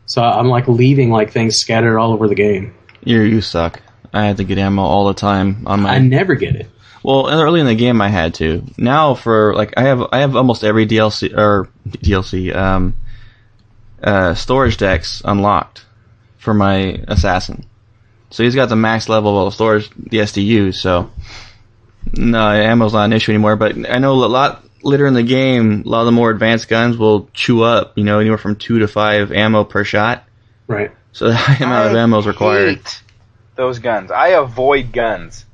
So 0.06 0.22
I'm 0.22 0.48
like 0.48 0.68
leaving 0.68 1.10
like 1.10 1.32
things 1.32 1.58
scattered 1.58 1.98
all 1.98 2.14
over 2.14 2.28
the 2.28 2.36
game. 2.36 2.74
You 3.04 3.22
you 3.22 3.42
suck. 3.42 3.82
I 4.14 4.26
had 4.26 4.38
to 4.38 4.44
get 4.44 4.58
ammo 4.58 4.82
all 4.82 5.08
the 5.08 5.14
time 5.14 5.68
on 5.68 5.82
my. 5.82 5.96
I 5.96 6.00
never 6.00 6.36
get 6.36 6.56
it. 6.56 6.70
well, 7.04 7.30
early 7.30 7.60
in 7.60 7.66
the 7.66 7.76
game 7.76 8.02
I 8.02 8.08
had 8.08 8.34
to. 8.36 8.64
Now 8.78 9.14
for 9.14 9.54
like 9.56 9.74
I 9.78 9.84
have 9.84 10.08
I 10.12 10.20
have 10.20 10.36
almost 10.36 10.64
every 10.64 10.88
DLC 10.88 11.36
or 11.38 11.70
DLC 11.88 12.56
um, 12.56 12.96
uh, 14.02 14.36
storage 14.36 14.78
decks 14.78 15.22
unlocked 15.26 15.86
for 16.38 16.54
my 16.54 17.04
assassin. 17.08 17.66
So 18.36 18.44
he's 18.44 18.54
got 18.54 18.68
the 18.68 18.76
max 18.76 19.08
level 19.08 19.48
of 19.48 19.54
storage, 19.54 19.90
the 19.92 20.18
SDU. 20.18 20.76
So 20.76 21.10
no, 22.12 22.52
ammo's 22.52 22.92
not 22.92 23.06
an 23.06 23.14
issue 23.14 23.32
anymore. 23.32 23.56
But 23.56 23.90
I 23.90 24.00
know 24.00 24.12
a 24.12 24.26
lot 24.26 24.62
later 24.84 25.08
in 25.08 25.14
the 25.14 25.24
game, 25.24 25.84
a 25.86 25.88
lot 25.88 26.02
of 26.02 26.08
the 26.08 26.12
more 26.12 26.32
advanced 26.32 26.68
guns 26.68 26.98
will 26.98 27.30
chew 27.34 27.64
up, 27.64 27.98
you 27.98 28.04
know, 28.04 28.20
anywhere 28.20 28.38
from 28.38 28.58
two 28.58 28.80
to 28.80 28.90
five 28.90 29.32
ammo 29.32 29.64
per 29.64 29.86
shot. 29.86 30.26
Right. 30.68 30.92
So 31.14 31.30
the 31.30 31.36
high 31.38 31.64
amount 31.64 31.92
of 31.92 31.96
ammo 31.96 32.20
is 32.20 32.28
required. 32.28 32.76
hate 32.76 33.02
Those 33.56 33.80
guns. 33.80 34.12
I 34.12 34.28
avoid 34.32 34.92
guns 34.92 35.46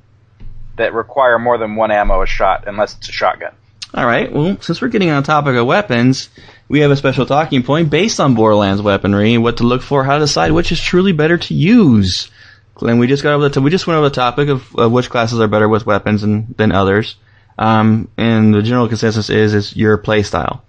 that 0.77 0.95
require 0.95 1.37
more 1.37 1.59
than 1.59 1.75
one 1.75 1.91
ammo 1.91 2.23
a 2.23 2.25
shot, 2.25 2.63
unless 2.65 2.97
it's 2.97 3.09
a 3.09 3.11
shotgun. 3.11 3.53
All 3.93 4.07
right. 4.07 4.33
Well, 4.33 4.57
since 4.59 4.81
we're 4.81 4.87
getting 4.87 5.11
on 5.11 5.21
the 5.21 5.27
topic 5.27 5.55
of 5.55 5.67
weapons, 5.67 6.29
we 6.67 6.79
have 6.79 6.89
a 6.89 6.95
special 6.95 7.27
talking 7.27 7.61
point 7.61 7.91
based 7.91 8.19
on 8.19 8.33
Borderlands 8.33 8.81
weaponry, 8.81 9.37
what 9.37 9.57
to 9.57 9.65
look 9.65 9.83
for, 9.83 10.03
how 10.03 10.15
to 10.15 10.21
decide 10.21 10.51
which 10.51 10.71
is 10.71 10.81
truly 10.81 11.11
better 11.11 11.37
to 11.37 11.53
use. 11.53 12.31
And 12.79 12.99
we 12.99 13.07
just 13.07 13.23
got 13.23 13.33
over 13.33 13.49
the 13.49 13.61
we 13.61 13.69
just 13.69 13.85
went 13.85 13.97
over 13.97 14.09
the 14.09 14.15
topic 14.15 14.49
of, 14.49 14.75
of 14.75 14.91
which 14.91 15.09
classes 15.09 15.39
are 15.39 15.47
better 15.47 15.69
with 15.69 15.85
weapons 15.85 16.23
and, 16.23 16.55
than 16.57 16.71
others. 16.71 17.15
Um, 17.57 18.07
and 18.17 18.53
the 18.53 18.61
general 18.61 18.87
consensus 18.87 19.29
is 19.29 19.53
is 19.53 19.75
your 19.75 19.97
play 19.97 20.23
style. 20.23 20.63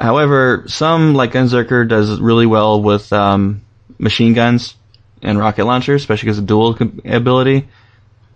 However, 0.00 0.64
some 0.66 1.14
like 1.14 1.32
Gunzerker 1.32 1.88
does 1.88 2.20
really 2.20 2.46
well 2.46 2.82
with 2.82 3.12
um, 3.12 3.62
machine 3.98 4.34
guns 4.34 4.74
and 5.22 5.38
rocket 5.38 5.64
launchers, 5.64 6.02
especially 6.02 6.26
because 6.26 6.38
of 6.38 6.46
dual 6.46 6.74
com- 6.74 7.00
ability. 7.04 7.68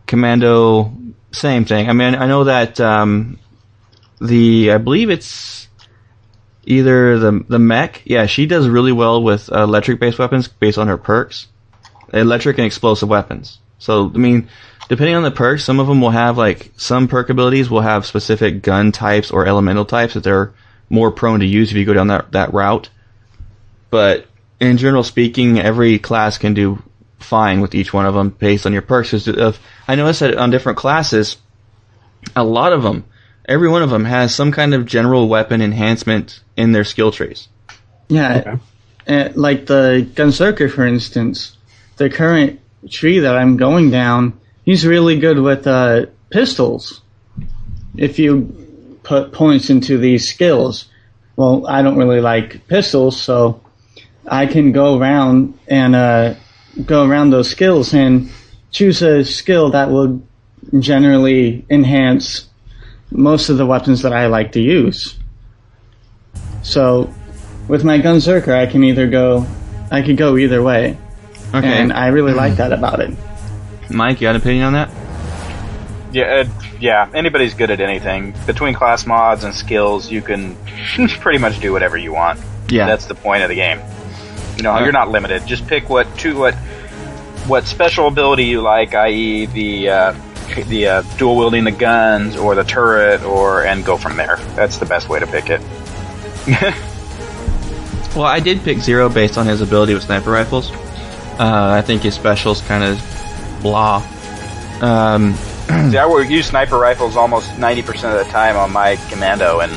Commando, 0.06 0.92
same 1.32 1.64
thing. 1.64 1.88
I 1.88 1.92
mean, 1.92 2.14
I 2.14 2.26
know 2.26 2.44
that 2.44 2.80
um, 2.80 3.38
the 4.20 4.72
I 4.72 4.78
believe 4.78 5.10
it's 5.10 5.68
either 6.64 7.18
the 7.18 7.44
the 7.48 7.58
mech. 7.58 8.02
Yeah, 8.04 8.26
she 8.26 8.46
does 8.46 8.68
really 8.68 8.92
well 8.92 9.22
with 9.22 9.52
uh, 9.52 9.62
electric 9.62 10.00
based 10.00 10.18
weapons 10.18 10.48
based 10.48 10.78
on 10.78 10.88
her 10.88 10.96
perks, 10.96 11.46
electric 12.12 12.58
and 12.58 12.66
explosive 12.66 13.08
weapons. 13.08 13.58
So 13.78 14.10
I 14.14 14.18
mean, 14.18 14.48
depending 14.88 15.16
on 15.16 15.22
the 15.22 15.30
perks, 15.30 15.64
some 15.64 15.80
of 15.80 15.86
them 15.86 16.00
will 16.00 16.10
have 16.10 16.36
like 16.36 16.72
some 16.76 17.08
perk 17.08 17.30
abilities 17.30 17.70
will 17.70 17.80
have 17.80 18.06
specific 18.06 18.62
gun 18.62 18.92
types 18.92 19.30
or 19.30 19.46
elemental 19.46 19.84
types 19.84 20.14
that 20.14 20.22
they're 20.22 20.52
more 20.88 21.10
prone 21.10 21.40
to 21.40 21.46
use 21.46 21.70
if 21.70 21.76
you 21.76 21.84
go 21.84 21.94
down 21.94 22.08
that 22.08 22.32
that 22.32 22.52
route. 22.52 22.90
But 23.90 24.26
in 24.60 24.76
general 24.76 25.02
speaking, 25.02 25.58
every 25.58 25.98
class 25.98 26.38
can 26.38 26.54
do 26.54 26.82
fine 27.18 27.60
with 27.60 27.74
each 27.74 27.92
one 27.92 28.06
of 28.06 28.14
them 28.14 28.30
based 28.30 28.66
on 28.66 28.72
your 28.72 28.82
perks. 28.82 29.10
'Cause 29.10 29.28
Of, 29.28 29.58
I 29.88 29.94
noticed 29.94 30.20
that 30.20 30.36
on 30.36 30.50
different 30.50 30.78
classes, 30.78 31.36
a 32.36 32.44
lot 32.44 32.72
of 32.72 32.82
them, 32.82 33.04
every 33.46 33.68
one 33.68 33.82
of 33.82 33.90
them 33.90 34.04
has 34.04 34.34
some 34.34 34.52
kind 34.52 34.74
of 34.74 34.86
general 34.86 35.28
weapon 35.28 35.62
enhancement 35.62 36.40
in 36.56 36.72
their 36.72 36.84
skill 36.84 37.12
trees. 37.12 37.48
Yeah, 38.08 38.56
uh, 39.06 39.28
like 39.34 39.66
the 39.66 40.06
Gunzerker, 40.14 40.70
for 40.70 40.86
instance, 40.86 41.56
the 42.00 42.08
current 42.08 42.58
tree 42.88 43.18
that 43.18 43.36
I'm 43.36 43.58
going 43.58 43.90
down, 43.90 44.40
he's 44.64 44.86
really 44.86 45.20
good 45.20 45.38
with 45.38 45.66
uh, 45.66 46.06
pistols. 46.30 47.02
If 47.94 48.18
you 48.18 48.98
put 49.02 49.32
points 49.32 49.68
into 49.68 49.98
these 49.98 50.26
skills, 50.26 50.86
well, 51.36 51.66
I 51.66 51.82
don't 51.82 51.98
really 51.98 52.22
like 52.22 52.66
pistols, 52.68 53.20
so 53.20 53.60
I 54.26 54.46
can 54.46 54.72
go 54.72 54.98
around 54.98 55.58
and 55.68 55.94
uh, 55.94 56.34
go 56.86 57.06
around 57.06 57.30
those 57.30 57.50
skills 57.50 57.92
and 57.92 58.30
choose 58.70 59.02
a 59.02 59.22
skill 59.22 59.70
that 59.72 59.90
will 59.90 60.22
generally 60.78 61.66
enhance 61.68 62.48
most 63.10 63.50
of 63.50 63.58
the 63.58 63.66
weapons 63.66 64.00
that 64.02 64.14
I 64.14 64.26
like 64.28 64.52
to 64.52 64.60
use. 64.60 65.18
So, 66.62 67.12
with 67.68 67.84
my 67.84 67.98
Gunzerker, 67.98 68.54
I 68.54 68.64
can 68.64 68.84
either 68.84 69.06
go, 69.06 69.46
I 69.90 70.00
could 70.00 70.16
go 70.16 70.38
either 70.38 70.62
way, 70.62 70.96
Okay, 71.54 71.82
and 71.82 71.92
I 71.92 72.08
really 72.08 72.32
like 72.32 72.56
that 72.56 72.72
about 72.72 73.00
it. 73.00 73.10
Mike, 73.90 74.20
you 74.20 74.26
got 74.26 74.36
an 74.36 74.40
opinion 74.40 74.64
on 74.66 74.72
that? 74.74 74.90
Yeah, 76.12 76.24
uh, 76.24 76.62
yeah. 76.78 77.10
Anybody's 77.12 77.54
good 77.54 77.70
at 77.70 77.80
anything. 77.80 78.34
Between 78.46 78.74
class 78.74 79.06
mods 79.06 79.44
and 79.44 79.54
skills, 79.54 80.10
you 80.10 80.22
can 80.22 80.56
pretty 81.20 81.38
much 81.38 81.60
do 81.60 81.72
whatever 81.72 81.96
you 81.96 82.12
want. 82.12 82.40
Yeah. 82.68 82.86
That's 82.86 83.06
the 83.06 83.14
point 83.14 83.42
of 83.42 83.48
the 83.48 83.56
game. 83.56 83.80
You 84.56 84.62
know, 84.62 84.70
Alright. 84.70 84.84
you're 84.84 84.92
not 84.92 85.08
limited. 85.08 85.46
Just 85.46 85.66
pick 85.66 85.88
what 85.88 86.06
to 86.18 86.38
what 86.38 86.54
what 87.46 87.66
special 87.66 88.06
ability 88.06 88.44
you 88.44 88.60
like, 88.60 88.94
i.e. 88.94 89.46
the 89.46 89.88
uh, 89.88 90.14
the 90.68 90.86
uh, 90.86 91.02
dual 91.16 91.36
wielding 91.36 91.64
the 91.64 91.70
guns 91.72 92.36
or 92.36 92.54
the 92.54 92.64
turret, 92.64 93.22
or 93.22 93.64
and 93.64 93.84
go 93.84 93.96
from 93.96 94.16
there. 94.16 94.36
That's 94.54 94.78
the 94.78 94.86
best 94.86 95.08
way 95.08 95.18
to 95.18 95.26
pick 95.26 95.46
it. 95.48 95.60
Well, 98.16 98.24
I 98.24 98.40
did 98.40 98.62
pick 98.62 98.78
Zero 98.78 99.08
based 99.08 99.38
on 99.38 99.46
his 99.46 99.60
ability 99.60 99.94
with 99.94 100.02
sniper 100.02 100.32
rifles. 100.32 100.72
Uh, 101.40 101.72
I 101.78 101.80
think 101.82 102.02
his 102.02 102.14
specials 102.14 102.60
kind 102.62 102.84
of 102.84 103.00
blah. 103.62 104.02
Um, 104.82 105.34
See, 105.90 105.96
I 105.98 106.04
would 106.06 106.28
use 106.28 106.46
sniper 106.46 106.76
rifles 106.78 107.16
almost 107.16 107.58
ninety 107.58 107.82
percent 107.82 108.14
of 108.18 108.26
the 108.26 108.30
time 108.30 108.56
on 108.56 108.70
my 108.72 108.96
commando, 109.08 109.60
and 109.60 109.72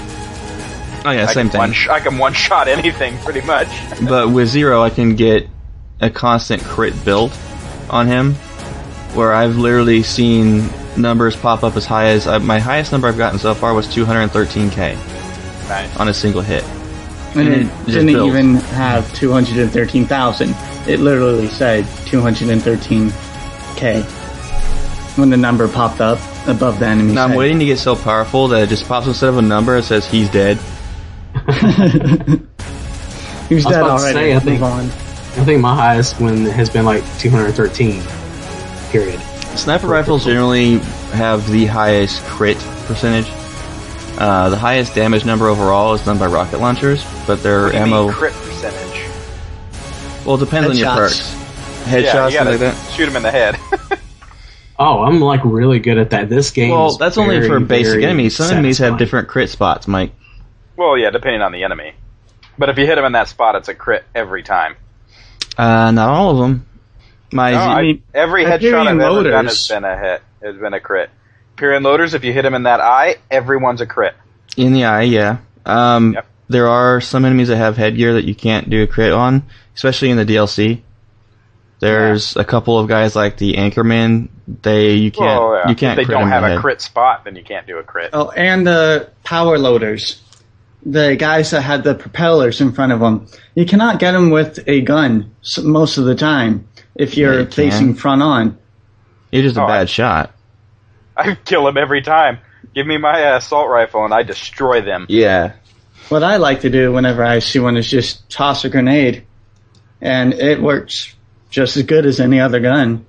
oh 1.06 1.12
yeah, 1.12 1.24
I 1.24 1.34
same 1.34 1.46
can 1.46 1.50
thing. 1.52 1.60
one 1.60 1.74
sh- 1.74 1.88
I 1.88 2.00
can 2.02 2.18
one 2.18 2.34
shot 2.34 2.68
anything 2.78 3.18
pretty 3.20 3.42
much. 3.42 3.70
but 4.10 4.30
with 4.30 4.50
Zero, 4.50 4.82
I 4.84 4.90
can 4.90 5.16
get 5.16 5.48
a 6.02 6.10
constant 6.10 6.62
crit 6.64 6.94
build 7.06 7.32
on 7.90 8.08
him, 8.08 8.34
where 9.14 9.34
I've 9.34 9.56
literally 9.56 10.04
seen 10.04 10.68
numbers 10.98 11.36
pop 11.36 11.64
up 11.64 11.78
as 11.78 11.86
high 11.86 12.08
as 12.08 12.28
uh, 12.28 12.40
my 12.40 12.60
highest 12.60 12.92
number 12.92 13.08
I've 13.08 13.18
gotten 13.18 13.40
so 13.40 13.54
far 13.54 13.74
was 13.74 13.88
213k 13.88 14.96
nice. 15.70 15.98
on 15.98 16.08
a 16.10 16.14
single 16.14 16.42
hit. 16.42 16.64
And 17.36 17.48
And 17.48 17.54
it 17.54 17.62
it 17.64 17.86
didn't 17.88 18.08
builds. 18.08 18.28
even 18.36 18.56
have 18.76 19.12
213,000. 19.16 20.50
It 20.88 21.00
literally 21.00 21.48
said 21.48 21.86
213k 22.06 24.04
when 25.18 25.30
the 25.30 25.38
number 25.38 25.68
popped 25.68 26.02
up 26.02 26.20
above 26.48 26.80
the 26.80 26.86
enemy. 26.88 27.14
Now 27.14 27.24
I'm 27.26 27.30
head. 27.32 27.38
waiting 27.40 27.60
to 27.60 27.66
get 27.66 27.78
so 27.80 27.96
powerful 27.96 28.48
that 28.50 28.64
it 28.64 28.70
just 28.70 28.88
pops 28.88 29.08
instead 29.08 29.30
of 29.30 29.38
a 29.38 29.42
number, 29.42 29.78
it 29.78 29.84
says 29.84 30.06
he's 30.08 30.30
dead. 30.30 30.58
He 33.50 33.56
was 33.56 33.66
I 33.66 33.70
was 33.70 33.76
dead 33.76 33.84
already. 33.84 34.14
say, 34.14 34.36
I 34.36 34.40
think- 34.40 34.62
Move 34.62 34.64
on. 34.64 34.86
I 34.86 35.46
think 35.46 35.62
my 35.62 35.76
highest 35.76 36.20
one 36.20 36.46
has 36.46 36.70
been 36.70 36.86
like 36.86 37.04
213. 37.20 38.02
Period. 38.90 39.20
Sniper 39.58 39.88
rifles 39.88 40.24
generally 40.26 40.78
have 41.12 41.48
the 41.52 41.66
highest 41.66 42.24
crit 42.24 42.58
percentage. 42.88 43.28
Uh, 44.18 44.50
the 44.50 44.58
highest 44.58 44.96
damage 44.96 45.26
number 45.26 45.48
overall 45.48 45.94
is 45.94 46.02
done 46.06 46.18
by 46.18 46.28
rocket 46.28 46.60
launchers, 46.60 47.04
but 47.28 47.44
their 47.44 47.64
What 47.64 47.72
do 47.74 47.78
you 47.80 47.84
mean 47.84 47.94
ammo. 47.94 48.12
crit 48.12 48.32
percentage. 48.34 48.53
Well, 50.26 50.36
it 50.36 50.40
depends 50.46 50.70
on 50.70 50.76
your 50.78 50.88
Headshots. 50.88 50.96
perks. 50.98 51.34
yeah, 51.34 52.02
Headshots, 52.02 52.32
you 52.32 52.38
things 52.40 52.50
like 52.50 52.60
that. 52.60 52.92
shoot 52.94 53.10
him 53.10 53.16
in 53.16 53.24
the 53.24 53.32
head. 53.32 53.58
Oh, 54.80 55.04
I'm 55.04 55.22
like 55.22 55.42
really 55.46 55.78
good 55.80 56.00
at 56.00 56.10
that. 56.10 56.30
This 56.30 56.50
game. 56.50 56.72
Well, 56.72 56.88
is 56.88 56.98
that's 56.98 57.20
only 57.20 57.36
very, 57.38 57.48
for 57.48 57.60
basic 57.60 57.94
very 57.94 58.06
enemies. 58.06 58.36
Some 58.36 58.50
enemies 58.52 58.80
have 58.80 58.86
satisfying. 58.86 58.98
different 58.98 59.28
crit 59.28 59.50
spots, 59.52 59.88
Mike. 59.88 60.14
well, 60.76 60.98
yeah, 60.98 61.12
depending 61.12 61.42
on 61.44 61.52
the 61.52 61.64
enemy. 61.64 61.94
But 62.58 62.70
if 62.70 62.80
you 62.80 62.88
hit 62.88 62.98
him 62.98 63.06
in 63.06 63.12
that 63.12 63.28
spot, 63.30 63.54
it's 63.56 63.68
a 63.70 63.76
crit 63.76 64.04
every 64.16 64.42
time. 64.42 64.76
Uh, 65.60 65.92
not 65.92 66.10
all 66.10 66.32
of 66.32 66.38
them. 66.40 66.66
My 67.32 67.52
No, 67.52 67.58
I- 67.60 68.00
every 68.16 68.46
Hyperion 68.46 68.74
headshot 68.74 68.88
I've 68.88 69.00
ever 69.00 69.00
done 69.00 69.46
loaders- 69.46 69.52
has 69.52 69.68
been 69.68 69.84
a 69.86 69.96
hit. 69.98 70.22
Has 70.42 70.58
been 70.58 70.74
a 70.74 70.80
crit. 70.80 71.12
Hyperion 71.56 71.84
loaders, 71.84 72.16
if 72.16 72.24
you 72.24 72.34
hit 72.34 72.44
him 72.44 72.56
in 72.56 72.64
that 72.64 72.82
eye, 72.82 73.18
everyone's 73.30 73.80
a 73.82 73.86
crit. 73.86 74.16
in 74.58 74.74
the 74.74 74.86
eye, 74.86 75.04
yeah. 75.04 75.38
Um, 75.68 76.14
Yep. 76.14 76.26
there 76.50 76.68
are 76.68 77.00
some 77.00 77.26
enemies 77.26 77.50
that 77.50 77.58
have 77.58 77.78
headgear 77.78 78.14
that 78.16 78.26
you 78.26 78.34
can't 78.34 78.70
do 78.72 78.82
a 78.82 78.88
crit 78.88 79.12
on, 79.12 79.44
especially 79.76 80.10
in 80.10 80.18
the 80.18 80.26
DLC. 80.26 80.82
There's 81.80 82.38
a 82.38 82.46
couple 82.46 82.80
of 82.80 82.88
guys 82.88 83.16
like 83.16 83.38
the 83.38 83.56
Anchorman. 83.56 84.30
They 84.62 84.94
you 84.94 85.12
can't 85.12 85.42
Well, 85.42 85.56
yeah. 85.58 85.70
you 85.70 85.76
can't 85.76 86.00
if 86.00 86.08
they 86.08 86.14
don't 86.14 86.30
have 86.30 86.44
a 86.44 86.50
head. 86.50 86.60
crit 86.60 86.82
spot, 86.82 87.26
then 87.26 87.36
you 87.36 87.44
can't 87.44 87.68
do 87.68 87.78
a 87.78 87.84
crit. 87.84 88.12
Oh, 88.14 88.30
and 88.30 88.66
the 88.66 89.10
power 89.24 89.58
loaders. 89.58 90.22
The 90.86 91.16
guys 91.16 91.52
that 91.52 91.62
had 91.62 91.84
the 91.86 91.96
propellers 91.96 92.60
in 92.60 92.74
front 92.74 92.92
of 92.92 93.00
them. 93.00 93.28
You 93.56 93.66
cannot 93.66 94.00
get 94.00 94.12
them 94.12 94.32
with 94.32 94.60
a 94.68 94.82
gun 94.82 95.34
most 95.62 95.98
of 95.98 96.04
the 96.06 96.16
time 96.16 96.68
if 96.96 97.16
you're 97.18 97.40
you 97.42 97.46
can. 97.46 97.52
facing 97.52 97.94
front 97.96 98.22
on. 98.22 98.58
You're 99.32 99.46
a 99.50 99.60
Oh, 99.62 99.64
I- 99.64 99.68
bad 99.68 99.90
shot. 99.90 100.32
I 101.18 101.36
kill 101.36 101.68
him 101.68 101.78
every 101.78 102.02
time. 102.02 102.40
Give 102.74 102.88
me 102.88 102.98
my 102.98 103.24
uh, 103.34 103.38
assault 103.38 103.70
rifle 103.70 104.04
and 104.06 104.14
I 104.14 104.24
destroy 104.24 104.82
them. 104.82 105.06
Yeah. 105.10 105.54
What 106.10 106.24
I 106.24 106.38
like 106.38 106.62
to 106.62 106.70
do 106.70 106.92
whenever 106.92 107.24
I 107.24 107.40
see 107.40 107.60
one 107.60 107.78
is 107.78 107.90
just 107.90 108.30
toss 108.30 108.66
a 108.66 108.70
grenade, 108.70 109.26
and 110.04 110.34
it 110.34 110.62
works 110.62 111.16
just 111.50 111.78
as 111.78 111.84
good 111.84 112.06
as 112.06 112.20
any 112.20 112.40
other 112.40 112.60
gun. 112.60 113.06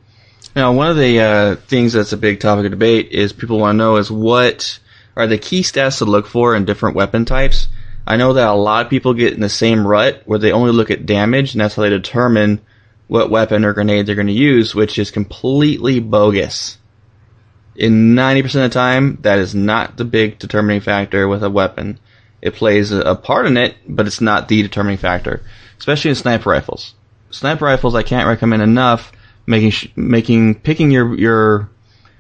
Now, 0.55 0.72
one 0.72 0.90
of 0.90 0.97
the 0.97 1.20
uh, 1.20 1.57
things 1.57 1.92
that's 1.92 2.12
a 2.12 2.16
big 2.16 2.38
topic 2.38 2.66
of 2.66 2.70
debate 2.70 3.11
is 3.11 3.32
people 3.32 3.59
want 3.59 3.74
to 3.74 3.78
know 3.78 3.97
is 3.97 4.11
what 4.11 4.78
are 5.16 5.26
the 5.26 5.36
key 5.36 5.62
stats 5.62 5.99
to 5.99 6.05
look 6.05 6.26
for 6.26 6.55
in 6.55 6.64
different 6.64 6.95
weapon 6.95 7.24
types. 7.24 7.66
I 8.07 8.16
know 8.16 8.34
that 8.34 8.49
a 8.49 8.55
lot 8.55 8.84
of 8.84 8.90
people 8.90 9.12
get 9.12 9.34
in 9.34 9.40
the 9.40 9.49
same 9.49 9.86
rut 9.86 10.22
where 10.24 10.38
they 10.38 10.53
only 10.53 10.70
look 10.70 10.92
at 10.92 11.07
damage, 11.07 11.53
and 11.53 11.61
that's 11.61 11.74
how 11.74 11.82
they 11.82 11.90
determine 11.90 12.61
what 13.09 13.30
weapon 13.30 13.64
or 13.64 13.72
grenade 13.72 14.07
they're 14.07 14.14
going 14.14 14.28
to 14.28 14.32
use, 14.32 14.74
which 14.74 14.99
is 14.99 15.11
completely 15.11 15.99
bogus. 15.99 16.78
In 17.74 18.14
90% 18.14 18.45
of 18.45 18.53
the 18.53 18.68
time, 18.68 19.18
that 19.22 19.40
is 19.40 19.53
not 19.53 19.97
the 19.97 20.05
big 20.05 20.38
determining 20.38 20.80
factor 20.80 21.26
with 21.26 21.42
a 21.42 21.51
weapon. 21.51 21.99
It 22.40 22.55
plays 22.55 22.92
a, 22.92 23.01
a 23.01 23.16
part 23.16 23.47
in 23.47 23.57
it, 23.57 23.74
but 23.88 24.07
it's 24.07 24.20
not 24.20 24.47
the 24.47 24.62
determining 24.62 24.99
factor, 24.99 25.42
especially 25.85 26.09
in 26.09 26.14
sniper 26.14 26.49
rifles. 26.49 26.95
Sniper 27.28 27.66
rifles, 27.66 27.95
I 27.95 28.03
can't 28.03 28.26
recommend 28.26 28.62
enough 28.62 29.12
making 29.47 29.70
sh- 29.70 29.89
making 29.97 30.55
picking 30.55 30.91
your 30.91 31.14
your 31.14 31.68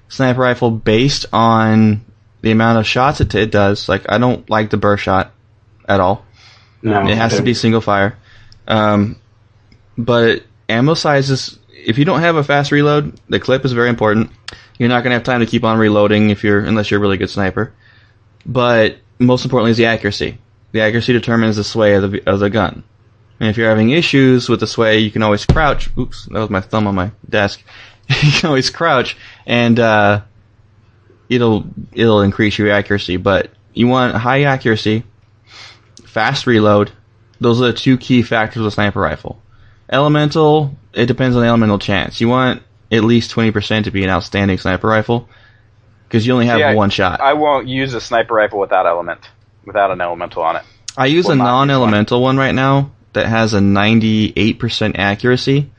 sniper 0.08 0.42
rifle 0.42 0.70
based 0.70 1.24
on 1.32 2.04
the 2.42 2.50
amount 2.50 2.78
of 2.78 2.86
shots 2.86 3.22
it, 3.22 3.34
it 3.34 3.50
does. 3.50 3.88
Like 3.88 4.04
I 4.06 4.18
don't 4.18 4.48
like 4.50 4.68
the 4.68 4.76
burst 4.76 5.02
shot 5.02 5.32
at 5.88 5.98
all. 5.98 6.26
No, 6.82 7.06
It 7.08 7.16
has 7.16 7.36
to 7.36 7.42
be 7.42 7.54
single 7.54 7.80
fire. 7.80 8.18
Um, 8.68 9.16
but 9.96 10.42
ammo 10.68 10.92
sizes, 10.92 11.58
if 11.70 11.96
you 11.96 12.04
don't 12.04 12.20
have 12.20 12.36
a 12.36 12.44
fast 12.44 12.70
reload, 12.70 13.18
the 13.30 13.40
clip 13.40 13.64
is 13.64 13.72
very 13.72 13.88
important. 13.88 14.30
You're 14.78 14.90
not 14.90 15.04
going 15.04 15.12
to 15.12 15.14
have 15.14 15.24
time 15.24 15.40
to 15.40 15.46
keep 15.46 15.64
on 15.64 15.78
reloading 15.78 16.28
if 16.28 16.44
you're 16.44 16.60
unless 16.60 16.90
you're 16.90 16.98
a 16.98 17.00
really 17.00 17.16
good 17.16 17.30
sniper. 17.30 17.72
But 18.44 18.98
most 19.18 19.44
importantly 19.46 19.70
is 19.70 19.78
the 19.78 19.86
accuracy. 19.86 20.36
The 20.72 20.82
accuracy 20.82 21.14
determines 21.14 21.56
the 21.56 21.64
sway 21.64 21.94
of 21.94 22.10
the 22.10 22.28
of 22.28 22.40
the 22.40 22.50
gun. 22.50 22.82
And 23.44 23.50
if 23.50 23.58
you're 23.58 23.68
having 23.68 23.90
issues 23.90 24.48
with 24.48 24.60
the 24.60 24.66
sway, 24.66 25.00
you 25.00 25.10
can 25.10 25.22
always 25.22 25.44
crouch. 25.44 25.90
Oops, 25.98 26.24
that 26.32 26.40
was 26.40 26.48
my 26.48 26.62
thumb 26.62 26.86
on 26.86 26.94
my 26.94 27.10
desk. 27.28 27.62
you 28.08 28.32
can 28.32 28.48
always 28.48 28.70
crouch, 28.70 29.18
and 29.44 29.78
uh, 29.78 30.22
it'll 31.28 31.66
it'll 31.92 32.22
increase 32.22 32.56
your 32.56 32.70
accuracy. 32.70 33.18
But 33.18 33.50
you 33.74 33.86
want 33.86 34.14
high 34.16 34.44
accuracy, 34.44 35.02
fast 36.06 36.46
reload. 36.46 36.90
Those 37.38 37.60
are 37.60 37.66
the 37.66 37.72
two 37.74 37.98
key 37.98 38.22
factors 38.22 38.60
of 38.62 38.66
a 38.66 38.70
sniper 38.70 38.98
rifle. 39.00 39.42
Elemental, 39.90 40.74
it 40.94 41.04
depends 41.04 41.36
on 41.36 41.42
the 41.42 41.48
elemental 41.48 41.78
chance. 41.78 42.22
You 42.22 42.30
want 42.30 42.62
at 42.90 43.04
least 43.04 43.30
20% 43.30 43.84
to 43.84 43.90
be 43.90 44.04
an 44.04 44.08
outstanding 44.08 44.56
sniper 44.56 44.88
rifle, 44.88 45.28
because 46.08 46.26
you 46.26 46.32
only 46.32 46.46
have 46.46 46.60
See, 46.60 46.62
I- 46.64 46.74
one 46.74 46.88
shot. 46.88 47.20
I 47.20 47.34
won't 47.34 47.68
use 47.68 47.92
a 47.92 48.00
sniper 48.00 48.32
rifle 48.32 48.58
without 48.58 48.86
element, 48.86 49.20
without 49.66 49.90
an 49.90 50.00
elemental 50.00 50.42
on 50.42 50.56
it. 50.56 50.62
I 50.96 51.06
use 51.06 51.26
will 51.26 51.32
a 51.32 51.34
use 51.34 51.40
one. 51.40 51.46
non-elemental 51.68 52.22
one 52.22 52.38
right 52.38 52.54
now 52.54 52.93
that 53.14 53.26
has 53.26 53.54
a 53.54 53.60
98% 53.60 54.98
accuracy 54.98 55.70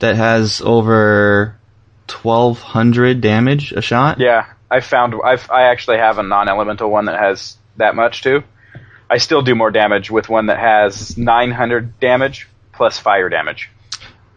that 0.00 0.16
has 0.16 0.60
over 0.60 1.58
1200 2.08 3.20
damage 3.20 3.72
a 3.72 3.80
shot. 3.80 4.20
Yeah, 4.20 4.46
I 4.70 4.80
found 4.80 5.14
I've, 5.24 5.50
I 5.50 5.62
actually 5.62 5.98
have 5.98 6.18
a 6.18 6.22
non-elemental 6.22 6.90
one 6.90 7.06
that 7.06 7.18
has 7.18 7.56
that 7.76 7.94
much 7.94 8.22
too. 8.22 8.42
I 9.08 9.18
still 9.18 9.42
do 9.42 9.54
more 9.54 9.70
damage 9.70 10.10
with 10.10 10.28
one 10.28 10.46
that 10.46 10.58
has 10.58 11.16
900 11.16 12.00
damage 12.00 12.48
plus 12.72 12.98
fire 12.98 13.28
damage. 13.28 13.70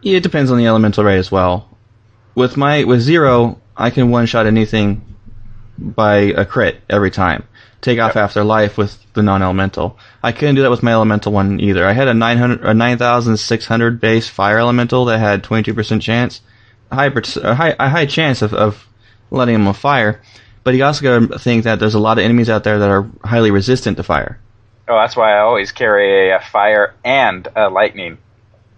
Yeah, 0.02 0.18
it 0.18 0.22
depends 0.22 0.50
on 0.50 0.58
the 0.58 0.66
elemental 0.66 1.04
rate 1.04 1.18
as 1.18 1.32
well. 1.32 1.76
With 2.34 2.56
my 2.56 2.84
with 2.84 3.00
zero, 3.00 3.60
I 3.76 3.90
can 3.90 4.10
one 4.10 4.26
shot 4.26 4.46
anything 4.46 5.16
by 5.78 6.16
a 6.16 6.44
crit 6.44 6.80
every 6.88 7.10
time. 7.10 7.44
Take 7.86 8.00
off 8.00 8.08
Yep. 8.08 8.14
half 8.14 8.34
their 8.34 8.42
life 8.42 8.76
with 8.76 8.98
the 9.12 9.22
non-elemental. 9.22 9.96
I 10.20 10.32
couldn't 10.32 10.56
do 10.56 10.62
that 10.62 10.72
with 10.72 10.82
my 10.82 10.90
elemental 10.90 11.30
one 11.30 11.60
either. 11.60 11.86
I 11.86 11.92
had 11.92 12.08
a 12.08 12.14
900 12.14 12.64
a 12.64 12.74
9600 12.74 14.00
base 14.00 14.28
fire 14.28 14.58
elemental 14.58 15.04
that 15.04 15.20
had 15.20 15.44
22% 15.44 16.02
chance, 16.02 16.40
high 16.90 17.06
a 17.06 17.54
high 17.54 17.76
a 17.78 17.88
high 17.88 18.06
chance 18.06 18.42
of, 18.42 18.52
of 18.52 18.88
letting 19.30 19.54
him 19.54 19.68
on 19.68 19.74
fire. 19.74 20.20
But 20.64 20.74
you 20.74 20.82
also 20.82 21.04
got 21.04 21.30
to 21.30 21.38
think 21.38 21.62
that 21.62 21.78
there's 21.78 21.94
a 21.94 22.00
lot 22.00 22.18
of 22.18 22.24
enemies 22.24 22.50
out 22.50 22.64
there 22.64 22.80
that 22.80 22.90
are 22.90 23.08
highly 23.22 23.52
resistant 23.52 23.98
to 23.98 24.02
fire. 24.02 24.40
Oh, 24.88 24.98
that's 24.98 25.14
why 25.14 25.36
I 25.36 25.38
always 25.38 25.70
carry 25.70 26.30
a, 26.30 26.38
a 26.38 26.40
fire 26.40 26.92
and 27.04 27.46
a 27.54 27.70
lightning 27.70 28.18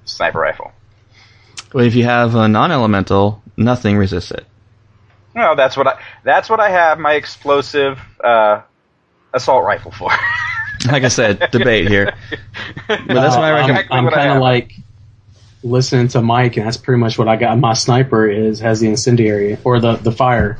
sniper 0.04 0.40
rifle. 0.40 0.72
But 1.72 1.86
if 1.86 1.94
you 1.94 2.04
have 2.04 2.34
a 2.34 2.46
non-elemental, 2.46 3.42
nothing 3.56 3.96
resists 3.96 4.32
it. 4.32 4.44
Well, 5.34 5.56
that's 5.56 5.78
what 5.78 5.86
I 5.86 5.98
that's 6.24 6.50
what 6.50 6.60
I 6.60 6.68
have 6.68 6.98
my 6.98 7.14
explosive 7.14 7.98
uh, 8.22 8.60
assault 9.34 9.64
rifle 9.64 9.90
for. 9.92 10.10
Like 10.86 11.02
I 11.02 11.08
said, 11.08 11.50
debate 11.50 11.88
here. 11.88 12.14
But 12.86 13.00
that's 13.08 13.34
what 13.34 13.42
I 13.44 13.50
Uh, 13.50 13.56
recommend. 13.56 13.88
I'm, 13.90 14.06
I'm 14.06 14.12
kind 14.12 14.30
of 14.34 14.40
like 14.40 14.74
listening 15.64 16.06
to 16.08 16.22
Mike, 16.22 16.56
and 16.56 16.66
that's 16.66 16.76
pretty 16.76 17.00
much 17.00 17.18
what 17.18 17.26
I 17.26 17.34
got. 17.34 17.58
My 17.58 17.72
sniper 17.72 18.30
is 18.30 18.60
has 18.60 18.78
the 18.78 18.86
incendiary 18.88 19.58
or 19.64 19.80
the 19.80 19.96
the 19.96 20.12
fire. 20.12 20.56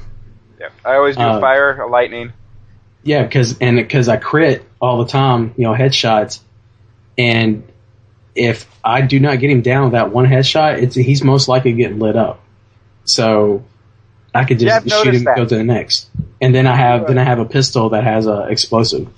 yeah, 0.61 0.71
I 0.85 0.95
always 0.97 1.15
do 1.15 1.23
Uh, 1.23 1.37
a 1.39 1.41
fire, 1.41 1.81
a 1.81 1.87
lightning. 1.89 2.33
Yeah, 3.05 3.23
because 3.23 3.59
and 3.61 3.77
because 3.77 4.09
I 4.09 4.17
crit 4.17 4.65
all 4.81 4.99
the 5.05 5.09
time, 5.09 5.55
you 5.57 5.63
know, 5.63 5.73
headshots, 5.73 6.41
and 7.17 7.63
if 8.35 8.67
I 8.83 9.03
do 9.03 9.21
not 9.21 9.39
get 9.39 9.51
him 9.51 9.61
down 9.63 9.85
with 9.85 9.93
that 9.93 10.11
one 10.11 10.27
headshot, 10.27 10.83
it's 10.83 10.97
he's 10.97 11.23
most 11.23 11.47
likely 11.47 11.75
getting 11.75 12.01
lit 12.01 12.17
up. 12.17 12.41
So 13.05 13.63
I 14.35 14.45
could 14.45 14.59
just 14.59 14.75
I've 14.85 14.91
shoot 15.05 15.15
him, 15.15 15.25
that. 15.25 15.37
go 15.37 15.45
to 15.47 15.55
the 15.55 15.63
next, 15.63 16.08
and 16.41 16.55
then 16.55 16.67
I 16.67 16.77
have 16.77 17.07
then 17.07 17.19
I 17.19 17.25
have 17.25 17.39
a 17.39 17.45
pistol 17.45 17.91
that 17.91 18.05
has 18.05 18.27
a 18.27 18.45
explosive. 18.49 19.09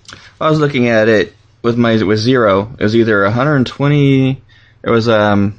I 0.40 0.48
was 0.48 0.58
looking 0.58 0.88
at 0.88 1.08
it 1.08 1.34
with 1.62 1.76
my 1.76 2.02
with 2.02 2.18
zero. 2.18 2.74
It 2.78 2.82
was 2.82 2.96
either 2.96 3.22
120. 3.24 4.42
It 4.82 4.90
was 4.90 5.08
um 5.08 5.58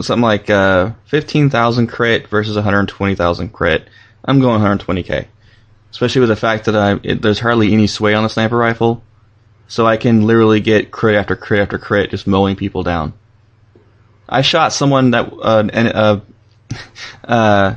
something 0.00 0.22
like 0.22 0.48
uh 0.48 0.92
15,000 1.06 1.86
crit 1.88 2.28
versus 2.28 2.54
120,000 2.54 3.52
crit. 3.52 3.88
I'm 4.24 4.40
going 4.40 4.60
120k, 4.60 5.26
especially 5.90 6.20
with 6.20 6.30
the 6.30 6.36
fact 6.36 6.66
that 6.66 6.76
I 6.76 7.00
it, 7.02 7.22
there's 7.22 7.40
hardly 7.40 7.72
any 7.72 7.86
sway 7.86 8.14
on 8.14 8.22
the 8.22 8.28
sniper 8.28 8.56
rifle, 8.56 9.02
so 9.66 9.86
I 9.86 9.96
can 9.96 10.26
literally 10.26 10.60
get 10.60 10.90
crit 10.90 11.16
after 11.16 11.34
crit 11.34 11.60
after 11.60 11.78
crit, 11.78 12.10
just 12.10 12.26
mowing 12.26 12.56
people 12.56 12.82
down. 12.82 13.14
I 14.28 14.42
shot 14.42 14.72
someone 14.72 15.10
that 15.10 15.32
uh, 15.32 15.68
an, 15.72 15.86
uh, 15.88 16.20
uh, 17.24 17.74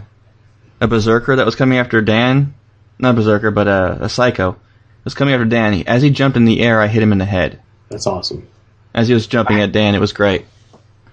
a 0.80 0.88
berserker 0.88 1.38
that 1.38 1.46
was 1.46 1.56
coming 1.56 1.80
after 1.80 2.02
Dan, 2.02 2.54
not 3.00 3.16
berserker, 3.16 3.52
but 3.52 3.68
a, 3.68 3.98
a 4.06 4.10
psycho 4.10 4.56
was 5.04 5.14
coming 5.14 5.34
after 5.34 5.46
Dan. 5.46 5.74
He- 5.74 5.88
As 5.88 6.02
he 6.02 6.10
jumped 6.10 6.38
in 6.38 6.46
the 6.46 6.62
air, 6.62 6.80
I 6.82 6.88
hit 6.88 7.04
him 7.04 7.12
in 7.12 7.18
the 7.18 7.26
head. 7.26 7.60
That's 7.90 8.08
awesome. 8.08 8.48
As 8.94 9.08
he 9.08 9.14
was 9.14 9.28
jumping 9.28 9.60
at 9.60 9.72
Dan, 9.72 9.96
it 9.96 10.00
was 10.00 10.14
great. 10.14 10.46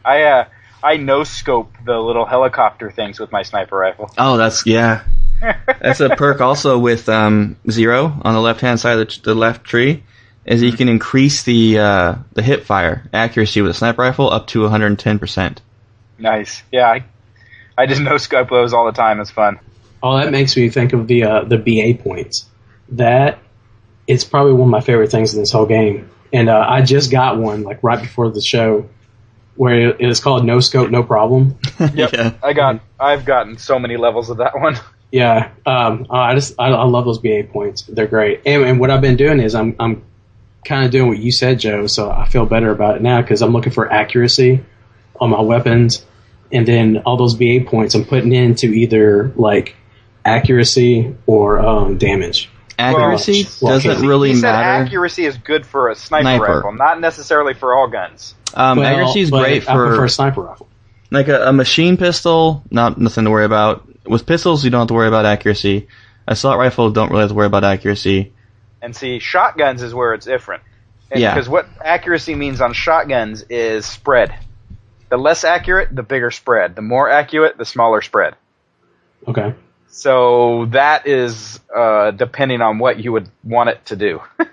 I 0.05 0.22
uh, 0.22 0.45
I 0.83 0.97
no 0.97 1.24
scope 1.24 1.72
the 1.85 1.99
little 1.99 2.24
helicopter 2.26 2.91
things 2.91 3.18
with 3.18 3.33
my 3.33 3.43
sniper 3.43 3.76
rifle. 3.76 4.11
Oh, 4.18 4.37
that's 4.37 4.66
yeah. 4.66 5.03
That's 5.81 6.01
a 6.01 6.11
perk 6.11 6.43
also 6.43 6.78
with 6.78 7.09
um, 7.09 7.57
zero 7.70 8.14
on 8.22 8.35
the 8.35 8.41
left 8.43 8.61
hand 8.61 8.78
side 8.78 8.99
of 8.99 9.09
the, 9.09 9.20
the 9.22 9.35
left 9.35 9.64
tree. 9.64 10.03
Is 10.45 10.62
you 10.62 10.72
can 10.72 10.89
increase 10.91 11.45
the 11.45 11.78
uh, 11.78 12.14
the 12.35 12.43
hip 12.43 12.64
fire 12.64 13.09
accuracy 13.14 13.62
with 13.62 13.70
a 13.70 13.74
sniper 13.74 14.03
rifle 14.03 14.31
up 14.31 14.47
to 14.49 14.61
110 14.62 15.18
percent. 15.18 15.62
Nice. 16.18 16.62
Yeah, 16.70 16.89
I, 16.91 17.05
I 17.78 17.87
just 17.87 18.03
no 18.03 18.18
scope 18.18 18.51
those 18.51 18.74
all 18.74 18.85
the 18.85 18.93
time. 18.93 19.18
It's 19.20 19.31
fun. 19.31 19.59
Oh, 20.03 20.16
that 20.18 20.30
makes 20.32 20.57
me 20.57 20.70
think 20.70 20.92
of 20.92 21.07
the 21.07 21.24
uh, 21.24 21.44
the 21.44 21.59
BA 21.59 22.03
points. 22.03 22.48
That 22.90 23.38
it's 24.07 24.24
probably 24.24 24.53
one 24.53 24.62
of 24.62 24.68
my 24.68 24.80
favorite 24.80 25.11
things 25.11 25.34
in 25.34 25.40
this 25.40 25.53
whole 25.53 25.66
game. 25.66 26.11
And 26.32 26.48
uh, 26.48 26.64
I 26.68 26.82
just 26.82 27.11
got 27.11 27.38
one 27.38 27.62
like 27.62 27.82
right 27.82 28.01
before 28.01 28.30
the 28.30 28.40
show, 28.40 28.88
where 29.57 29.90
it 29.90 30.01
is 30.01 30.20
called 30.20 30.44
No 30.44 30.61
Scope, 30.61 30.90
No 30.90 31.03
Problem. 31.03 31.59
Yep. 31.94 32.12
Yeah. 32.12 32.34
I 32.42 32.53
got. 32.53 32.80
I've 32.98 33.24
gotten 33.24 33.57
so 33.57 33.78
many 33.78 33.96
levels 33.96 34.30
of 34.30 34.38
that 34.38 34.59
one. 34.59 34.78
Yeah, 35.12 35.51
um, 35.66 36.07
I 36.09 36.36
just 36.36 36.55
I, 36.57 36.68
I 36.68 36.84
love 36.84 37.05
those 37.05 37.18
BA 37.18 37.42
points. 37.53 37.82
They're 37.82 38.07
great. 38.07 38.42
And, 38.46 38.62
and 38.62 38.78
what 38.78 38.90
I've 38.90 39.01
been 39.01 39.16
doing 39.16 39.40
is 39.40 39.57
I'm 39.57 39.74
I'm 39.80 40.05
kind 40.64 40.84
of 40.84 40.92
doing 40.92 41.09
what 41.09 41.18
you 41.18 41.32
said, 41.32 41.59
Joe. 41.59 41.88
So 41.88 42.09
I 42.09 42.28
feel 42.28 42.46
better 42.46 42.70
about 42.70 42.94
it 42.94 43.03
now 43.03 43.20
because 43.20 43.42
I'm 43.42 43.51
looking 43.51 43.72
for 43.72 43.92
accuracy 43.92 44.64
on 45.20 45.30
my 45.30 45.40
weapons, 45.40 46.07
and 46.53 46.66
then 46.66 46.98
all 46.98 47.16
those 47.16 47.34
BA 47.34 47.64
points 47.66 47.96
I'm 47.96 48.05
putting 48.05 48.32
into 48.32 48.66
either 48.68 49.32
like 49.34 49.74
accuracy 50.24 51.14
or 51.26 51.58
um, 51.58 51.98
damage. 51.98 52.50
Accuracy 52.78 53.46
Well, 53.60 53.74
doesn't 53.74 54.00
he- 54.02 54.08
really 54.08 54.30
he 54.30 54.34
said 54.36 54.52
matter. 54.52 54.84
accuracy 54.86 55.26
is 55.26 55.36
good 55.36 55.66
for 55.66 55.90
a 55.90 55.94
sniper, 55.94 56.22
Sniper. 56.22 56.54
rifle, 56.56 56.72
not 56.72 57.00
necessarily 57.00 57.52
for 57.54 57.74
all 57.74 57.88
guns. 57.88 58.34
Um, 58.54 58.78
Well, 58.78 58.86
accuracy 58.86 59.20
is 59.20 59.30
great 59.30 59.62
I 59.62 59.64
prefer 59.66 59.96
for 59.96 60.04
a 60.04 60.08
sniper 60.08 60.40
rifle. 60.42 60.68
like 61.10 61.28
a, 61.28 61.48
a 61.48 61.52
machine 61.52 61.96
pistol. 61.98 62.62
Not 62.70 62.98
nothing 62.98 63.24
to 63.24 63.30
worry 63.30 63.44
about. 63.44 63.86
With 64.06 64.24
pistols, 64.26 64.64
you 64.64 64.70
don't 64.70 64.80
have 64.80 64.88
to 64.88 64.94
worry 64.94 65.08
about 65.08 65.26
accuracy. 65.26 65.88
Assault 66.26 66.58
rifle 66.58 66.90
don't 66.90 67.10
really 67.10 67.20
have 67.22 67.30
to 67.30 67.34
worry 67.34 67.46
about 67.46 67.64
accuracy. 67.64 68.32
And 68.80 68.96
see, 68.96 69.18
shotguns 69.18 69.82
is 69.82 69.92
where 69.94 70.14
it's 70.14 70.24
different. 70.24 70.62
And 71.10 71.20
Yeah. 71.20 71.34
Because 71.34 71.48
what 71.50 71.68
accuracy 71.84 72.34
means 72.34 72.60
on 72.62 72.72
shotguns 72.72 73.44
is 73.50 73.84
spread. 73.84 74.34
The 75.10 75.18
less 75.18 75.44
accurate, 75.44 75.94
the 75.94 76.02
bigger 76.04 76.30
spread. 76.30 76.76
The 76.76 76.82
more 76.82 77.10
accurate, 77.10 77.58
the 77.58 77.64
smaller 77.66 78.00
spread. 78.00 78.36
Okay. 79.28 79.54
So 79.91 80.66
that 80.66 81.07
is 81.07 81.61
uh, 81.74 82.12
depending 82.12 82.61
on 82.61 82.78
what 82.78 83.01
you 83.03 83.12
would 83.12 83.28
want 83.45 83.70
it 83.70 83.86
to 83.86 83.97
do. 83.97 84.20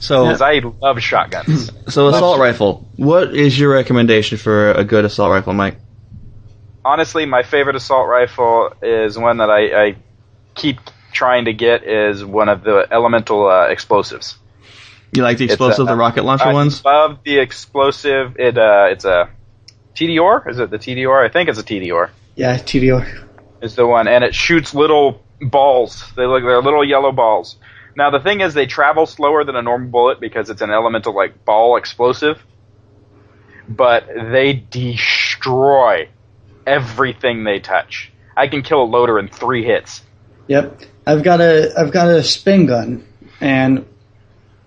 So 0.00 0.22
Because 0.22 0.40
I 0.40 0.62
love 0.80 1.00
shotguns. 1.00 1.70
so 1.88 2.08
assault 2.08 2.38
rifle. 2.38 2.88
What 2.96 3.34
is 3.34 3.58
your 3.58 3.72
recommendation 3.72 4.38
for 4.38 4.70
a 4.72 4.84
good 4.84 5.04
assault 5.04 5.30
rifle, 5.32 5.52
Mike? 5.52 5.78
Honestly, 6.84 7.26
my 7.26 7.42
favorite 7.42 7.76
assault 7.76 8.08
rifle 8.08 8.70
is 8.80 9.18
one 9.18 9.38
that 9.38 9.50
I, 9.50 9.86
I 9.88 9.96
keep 10.54 10.78
trying 11.12 11.46
to 11.46 11.52
get 11.52 11.82
is 11.84 12.24
one 12.24 12.48
of 12.48 12.62
the 12.62 12.86
elemental 12.90 13.48
uh, 13.48 13.66
explosives. 13.66 14.36
You 15.12 15.22
like 15.22 15.38
the 15.38 15.46
explosive, 15.46 15.86
a- 15.86 15.90
the 15.90 15.96
rocket 15.96 16.24
launcher 16.24 16.48
I 16.48 16.52
ones? 16.52 16.84
love 16.84 17.18
the 17.24 17.38
explosive. 17.38 18.36
It 18.38 18.56
uh, 18.56 18.88
it's 18.90 19.04
a 19.04 19.30
TDR. 19.96 20.48
Is 20.48 20.58
it 20.58 20.70
the 20.70 20.78
TDR? 20.78 21.24
I 21.24 21.28
think 21.28 21.48
it's 21.48 21.58
a 21.58 21.64
TDR. 21.64 22.10
Yeah, 22.36 22.56
TDR. 22.56 23.27
Is 23.60 23.74
the 23.74 23.86
one, 23.86 24.06
and 24.06 24.22
it 24.22 24.34
shoots 24.34 24.74
little 24.74 25.22
balls. 25.40 26.04
They 26.16 26.26
look 26.26 26.42
they're 26.42 26.62
little 26.62 26.84
yellow 26.84 27.12
balls. 27.12 27.56
Now 27.96 28.10
the 28.10 28.20
thing 28.20 28.40
is, 28.40 28.54
they 28.54 28.66
travel 28.66 29.06
slower 29.06 29.42
than 29.44 29.56
a 29.56 29.62
normal 29.62 29.88
bullet 29.88 30.20
because 30.20 30.50
it's 30.50 30.62
an 30.62 30.70
elemental 30.70 31.14
like 31.14 31.44
ball 31.44 31.76
explosive. 31.76 32.40
But 33.68 34.06
they 34.06 34.52
destroy 34.54 36.08
everything 36.66 37.44
they 37.44 37.58
touch. 37.58 38.12
I 38.36 38.46
can 38.46 38.62
kill 38.62 38.82
a 38.82 38.84
loader 38.84 39.18
in 39.18 39.28
three 39.28 39.64
hits. 39.64 40.02
Yep. 40.46 40.80
I've 41.06 41.22
got 41.24 41.40
a 41.40 41.72
I've 41.76 41.90
got 41.90 42.08
a 42.08 42.22
spin 42.22 42.66
gun, 42.66 43.04
and 43.40 43.84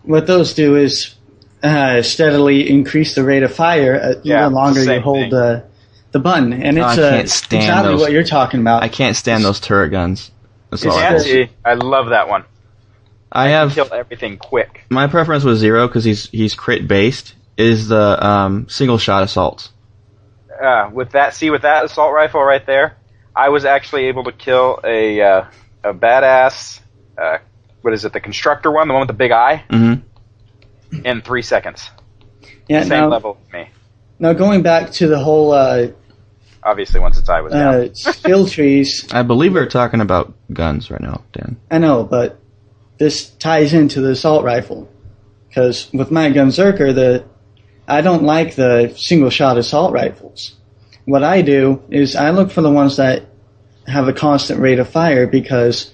what 0.03 0.27
those 0.27 0.53
do 0.53 0.75
is 0.75 1.15
uh, 1.63 2.01
steadily 2.01 2.69
increase 2.69 3.15
the 3.15 3.23
rate 3.23 3.43
of 3.43 3.53
fire 3.53 3.95
uh, 3.95 4.21
Yeah, 4.23 4.49
the 4.49 4.55
longer 4.55 4.83
you 4.83 4.99
hold 4.99 5.17
thing. 5.17 5.29
the 5.29 5.63
the 6.11 6.19
button, 6.19 6.53
and 6.53 6.77
Oh, 6.79 6.87
it's 6.89 6.97
I 6.99 7.01
uh, 7.01 7.25
stand 7.25 7.63
exactly 7.63 7.91
those. 7.93 8.01
what 8.01 8.11
you're 8.11 8.23
talking 8.23 8.59
about. 8.61 8.83
I 8.83 8.87
can't 8.89 9.15
stand 9.15 9.43
those 9.43 9.59
turret 9.59 9.89
guns. 9.89 10.31
Assault 10.71 10.95
It's 10.95 11.01
rifles. 11.03 11.25
Nancy, 11.25 11.51
I 11.65 11.73
love 11.75 12.09
that 12.09 12.27
one. 12.29 12.45
I 13.31 13.49
have 13.49 13.73
Kill 13.73 13.87
everything 13.93 14.37
quick. 14.37 14.85
my 14.89 15.07
preference 15.07 15.43
was 15.45 15.59
zero 15.59 15.87
because 15.87 16.03
he's 16.03 16.29
he's 16.29 16.53
crit 16.55 16.87
based. 16.87 17.35
Is 17.57 17.87
the 17.87 18.25
um, 18.25 18.67
single 18.69 18.97
shot 18.97 19.23
assault? 19.23 19.71
uh, 20.61 20.89
with 20.93 21.11
that, 21.11 21.33
see, 21.33 21.49
with 21.49 21.61
that 21.63 21.85
assault 21.85 22.13
rifle 22.13 22.41
right 22.43 22.65
there, 22.65 22.97
I 23.35 23.49
was 23.49 23.65
actually 23.65 24.05
able 24.05 24.23
to 24.25 24.31
kill 24.31 24.79
a 24.83 25.21
uh, 25.21 25.45
a 25.83 25.93
badass. 25.93 26.79
Uh, 27.17 27.37
what 27.81 27.93
is 27.93 28.03
it? 28.05 28.13
The 28.13 28.19
constructor 28.19 28.69
one, 28.71 28.87
the 28.87 28.93
one 28.93 29.01
with 29.01 29.07
the 29.07 29.13
big 29.13 29.31
eye, 29.31 29.63
Mm-hmm. 29.69 31.05
in 31.05 31.21
three 31.21 31.41
seconds. 31.41 31.89
yeah. 32.67 32.81
Same 32.81 32.89
Now, 32.89 33.07
level 33.09 33.37
as 33.47 33.53
me. 33.53 33.69
now 34.19 34.33
going 34.33 34.61
back 34.61 34.91
to 34.93 35.07
the 35.07 35.19
whole 35.19 35.51
uh, 35.51 35.87
Obviously, 36.63 36.99
once 36.99 37.17
its 37.17 37.27
eye 37.27 37.41
was 37.41 37.53
down. 37.53 37.73
uh, 37.75 37.93
skill 37.93 38.47
trees, 38.55 39.07
I 39.11 39.23
believe 39.23 39.53
we're 39.53 39.65
talking 39.65 40.01
about 40.01 40.33
guns 40.53 40.91
right 40.91 41.01
now, 41.01 41.23
Dan. 41.33 41.59
I 41.71 41.79
know, 41.79 42.03
but 42.03 42.39
this 42.99 43.29
ties 43.31 43.73
into 43.73 44.01
the 44.01 44.11
assault 44.11 44.43
rifle 44.43 44.87
because 45.49 45.91
with 45.91 46.11
my 46.11 46.29
Gunzerker, 46.29 46.93
the 46.93 47.25
I 47.87 48.01
don't 48.01 48.23
like 48.23 48.55
the 48.55 48.93
single 48.95 49.29
shot 49.31 49.57
assault 49.57 49.91
rifles. 49.91 50.55
What 51.05 51.23
I 51.23 51.41
do 51.41 51.81
is 51.89 52.15
I 52.15 52.29
look 52.29 52.51
for 52.51 52.61
the 52.61 52.69
ones 52.69 52.97
that 52.97 53.23
have 53.87 54.07
a 54.07 54.13
constant 54.13 54.59
rate 54.59 54.79
of 54.79 54.87
fire 54.87 55.25
because 55.25 55.91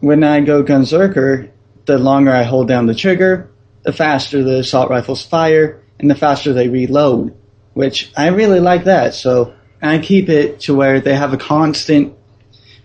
when 0.00 0.24
I 0.24 0.40
go 0.40 0.64
Gunzerker, 0.64 1.50
the 1.86 1.98
longer 1.98 2.32
I 2.32 2.42
hold 2.42 2.68
down 2.68 2.86
the 2.86 2.94
trigger, 2.94 3.50
the 3.82 3.92
faster 3.92 4.42
the 4.42 4.58
assault 4.58 4.90
rifles 4.90 5.24
fire 5.24 5.80
and 5.98 6.10
the 6.10 6.14
faster 6.14 6.52
they 6.52 6.68
reload, 6.68 7.34
which 7.74 8.12
I 8.16 8.28
really 8.28 8.60
like 8.60 8.84
that. 8.84 9.14
So 9.14 9.54
I 9.82 9.98
keep 9.98 10.28
it 10.28 10.60
to 10.60 10.74
where 10.74 11.00
they 11.00 11.14
have 11.14 11.32
a 11.32 11.36
constant 11.36 12.14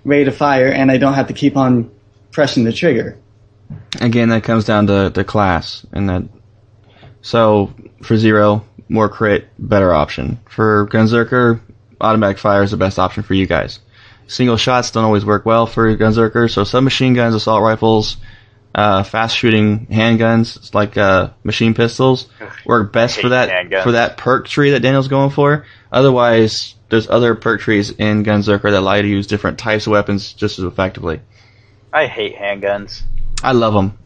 rate 0.06 0.28
of 0.28 0.36
fire 0.36 0.68
and 0.68 0.92
I 0.92 0.98
don't 0.98 1.14
have 1.14 1.28
to 1.28 1.34
keep 1.34 1.58
on 1.58 1.92
pressing 2.32 2.64
the 2.64 2.74
trigger. 2.74 3.18
Again, 4.02 4.30
that 4.30 4.44
comes 4.44 4.66
down 4.66 4.88
to 4.88 5.10
the 5.10 5.24
class, 5.24 5.86
and 5.92 6.10
that. 6.10 6.24
So 7.22 7.74
for 8.02 8.18
zero, 8.18 8.66
more 8.90 9.10
crit, 9.10 9.48
better 9.58 9.94
option. 9.94 10.40
For 10.50 10.88
Gunzerker, 10.88 11.62
automatic 12.02 12.38
fire 12.38 12.64
is 12.64 12.72
the 12.72 12.78
best 12.78 13.00
option 13.00 13.24
for 13.24 13.34
you 13.34 13.48
guys. 13.48 13.80
Single 14.28 14.58
shots 14.58 14.92
don't 14.92 15.06
always 15.06 15.26
work 15.26 15.46
well 15.46 15.66
for 15.66 15.96
Gunzerker, 15.96 16.52
so 16.52 16.64
submachine 16.64 17.14
guns, 17.14 17.36
assault 17.36 17.64
rifles, 17.64 18.18
uh, 18.76 19.04
fast 19.04 19.38
shooting 19.38 19.86
handguns 19.88 20.74
like 20.74 20.98
uh, 20.98 21.30
machine 21.44 21.74
pistols 21.74 22.28
work 22.66 22.92
best 22.92 23.20
for 23.22 23.30
that 23.30 23.50
handguns. 23.50 23.84
for 23.84 23.92
that 23.94 24.18
perk 24.18 24.48
tree 24.48 24.72
that 24.72 24.80
Daniel's 24.82 25.08
going 25.08 25.30
for. 25.30 25.66
Otherwise, 25.92 26.76
there's 26.90 27.10
other 27.10 27.36
perk 27.36 27.62
trees 27.62 27.92
in 27.92 28.24
Gunzerker 28.24 28.64
that 28.72 28.80
allow 28.80 28.96
you 28.96 29.04
to 29.04 29.08
use 29.08 29.28
different 29.28 29.60
types 29.60 29.86
of 29.88 29.92
weapons 29.92 30.34
just 30.34 30.58
as 30.60 30.66
effectively. 30.66 31.22
I 31.92 32.08
hate 32.08 32.36
handguns. 32.36 33.02
I 33.44 33.52
love 33.52 33.74
them. 33.74 33.98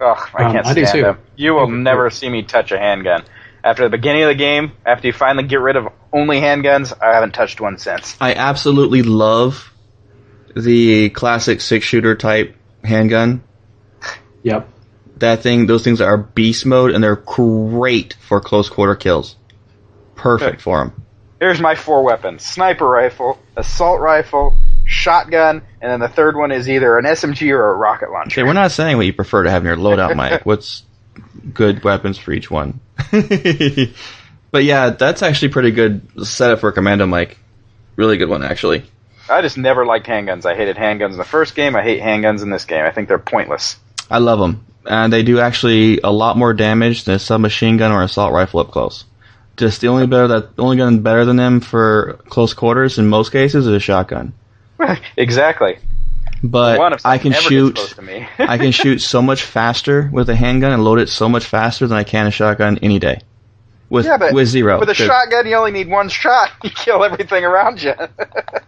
Ugh, 0.00 0.28
I 0.34 0.44
Um, 0.44 0.52
can't 0.52 0.66
stand 0.66 0.88
too. 0.88 1.02
them. 1.02 1.18
You 1.36 1.54
will 1.54 1.68
never 1.68 2.08
see 2.10 2.28
me 2.28 2.42
touch 2.42 2.72
a 2.72 2.78
handgun. 2.78 3.22
After 3.64 3.82
the 3.82 3.90
beginning 3.90 4.22
of 4.22 4.28
the 4.28 4.34
game, 4.34 4.72
after 4.86 5.08
you 5.08 5.12
finally 5.12 5.44
get 5.46 5.60
rid 5.60 5.76
of 5.76 5.88
only 6.12 6.40
handguns, 6.40 6.92
I 7.02 7.12
haven't 7.14 7.32
touched 7.34 7.60
one 7.60 7.78
since. 7.78 8.16
I 8.20 8.32
absolutely 8.34 9.02
love 9.02 9.72
the 10.54 11.10
classic 11.10 11.60
six 11.60 11.84
shooter 11.84 12.14
type 12.14 12.54
handgun. 12.84 13.42
Yep. 14.46 14.68
That 15.16 15.42
thing, 15.42 15.66
those 15.66 15.82
things 15.82 16.00
are 16.00 16.16
beast 16.16 16.66
mode 16.66 16.92
and 16.92 17.02
they're 17.02 17.16
great 17.16 18.14
for 18.20 18.40
close 18.40 18.68
quarter 18.68 18.94
kills. 18.94 19.34
Perfect 20.14 20.60
for 20.60 20.78
them. 20.78 21.04
Here's 21.40 21.60
my 21.60 21.74
four 21.74 22.04
weapons: 22.04 22.44
sniper 22.44 22.88
rifle, 22.88 23.40
assault 23.56 24.00
rifle, 24.00 24.56
shotgun, 24.84 25.62
and 25.80 25.90
then 25.90 25.98
the 25.98 26.08
third 26.08 26.36
one 26.36 26.52
is 26.52 26.68
either 26.68 26.96
an 26.96 27.06
SMG 27.06 27.50
or 27.50 27.72
a 27.72 27.74
rocket 27.74 28.12
launcher. 28.12 28.40
Okay, 28.40 28.46
we're 28.46 28.52
not 28.52 28.70
saying 28.70 28.96
what 28.96 29.04
you 29.04 29.12
prefer 29.12 29.42
to 29.42 29.50
have 29.50 29.62
in 29.62 29.66
your 29.66 29.76
loadout, 29.76 30.14
Mike. 30.16 30.46
What's 30.46 30.84
good 31.52 31.82
weapons 31.82 32.16
for 32.16 32.30
each 32.30 32.48
one? 32.48 32.78
but 33.10 34.62
yeah, 34.62 34.90
that's 34.90 35.22
actually 35.22 35.48
pretty 35.48 35.72
good 35.72 36.24
setup 36.24 36.60
for 36.60 36.68
a 36.68 36.72
commando, 36.72 37.04
Mike. 37.06 37.36
Really 37.96 38.16
good 38.16 38.28
one, 38.28 38.44
actually. 38.44 38.84
I 39.28 39.42
just 39.42 39.58
never 39.58 39.84
liked 39.84 40.06
handguns. 40.06 40.46
I 40.46 40.54
hated 40.54 40.76
handguns 40.76 41.12
in 41.12 41.18
the 41.18 41.24
first 41.24 41.56
game. 41.56 41.74
I 41.74 41.82
hate 41.82 42.00
handguns 42.00 42.42
in 42.42 42.50
this 42.50 42.64
game. 42.64 42.84
I 42.84 42.92
think 42.92 43.08
they're 43.08 43.18
pointless. 43.18 43.76
I 44.10 44.18
love 44.18 44.38
them, 44.38 44.64
and 44.84 45.12
they 45.12 45.22
do 45.22 45.40
actually 45.40 46.00
a 46.02 46.10
lot 46.10 46.36
more 46.36 46.52
damage 46.54 47.04
than 47.04 47.14
a 47.14 47.18
submachine 47.18 47.76
gun 47.76 47.92
or 47.92 48.02
assault 48.02 48.32
rifle 48.32 48.60
up 48.60 48.70
close. 48.70 49.04
Just 49.56 49.80
the 49.80 49.88
only 49.88 50.06
better 50.06 50.28
that 50.28 50.56
the 50.56 50.62
only 50.62 50.76
gun 50.76 51.00
better 51.00 51.24
than 51.24 51.36
them 51.36 51.60
for 51.60 52.18
close 52.28 52.52
quarters 52.54 52.98
in 52.98 53.06
most 53.08 53.32
cases 53.32 53.66
is 53.66 53.72
a 53.72 53.80
shotgun. 53.80 54.32
exactly. 55.16 55.78
But 56.42 57.00
I 57.04 57.16
can 57.18 57.32
shoot. 57.32 57.74
gets 57.74 57.94
close 57.94 57.96
to 57.96 58.02
me. 58.02 58.28
I 58.38 58.58
can 58.58 58.70
shoot 58.70 58.98
so 59.00 59.22
much 59.22 59.42
faster 59.42 60.10
with 60.12 60.28
a 60.28 60.36
handgun 60.36 60.72
and 60.72 60.84
load 60.84 60.98
it 61.00 61.08
so 61.08 61.28
much 61.28 61.44
faster 61.46 61.86
than 61.86 61.96
I 61.96 62.04
can 62.04 62.26
a 62.26 62.30
shotgun 62.30 62.78
any 62.82 62.98
day. 62.98 63.20
with 63.88 64.04
Yeah, 64.04 64.18
but 64.18 64.34
with 64.34 64.46
zero. 64.48 64.78
With 64.78 64.90
a 64.90 64.94
Good. 64.94 65.06
shotgun, 65.06 65.46
you 65.46 65.56
only 65.56 65.70
need 65.72 65.88
one 65.88 66.08
shot. 66.10 66.50
You 66.62 66.70
kill 66.70 67.02
everything 67.04 67.44
around 67.44 67.82
you. 67.82 67.94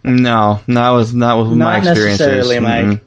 No, 0.03 0.61
not 0.67 0.97
with 0.97 1.15
not 1.15 1.39
with 1.43 1.49
my 1.59 1.79
Not 1.81 1.87
experiences. 1.89 2.27
necessarily, 2.27 2.61
Mike. 2.61 2.85
Mm-mm. 2.87 3.01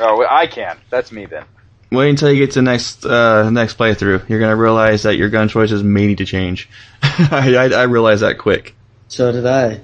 oh, 0.00 0.26
I 0.30 0.46
can. 0.46 0.76
That's 0.90 1.10
me 1.10 1.26
then. 1.26 1.44
Wait 1.90 2.10
until 2.10 2.32
you 2.32 2.44
get 2.44 2.52
to 2.52 2.58
the 2.58 2.62
next 2.62 3.06
uh, 3.06 3.48
next 3.50 3.78
playthrough. 3.78 4.28
You're 4.28 4.40
gonna 4.40 4.56
realize 4.56 5.04
that 5.04 5.16
your 5.16 5.28
gun 5.28 5.48
choices 5.48 5.82
may 5.82 6.06
need 6.06 6.18
to 6.18 6.24
change. 6.24 6.68
I, 7.02 7.54
I 7.56 7.68
I 7.68 7.82
realized 7.84 8.22
that 8.22 8.38
quick. 8.38 8.74
So 9.08 9.30
did 9.30 9.46
I. 9.46 9.80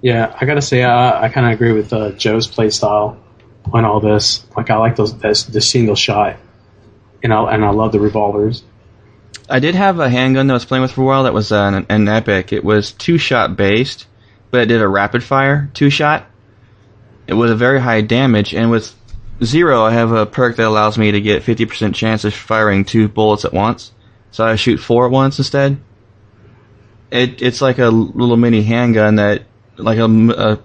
Yeah, 0.00 0.34
I 0.40 0.46
gotta 0.46 0.62
say, 0.62 0.82
uh, 0.82 1.20
I 1.20 1.28
kind 1.28 1.46
of 1.46 1.52
agree 1.52 1.72
with 1.72 1.92
uh, 1.92 2.12
Joe's 2.12 2.46
play 2.46 2.70
style 2.70 3.18
on 3.72 3.84
all 3.84 4.00
this. 4.00 4.44
Like, 4.56 4.70
I 4.70 4.76
like 4.76 4.96
those 4.96 5.16
this, 5.18 5.44
the 5.44 5.60
single 5.60 5.94
shot, 5.94 6.36
and 7.22 7.32
I 7.32 7.54
and 7.54 7.64
I 7.64 7.70
love 7.70 7.92
the 7.92 8.00
revolvers. 8.00 8.62
I 9.50 9.60
did 9.60 9.74
have 9.74 9.98
a 9.98 10.08
handgun 10.08 10.46
that 10.46 10.54
I 10.54 10.56
was 10.56 10.64
playing 10.64 10.82
with 10.82 10.92
for 10.92 11.02
a 11.02 11.04
while 11.04 11.24
that 11.24 11.34
was 11.34 11.52
uh, 11.52 11.70
an, 11.74 11.86
an 11.88 12.08
epic. 12.08 12.52
It 12.52 12.64
was 12.64 12.92
two 12.92 13.18
shot 13.18 13.56
based, 13.56 14.06
but 14.50 14.62
it 14.62 14.66
did 14.66 14.80
a 14.80 14.88
rapid 14.88 15.22
fire 15.22 15.70
two 15.74 15.90
shot. 15.90 16.26
It 17.26 17.34
was 17.34 17.50
a 17.50 17.56
very 17.56 17.80
high 17.80 18.00
damage, 18.00 18.54
and 18.54 18.70
with 18.70 18.94
zero, 19.42 19.84
I 19.84 19.92
have 19.92 20.12
a 20.12 20.26
perk 20.26 20.56
that 20.56 20.66
allows 20.66 20.98
me 20.98 21.12
to 21.12 21.20
get 21.20 21.42
50% 21.42 21.94
chance 21.94 22.24
of 22.24 22.34
firing 22.34 22.84
two 22.84 23.08
bullets 23.08 23.44
at 23.44 23.52
once. 23.52 23.92
So 24.30 24.44
I 24.44 24.56
shoot 24.56 24.78
four 24.78 25.06
at 25.06 25.12
once 25.12 25.38
instead. 25.38 25.78
It 27.10 27.40
it's 27.40 27.62
like 27.62 27.78
a 27.78 27.88
little 27.88 28.36
mini 28.36 28.62
handgun 28.62 29.14
that, 29.14 29.44
like 29.78 29.98
a 29.98 30.58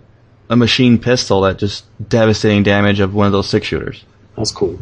a 0.49 0.55
machine 0.55 0.99
pistol 0.99 1.41
that 1.41 1.57
just 1.57 1.86
devastating 2.07 2.63
damage 2.63 2.99
of 2.99 3.13
one 3.13 3.26
of 3.28 3.32
those 3.32 3.49
six 3.49 3.67
shooters. 3.67 4.03
That's 4.36 4.51
cool. 4.51 4.80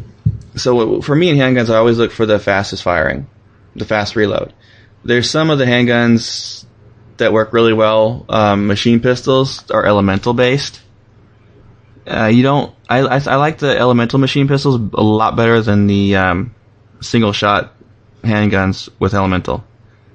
So 0.56 1.00
for 1.00 1.14
me 1.14 1.30
in 1.30 1.36
handguns, 1.36 1.70
I 1.70 1.76
always 1.76 1.98
look 1.98 2.12
for 2.12 2.26
the 2.26 2.38
fastest 2.38 2.82
firing, 2.82 3.26
the 3.74 3.84
fast 3.84 4.16
reload. 4.16 4.52
There's 5.04 5.30
some 5.30 5.50
of 5.50 5.58
the 5.58 5.64
handguns 5.64 6.64
that 7.16 7.32
work 7.32 7.52
really 7.52 7.72
well. 7.72 8.24
Um, 8.28 8.66
machine 8.66 9.00
pistols 9.00 9.68
are 9.70 9.84
elemental 9.84 10.34
based. 10.34 10.80
Uh, 12.06 12.26
you 12.26 12.42
don't. 12.42 12.74
I, 12.92 13.16
I 13.16 13.20
I 13.26 13.36
like 13.36 13.58
the 13.58 13.76
elemental 13.78 14.18
machine 14.18 14.48
pistols 14.48 14.76
a 14.92 15.02
lot 15.02 15.34
better 15.34 15.60
than 15.62 15.86
the 15.86 16.16
um, 16.16 16.54
single 17.00 17.32
shot 17.32 17.74
handguns 18.22 18.88
with 18.98 19.14
elemental 19.14 19.64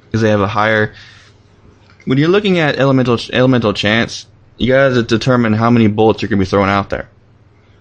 because 0.05 0.21
they 0.21 0.30
have 0.30 0.41
a 0.41 0.47
higher. 0.47 0.93
When 2.05 2.17
you're 2.17 2.30
looking 2.30 2.59
at 2.59 2.78
elemental 2.78 3.17
elemental 3.34 3.73
chance, 3.73 4.28
you 4.57 4.67
gotta 4.67 5.01
determine 5.01 5.53
how 5.53 5.69
many 5.71 5.88
bullets 5.88 6.21
you're 6.21 6.30
gonna 6.30 6.39
be 6.39 6.45
throwing 6.45 6.69
out 6.69 6.89
there. 6.89 7.09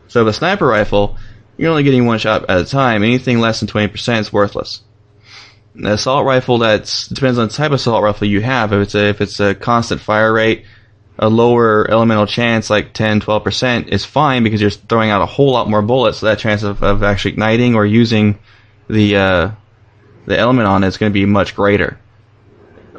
So 0.09 0.25
with 0.25 0.35
a 0.35 0.39
sniper 0.39 0.67
rifle, 0.67 1.19
you're 1.59 1.71
only 1.71 1.83
getting 1.83 2.07
one 2.07 2.19
shot 2.19 2.49
at 2.49 2.61
a 2.61 2.65
time. 2.65 3.03
Anything 3.03 3.41
less 3.41 3.61
than 3.61 3.69
20% 3.69 4.21
is 4.21 4.33
worthless. 4.33 4.81
The 5.75 5.93
assault 5.93 6.25
rifle, 6.25 6.59
that's 6.59 7.07
depends 7.09 7.39
on 7.39 7.49
the 7.49 7.53
type 7.53 7.67
of 7.67 7.75
assault 7.75 8.03
rifle 8.03 8.27
you 8.27 8.41
have. 8.41 8.73
If 8.73 8.81
it's 8.81 8.95
a, 8.95 9.09
if 9.09 9.21
it's 9.21 9.41
a 9.41 9.55
constant 9.55 10.01
fire 10.01 10.33
rate, 10.33 10.65
a 11.19 11.29
lower 11.29 11.91
elemental 11.91 12.27
chance, 12.27 12.69
like 12.69 12.93
10, 12.93 13.21
12%, 13.21 13.89
is 13.89 14.05
fine 14.05 14.43
because 14.43 14.61
you're 14.61 14.71
throwing 14.71 15.11
out 15.11 15.23
a 15.23 15.27
whole 15.27 15.53
lot 15.53 15.69
more 15.69 15.83
bullets. 15.83 16.19
So 16.19 16.27
that 16.27 16.39
chance 16.39 16.63
of, 16.63 16.83
of 16.83 17.03
actually 17.03 17.33
igniting 17.33 17.75
or 17.75 17.87
using 17.87 18.39
the 18.89 19.17
uh, 19.17 19.51
the 20.27 20.39
element 20.39 20.69
on 20.69 20.85
it 20.85 20.89
is 20.89 20.99
going 20.99 21.11
to 21.11 21.15
be 21.15 21.25
much 21.25 21.57
greater. 21.57 21.99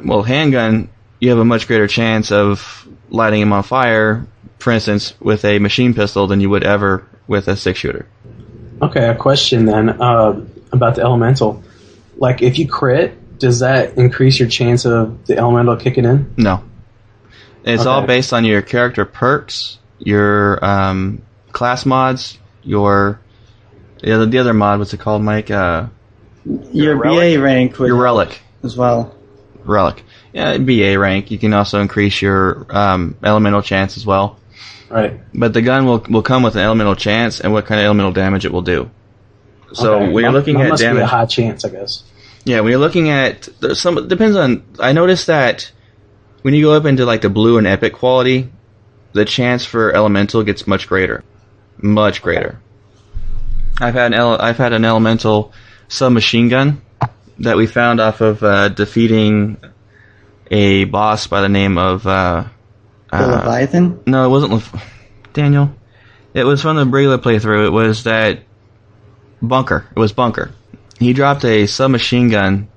Well, 0.02 0.22
handgun, 0.22 0.90
you 1.20 1.30
have 1.30 1.38
a 1.38 1.44
much 1.44 1.66
greater 1.66 1.86
chance 1.86 2.32
of 2.32 2.88
lighting 3.10 3.40
him 3.40 3.52
on 3.52 3.62
fire, 3.62 4.26
for 4.58 4.72
instance, 4.72 5.14
with 5.20 5.44
a 5.44 5.58
machine 5.58 5.94
pistol 5.94 6.26
than 6.26 6.40
you 6.40 6.50
would 6.50 6.64
ever 6.64 7.06
with 7.26 7.48
a 7.48 7.56
six 7.56 7.78
shooter. 7.78 8.08
Okay, 8.80 9.08
a 9.08 9.14
question 9.14 9.66
then 9.66 10.00
uh, 10.00 10.44
about 10.72 10.96
the 10.96 11.02
elemental. 11.02 11.62
Like, 12.16 12.42
if 12.42 12.58
you 12.58 12.68
crit, 12.68 13.38
does 13.38 13.60
that 13.60 13.96
increase 13.98 14.38
your 14.38 14.48
chance 14.48 14.84
of 14.84 15.26
the 15.26 15.36
elemental 15.36 15.76
kicking 15.76 16.04
in? 16.04 16.32
No. 16.36 16.64
It's 17.64 17.86
all 17.86 18.06
based 18.06 18.32
on 18.32 18.44
your 18.44 18.62
character 18.62 19.04
perks, 19.04 19.78
your 19.98 20.64
um, 20.64 21.22
class 21.52 21.84
mods, 21.84 22.38
your 22.62 23.20
the 24.02 24.12
other, 24.14 24.26
the 24.26 24.38
other 24.38 24.54
mod. 24.54 24.78
What's 24.78 24.94
it 24.94 25.00
called, 25.00 25.22
Mike? 25.22 25.50
Uh, 25.50 25.86
Your 26.72 26.96
relic? 26.96 27.36
BA 27.36 27.42
rank 27.42 27.78
would 27.78 27.88
your 27.88 28.00
relic, 28.00 28.40
as 28.62 28.76
well. 28.76 29.14
relic. 29.64 30.04
Yeah, 30.32 30.56
BA 30.58 30.98
rank. 30.98 31.30
You 31.30 31.38
can 31.38 31.52
also 31.52 31.80
increase 31.80 32.22
your 32.22 32.66
um, 32.70 33.16
elemental 33.24 33.60
chance 33.62 33.96
as 33.96 34.06
well. 34.06 34.38
Right. 34.88 35.20
But 35.34 35.52
the 35.52 35.60
gun 35.62 35.84
will 35.84 35.98
will 36.08 36.22
come 36.22 36.42
with 36.42 36.54
an 36.54 36.62
elemental 36.62 36.94
chance 36.94 37.40
and 37.40 37.52
what 37.52 37.66
kind 37.66 37.80
of 37.80 37.84
elemental 37.84 38.12
damage 38.12 38.46
it 38.46 38.52
will 38.52 38.62
do. 38.62 38.90
So 39.74 39.96
Okay. 39.96 40.12
when 40.12 40.24
you're 40.24 40.32
looking 40.32 40.54
that 40.58 40.64
at 40.64 40.68
must 40.70 40.82
be 40.82 40.86
a 40.88 41.06
high 41.06 41.26
chance, 41.26 41.64
I 41.64 41.68
guess. 41.68 42.04
Yeah, 42.44 42.60
when 42.60 42.70
you're 42.70 42.80
looking 42.80 43.10
at 43.10 43.48
there's 43.60 43.80
some 43.80 44.08
depends 44.08 44.36
on. 44.36 44.62
I 44.80 44.92
noticed 44.92 45.26
that 45.26 45.70
when 46.42 46.54
you 46.54 46.64
go 46.64 46.72
up 46.74 46.84
into 46.84 47.04
like 47.04 47.22
the 47.22 47.28
blue 47.30 47.58
and 47.58 47.66
epic 47.66 47.92
quality, 47.94 48.50
the 49.12 49.24
chance 49.24 49.64
for 49.64 49.92
elemental 49.92 50.42
gets 50.42 50.66
much 50.66 50.86
greater, 50.88 51.24
much 51.78 52.22
greater. 52.22 52.60
I've 53.80 53.94
had 53.94 54.12
an 54.12 54.14
ele- 54.14 54.40
I've 54.40 54.58
had 54.58 54.72
an 54.72 54.84
elemental 54.84 55.52
submachine 55.88 56.48
gun 56.48 56.82
that 57.40 57.56
we 57.56 57.66
found 57.66 58.00
off 58.00 58.20
of 58.20 58.42
uh, 58.42 58.68
defeating 58.68 59.56
a 60.50 60.84
boss 60.84 61.26
by 61.26 61.40
the 61.40 61.48
name 61.48 61.78
of 61.78 62.06
uh, 62.06 62.44
The 63.10 63.16
uh, 63.16 63.26
Leviathan? 63.28 64.00
no, 64.06 64.24
it 64.26 64.28
wasn't 64.30 64.52
Lef- 64.52 64.84
Daniel. 65.32 65.74
It 66.34 66.44
was 66.44 66.60
from 66.62 66.76
the 66.76 66.84
regular 66.86 67.18
playthrough. 67.18 67.66
It 67.66 67.70
was 67.70 68.04
that 68.04 68.40
bunker. 69.40 69.86
It 69.94 69.98
was 69.98 70.12
bunker. 70.12 70.50
He 70.98 71.12
dropped 71.12 71.44
a 71.44 71.66
submachine 71.66 72.28
gun 72.30 72.68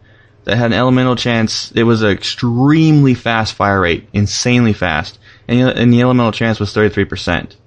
that 0.44 0.58
had 0.58 0.68
an 0.68 0.78
elemental 0.78 1.16
chance. 1.16 1.72
It 1.72 1.84
was 1.84 2.02
an 2.02 2.12
extremely 2.12 3.14
fast 3.14 3.54
fire 3.54 3.82
rate, 3.82 4.08
insanely 4.14 4.74
fast, 4.74 5.20
and 5.48 5.60
the, 5.60 5.78
and 5.78 5.94
the 5.94 6.02
elemental 6.02 6.32
chance 6.32 6.60
was 6.60 6.74
thirty 6.74 6.94
three 6.94 7.06
percent. 7.06 7.58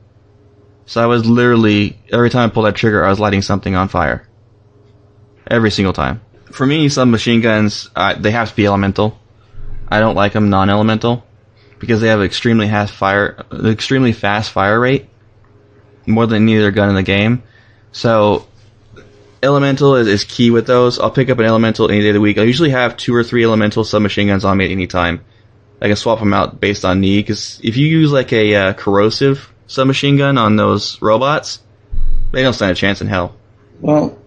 So 0.87 1.03
I 1.03 1.07
was 1.07 1.25
literally 1.25 1.99
every 2.13 2.31
time 2.31 2.49
I 2.49 2.53
pulled 2.53 2.67
that 2.67 2.77
trigger, 2.77 3.05
I 3.05 3.09
was 3.11 3.21
lighting 3.21 3.43
something 3.43 3.75
on 3.75 3.89
fire. 3.89 4.29
Every 5.47 5.71
single 5.71 5.93
time. 5.93 6.21
For 6.53 6.67
me, 6.67 6.89
some 6.89 7.11
machine 7.11 7.41
guns 7.41 7.91
uh, 7.97 8.15
they 8.15 8.31
have 8.31 8.51
to 8.51 8.57
be 8.57 8.67
elemental. 8.67 9.19
I 9.89 10.01
don't 10.01 10.15
like 10.15 10.33
them 10.33 10.51
non-elemental 10.51 11.25
because 11.79 12.01
they 12.01 12.09
have 12.09 12.23
extremely 12.23 12.69
fast 12.69 12.95
fire, 12.95 13.45
extremely 13.65 14.13
fast 14.13 14.51
fire 14.51 14.81
rate, 14.81 15.09
more 16.07 16.27
than 16.27 16.43
any 16.43 16.59
other 16.59 16.71
gun 16.71 16.89
in 16.89 16.95
the 16.95 17.03
game. 17.03 17.43
So, 17.93 18.49
elemental 19.45 19.97
is, 19.97 20.09
is 20.09 20.25
key 20.25 20.51
with 20.51 20.67
those. 20.67 20.99
I'll 20.99 21.11
pick 21.11 21.31
up 21.31 21.39
an 21.39 21.45
elemental 21.45 21.89
any 21.89 22.01
day 22.01 22.09
of 22.09 22.15
the 22.15 22.21
week. 22.21 22.39
I 22.39 22.43
usually 22.43 22.71
have 22.71 22.97
two 22.97 23.15
or 23.15 23.23
three 23.23 23.45
elemental 23.45 23.85
submachine 23.85 24.29
guns 24.29 24.45
on 24.45 24.57
me 24.57 24.65
at 24.65 24.71
any 24.71 24.87
time. 24.87 25.25
I 25.81 25.87
can 25.87 25.97
swap 25.97 26.19
them 26.19 26.33
out 26.33 26.61
based 26.61 26.85
on 26.85 27.01
need. 27.01 27.23
Because 27.23 27.61
if 27.63 27.77
you 27.77 27.87
use 27.87 28.11
like 28.11 28.33
a 28.33 28.55
uh, 28.55 28.73
corrosive 28.73 29.53
submachine 29.67 30.17
gun 30.17 30.39
on 30.39 30.57
those 30.57 31.01
robots, 31.01 31.61
they 32.33 32.43
don't 32.43 32.55
stand 32.55 32.73
a 32.73 32.75
chance 32.75 33.01
in 33.01 33.07
hell. 33.07 33.37
Well, 33.81 34.19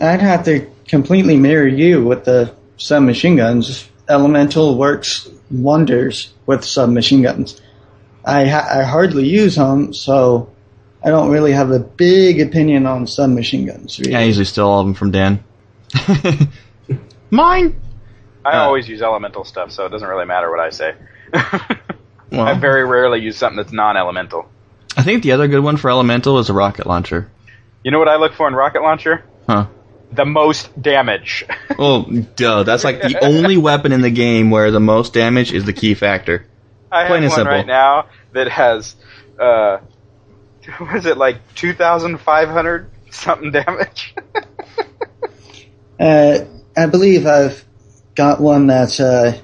I'd 0.00 0.20
have 0.20 0.44
to 0.44 0.70
completely 0.86 1.36
mirror 1.36 1.66
you 1.66 2.04
with 2.04 2.24
the 2.24 2.54
submachine 2.76 3.36
guns. 3.36 3.88
Elemental 4.08 4.76
works 4.76 5.28
wonders 5.50 6.32
with 6.46 6.64
submachine 6.64 7.22
guns. 7.22 7.60
I, 8.24 8.46
ha- 8.46 8.68
I 8.70 8.82
hardly 8.82 9.26
use 9.28 9.56
them, 9.56 9.94
so 9.94 10.51
I 11.04 11.10
don't 11.10 11.30
really 11.30 11.52
have 11.52 11.70
a 11.70 11.78
big 11.80 12.40
opinion 12.40 12.86
on 12.86 13.06
submachine 13.06 13.66
guns. 13.66 13.98
Really. 13.98 14.14
I 14.14 14.22
usually 14.22 14.44
steal 14.44 14.68
all 14.68 14.80
of 14.80 14.86
them 14.86 14.94
from 14.94 15.10
Dan. 15.10 15.42
Mine. 17.30 17.80
I 18.44 18.58
Uh, 18.58 18.64
always 18.64 18.88
use 18.88 19.02
elemental 19.02 19.44
stuff, 19.44 19.70
so 19.72 19.86
it 19.86 19.90
doesn't 19.90 20.06
really 20.08 20.26
matter 20.26 20.50
what 20.50 20.60
I 20.60 20.70
say. 20.70 20.94
Well, 22.30 22.46
I 22.46 22.54
very 22.54 22.86
rarely 22.86 23.20
use 23.20 23.36
something 23.36 23.58
that's 23.58 23.72
non-elemental. 23.72 24.48
I 24.96 25.02
think 25.02 25.22
the 25.22 25.32
other 25.32 25.48
good 25.48 25.60
one 25.62 25.76
for 25.76 25.90
elemental 25.90 26.38
is 26.38 26.48
a 26.48 26.54
rocket 26.54 26.86
launcher. 26.86 27.30
You 27.84 27.90
know 27.90 27.98
what 27.98 28.08
I 28.08 28.16
look 28.16 28.32
for 28.32 28.48
in 28.48 28.54
rocket 28.54 28.80
launcher? 28.80 29.22
Huh. 29.46 29.66
The 30.12 30.24
most 30.24 30.70
damage. 30.80 31.44
Well, 31.78 32.04
duh. 32.36 32.62
That's 32.62 32.84
like 32.84 33.02
the 33.02 33.22
only 33.22 33.58
weapon 33.58 33.92
in 33.92 34.00
the 34.00 34.10
game 34.10 34.50
where 34.50 34.70
the 34.70 34.80
most 34.80 35.12
damage 35.12 35.52
is 35.52 35.66
the 35.66 35.74
key 35.74 35.92
factor. 35.92 36.46
I 36.90 37.06
Plain 37.06 37.16
and 37.16 37.24
have 37.24 37.30
one 37.32 37.36
simple. 37.40 37.52
right 37.52 37.66
now 37.66 38.06
that 38.32 38.48
has, 38.48 38.96
uh, 39.38 39.78
was 40.80 41.06
it 41.06 41.16
like 41.16 41.36
2,500 41.54 42.90
something 43.10 43.50
damage? 43.50 44.14
Uh, 46.00 46.44
I 46.76 46.86
believe 46.86 47.26
I've 47.26 47.64
got 48.16 48.40
one 48.40 48.66
that's 48.66 48.98
uh, 48.98 49.38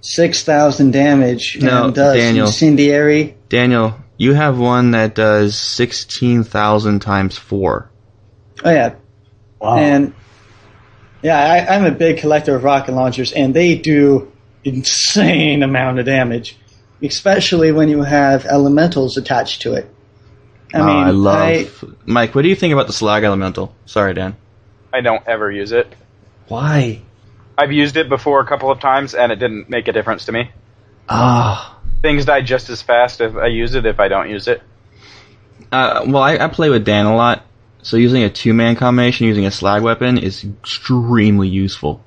6,000 0.00 0.92
damage 0.92 1.58
No, 1.60 1.86
and 1.86 1.94
does 1.94 2.16
Daniel. 2.16 2.46
incendiary. 2.46 3.36
Daniel, 3.50 3.94
you 4.16 4.32
have 4.32 4.58
one 4.58 4.92
that 4.92 5.14
does 5.14 5.58
16,000 5.58 7.00
times 7.00 7.36
4. 7.36 7.90
Oh, 8.64 8.70
yeah. 8.70 8.94
Wow. 9.60 9.76
And 9.76 10.14
yeah, 11.22 11.38
I, 11.38 11.74
I'm 11.74 11.84
a 11.84 11.90
big 11.90 12.18
collector 12.18 12.54
of 12.56 12.64
rocket 12.64 12.92
launchers, 12.92 13.32
and 13.32 13.52
they 13.52 13.76
do 13.76 14.32
insane 14.64 15.62
amount 15.62 15.98
of 15.98 16.06
damage, 16.06 16.56
especially 17.02 17.72
when 17.72 17.90
you 17.90 18.02
have 18.02 18.46
elementals 18.46 19.18
attached 19.18 19.62
to 19.62 19.74
it. 19.74 19.93
I 20.74 20.80
Oh, 20.80 20.86
mean, 20.86 20.96
I 21.04 21.10
love. 21.10 21.38
I- 21.38 21.86
Mike, 22.04 22.34
what 22.34 22.42
do 22.42 22.48
you 22.48 22.56
think 22.56 22.72
about 22.72 22.86
the 22.88 22.92
slag 22.92 23.22
elemental? 23.24 23.74
Sorry, 23.86 24.12
Dan. 24.14 24.36
I 24.92 25.00
don't 25.00 25.22
ever 25.26 25.50
use 25.50 25.72
it. 25.72 25.92
Why? 26.48 27.00
I've 27.56 27.72
used 27.72 27.96
it 27.96 28.08
before 28.08 28.40
a 28.40 28.46
couple 28.46 28.70
of 28.70 28.80
times, 28.80 29.14
and 29.14 29.30
it 29.30 29.36
didn't 29.36 29.70
make 29.70 29.86
a 29.88 29.92
difference 29.92 30.24
to 30.26 30.32
me. 30.32 30.50
Ah. 31.08 31.78
Things 32.02 32.24
die 32.24 32.40
just 32.42 32.68
as 32.70 32.82
fast 32.82 33.20
if 33.20 33.36
I 33.36 33.46
use 33.46 33.74
it 33.74 33.86
if 33.86 34.00
I 34.00 34.08
don't 34.08 34.28
use 34.28 34.48
it. 34.48 34.62
Uh, 35.72 36.02
well, 36.06 36.22
I, 36.22 36.36
I 36.36 36.48
play 36.48 36.68
with 36.70 36.84
Dan 36.84 37.06
a 37.06 37.16
lot, 37.16 37.42
so 37.82 37.96
using 37.96 38.22
a 38.24 38.30
two-man 38.30 38.76
combination 38.76 39.26
using 39.26 39.46
a 39.46 39.50
slag 39.50 39.82
weapon 39.82 40.18
is 40.18 40.44
extremely 40.44 41.48
useful. 41.48 42.02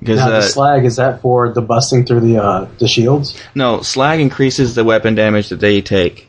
Because 0.00 0.18
Now, 0.20 0.28
uh, 0.28 0.30
the 0.30 0.42
slag 0.42 0.84
is 0.84 0.96
that 0.96 1.20
for 1.22 1.52
the 1.52 1.60
busting 1.60 2.06
through 2.06 2.20
the 2.20 2.38
uh, 2.42 2.68
the 2.78 2.86
shields? 2.88 3.40
no, 3.54 3.82
slag 3.82 4.20
increases 4.20 4.74
the 4.76 4.84
weapon 4.84 5.14
damage 5.16 5.48
that 5.48 5.58
they 5.60 5.80
take 5.82 6.27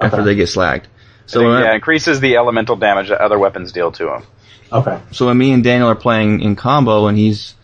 after 0.00 0.18
Okay. 0.18 0.24
they 0.24 0.34
get 0.34 0.48
slagged. 0.48 0.84
So 1.26 1.40
So 1.40 1.52
uh, 1.52 1.60
yeah, 1.60 1.70
I- 1.72 1.74
increases 1.74 2.20
the 2.20 2.36
elemental 2.36 2.76
damage 2.76 3.08
that 3.08 3.20
other 3.20 3.38
weapons 3.38 3.72
deal 3.72 3.90
to 3.92 4.04
them. 4.06 4.22
Okay. 4.72 4.98
so 5.12 5.26
when 5.26 5.38
me 5.38 5.52
and 5.52 5.62
Daniel 5.62 5.88
are 5.88 5.94
playing 5.94 6.40
in 6.40 6.56
combo, 6.56 7.06
and 7.06 7.16
he's 7.16 7.54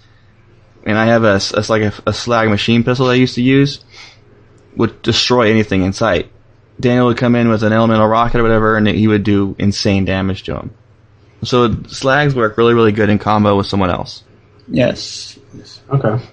and 0.86 0.96
I 0.98 1.06
have 1.06 1.24
a, 1.24 1.34
s- 1.34 1.52
it's 1.52 1.68
like 1.70 1.82
a, 1.82 1.92
a 2.06 2.12
slag 2.12 2.48
machine 2.48 2.84
pistol 2.84 3.06
I 3.08 3.14
used 3.14 3.34
to 3.36 3.42
use, 3.42 3.84
would 4.76 5.00
destroy 5.02 5.50
anything 5.50 5.82
in 5.82 5.92
sight. 5.92 6.30
Daniel 6.80 7.06
would 7.06 7.16
come 7.18 7.34
in 7.36 7.48
with 7.48 7.62
an 7.62 7.72
elemental 7.72 8.06
rocket 8.06 8.38
or 8.38 8.42
whatever, 8.42 8.76
and 8.76 8.86
he 8.88 9.06
would 9.08 9.22
do 9.24 9.54
insane 9.58 10.04
damage 10.04 10.42
to 10.44 10.56
him. 10.56 10.74
So 11.44 11.72
slags 11.84 12.34
work 12.34 12.56
really, 12.56 12.74
really 12.74 12.92
good 12.92 13.10
in 13.10 13.18
combo 13.18 13.56
with 13.56 13.66
someone 13.66 13.90
else. 13.90 14.22
Yes. 14.68 15.38
yes. 15.54 15.80
Okay. 15.90 16.24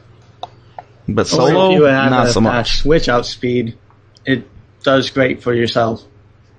But 1.07 1.21
Or 1.21 1.29
solo, 1.29 1.71
if 1.71 1.77
you 1.79 1.83
have 1.83 2.11
not 2.11 2.27
a 2.27 2.29
so 2.31 2.41
fast 2.41 2.43
much. 2.43 2.77
switch 2.81 3.09
out 3.09 3.25
speed, 3.25 3.77
it 4.25 4.47
does 4.83 5.09
great 5.09 5.41
for 5.43 5.53
yourself 5.53 6.03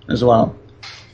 as 0.08 0.22
well. 0.24 0.56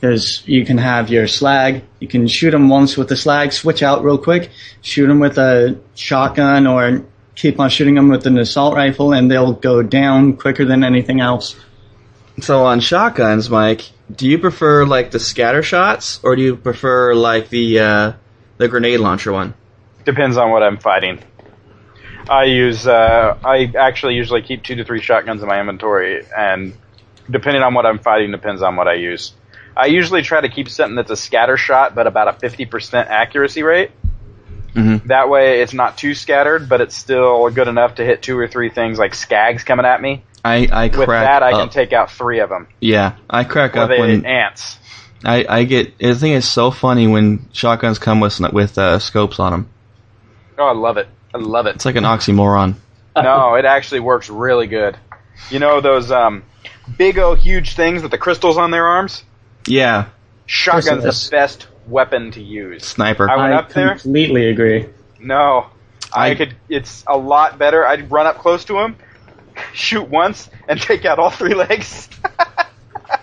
Because 0.01 0.43
you 0.47 0.65
can 0.65 0.79
have 0.79 1.09
your 1.09 1.27
slag, 1.27 1.83
you 2.01 2.09
can 2.09 2.29
shoot 2.29 2.51
them 2.51 2.69
once 2.69 2.97
with 2.97 3.09
the 3.09 3.17
slag, 3.17 3.53
switch 3.53 3.83
out 3.83 4.05
real 4.05 4.19
quick, 4.19 4.51
shoot 4.83 5.07
them 5.07 5.21
with 5.21 5.39
a 5.39 5.81
shotgun, 5.95 6.67
or 6.67 7.05
keep 7.35 7.59
on 7.59 7.71
shooting 7.71 7.95
them 7.95 8.09
with 8.09 8.27
an 8.27 8.39
assault 8.39 8.75
rifle, 8.75 9.13
and 9.13 9.31
they'll 9.31 9.55
go 9.55 9.83
down 9.83 10.37
quicker 10.37 10.65
than 10.65 10.85
anything 10.85 11.21
else. 11.21 11.57
So 12.41 12.67
on 12.67 12.81
shotguns, 12.81 13.49
Mike, 13.49 13.91
do 14.15 14.29
you 14.29 14.39
prefer 14.39 14.85
like 14.85 15.11
the 15.11 15.19
scatter 15.19 15.63
shots, 15.63 16.21
or 16.23 16.37
do 16.37 16.43
you 16.43 16.57
prefer 16.57 17.15
like 17.15 17.49
the 17.49 17.81
uh, 17.81 18.13
the 18.59 18.69
grenade 18.69 19.01
launcher 19.01 19.33
one? 19.33 19.55
Depends 20.05 20.37
on 20.37 20.51
what 20.51 20.63
I'm 20.63 20.77
fighting. 20.77 21.23
I 22.29 22.45
use. 22.45 22.87
Uh, 22.87 23.39
I 23.45 23.73
actually 23.79 24.15
usually 24.15 24.43
keep 24.43 24.63
two 24.63 24.75
to 24.75 24.85
three 24.85 25.01
shotguns 25.01 25.43
in 25.43 25.49
my 25.49 25.59
inventory, 25.59 26.25
and 26.37 26.75
depending 27.31 27.63
on 27.63 27.75
what 27.75 27.87
I'm 27.87 27.99
fighting, 27.99 28.31
depends 28.31 28.63
on 28.63 28.77
what 28.77 28.89
I 28.89 28.95
use. 28.95 29.33
I 29.77 29.87
usually 29.87 30.23
try 30.23 30.41
to 30.41 30.49
keep 30.49 30.69
something 30.69 30.97
that's 30.97 31.11
a 31.11 31.17
scatter 31.17 31.57
shot, 31.57 31.95
but 31.95 32.07
about 32.07 32.29
a 32.29 32.33
50% 32.33 33.09
accuracy 33.09 33.63
rate. 33.63 33.91
Mhm. 34.75 35.05
That 35.05 35.29
way, 35.29 35.61
it's 35.63 35.73
not 35.75 35.97
too 35.97 36.15
scattered, 36.15 36.69
but 36.69 36.81
it's 36.81 36.95
still 36.97 37.49
good 37.51 37.69
enough 37.69 37.95
to 37.97 38.05
hit 38.05 38.23
two 38.23 38.39
or 38.39 38.47
three 38.47 38.69
things 38.71 38.99
like 38.99 39.13
skags 39.13 39.65
coming 39.65 39.87
at 39.87 40.01
me. 40.03 40.23
I 40.45 40.69
I 40.71 40.85
With 40.89 41.09
that, 41.09 41.43
I 41.43 41.53
up. 41.53 41.61
can 41.61 41.69
take 41.71 41.93
out 41.93 42.11
three 42.11 42.41
of 42.41 42.51
them. 42.51 42.69
yeah, 42.81 43.13
I 43.29 43.45
crack 43.45 43.75
Or 43.77 43.81
up 43.81 43.91
when 43.91 44.25
ants. 44.27 44.79
I, 45.25 45.45
I 45.49 45.65
get. 45.65 45.95
I 46.03 46.13
think 46.15 46.37
it's 46.37 46.47
so 46.47 46.71
funny 46.71 47.07
when 47.07 47.49
shotguns 47.53 47.99
come 47.99 48.21
with 48.21 48.39
with 48.53 48.77
uh, 48.79 48.99
scopes 48.99 49.41
on 49.41 49.51
them. 49.53 49.69
Oh, 50.59 50.67
I 50.69 50.73
love 50.73 50.99
it. 50.99 51.09
I 51.35 51.39
love 51.39 51.67
it. 51.67 51.77
It's 51.77 51.85
like 51.87 51.97
an 51.97 52.05
oxymoron. 52.05 52.75
no, 53.17 53.55
it 53.55 53.65
actually 53.65 54.01
works 54.01 54.29
really 54.29 54.67
good. 54.67 54.97
You 55.51 55.59
know 55.59 55.81
those 55.81 56.11
um, 56.13 56.45
big 56.99 57.19
o 57.19 57.35
huge 57.35 57.75
things 57.75 58.03
with 58.03 58.11
the 58.11 58.19
crystals 58.19 58.59
on 58.59 58.71
their 58.71 58.87
arms? 58.87 59.25
Yeah, 59.67 60.09
Shotgun's 60.47 61.03
the 61.03 61.31
best 61.31 61.67
weapon 61.87 62.31
to 62.33 62.43
use. 62.43 62.85
sniper. 62.85 63.29
I 63.31 63.37
went 63.37 63.53
I 63.53 63.57
up 63.57 63.73
there. 63.73 63.91
completely 63.91 64.49
agree. 64.49 64.87
No, 65.21 65.67
I, 66.13 66.31
I- 66.31 66.35
could. 66.35 66.55
It's 66.69 67.05
a 67.07 67.17
lot 67.17 67.59
better. 67.59 67.87
I'd 67.87 68.11
run 68.11 68.27
up 68.27 68.39
close 68.39 68.65
to 68.67 68.79
him, 68.79 68.97
shoot 69.73 70.09
once, 70.09 70.49
and 70.69 70.81
take 70.81 71.05
out 71.05 71.19
all 71.19 71.31
three 71.31 71.55
legs, 71.55 72.09
and 73.09 73.19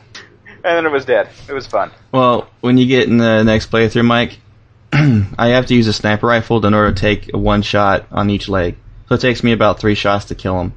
then 0.64 0.86
it 0.86 0.92
was 0.92 1.06
dead. 1.06 1.30
It 1.48 1.54
was 1.54 1.68
fun. 1.68 1.92
Well, 2.12 2.50
when 2.62 2.78
you 2.78 2.86
get 2.86 3.08
in 3.08 3.18
the 3.18 3.44
next 3.44 3.72
playthrough, 3.72 4.06
Mike, 4.06 4.40
I 4.94 5.48
have 5.50 5.66
to 5.68 5.76
use 5.76 5.88
a 5.88 5.94
sniper 5.94 6.28
rifle 6.28 6.66
in 6.66 6.74
order 6.74 6.92
to 6.94 7.00
take 7.00 7.30
one 7.34 7.62
shot 7.62 8.06
on 8.12 8.30
each 8.30 8.48
leg. 8.50 8.76
So 9.10 9.16
it 9.16 9.22
takes 9.22 9.44
me 9.44 9.52
about 9.52 9.80
three 9.80 9.96
shots 9.96 10.26
to 10.26 10.36
kill 10.36 10.60
him. 10.62 10.74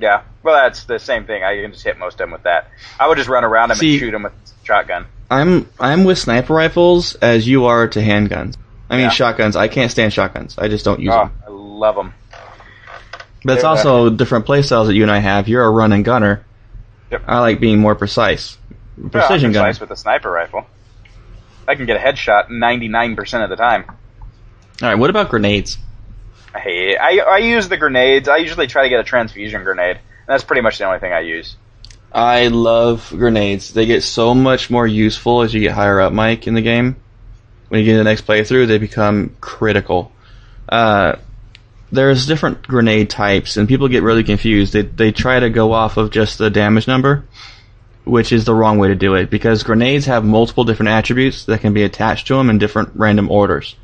Yeah. 0.00 0.22
Well, 0.46 0.54
that's 0.62 0.84
the 0.84 1.00
same 1.00 1.24
thing. 1.26 1.42
I 1.42 1.60
can 1.60 1.72
just 1.72 1.82
hit 1.82 1.98
most 1.98 2.14
of 2.14 2.18
them 2.18 2.30
with 2.30 2.44
that. 2.44 2.70
I 3.00 3.08
would 3.08 3.18
just 3.18 3.28
run 3.28 3.42
around 3.42 3.70
them 3.70 3.78
See- 3.78 3.94
and 3.94 3.98
shoot 4.00 4.10
them 4.12 4.22
with 4.22 4.32
shotgun. 4.62 5.06
I'm 5.28 5.68
I'm 5.80 6.04
with 6.04 6.18
sniper 6.18 6.54
rifles 6.54 7.16
as 7.16 7.48
you 7.48 7.64
are 7.64 7.88
to 7.88 7.98
handguns. 7.98 8.54
I 8.88 8.94
mean 8.94 9.06
Yeah. 9.06 9.10
shotguns. 9.10 9.56
I 9.56 9.66
can't 9.66 9.90
stand 9.90 10.12
shotguns. 10.12 10.54
I 10.56 10.68
just 10.68 10.84
don't 10.84 11.00
use 11.00 11.12
Oh, 11.12 11.18
them. 11.24 11.32
I 11.44 11.50
love 11.50 11.96
them. 11.96 12.14
But 13.44 13.54
it's 13.54 13.62
they're- 13.62 13.70
also 13.70 14.08
different 14.10 14.46
playstyles 14.46 14.86
that 14.86 14.94
you 14.94 15.02
and 15.02 15.10
I 15.10 15.18
have. 15.18 15.48
You're 15.48 15.64
a 15.64 15.70
run 15.70 15.92
and 15.92 16.04
gunner. 16.04 16.44
Yep. 17.10 17.22
I 17.26 17.40
like 17.40 17.58
being 17.58 17.80
more 17.80 17.96
precise. 17.96 18.56
Precision 19.10 19.50
gunner. 19.50 19.66
precise 19.66 19.80
with 19.80 19.90
a 19.90 19.96
sniper 19.96 20.30
rifle. 20.30 20.64
I 21.66 21.74
can 21.74 21.86
get 21.86 21.96
a 21.96 22.00
headshot 22.00 22.50
99% 22.50 23.42
of 23.42 23.50
the 23.50 23.56
time. 23.56 23.84
All 23.88 24.88
right. 24.88 24.94
What 24.94 25.10
about 25.10 25.28
grenades? 25.28 25.76
I. 26.54 26.96
I, 27.00 27.18
I 27.18 27.38
use 27.38 27.68
the 27.68 27.76
grenades. 27.76 28.28
I 28.28 28.36
usually 28.36 28.68
try 28.68 28.84
to 28.84 28.88
get 28.88 29.00
a 29.00 29.04
transfusion 29.04 29.64
grenade. 29.64 29.98
That's 30.26 30.44
pretty 30.44 30.62
much 30.62 30.78
the 30.78 30.84
only 30.84 30.98
thing 30.98 31.12
I 31.12 31.20
use. 31.20 31.56
I 32.12 32.48
love 32.48 33.10
grenades. 33.10 33.72
They 33.72 33.86
get 33.86 34.02
so 34.02 34.34
much 34.34 34.70
more 34.70 34.86
useful 34.86 35.42
as 35.42 35.52
you 35.52 35.60
get 35.60 35.72
higher 35.72 36.00
up, 36.00 36.12
Mike, 36.12 36.46
in 36.46 36.54
the 36.54 36.62
game. 36.62 36.96
When 37.68 37.80
you 37.80 37.84
get 37.84 37.92
to 37.92 37.98
the 37.98 38.04
next 38.04 38.26
playthrough, 38.26 38.68
they 38.68 38.78
become 38.78 39.36
critical. 39.40 40.12
Uh, 40.68 41.16
there's 41.92 42.26
different 42.26 42.62
grenade 42.62 43.10
types, 43.10 43.56
and 43.56 43.68
people 43.68 43.88
get 43.88 44.02
really 44.02 44.24
confused. 44.24 44.72
They 44.72 44.82
they 44.82 45.12
try 45.12 45.40
to 45.40 45.50
go 45.50 45.72
off 45.72 45.96
of 45.96 46.10
just 46.10 46.38
the 46.38 46.50
damage 46.50 46.88
number, 46.88 47.24
which 48.04 48.32
is 48.32 48.44
the 48.44 48.54
wrong 48.54 48.78
way 48.78 48.88
to 48.88 48.94
do 48.94 49.14
it 49.14 49.30
because 49.30 49.62
grenades 49.62 50.06
have 50.06 50.24
multiple 50.24 50.64
different 50.64 50.90
attributes 50.90 51.44
that 51.44 51.60
can 51.60 51.74
be 51.74 51.82
attached 51.82 52.28
to 52.28 52.34
them 52.34 52.50
in 52.50 52.58
different 52.58 52.90
random 52.94 53.30
orders. 53.30 53.76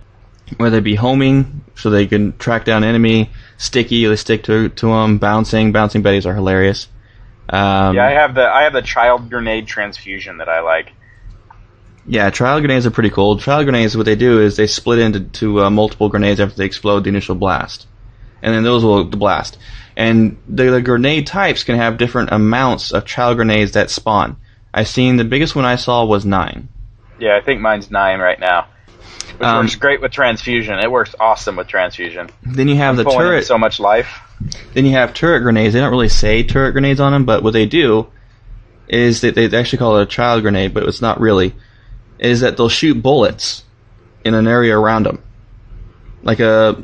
Whether 0.56 0.78
it 0.78 0.84
be 0.84 0.94
homing, 0.94 1.64
so 1.74 1.90
they 1.90 2.06
can 2.06 2.36
track 2.38 2.64
down 2.64 2.84
enemy, 2.84 3.30
sticky, 3.56 4.06
they 4.06 4.16
stick 4.16 4.44
to 4.44 4.68
to 4.68 4.86
them, 4.86 5.18
bouncing. 5.18 5.72
Bouncing 5.72 6.02
betties 6.02 6.26
are 6.26 6.34
hilarious. 6.34 6.88
Um, 7.48 7.96
yeah, 7.96 8.06
I 8.06 8.12
have 8.12 8.34
the 8.34 8.48
I 8.48 8.62
have 8.62 8.72
the 8.72 8.82
child 8.82 9.30
grenade 9.30 9.66
transfusion 9.66 10.38
that 10.38 10.48
I 10.48 10.60
like. 10.60 10.92
Yeah, 12.06 12.30
child 12.30 12.62
grenades 12.62 12.86
are 12.86 12.90
pretty 12.90 13.10
cool. 13.10 13.38
Child 13.38 13.66
grenades, 13.66 13.96
what 13.96 14.06
they 14.06 14.16
do 14.16 14.40
is 14.40 14.56
they 14.56 14.66
split 14.66 14.98
into 14.98 15.20
to, 15.20 15.64
uh, 15.64 15.70
multiple 15.70 16.08
grenades 16.08 16.40
after 16.40 16.56
they 16.56 16.64
explode 16.64 17.04
the 17.04 17.10
initial 17.10 17.36
blast, 17.36 17.86
and 18.42 18.52
then 18.52 18.64
those 18.64 18.84
will 18.84 19.04
the 19.04 19.16
blast. 19.16 19.58
And 19.96 20.38
the, 20.48 20.70
the 20.70 20.82
grenade 20.82 21.26
types 21.26 21.62
can 21.64 21.76
have 21.76 21.98
different 21.98 22.32
amounts 22.32 22.92
of 22.92 23.04
child 23.04 23.36
grenades 23.36 23.72
that 23.72 23.90
spawn. 23.90 24.36
I 24.74 24.84
seen 24.84 25.16
the 25.16 25.24
biggest 25.24 25.54
one 25.54 25.66
I 25.66 25.76
saw 25.76 26.04
was 26.04 26.24
nine. 26.24 26.68
Yeah, 27.20 27.36
I 27.36 27.40
think 27.40 27.60
mine's 27.60 27.90
nine 27.90 28.18
right 28.18 28.40
now. 28.40 28.66
Which 29.38 29.46
Um, 29.46 29.64
works 29.64 29.74
great 29.76 30.00
with 30.00 30.12
transfusion. 30.12 30.78
It 30.78 30.90
works 30.90 31.14
awesome 31.18 31.56
with 31.56 31.66
transfusion. 31.68 32.28
Then 32.44 32.68
you 32.68 32.76
have 32.76 32.96
the 32.96 33.04
Pulling 33.04 33.18
in 33.20 33.24
turret. 33.26 33.46
so 33.46 33.58
much 33.58 33.80
life. 33.80 34.20
Then 34.74 34.84
you 34.86 34.92
have 34.92 35.14
turret 35.14 35.40
grenades. 35.40 35.74
They 35.74 35.80
don't 35.80 35.90
really 35.90 36.08
say 36.08 36.42
turret 36.42 36.72
grenades 36.72 37.00
on 37.00 37.12
them, 37.12 37.24
but 37.24 37.42
what 37.42 37.52
they 37.52 37.66
do 37.66 38.08
is 38.88 39.20
that 39.22 39.34
they 39.34 39.46
actually 39.56 39.78
call 39.78 39.96
it 39.98 40.02
a 40.02 40.06
child 40.06 40.42
grenade, 40.42 40.74
but 40.74 40.82
it's 40.84 41.00
not 41.02 41.20
really. 41.20 41.54
Is 42.18 42.40
that 42.40 42.56
they'll 42.56 42.68
shoot 42.68 43.00
bullets 43.02 43.64
in 44.24 44.34
an 44.34 44.46
area 44.46 44.78
around 44.78 45.04
them, 45.06 45.22
like 46.22 46.40
a 46.40 46.82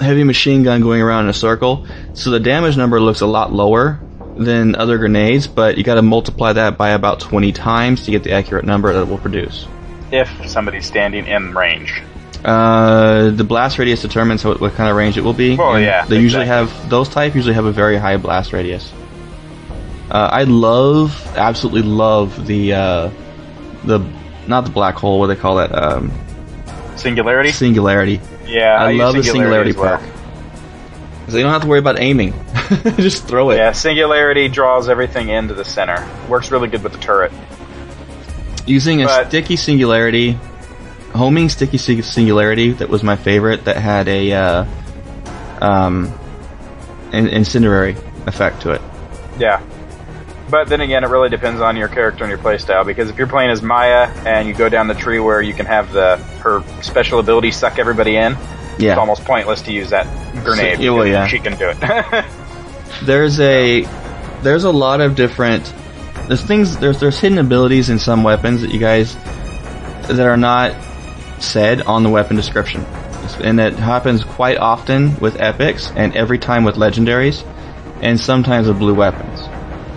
heavy 0.00 0.24
machine 0.24 0.62
gun 0.62 0.80
going 0.80 1.02
around 1.02 1.24
in 1.24 1.30
a 1.30 1.34
circle. 1.34 1.86
So 2.14 2.30
the 2.30 2.40
damage 2.40 2.76
number 2.76 3.00
looks 3.00 3.20
a 3.20 3.26
lot 3.26 3.52
lower 3.52 4.00
than 4.36 4.74
other 4.74 4.96
grenades, 4.98 5.46
but 5.46 5.76
you 5.76 5.84
got 5.84 5.96
to 5.96 6.02
multiply 6.02 6.52
that 6.54 6.78
by 6.78 6.90
about 6.90 7.20
20 7.20 7.52
times 7.52 8.04
to 8.06 8.10
get 8.10 8.22
the 8.24 8.32
accurate 8.32 8.64
number 8.64 8.92
that 8.92 9.02
it 9.02 9.08
will 9.08 9.18
produce. 9.18 9.66
If 10.12 10.28
somebody's 10.48 10.86
standing 10.86 11.26
in 11.26 11.54
range. 11.54 12.02
Uh, 12.44 13.30
the 13.30 13.44
blast 13.44 13.78
radius 13.78 14.00
determines 14.02 14.44
what, 14.44 14.60
what 14.60 14.72
kind 14.74 14.88
of 14.90 14.96
range 14.96 15.18
it 15.18 15.20
will 15.20 15.34
be. 15.34 15.56
Well, 15.56 15.78
yeah, 15.78 16.06
They 16.06 16.20
usually 16.20 16.46
have 16.46 16.88
those 16.88 17.08
type 17.08 17.34
usually 17.34 17.54
have 17.54 17.66
a 17.66 17.72
very 17.72 17.96
high 17.98 18.16
blast 18.16 18.52
radius. 18.52 18.90
Uh, 20.10 20.28
I 20.32 20.44
love, 20.44 21.36
absolutely 21.36 21.82
love 21.82 22.46
the 22.46 22.72
uh, 22.72 23.10
the 23.84 23.98
not 24.46 24.64
the 24.64 24.70
black 24.70 24.94
hole. 24.96 25.18
What 25.20 25.26
they 25.28 25.36
call 25.36 25.56
that? 25.56 25.72
Um, 25.74 26.10
Singularity? 26.96 27.50
singularity. 27.52 28.20
Yeah, 28.46 28.74
I, 28.76 28.90
use 28.90 28.98
love 28.98 29.14
the 29.14 29.22
singularity 29.22 29.72
well. 29.72 29.98
perk. 29.98 30.10
'Cause 31.24 31.34
they 31.34 31.42
don't 31.42 31.52
have 31.52 31.62
to 31.62 31.68
worry 31.68 31.78
about 31.78 32.00
aiming. 32.00 32.34
Just 32.96 33.28
throw 33.28 33.50
it. 33.50 33.56
Yeah, 33.56 33.72
singularity 33.72 34.48
draws 34.48 34.88
everything 34.88 35.28
into 35.28 35.54
the 35.54 35.64
center. 35.64 36.08
Works 36.28 36.50
really 36.50 36.68
good 36.68 36.82
with 36.82 36.92
the 36.92 36.98
turret. 36.98 37.30
Using 38.70 39.02
a 39.02 39.06
But- 39.06 39.28
sticky 39.28 39.56
singularity, 39.56 40.38
homing 41.12 41.48
sticky 41.48 41.78
singularity 41.78 42.72
that 42.74 42.88
was 42.88 43.02
my 43.02 43.16
favorite. 43.16 43.64
That 43.64 43.76
had 43.76 44.06
a 44.08 44.32
uh, 44.32 44.64
um, 45.60 46.12
in- 47.12 47.26
incendiary 47.28 47.96
effect 48.26 48.62
to 48.62 48.70
it. 48.70 48.80
Yeah. 49.38 49.60
But 50.48 50.68
then 50.68 50.80
again, 50.80 51.02
it 51.04 51.08
really 51.08 51.28
depends 51.28 51.60
on 51.60 51.76
your 51.76 51.88
character 51.88 52.22
and 52.24 52.30
your 52.30 52.38
playstyle. 52.38 52.86
Because 52.86 53.10
if 53.10 53.18
you're 53.18 53.26
playing 53.26 53.50
as 53.50 53.60
Maya 53.60 54.08
and 54.24 54.46
you 54.48 54.54
go 54.54 54.68
down 54.68 54.86
the 54.86 54.94
tree 54.94 55.18
where 55.18 55.42
you 55.42 55.52
can 55.54 55.66
have 55.66 55.92
the 55.92 56.16
her 56.42 56.62
special 56.82 57.18
ability 57.18 57.50
suck 57.50 57.78
everybody 57.80 58.16
in, 58.16 58.36
Yeah. 58.78 58.92
It's 58.92 58.98
almost 58.98 59.24
pointless 59.24 59.62
to 59.62 59.72
use 59.72 59.90
that 59.90 60.06
grenade. 60.44 60.78
So- 60.78 60.94
well, 60.94 61.04
because 61.04 61.10
yeah. 61.10 61.26
She 61.26 61.38
can 61.40 61.56
do 61.56 61.68
it. 61.70 62.24
there's 63.02 63.40
a 63.40 63.82
there's 64.42 64.64
a 64.64 64.70
lot 64.70 65.00
of 65.00 65.16
different 65.16 65.72
there's 66.30 66.44
things 66.44 66.76
there's 66.76 67.00
there's 67.00 67.18
hidden 67.18 67.38
abilities 67.38 67.90
in 67.90 67.98
some 67.98 68.22
weapons 68.22 68.60
that 68.60 68.70
you 68.70 68.78
guys 68.78 69.16
that 70.06 70.20
are 70.20 70.36
not 70.36 70.76
said 71.42 71.82
on 71.82 72.04
the 72.04 72.08
weapon 72.08 72.36
description. 72.36 72.84
And 73.42 73.58
it 73.58 73.74
happens 73.74 74.22
quite 74.22 74.56
often 74.58 75.18
with 75.18 75.40
epics 75.40 75.90
and 75.90 76.14
every 76.14 76.38
time 76.38 76.62
with 76.62 76.76
legendaries 76.76 77.44
and 78.00 78.18
sometimes 78.18 78.68
with 78.68 78.78
blue 78.78 78.94
weapons. 78.94 79.40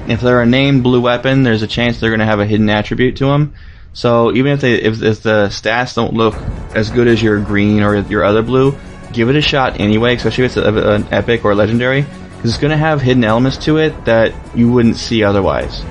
If 0.09 0.21
they're 0.21 0.41
a 0.41 0.45
named 0.47 0.81
blue 0.81 1.01
weapon 1.01 1.43
there's 1.43 1.61
a 1.61 1.67
chance 1.67 1.99
they're 1.99 2.09
going 2.09 2.19
to 2.19 2.25
have 2.25 2.39
a 2.39 2.47
hidden 2.47 2.67
attribute 2.67 3.17
to 3.17 3.25
them 3.25 3.53
so 3.93 4.33
even 4.33 4.53
if 4.53 4.61
they 4.61 4.73
if, 4.73 5.03
if 5.03 5.21
the 5.21 5.49
stats 5.49 5.93
don't 5.93 6.13
look 6.13 6.33
as 6.75 6.89
good 6.89 7.07
as 7.07 7.21
your 7.21 7.39
green 7.39 7.83
or 7.83 7.95
your 7.97 8.23
other 8.23 8.41
blue 8.41 8.75
give 9.11 9.29
it 9.29 9.35
a 9.35 9.41
shot 9.41 9.79
anyway 9.79 10.15
especially 10.15 10.45
if 10.45 10.57
it's 10.57 10.65
a, 10.65 10.89
an 10.95 11.07
epic 11.13 11.45
or 11.45 11.53
legendary 11.53 12.01
because 12.01 12.49
it's 12.49 12.59
going 12.59 12.71
to 12.71 12.77
have 12.77 13.01
hidden 13.01 13.23
elements 13.23 13.57
to 13.57 13.77
it 13.77 14.05
that 14.05 14.33
you 14.57 14.71
wouldn't 14.71 14.97
see 14.97 15.23
otherwise 15.23 15.83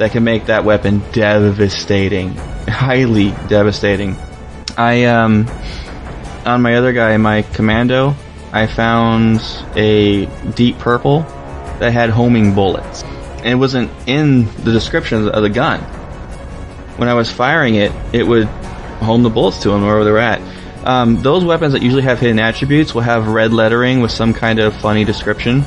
that 0.00 0.10
can 0.12 0.24
make 0.24 0.46
that 0.46 0.64
weapon 0.64 1.02
devastating 1.12 2.34
highly 2.68 3.30
devastating 3.48 4.16
i 4.76 5.04
um 5.04 5.48
on 6.44 6.60
my 6.62 6.74
other 6.74 6.92
guy 6.92 7.16
my 7.16 7.42
commando 7.42 8.14
i 8.52 8.66
found 8.66 9.40
a 9.76 10.26
deep 10.54 10.78
purple 10.78 11.20
that 11.78 11.92
had 11.92 12.10
homing 12.10 12.54
bullets 12.54 13.02
and 13.04 13.48
it 13.48 13.54
wasn't 13.54 13.90
in 14.06 14.44
the 14.64 14.72
description 14.72 15.28
of 15.28 15.42
the 15.42 15.48
gun 15.48 15.80
when 17.00 17.08
I 17.08 17.14
was 17.14 17.30
firing 17.32 17.76
it, 17.76 17.92
it 18.12 18.26
would 18.26 18.44
home 18.44 19.22
the 19.22 19.30
bullets 19.30 19.62
to 19.62 19.70
them 19.70 19.80
wherever 19.80 20.04
they're 20.04 20.18
at. 20.18 20.42
Um, 20.86 21.22
those 21.22 21.42
weapons 21.42 21.72
that 21.72 21.80
usually 21.80 22.02
have 22.02 22.20
hidden 22.20 22.38
attributes 22.38 22.94
will 22.94 23.00
have 23.00 23.26
red 23.26 23.54
lettering 23.54 24.02
with 24.02 24.10
some 24.10 24.34
kind 24.34 24.58
of 24.58 24.76
funny 24.76 25.04
description 25.04 25.64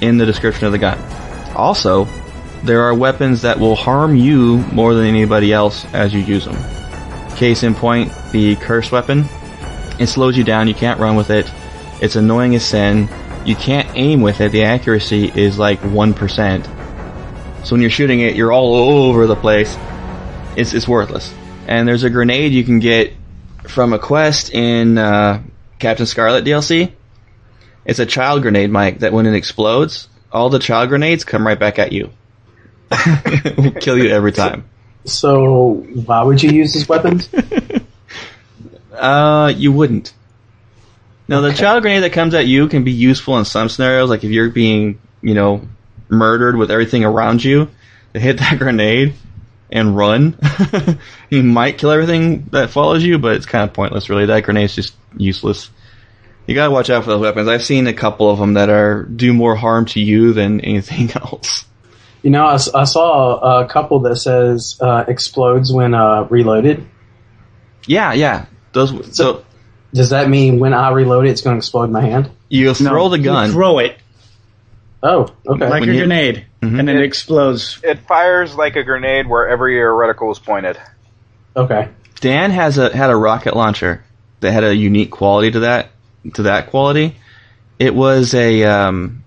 in 0.00 0.18
the 0.18 0.26
description 0.26 0.66
of 0.66 0.72
the 0.72 0.78
gun. 0.78 0.98
Also, 1.54 2.06
there 2.64 2.82
are 2.82 2.94
weapons 2.94 3.42
that 3.42 3.58
will 3.58 3.76
harm 3.76 4.16
you 4.16 4.58
more 4.72 4.94
than 4.94 5.06
anybody 5.06 5.52
else 5.52 5.84
as 5.94 6.12
you 6.12 6.20
use 6.20 6.44
them. 6.44 6.56
Case 7.36 7.62
in 7.62 7.74
point, 7.74 8.12
the 8.32 8.56
curse 8.56 8.90
weapon. 8.90 9.24
It 9.98 10.08
slows 10.08 10.36
you 10.36 10.44
down, 10.44 10.68
you 10.68 10.74
can't 10.74 11.00
run 11.00 11.16
with 11.16 11.30
it. 11.30 11.50
It's 12.00 12.16
annoying 12.16 12.54
as 12.54 12.64
sin. 12.64 13.08
You 13.44 13.56
can't 13.56 13.88
aim 13.94 14.20
with 14.20 14.40
it, 14.40 14.52
the 14.52 14.64
accuracy 14.64 15.32
is 15.34 15.58
like 15.58 15.80
1%. 15.80 17.64
So 17.64 17.74
when 17.74 17.80
you're 17.80 17.90
shooting 17.90 18.20
it, 18.20 18.36
you're 18.36 18.52
all 18.52 18.74
over 18.74 19.26
the 19.26 19.36
place 19.36 19.76
it's, 20.58 20.74
it's 20.74 20.88
worthless. 20.88 21.32
And 21.66 21.86
there's 21.86 22.02
a 22.02 22.10
grenade 22.10 22.52
you 22.52 22.64
can 22.64 22.80
get 22.80 23.12
from 23.64 23.92
a 23.92 23.98
quest 23.98 24.50
in 24.50 24.98
uh, 24.98 25.42
Captain 25.78 26.06
Scarlett 26.06 26.44
DLC. 26.44 26.92
It's 27.84 28.00
a 28.00 28.06
child 28.06 28.42
grenade, 28.42 28.70
Mike, 28.70 28.98
that 28.98 29.12
when 29.12 29.26
it 29.26 29.34
explodes, 29.34 30.08
all 30.32 30.50
the 30.50 30.58
child 30.58 30.88
grenades 30.88 31.24
come 31.24 31.46
right 31.46 31.58
back 31.58 31.78
at 31.78 31.92
you. 31.92 32.10
will 33.56 33.72
kill 33.72 33.98
you 33.98 34.10
every 34.10 34.32
time. 34.32 34.68
So 35.04 35.74
why 36.04 36.22
would 36.22 36.42
you 36.42 36.50
use 36.50 36.72
these 36.72 36.88
weapons? 36.88 37.28
Uh, 38.98 39.52
you 39.56 39.72
wouldn't. 39.72 40.12
No, 41.28 41.42
the 41.42 41.52
child 41.52 41.82
grenade 41.82 42.02
that 42.02 42.12
comes 42.12 42.34
at 42.34 42.46
you 42.46 42.68
can 42.68 42.84
be 42.84 42.92
useful 42.92 43.38
in 43.38 43.44
some 43.44 43.68
scenarios, 43.68 44.10
like 44.10 44.24
if 44.24 44.30
you're 44.30 44.50
being, 44.50 44.98
you 45.22 45.34
know, 45.34 45.62
murdered 46.08 46.56
with 46.56 46.70
everything 46.70 47.04
around 47.04 47.44
you, 47.44 47.68
to 48.14 48.20
hit 48.20 48.38
that 48.38 48.58
grenade 48.58 49.14
and 49.70 49.96
run. 49.96 50.38
you 51.30 51.42
might 51.42 51.78
kill 51.78 51.90
everything 51.90 52.44
that 52.52 52.70
follows 52.70 53.04
you, 53.04 53.18
but 53.18 53.36
it's 53.36 53.46
kind 53.46 53.68
of 53.68 53.74
pointless, 53.74 54.08
really. 54.08 54.26
That 54.26 54.44
grenade's 54.44 54.74
just 54.74 54.94
useless. 55.16 55.70
You 56.46 56.54
gotta 56.54 56.70
watch 56.70 56.88
out 56.88 57.04
for 57.04 57.10
those 57.10 57.20
weapons. 57.20 57.46
I've 57.46 57.64
seen 57.64 57.86
a 57.86 57.92
couple 57.92 58.30
of 58.30 58.38
them 58.38 58.54
that 58.54 58.70
are 58.70 59.02
do 59.02 59.34
more 59.34 59.54
harm 59.54 59.84
to 59.86 60.00
you 60.00 60.32
than 60.32 60.62
anything 60.62 61.10
else. 61.14 61.66
You 62.22 62.30
know, 62.30 62.46
I 62.46 62.56
saw 62.84 63.60
a 63.62 63.68
couple 63.68 64.00
that 64.00 64.16
says 64.16 64.76
uh, 64.80 65.04
explodes 65.06 65.72
when 65.72 65.94
uh, 65.94 66.24
reloaded. 66.24 66.84
Yeah, 67.86 68.12
yeah. 68.12 68.46
Those. 68.72 69.16
So 69.16 69.44
Does 69.94 70.10
that 70.10 70.28
mean 70.28 70.58
when 70.58 70.74
I 70.74 70.90
reload 70.90 71.26
it, 71.26 71.30
it's 71.30 71.40
going 71.42 71.54
to 71.54 71.58
explode 71.58 71.84
in 71.84 71.92
my 71.92 72.02
hand? 72.02 72.30
you 72.50 72.72
throw 72.74 73.08
the 73.10 73.18
you 73.18 73.24
gun. 73.24 73.50
throw 73.52 73.78
it 73.78 73.98
Oh, 75.02 75.28
okay. 75.46 75.68
like 75.68 75.80
When 75.80 75.90
a 75.90 75.92
you- 75.92 75.98
grenade, 75.98 76.46
Mhm. 76.62 76.80
and 76.80 76.90
it 76.90 77.02
explodes. 77.02 77.78
it 77.84 78.00
fires 78.08 78.54
like 78.56 78.74
a 78.74 78.82
grenade 78.82 79.28
wherever 79.28 79.68
your 79.68 79.92
reticle 79.92 80.32
is 80.32 80.38
pointed. 80.40 80.76
okay. 81.54 81.88
Dan 82.20 82.50
has 82.50 82.78
a 82.78 82.94
had 82.96 83.10
a 83.10 83.16
rocket 83.16 83.54
launcher 83.54 84.02
that 84.40 84.50
had 84.50 84.64
a 84.64 84.74
unique 84.74 85.10
quality 85.12 85.50
to 85.52 85.60
that 85.60 85.90
to 86.34 86.42
that 86.44 86.70
quality. 86.70 87.14
It 87.78 87.94
was 87.94 88.34
a 88.34 88.64
um, 88.64 89.22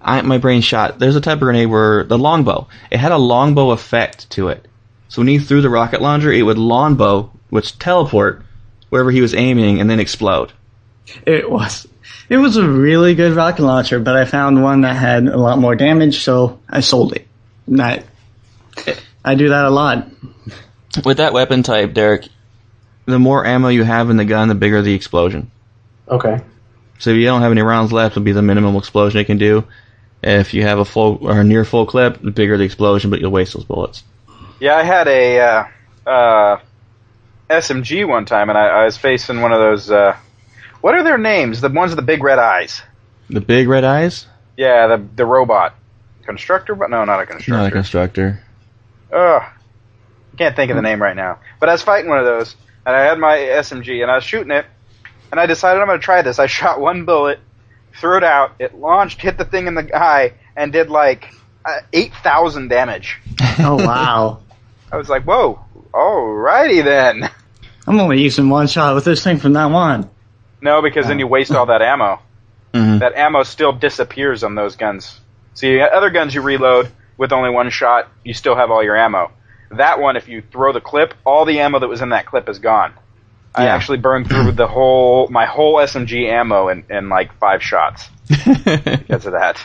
I, 0.00 0.22
my 0.22 0.38
brain 0.38 0.62
shot. 0.62 0.98
There's 0.98 1.16
a 1.16 1.20
type 1.20 1.34
of 1.36 1.40
grenade 1.40 1.68
where 1.68 2.04
the 2.04 2.18
longbow. 2.18 2.68
It 2.90 2.98
had 2.98 3.12
a 3.12 3.18
longbow 3.18 3.70
effect 3.70 4.30
to 4.30 4.48
it. 4.48 4.66
So 5.08 5.20
when 5.20 5.28
he 5.28 5.38
threw 5.38 5.60
the 5.60 5.70
rocket 5.70 6.00
launcher, 6.00 6.32
it 6.32 6.42
would 6.42 6.58
longbow, 6.58 7.30
which 7.50 7.78
teleport 7.78 8.42
wherever 8.88 9.10
he 9.10 9.20
was 9.20 9.34
aiming 9.34 9.80
and 9.80 9.90
then 9.90 10.00
explode. 10.00 10.52
It 11.26 11.50
was. 11.50 11.86
It 12.28 12.36
was 12.36 12.56
a 12.56 12.68
really 12.68 13.14
good 13.14 13.34
rocket 13.34 13.62
launcher, 13.62 13.98
but 13.98 14.16
I 14.16 14.24
found 14.24 14.62
one 14.62 14.82
that 14.82 14.94
had 14.94 15.26
a 15.26 15.36
lot 15.36 15.58
more 15.58 15.74
damage, 15.74 16.22
so 16.22 16.60
I 16.68 16.80
sold 16.80 17.14
it. 17.14 17.26
That 17.68 18.04
I 19.24 19.34
do 19.34 19.48
that 19.48 19.64
a 19.64 19.70
lot. 19.70 20.08
With 21.04 21.18
that 21.18 21.32
weapon 21.32 21.62
type, 21.62 21.92
Derek, 21.92 22.28
the 23.06 23.18
more 23.18 23.44
ammo 23.44 23.68
you 23.68 23.82
have 23.82 24.10
in 24.10 24.16
the 24.16 24.24
gun, 24.24 24.48
the 24.48 24.54
bigger 24.54 24.82
the 24.82 24.94
explosion. 24.94 25.50
Okay. 26.08 26.40
So 26.98 27.10
if 27.10 27.16
you 27.16 27.24
don't 27.24 27.42
have 27.42 27.52
any 27.52 27.62
rounds 27.62 27.92
left, 27.92 28.12
it'll 28.12 28.24
be 28.24 28.32
the 28.32 28.42
minimum 28.42 28.76
explosion 28.76 29.20
it 29.20 29.24
can 29.24 29.38
do. 29.38 29.64
If 30.22 30.52
you 30.52 30.62
have 30.62 30.78
a 30.78 30.84
full 30.84 31.18
or 31.22 31.42
near 31.44 31.64
full 31.64 31.86
clip, 31.86 32.20
the 32.20 32.30
bigger 32.30 32.58
the 32.58 32.64
explosion, 32.64 33.10
but 33.10 33.20
you'll 33.20 33.30
waste 33.30 33.54
those 33.54 33.64
bullets. 33.64 34.02
Yeah, 34.60 34.76
I 34.76 34.82
had 34.82 35.08
a 35.08 35.40
uh, 35.40 35.64
uh, 36.06 36.60
SMG 37.48 38.06
one 38.06 38.26
time, 38.26 38.50
and 38.50 38.58
I, 38.58 38.66
I 38.66 38.84
was 38.84 38.98
facing 38.98 39.40
one 39.40 39.52
of 39.52 39.58
those. 39.58 39.90
Uh, 39.90 40.16
what 40.82 40.94
are 40.94 41.02
their 41.02 41.18
names? 41.18 41.60
The 41.60 41.70
ones 41.70 41.90
with 41.90 41.96
the 41.96 42.02
big 42.02 42.22
red 42.22 42.38
eyes. 42.38 42.82
The 43.30 43.40
big 43.40 43.68
red 43.68 43.84
eyes? 43.84 44.26
Yeah, 44.56 44.88
the 44.88 45.06
the 45.16 45.24
robot 45.24 45.74
constructor, 46.24 46.74
but 46.74 46.90
no, 46.90 47.04
not 47.04 47.20
a 47.20 47.26
constructor. 47.26 47.62
Not 47.62 47.68
a 47.68 47.70
constructor. 47.70 48.42
Ugh. 49.12 49.42
Can't 50.36 50.56
think 50.56 50.70
of 50.70 50.76
the 50.76 50.82
name 50.82 51.02
right 51.02 51.16
now. 51.16 51.38
But 51.58 51.68
I 51.68 51.72
was 51.72 51.82
fighting 51.82 52.08
one 52.08 52.18
of 52.18 52.24
those, 52.24 52.54
and 52.86 52.94
I 52.94 53.00
had 53.04 53.18
my 53.18 53.36
SMG, 53.36 54.02
and 54.02 54.10
I 54.10 54.16
was 54.16 54.24
shooting 54.24 54.52
it, 54.52 54.64
and 55.30 55.40
I 55.40 55.46
decided 55.46 55.80
I'm 55.80 55.86
going 55.86 55.98
to 55.98 56.04
try 56.04 56.22
this. 56.22 56.38
I 56.38 56.46
shot 56.58 56.80
one 56.80 57.04
bullet, 57.04 57.40
threw 57.98 58.16
it 58.18 58.24
out, 58.24 58.52
it 58.58 58.74
launched, 58.74 59.20
hit 59.20 59.38
the 59.38 59.44
thing 59.44 59.66
in 59.66 59.74
the 59.74 59.90
eye, 59.96 60.34
and 60.56 60.72
did 60.72 60.90
like 60.90 61.32
uh, 61.64 61.78
8,000 61.92 62.68
damage. 62.68 63.18
Oh 63.62 63.76
wow! 63.76 64.40
I 64.90 64.96
was 64.96 65.08
like, 65.10 65.24
whoa, 65.24 65.58
alrighty 65.92 66.82
then. 66.82 67.28
I'm 67.86 68.00
only 68.00 68.22
using 68.22 68.48
one 68.48 68.66
shot 68.68 68.94
with 68.94 69.04
this 69.04 69.22
thing 69.22 69.38
from 69.38 69.52
now 69.52 69.74
on. 69.74 70.08
No, 70.62 70.80
because 70.82 71.06
then 71.06 71.18
you 71.18 71.26
waste 71.26 71.52
all 71.52 71.66
that 71.66 71.82
ammo. 71.82 72.20
hmm 72.74 72.98
That 72.98 73.14
ammo 73.16 73.42
still 73.42 73.72
disappears 73.72 74.44
on 74.44 74.54
those 74.54 74.76
guns. 74.76 75.18
See, 75.54 75.80
other 75.80 76.10
guns 76.10 76.34
you 76.34 76.40
reload 76.42 76.90
with 77.18 77.32
only 77.32 77.50
one 77.50 77.70
shot, 77.70 78.08
you 78.24 78.32
still 78.32 78.56
have 78.56 78.70
all 78.70 78.82
your 78.82 78.96
ammo. 78.96 79.30
That 79.72 80.00
one, 80.00 80.16
if 80.16 80.28
you 80.28 80.42
throw 80.42 80.72
the 80.72 80.80
clip, 80.80 81.14
all 81.24 81.44
the 81.44 81.60
ammo 81.60 81.78
that 81.80 81.88
was 81.88 82.00
in 82.00 82.10
that 82.10 82.26
clip 82.26 82.48
is 82.48 82.58
gone. 82.58 82.94
I 83.54 83.64
Yeah. 83.64 83.74
actually 83.74 83.98
burned 83.98 84.28
through 84.28 84.52
the 84.52 84.66
whole 84.68 85.26
my 85.28 85.44
whole 85.46 85.76
SMG 85.76 86.28
ammo 86.28 86.68
in, 86.68 86.84
in 86.88 87.08
like 87.08 87.32
five 87.38 87.62
shots 87.62 88.08
because 88.28 89.26
of 89.26 89.32
that. 89.32 89.60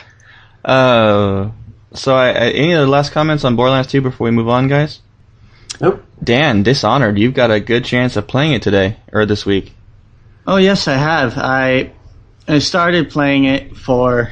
uh, 0.64 1.50
so, 1.92 2.14
I, 2.14 2.28
I, 2.28 2.48
any 2.50 2.74
other 2.74 2.86
last 2.86 3.12
comments 3.12 3.44
on 3.44 3.56
Borderlands 3.56 3.88
2 3.90 4.00
before 4.02 4.26
we 4.26 4.30
move 4.32 4.48
on, 4.48 4.68
guys? 4.68 5.00
Nope. 5.80 6.02
Dan, 6.22 6.62
Dishonored, 6.62 7.18
you've 7.18 7.32
got 7.34 7.50
a 7.50 7.60
good 7.60 7.84
chance 7.84 8.16
of 8.16 8.26
playing 8.26 8.52
it 8.52 8.62
today, 8.62 8.96
or 9.12 9.24
this 9.24 9.46
week. 9.46 9.72
Oh 10.46 10.56
yes, 10.56 10.88
I 10.88 10.94
have. 10.94 11.34
I 11.38 11.92
I 12.48 12.58
started 12.58 13.10
playing 13.10 13.44
it 13.44 13.76
for 13.76 14.30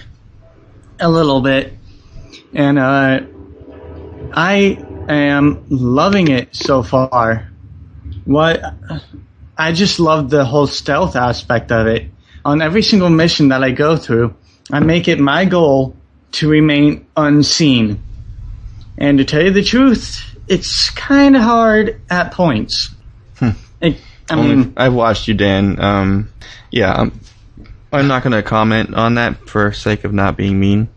a 1.00 1.08
little 1.08 1.40
bit, 1.40 1.72
and 2.54 2.78
uh, 2.78 3.20
I 4.32 4.78
am 5.08 5.64
loving 5.68 6.28
it 6.28 6.54
so 6.56 6.82
far. 6.82 7.48
What 8.24 8.62
I 9.56 9.72
just 9.72 10.00
love 10.00 10.30
the 10.30 10.44
whole 10.44 10.66
stealth 10.66 11.16
aspect 11.16 11.70
of 11.72 11.86
it. 11.86 12.10
On 12.44 12.60
every 12.60 12.82
single 12.82 13.08
mission 13.10 13.48
that 13.48 13.62
I 13.62 13.70
go 13.70 13.96
through, 13.96 14.34
I 14.72 14.80
make 14.80 15.08
it 15.08 15.18
my 15.18 15.44
goal 15.44 15.96
to 16.32 16.48
remain 16.48 17.06
unseen. 17.16 18.02
And 18.98 19.18
to 19.18 19.24
tell 19.24 19.42
you 19.42 19.50
the 19.50 19.62
truth, 19.62 20.22
it's 20.48 20.90
kind 20.90 21.36
of 21.36 21.42
hard 21.42 22.00
at 22.10 22.32
points. 22.32 22.90
It, 23.80 23.96
I 24.30 24.34
Only- 24.34 24.56
mean, 24.56 24.72
I've 24.76 24.94
watched 24.94 25.28
you, 25.28 25.34
Dan. 25.34 25.78
Um, 25.80 26.30
yeah, 26.70 26.92
I'm, 26.94 27.20
I'm 27.92 28.08
not 28.08 28.22
going 28.22 28.32
to 28.32 28.42
comment 28.42 28.94
on 28.94 29.14
that 29.14 29.48
for 29.48 29.72
sake 29.72 30.04
of 30.04 30.12
not 30.12 30.36
being 30.36 30.58
mean. 30.58 30.88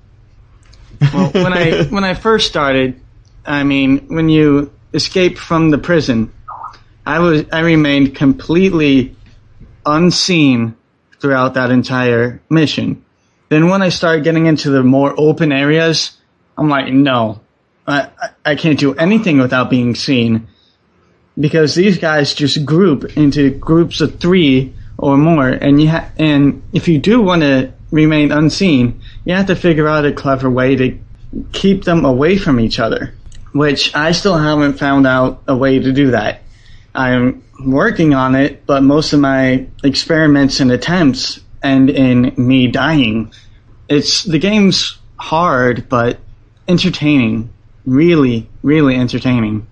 well, 1.14 1.30
when 1.32 1.54
I 1.54 1.84
when 1.90 2.04
I 2.04 2.14
first 2.14 2.48
started, 2.48 3.00
I 3.46 3.64
mean, 3.64 4.08
when 4.08 4.30
you 4.30 4.72
escape 4.94 5.38
from 5.38 5.70
the 5.70 5.78
prison, 5.78 6.32
I 7.08 7.20
was 7.20 7.46
I 7.54 7.62
remained 7.62 8.16
completely 8.16 9.16
unseen 9.86 10.76
throughout 11.22 11.54
that 11.54 11.72
entire 11.72 12.42
mission. 12.50 13.06
Then 13.48 13.70
when 13.70 13.82
I 13.82 13.88
start 13.88 14.26
getting 14.26 14.46
into 14.46 14.70
the 14.70 14.84
more 14.84 15.16
open 15.18 15.54
areas, 15.54 16.18
I'm 16.58 16.68
like, 16.68 16.92
no, 16.92 17.40
I, 17.88 18.10
I 18.44 18.56
can't 18.56 18.78
do 18.78 18.94
anything 18.96 19.38
without 19.40 19.70
being 19.70 19.96
seen. 19.96 20.50
Because 21.40 21.76
these 21.76 21.98
guys 21.98 22.34
just 22.34 22.66
group 22.66 23.16
into 23.16 23.52
groups 23.52 24.02
of 24.02 24.20
three 24.20 24.74
or 24.98 25.16
more, 25.16 25.48
and 25.48 25.82
you 25.82 25.90
ha- 25.90 26.10
and 26.18 26.62
if 26.74 26.90
you 26.90 26.98
do 27.00 27.22
want 27.22 27.44
to 27.44 27.72
remain 27.90 28.34
unseen, 28.34 29.00
you 29.24 29.34
have 29.34 29.48
to 29.48 29.56
figure 29.56 29.88
out 29.88 30.06
a 30.06 30.12
clever 30.12 30.50
way 30.50 30.76
to 30.76 31.00
keep 31.54 31.86
them 31.86 32.04
away 32.04 32.38
from 32.38 32.60
each 32.60 32.80
other. 32.80 33.14
Which 33.54 33.96
I 33.96 34.12
still 34.12 34.38
haven't 34.38 34.74
found 34.78 35.08
out 35.08 35.44
a 35.48 35.56
way 35.56 35.80
to 35.80 35.94
do 35.94 36.12
that. 36.12 36.42
I'm 36.98 37.44
working 37.64 38.16
on 38.16 38.34
it, 38.36 38.66
but 38.66 38.82
most 38.82 39.14
of 39.14 39.20
my 39.20 39.68
experiments 39.84 40.60
and 40.60 40.72
attempts 40.72 41.40
end 41.62 41.92
in 41.92 42.34
me 42.38 42.68
dying. 42.68 43.32
It's 43.88 44.24
the 44.24 44.40
game's 44.40 44.98
hard, 45.18 45.88
but 45.90 46.20
entertaining. 46.68 47.54
Really, 47.86 48.50
really 48.64 48.96
entertaining. 48.96 49.68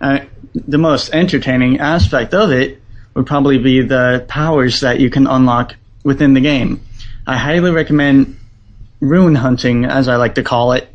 Uh, 0.00 0.20
the 0.54 0.78
most 0.78 1.14
entertaining 1.14 1.80
aspect 1.80 2.34
of 2.34 2.50
it 2.50 2.82
would 3.14 3.26
probably 3.26 3.58
be 3.58 3.80
the 3.80 4.24
powers 4.28 4.80
that 4.80 5.00
you 5.00 5.08
can 5.08 5.26
unlock 5.26 5.74
within 6.04 6.34
the 6.34 6.40
game. 6.40 6.82
I 7.26 7.38
highly 7.38 7.70
recommend 7.70 8.38
rune 9.00 9.34
hunting, 9.34 9.86
as 9.86 10.06
I 10.06 10.16
like 10.16 10.34
to 10.34 10.42
call 10.42 10.72
it, 10.72 10.91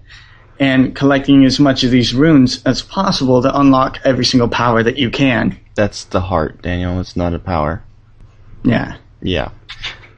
and 0.59 0.95
collecting 0.95 1.45
as 1.45 1.59
much 1.59 1.83
of 1.83 1.91
these 1.91 2.13
runes 2.13 2.63
as 2.63 2.81
possible 2.81 3.41
to 3.41 3.59
unlock 3.59 3.99
every 4.03 4.25
single 4.25 4.49
power 4.49 4.81
that 4.83 4.97
you 4.97 5.09
can. 5.09 5.59
That's 5.75 6.05
the 6.05 6.21
heart, 6.21 6.61
Daniel. 6.61 6.99
It's 6.99 7.15
not 7.15 7.33
a 7.33 7.39
power. 7.39 7.83
Yeah. 8.63 8.97
Yeah. 9.21 9.51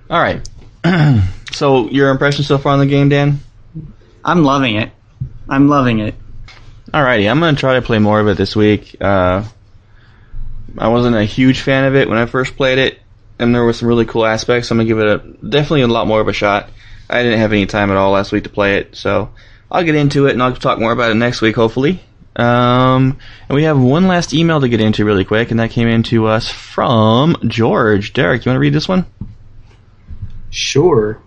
All 0.10 0.22
right. 0.22 0.48
so 1.52 1.90
your 1.90 2.10
impression 2.10 2.44
so 2.44 2.58
far 2.58 2.74
on 2.74 2.80
the 2.80 2.86
game, 2.86 3.10
Dan? 3.10 3.40
I'm 4.24 4.44
loving 4.44 4.76
it. 4.76 4.92
I'm 5.48 5.68
loving 5.68 6.00
it. 6.00 6.16
Alrighty, 6.94 7.30
I'm 7.30 7.40
gonna 7.40 7.56
try 7.56 7.76
to 7.76 7.82
play 7.84 8.00
more 8.00 8.20
of 8.20 8.28
it 8.28 8.38
this 8.38 8.56
week. 8.56 8.96
Uh, 9.00 9.44
I 10.78 10.88
wasn't 10.88 11.16
a 11.16 11.24
huge 11.24 11.62
fan 11.62 11.86
of 11.86 11.96
it 11.96 12.10
when 12.10 12.18
I 12.18 12.26
first 12.26 12.58
played 12.58 12.80
it, 12.80 13.00
and 13.38 13.54
there 13.54 13.64
were 13.64 13.74
some 13.74 13.88
really 13.88 14.06
cool 14.06 14.26
aspects. 14.26 14.72
I'm 14.72 14.78
gonna 14.78 14.88
give 14.88 15.00
it 15.00 15.08
a 15.08 15.18
definitely 15.48 15.82
a 15.82 15.88
lot 15.88 16.08
more 16.08 16.20
of 16.20 16.28
a 16.28 16.34
shot. 16.34 16.70
I 17.10 17.22
didn't 17.22 17.40
have 17.40 17.52
any 17.52 17.68
time 17.68 17.92
at 17.92 17.98
all 17.98 18.12
last 18.12 18.32
week 18.32 18.44
to 18.46 18.50
play 18.50 18.78
it, 18.78 18.96
so 18.96 19.30
I'll 19.72 19.84
get 19.84 19.96
into 19.96 20.28
it 20.28 20.34
and 20.34 20.42
I'll 20.42 20.56
talk 20.56 20.80
more 20.80 20.92
about 20.92 21.12
it 21.12 21.16
next 21.16 21.42
week, 21.42 21.56
hopefully. 21.56 22.02
Um, 22.36 23.18
and 23.48 23.56
we 23.56 23.64
have 23.64 23.80
one 23.80 24.08
last 24.08 24.34
email 24.34 24.62
to 24.62 24.70
get 24.70 24.80
into 24.80 25.04
really 25.04 25.26
quick, 25.26 25.52
and 25.52 25.60
that 25.60 25.72
came 25.72 25.88
in 25.88 26.04
to 26.04 26.28
us 26.28 26.50
from 26.50 27.36
George. 27.48 28.14
Derek, 28.14 28.46
you 28.46 28.50
want 28.50 28.56
to 28.56 28.62
read 28.62 28.74
this 28.74 28.88
one? 28.88 29.06
Sure. 30.50 31.22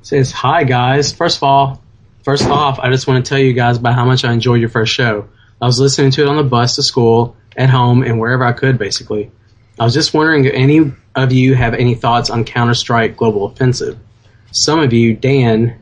It 0.00 0.06
says, 0.06 0.32
Hi 0.32 0.64
guys. 0.64 1.12
First 1.12 1.38
of 1.38 1.42
all, 1.42 1.82
first 2.22 2.46
off, 2.46 2.78
I 2.78 2.90
just 2.90 3.06
want 3.06 3.24
to 3.24 3.28
tell 3.28 3.38
you 3.38 3.52
guys 3.52 3.78
about 3.78 3.94
how 3.94 4.04
much 4.04 4.24
I 4.24 4.32
enjoyed 4.32 4.60
your 4.60 4.70
first 4.70 4.92
show. 4.92 5.28
I 5.60 5.66
was 5.66 5.80
listening 5.80 6.10
to 6.12 6.22
it 6.22 6.28
on 6.28 6.36
the 6.36 6.44
bus 6.44 6.76
to 6.76 6.82
school, 6.82 7.36
at 7.56 7.70
home, 7.70 8.02
and 8.02 8.18
wherever 8.18 8.44
I 8.44 8.52
could, 8.52 8.78
basically. 8.78 9.30
I 9.78 9.84
was 9.84 9.94
just 9.94 10.14
wondering 10.14 10.44
if 10.44 10.54
any 10.54 10.92
of 11.14 11.32
you 11.32 11.54
have 11.54 11.74
any 11.74 11.94
thoughts 11.94 12.30
on 12.30 12.44
Counter 12.44 12.74
Strike 12.74 13.16
Global 13.16 13.46
Offensive. 13.46 13.98
Some 14.52 14.80
of 14.80 14.92
you, 14.92 15.14
Dan, 15.14 15.78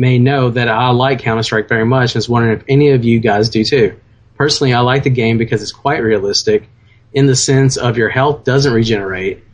may 0.00 0.18
know 0.18 0.50
that 0.50 0.68
I 0.68 0.90
like 0.90 1.20
Counter 1.20 1.42
Strike 1.42 1.68
very 1.68 1.84
much 1.84 2.14
and 2.14 2.16
was 2.16 2.28
wondering 2.28 2.56
if 2.56 2.64
any 2.68 2.90
of 2.90 3.04
you 3.04 3.20
guys 3.20 3.50
do 3.50 3.62
too. 3.62 4.00
Personally, 4.36 4.72
I 4.72 4.80
like 4.80 5.02
the 5.02 5.10
game 5.10 5.36
because 5.36 5.60
it's 5.60 5.72
quite 5.72 6.02
realistic 6.02 6.68
in 7.12 7.26
the 7.26 7.36
sense 7.36 7.76
of 7.76 7.98
your 7.98 8.08
health 8.08 8.44
doesn't 8.44 8.72
regenerate. 8.72 9.44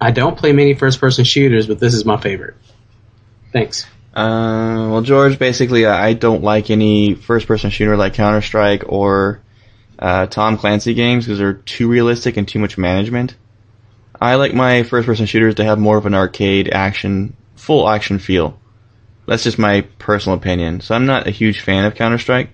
I 0.00 0.12
don't 0.12 0.38
play 0.38 0.52
many 0.52 0.74
first 0.74 1.00
person 1.00 1.24
shooters, 1.24 1.66
but 1.66 1.80
this 1.80 1.92
is 1.92 2.04
my 2.04 2.20
favorite. 2.20 2.54
Thanks. 3.52 3.84
Uh, 4.14 4.88
well, 4.90 5.02
George, 5.02 5.40
basically, 5.40 5.86
I 5.86 6.12
don't 6.12 6.42
like 6.42 6.70
any 6.70 7.14
first-person 7.14 7.70
shooter 7.70 7.96
like 7.96 8.14
Counter 8.14 8.42
Strike 8.42 8.84
or 8.86 9.42
uh, 9.98 10.26
Tom 10.26 10.56
Clancy 10.56 10.94
games 10.94 11.24
because 11.24 11.38
they're 11.38 11.54
too 11.54 11.88
realistic 11.88 12.36
and 12.36 12.46
too 12.46 12.60
much 12.60 12.78
management. 12.78 13.34
I 14.20 14.36
like 14.36 14.54
my 14.54 14.84
first-person 14.84 15.26
shooters 15.26 15.56
to 15.56 15.64
have 15.64 15.78
more 15.78 15.98
of 15.98 16.06
an 16.06 16.14
arcade 16.14 16.70
action, 16.72 17.36
full 17.56 17.88
action 17.88 18.18
feel. 18.18 18.58
That's 19.26 19.42
just 19.42 19.58
my 19.58 19.82
personal 19.98 20.38
opinion. 20.38 20.80
So 20.80 20.94
I'm 20.94 21.06
not 21.06 21.26
a 21.26 21.30
huge 21.30 21.60
fan 21.60 21.84
of 21.84 21.94
Counter 21.94 22.18
Strike. 22.18 22.50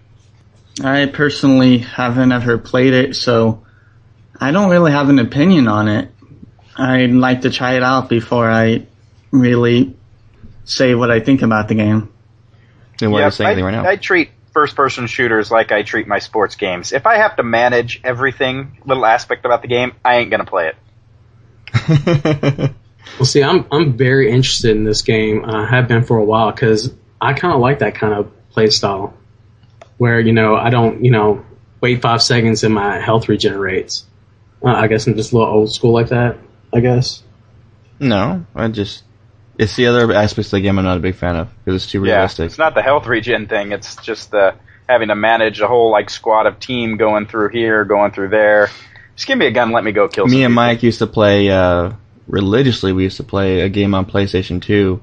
I 0.82 1.06
personally 1.06 1.78
haven't 1.78 2.32
ever 2.32 2.56
played 2.56 2.94
it, 2.94 3.14
so 3.14 3.64
I 4.40 4.52
don't 4.52 4.70
really 4.70 4.92
have 4.92 5.10
an 5.10 5.18
opinion 5.18 5.68
on 5.68 5.88
it. 5.88 6.10
I'd 6.76 7.10
like 7.10 7.42
to 7.42 7.50
try 7.50 7.74
it 7.76 7.82
out 7.82 8.08
before 8.08 8.50
I 8.50 8.86
really 9.30 9.94
say 10.64 10.94
what 10.94 11.10
I 11.10 11.20
think 11.20 11.42
about 11.42 11.68
the 11.68 11.74
game. 11.74 12.10
And 13.02 13.12
why 13.12 13.18
Yeah, 13.18 13.24
are 13.24 13.26
you 13.26 13.32
saying 13.32 13.58
I, 13.58 13.62
right 13.62 13.70
now? 13.70 13.86
I 13.86 13.96
treat 13.96 14.30
first 14.52 14.74
person 14.74 15.06
shooters 15.06 15.50
like 15.50 15.72
I 15.72 15.82
treat 15.82 16.06
my 16.06 16.20
sports 16.20 16.56
games. 16.56 16.92
If 16.92 17.06
I 17.06 17.16
have 17.16 17.36
to 17.36 17.42
manage 17.42 18.00
everything, 18.02 18.78
little 18.86 19.04
aspect 19.04 19.44
about 19.44 19.60
the 19.60 19.68
game, 19.68 19.92
I 20.04 20.16
ain't 20.16 20.30
gonna 20.30 20.46
play 20.46 20.72
it. 21.74 22.72
Well, 23.18 23.26
see, 23.26 23.42
I'm 23.42 23.66
I'm 23.70 23.96
very 23.96 24.30
interested 24.30 24.76
in 24.76 24.84
this 24.84 25.02
game. 25.02 25.44
I 25.44 25.66
have 25.66 25.88
been 25.88 26.04
for 26.04 26.16
a 26.18 26.24
while 26.24 26.50
because 26.50 26.92
I 27.20 27.32
kind 27.34 27.54
of 27.54 27.60
like 27.60 27.80
that 27.80 27.94
kind 27.94 28.14
of 28.14 28.30
play 28.50 28.70
style, 28.70 29.14
where 29.98 30.18
you 30.20 30.32
know 30.32 30.56
I 30.56 30.70
don't 30.70 31.04
you 31.04 31.10
know 31.10 31.44
wait 31.80 32.00
five 32.02 32.22
seconds 32.22 32.64
and 32.64 32.74
my 32.74 32.98
health 33.00 33.28
regenerates. 33.28 34.06
Uh, 34.64 34.68
I 34.68 34.86
guess 34.86 35.06
I'm 35.06 35.16
just 35.16 35.32
a 35.32 35.38
little 35.38 35.52
old 35.52 35.72
school 35.74 35.92
like 35.92 36.08
that. 36.08 36.38
I 36.72 36.80
guess. 36.80 37.22
no, 38.00 38.46
I 38.54 38.68
just 38.68 39.04
it's 39.58 39.76
the 39.76 39.86
other 39.86 40.10
aspects 40.12 40.48
of 40.48 40.52
the 40.58 40.60
game 40.62 40.78
I'm 40.78 40.84
not 40.84 40.96
a 40.96 41.00
big 41.00 41.14
fan 41.14 41.36
of 41.36 41.48
because 41.64 41.82
it's 41.82 41.92
too 41.92 42.02
Yeah, 42.04 42.14
realistic. 42.14 42.46
it's 42.46 42.58
not 42.58 42.74
the 42.74 42.82
health 42.82 43.06
regen 43.06 43.46
thing. 43.46 43.72
It's 43.72 43.96
just 43.96 44.30
the 44.30 44.54
having 44.88 45.08
to 45.08 45.14
manage 45.14 45.60
a 45.60 45.68
whole 45.68 45.90
like 45.90 46.08
squad 46.10 46.46
of 46.46 46.58
team 46.58 46.96
going 46.96 47.26
through 47.26 47.50
here, 47.50 47.84
going 47.84 48.10
through 48.12 48.28
there. 48.30 48.68
Just 49.16 49.26
give 49.28 49.36
me 49.36 49.46
a 49.46 49.50
gun, 49.50 49.70
let 49.72 49.84
me 49.84 49.92
go 49.92 50.08
kill. 50.08 50.24
some 50.26 50.30
Me 50.30 50.42
and 50.44 50.52
people. 50.52 50.62
Mike 50.64 50.82
used 50.82 51.00
to 51.00 51.06
play 51.06 51.50
uh, 51.50 51.92
religiously. 52.26 52.92
We 52.92 53.04
used 53.04 53.16
to 53.18 53.24
play 53.24 53.60
a 53.60 53.68
game 53.68 53.94
on 53.94 54.06
PlayStation 54.06 54.60
Two. 54.62 55.00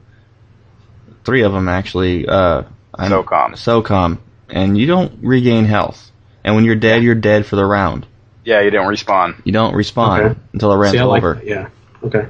Three 1.23 1.43
of 1.43 1.51
them 1.53 1.67
actually. 1.69 2.27
Uh, 2.27 2.63
I'm- 2.95 3.11
SOCOM. 3.11 3.51
SOCOM, 3.53 4.17
and 4.49 4.77
you 4.77 4.85
don't 4.87 5.19
regain 5.21 5.65
health. 5.65 6.11
And 6.43 6.55
when 6.55 6.65
you're 6.65 6.75
dead, 6.75 7.03
you're 7.03 7.15
dead 7.15 7.45
for 7.45 7.55
the 7.55 7.65
round. 7.65 8.05
Yeah, 8.45 8.61
you 8.61 8.71
don't 8.71 8.87
respawn. 8.87 9.35
You 9.43 9.51
don't 9.51 9.73
respawn 9.73 10.19
Okay. 10.31 10.39
until 10.53 10.69
the 10.69 10.77
round's 10.77 10.93
see, 10.93 10.99
I 10.99 11.03
like 11.03 11.21
over. 11.21 11.35
that. 11.35 11.45
Yeah. 11.45 11.67
Okay. 12.03 12.25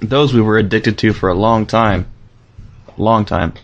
Those 0.00 0.32
we 0.32 0.40
were 0.40 0.58
addicted 0.58 0.98
to 0.98 1.12
for 1.12 1.28
a 1.30 1.34
long 1.34 1.66
time. 1.66 2.06
Long 2.96 3.24
time. 3.24 3.54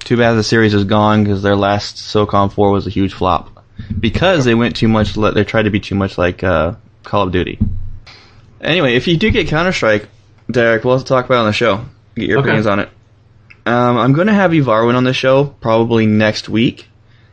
Too 0.00 0.16
bad 0.16 0.32
the 0.34 0.42
series 0.42 0.74
is 0.74 0.84
gone 0.84 1.22
because 1.24 1.42
their 1.42 1.56
last 1.56 1.96
SOCOM 1.96 2.52
4 2.52 2.70
was 2.72 2.86
a 2.86 2.90
huge 2.90 3.14
flop. 3.14 3.64
Because 3.98 4.44
they 4.44 4.54
went 4.54 4.76
too 4.76 4.88
much, 4.88 5.14
they 5.14 5.44
tried 5.44 5.62
to 5.62 5.70
be 5.70 5.80
too 5.80 5.94
much 5.94 6.18
like 6.18 6.42
uh, 6.44 6.74
Call 7.04 7.22
of 7.22 7.32
Duty. 7.32 7.58
Anyway, 8.60 8.94
if 8.94 9.06
you 9.08 9.16
do 9.16 9.30
get 9.30 9.48
Counter 9.48 9.72
Strike, 9.72 10.08
Derek, 10.50 10.84
we'll 10.84 10.94
have 10.96 11.04
to 11.04 11.08
talk 11.08 11.24
about 11.26 11.36
it 11.36 11.40
on 11.40 11.46
the 11.46 11.52
show. 11.52 11.84
Get 12.16 12.28
your 12.28 12.38
Okay. 12.38 12.48
opinions 12.48 12.66
on 12.66 12.80
it. 12.80 12.88
Um, 13.66 13.98
I'm 13.98 14.12
going 14.12 14.26
to 14.26 14.32
have 14.34 14.50
Ivarwin 14.52 14.94
on 14.94 15.04
the 15.04 15.12
show 15.12 15.44
probably 15.44 16.06
next 16.06 16.48
week. 16.48 16.88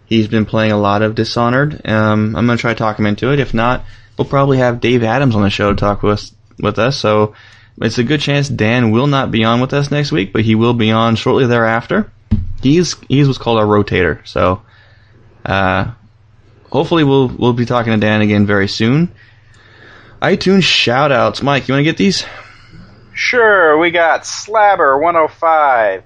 He's 0.05 0.27
been 0.27 0.45
playing 0.45 0.71
a 0.71 0.77
lot 0.77 1.01
of 1.01 1.15
Dishonored. 1.15 1.81
Um, 1.85 2.35
I'm 2.35 2.45
going 2.45 2.57
to 2.57 2.61
try 2.61 2.73
to 2.73 2.77
talk 2.77 2.97
him 2.99 3.05
into 3.05 3.31
it. 3.33 3.39
If 3.39 3.53
not, 3.53 3.83
we'll 4.17 4.25
probably 4.25 4.57
have 4.59 4.79
Dave 4.79 5.03
Adams 5.03 5.35
on 5.35 5.41
the 5.41 5.49
show 5.49 5.69
to 5.71 5.75
talk 5.75 6.03
with 6.03 6.31
with 6.61 6.79
us. 6.79 6.97
So 6.97 7.33
it's 7.81 7.97
a 7.97 8.03
good 8.03 8.19
chance 8.21 8.49
Dan 8.49 8.91
will 8.91 9.07
not 9.07 9.31
be 9.31 9.43
on 9.43 9.59
with 9.61 9.73
us 9.73 9.91
next 9.91 10.11
week, 10.11 10.31
but 10.33 10.41
he 10.43 10.55
will 10.55 10.73
be 10.73 10.91
on 10.91 11.15
shortly 11.15 11.45
thereafter. 11.45 12.11
He's 12.61 12.95
he's 13.09 13.27
what's 13.27 13.37
called 13.37 13.59
a 13.59 13.63
rotator. 13.63 14.25
So 14.27 14.61
uh, 15.45 15.91
hopefully 16.71 17.03
we'll 17.03 17.27
we'll 17.27 17.53
be 17.53 17.65
talking 17.65 17.93
to 17.93 17.99
Dan 17.99 18.21
again 18.21 18.45
very 18.45 18.67
soon. 18.67 19.11
iTunes 20.21 20.63
shout 20.63 21.11
outs. 21.11 21.41
Mike, 21.41 21.67
you 21.67 21.73
want 21.73 21.81
to 21.81 21.83
get 21.83 21.97
these? 21.97 22.25
Sure, 23.13 23.77
we 23.77 23.91
got 23.91 24.25
Slabber 24.25 24.97
105, 24.99 26.03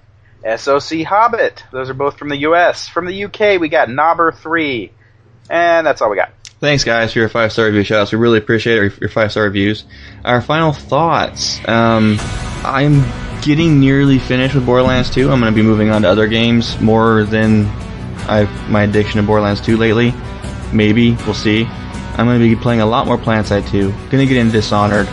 SOC 0.57 1.01
Hobbit. 1.03 1.63
Those 1.71 1.89
are 1.89 1.93
both 1.93 2.17
from 2.17 2.29
the 2.29 2.37
US. 2.37 2.87
From 2.87 3.05
the 3.05 3.25
UK, 3.25 3.59
we 3.59 3.69
got 3.69 3.89
Knobber 3.89 4.35
3. 4.35 4.91
And 5.49 5.85
that's 5.85 6.01
all 6.01 6.09
we 6.09 6.15
got. 6.15 6.31
Thanks, 6.61 6.83
guys, 6.83 7.13
for 7.13 7.19
your 7.19 7.29
five 7.29 7.51
star 7.51 7.65
review 7.65 7.81
shoutouts. 7.81 8.11
We 8.11 8.19
really 8.19 8.37
appreciate 8.37 8.99
your 8.99 9.09
five 9.09 9.31
star 9.31 9.43
reviews. 9.43 9.83
Our 10.23 10.41
final 10.41 10.71
thoughts. 10.71 11.59
Um, 11.67 12.17
I'm 12.63 13.03
getting 13.41 13.79
nearly 13.79 14.19
finished 14.19 14.55
with 14.55 14.65
Borderlands 14.65 15.09
2. 15.09 15.31
I'm 15.31 15.39
going 15.39 15.51
to 15.51 15.55
be 15.55 15.67
moving 15.67 15.89
on 15.89 16.03
to 16.03 16.07
other 16.07 16.27
games 16.27 16.79
more 16.79 17.23
than 17.23 17.65
I've 18.27 18.69
my 18.69 18.83
addiction 18.83 19.19
to 19.19 19.25
Borderlands 19.25 19.61
2 19.61 19.75
lately. 19.77 20.13
Maybe 20.71 21.15
we'll 21.25 21.33
see. 21.33 21.67
I'm 22.17 22.25
going 22.25 22.39
to 22.39 22.47
be 22.47 22.55
playing 22.55 22.81
a 22.81 22.85
lot 22.85 23.07
more 23.07 23.17
PlanetSide 23.17 23.69
2. 23.69 23.89
Going 23.91 24.09
to 24.11 24.25
get 24.25 24.37
into 24.37 24.53
Dishonored. 24.53 25.07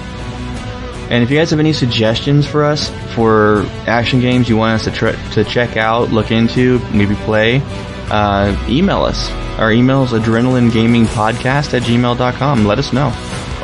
And 1.10 1.22
if 1.22 1.30
you 1.30 1.38
guys 1.38 1.50
have 1.50 1.60
any 1.60 1.72
suggestions 1.72 2.46
for 2.46 2.64
us 2.64 2.90
for 3.14 3.64
action 3.86 4.20
games 4.20 4.48
you 4.48 4.58
want 4.58 4.74
us 4.74 4.84
to 4.84 4.90
tr- 4.90 5.32
to 5.34 5.44
check 5.44 5.78
out, 5.78 6.10
look 6.10 6.30
into, 6.30 6.80
maybe 6.92 7.14
play, 7.14 7.62
uh, 8.10 8.54
email 8.68 9.04
us. 9.04 9.30
Our 9.58 9.72
email 9.72 10.04
is 10.04 10.12
adrenalinegamingpodcast 10.12 11.74
at 11.74 11.82
gmail.com. 11.82 12.66
Let 12.66 12.78
us 12.78 12.92
know. 12.92 13.12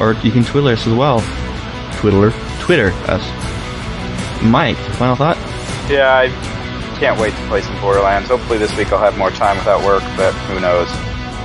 Or 0.00 0.14
you 0.24 0.32
can 0.32 0.42
Twitter 0.44 0.68
us 0.68 0.86
as 0.86 0.94
well. 0.94 1.20
Twitter. 1.98 2.32
Twitter 2.60 2.88
us. 3.08 3.22
Mike, 4.42 4.76
final 4.96 5.14
thought? 5.14 5.36
Yeah, 5.90 6.14
I 6.14 6.28
can't 6.98 7.20
wait 7.20 7.34
to 7.34 7.46
play 7.48 7.60
some 7.60 7.78
Borderlands. 7.80 8.28
Hopefully 8.28 8.58
this 8.58 8.74
week 8.76 8.90
I'll 8.92 8.98
have 8.98 9.18
more 9.18 9.30
time 9.30 9.58
without 9.58 9.84
work, 9.84 10.02
but 10.16 10.32
who 10.32 10.60
knows. 10.60 10.88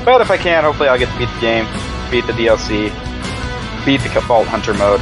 But 0.06 0.22
if 0.22 0.32
I 0.32 0.38
can, 0.38 0.64
hopefully 0.64 0.90
I'll 0.90 0.98
get 0.98 1.12
to 1.12 1.18
beat 1.18 1.30
the 1.36 1.42
game, 1.42 1.66
beat 2.10 2.26
the 2.26 2.34
DLC, 2.34 2.90
beat 3.86 4.02
the 4.02 4.20
Vault 4.22 4.48
Hunter 4.48 4.74
mode. 4.74 5.02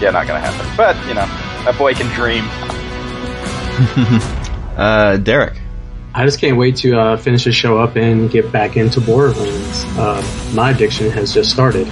Yeah, 0.00 0.10
not 0.10 0.26
gonna 0.26 0.40
happen. 0.40 0.66
But, 0.76 0.96
you 1.06 1.14
know, 1.14 1.26
a 1.68 1.72
boy 1.76 1.94
can 1.94 2.08
dream. 2.14 2.44
Uh, 4.76 5.18
Derek. 5.18 5.60
I 6.14 6.24
just 6.24 6.40
can't 6.40 6.56
wait 6.56 6.76
to 6.76 6.98
uh, 6.98 7.16
finish 7.18 7.44
the 7.44 7.52
show 7.52 7.78
up 7.78 7.96
and 7.96 8.30
get 8.30 8.50
back 8.50 8.78
into 8.78 9.00
Borderlands. 9.00 9.84
Uh, 9.98 10.22
my 10.54 10.70
addiction 10.70 11.10
has 11.10 11.34
just 11.34 11.50
started, 11.50 11.86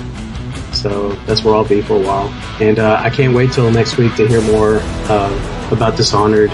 so 0.73 1.13
that's 1.27 1.45
where 1.45 1.55
I'll 1.55 1.69
be 1.69 1.83
for 1.83 1.97
a 1.97 2.01
while. 2.01 2.29
And 2.61 2.79
uh, 2.79 2.99
I 2.99 3.11
can't 3.11 3.35
wait 3.35 3.53
till 3.53 3.71
next 3.71 3.99
week 3.99 4.15
to 4.17 4.27
hear 4.27 4.41
more 4.41 4.79
uh, 4.83 5.69
about 5.71 5.97
Dishonored. 5.97 6.51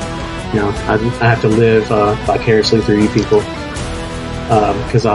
You 0.53 0.61
know, 0.61 0.71
I, 0.89 0.95
I 1.21 1.29
have 1.29 1.41
to 1.43 1.49
live 1.49 1.91
uh, 1.93 2.15
vicariously 2.27 2.81
through 2.81 3.03
you 3.03 3.09
people 3.11 3.39
because 4.87 5.07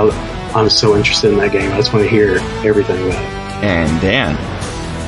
I'm 0.55 0.69
so 0.69 0.95
interested 0.95 1.31
in 1.31 1.38
that 1.38 1.51
game. 1.51 1.71
I 1.71 1.77
just 1.77 1.93
want 1.93 2.03
to 2.03 2.09
hear 2.09 2.38
everything 2.65 3.01
about 3.07 3.21
it. 3.21 3.63
And 3.63 4.01
Dan. 4.01 4.35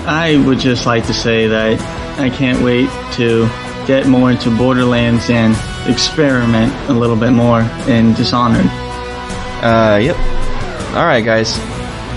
I 0.08 0.44
would 0.46 0.60
just 0.60 0.86
like 0.86 1.06
to 1.08 1.14
say 1.14 1.48
that 1.48 1.80
I 2.20 2.30
can't 2.30 2.64
wait 2.64 2.90
to 3.14 3.48
get 3.88 4.08
more 4.08 4.32
into 4.32 4.56
Borderlands 4.56 5.30
and 5.30 5.56
experiment 5.90 6.74
a 6.90 6.94
little 6.94 7.16
bit 7.16 7.32
more 7.32 7.62
in 7.88 8.14
Dishonored. 8.14 8.66
Uh, 9.64 10.00
yep. 10.02 10.18
All 10.96 11.06
right, 11.06 11.24
guys. 11.24 11.58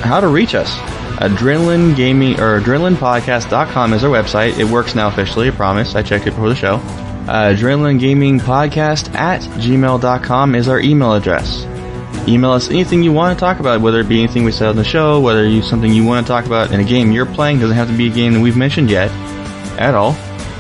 How 0.02 0.20
to 0.20 0.28
reach 0.28 0.54
us? 0.54 0.74
Adrenaline 1.18 1.94
Gaming 1.94 2.40
or 2.40 2.60
AdrenalinePodcast.com 2.60 3.92
is 3.92 4.02
our 4.04 4.10
website. 4.10 4.58
It 4.58 4.64
works 4.64 4.94
now 4.94 5.08
officially. 5.08 5.48
I 5.48 5.52
promise. 5.52 5.94
I 5.94 6.02
checked 6.02 6.26
it 6.26 6.30
before 6.30 6.48
the 6.48 6.56
show. 6.56 6.74
Uh, 6.74 7.54
Adrenaline 7.54 8.00
Gaming 8.00 8.38
Podcast 8.40 9.14
at 9.14 9.40
gmail.com 9.42 10.54
is 10.54 10.68
our 10.68 10.80
email 10.80 11.14
address. 11.14 11.64
Email 12.26 12.52
us 12.52 12.70
anything 12.70 13.02
you 13.02 13.12
want 13.12 13.38
to 13.38 13.40
talk 13.40 13.60
about, 13.60 13.80
whether 13.80 14.00
it 14.00 14.08
be 14.08 14.22
anything 14.22 14.44
we 14.44 14.52
said 14.52 14.68
on 14.68 14.76
the 14.76 14.84
show, 14.84 15.20
whether 15.20 15.46
you 15.46 15.62
something 15.62 15.92
you 15.92 16.04
want 16.04 16.26
to 16.26 16.30
talk 16.30 16.46
about 16.46 16.72
in 16.72 16.80
a 16.80 16.84
game 16.84 17.12
you're 17.12 17.26
playing. 17.26 17.60
Doesn't 17.60 17.76
have 17.76 17.88
to 17.88 17.96
be 17.96 18.06
a 18.06 18.12
game 18.12 18.32
that 18.32 18.40
we've 18.40 18.56
mentioned 18.56 18.90
yet, 18.90 19.10
at 19.78 19.94
all. 19.94 20.12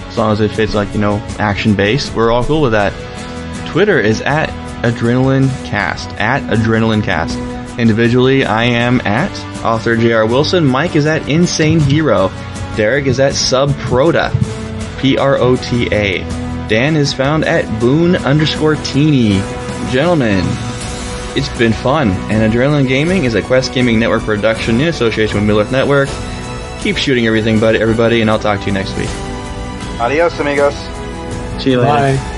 As 0.08 0.18
long 0.18 0.32
as 0.32 0.40
it 0.40 0.50
fits 0.50 0.74
like 0.74 0.92
you 0.94 1.00
know 1.00 1.16
action 1.38 1.74
based, 1.74 2.14
we're 2.14 2.30
all 2.30 2.44
cool 2.44 2.60
with 2.60 2.72
that. 2.72 2.92
Twitter 3.68 3.98
is 3.98 4.20
at 4.20 4.48
Adrenaline 4.84 5.48
Cast 5.64 6.08
at 6.20 6.42
Adrenaline 6.42 7.02
Cast. 7.02 7.38
Individually, 7.78 8.44
I 8.44 8.64
am 8.64 9.00
at 9.00 9.32
author 9.64 9.96
J.R. 9.96 10.26
Wilson. 10.26 10.64
Mike 10.64 10.94
is 10.94 11.06
at 11.06 11.28
Insane 11.28 11.80
Hero. 11.80 12.28
Derek 12.76 13.06
is 13.06 13.18
at 13.18 13.32
Subprota. 13.32 14.30
P 15.00 15.16
R 15.18 15.36
O 15.36 15.56
T 15.56 15.88
A. 15.92 16.18
Dan 16.68 16.96
is 16.96 17.12
found 17.12 17.44
at 17.44 17.80
Boone 17.80 18.16
underscore 18.16 18.76
Teeny. 18.76 19.40
Gentlemen, 19.90 20.44
it's 21.36 21.48
been 21.58 21.72
fun, 21.72 22.10
and 22.30 22.52
Adrenaline 22.52 22.88
Gaming 22.88 23.24
is 23.24 23.34
a 23.34 23.42
Quest 23.42 23.72
Gaming 23.72 23.98
Network 23.98 24.22
production 24.22 24.80
in 24.80 24.88
association 24.88 25.36
with 25.36 25.44
Middle 25.44 25.60
Earth 25.60 25.72
Network. 25.72 26.08
Keep 26.80 26.96
shooting 26.96 27.26
everything, 27.26 27.58
buddy, 27.58 27.78
everybody, 27.78 28.20
and 28.20 28.30
I'll 28.30 28.38
talk 28.38 28.60
to 28.60 28.66
you 28.66 28.72
next 28.72 28.96
week. 28.96 29.08
Adios, 30.00 30.38
amigos. 30.38 30.74
See 31.62 31.70
you 31.70 31.80
later. 31.80 32.16
Bye. 32.18 32.33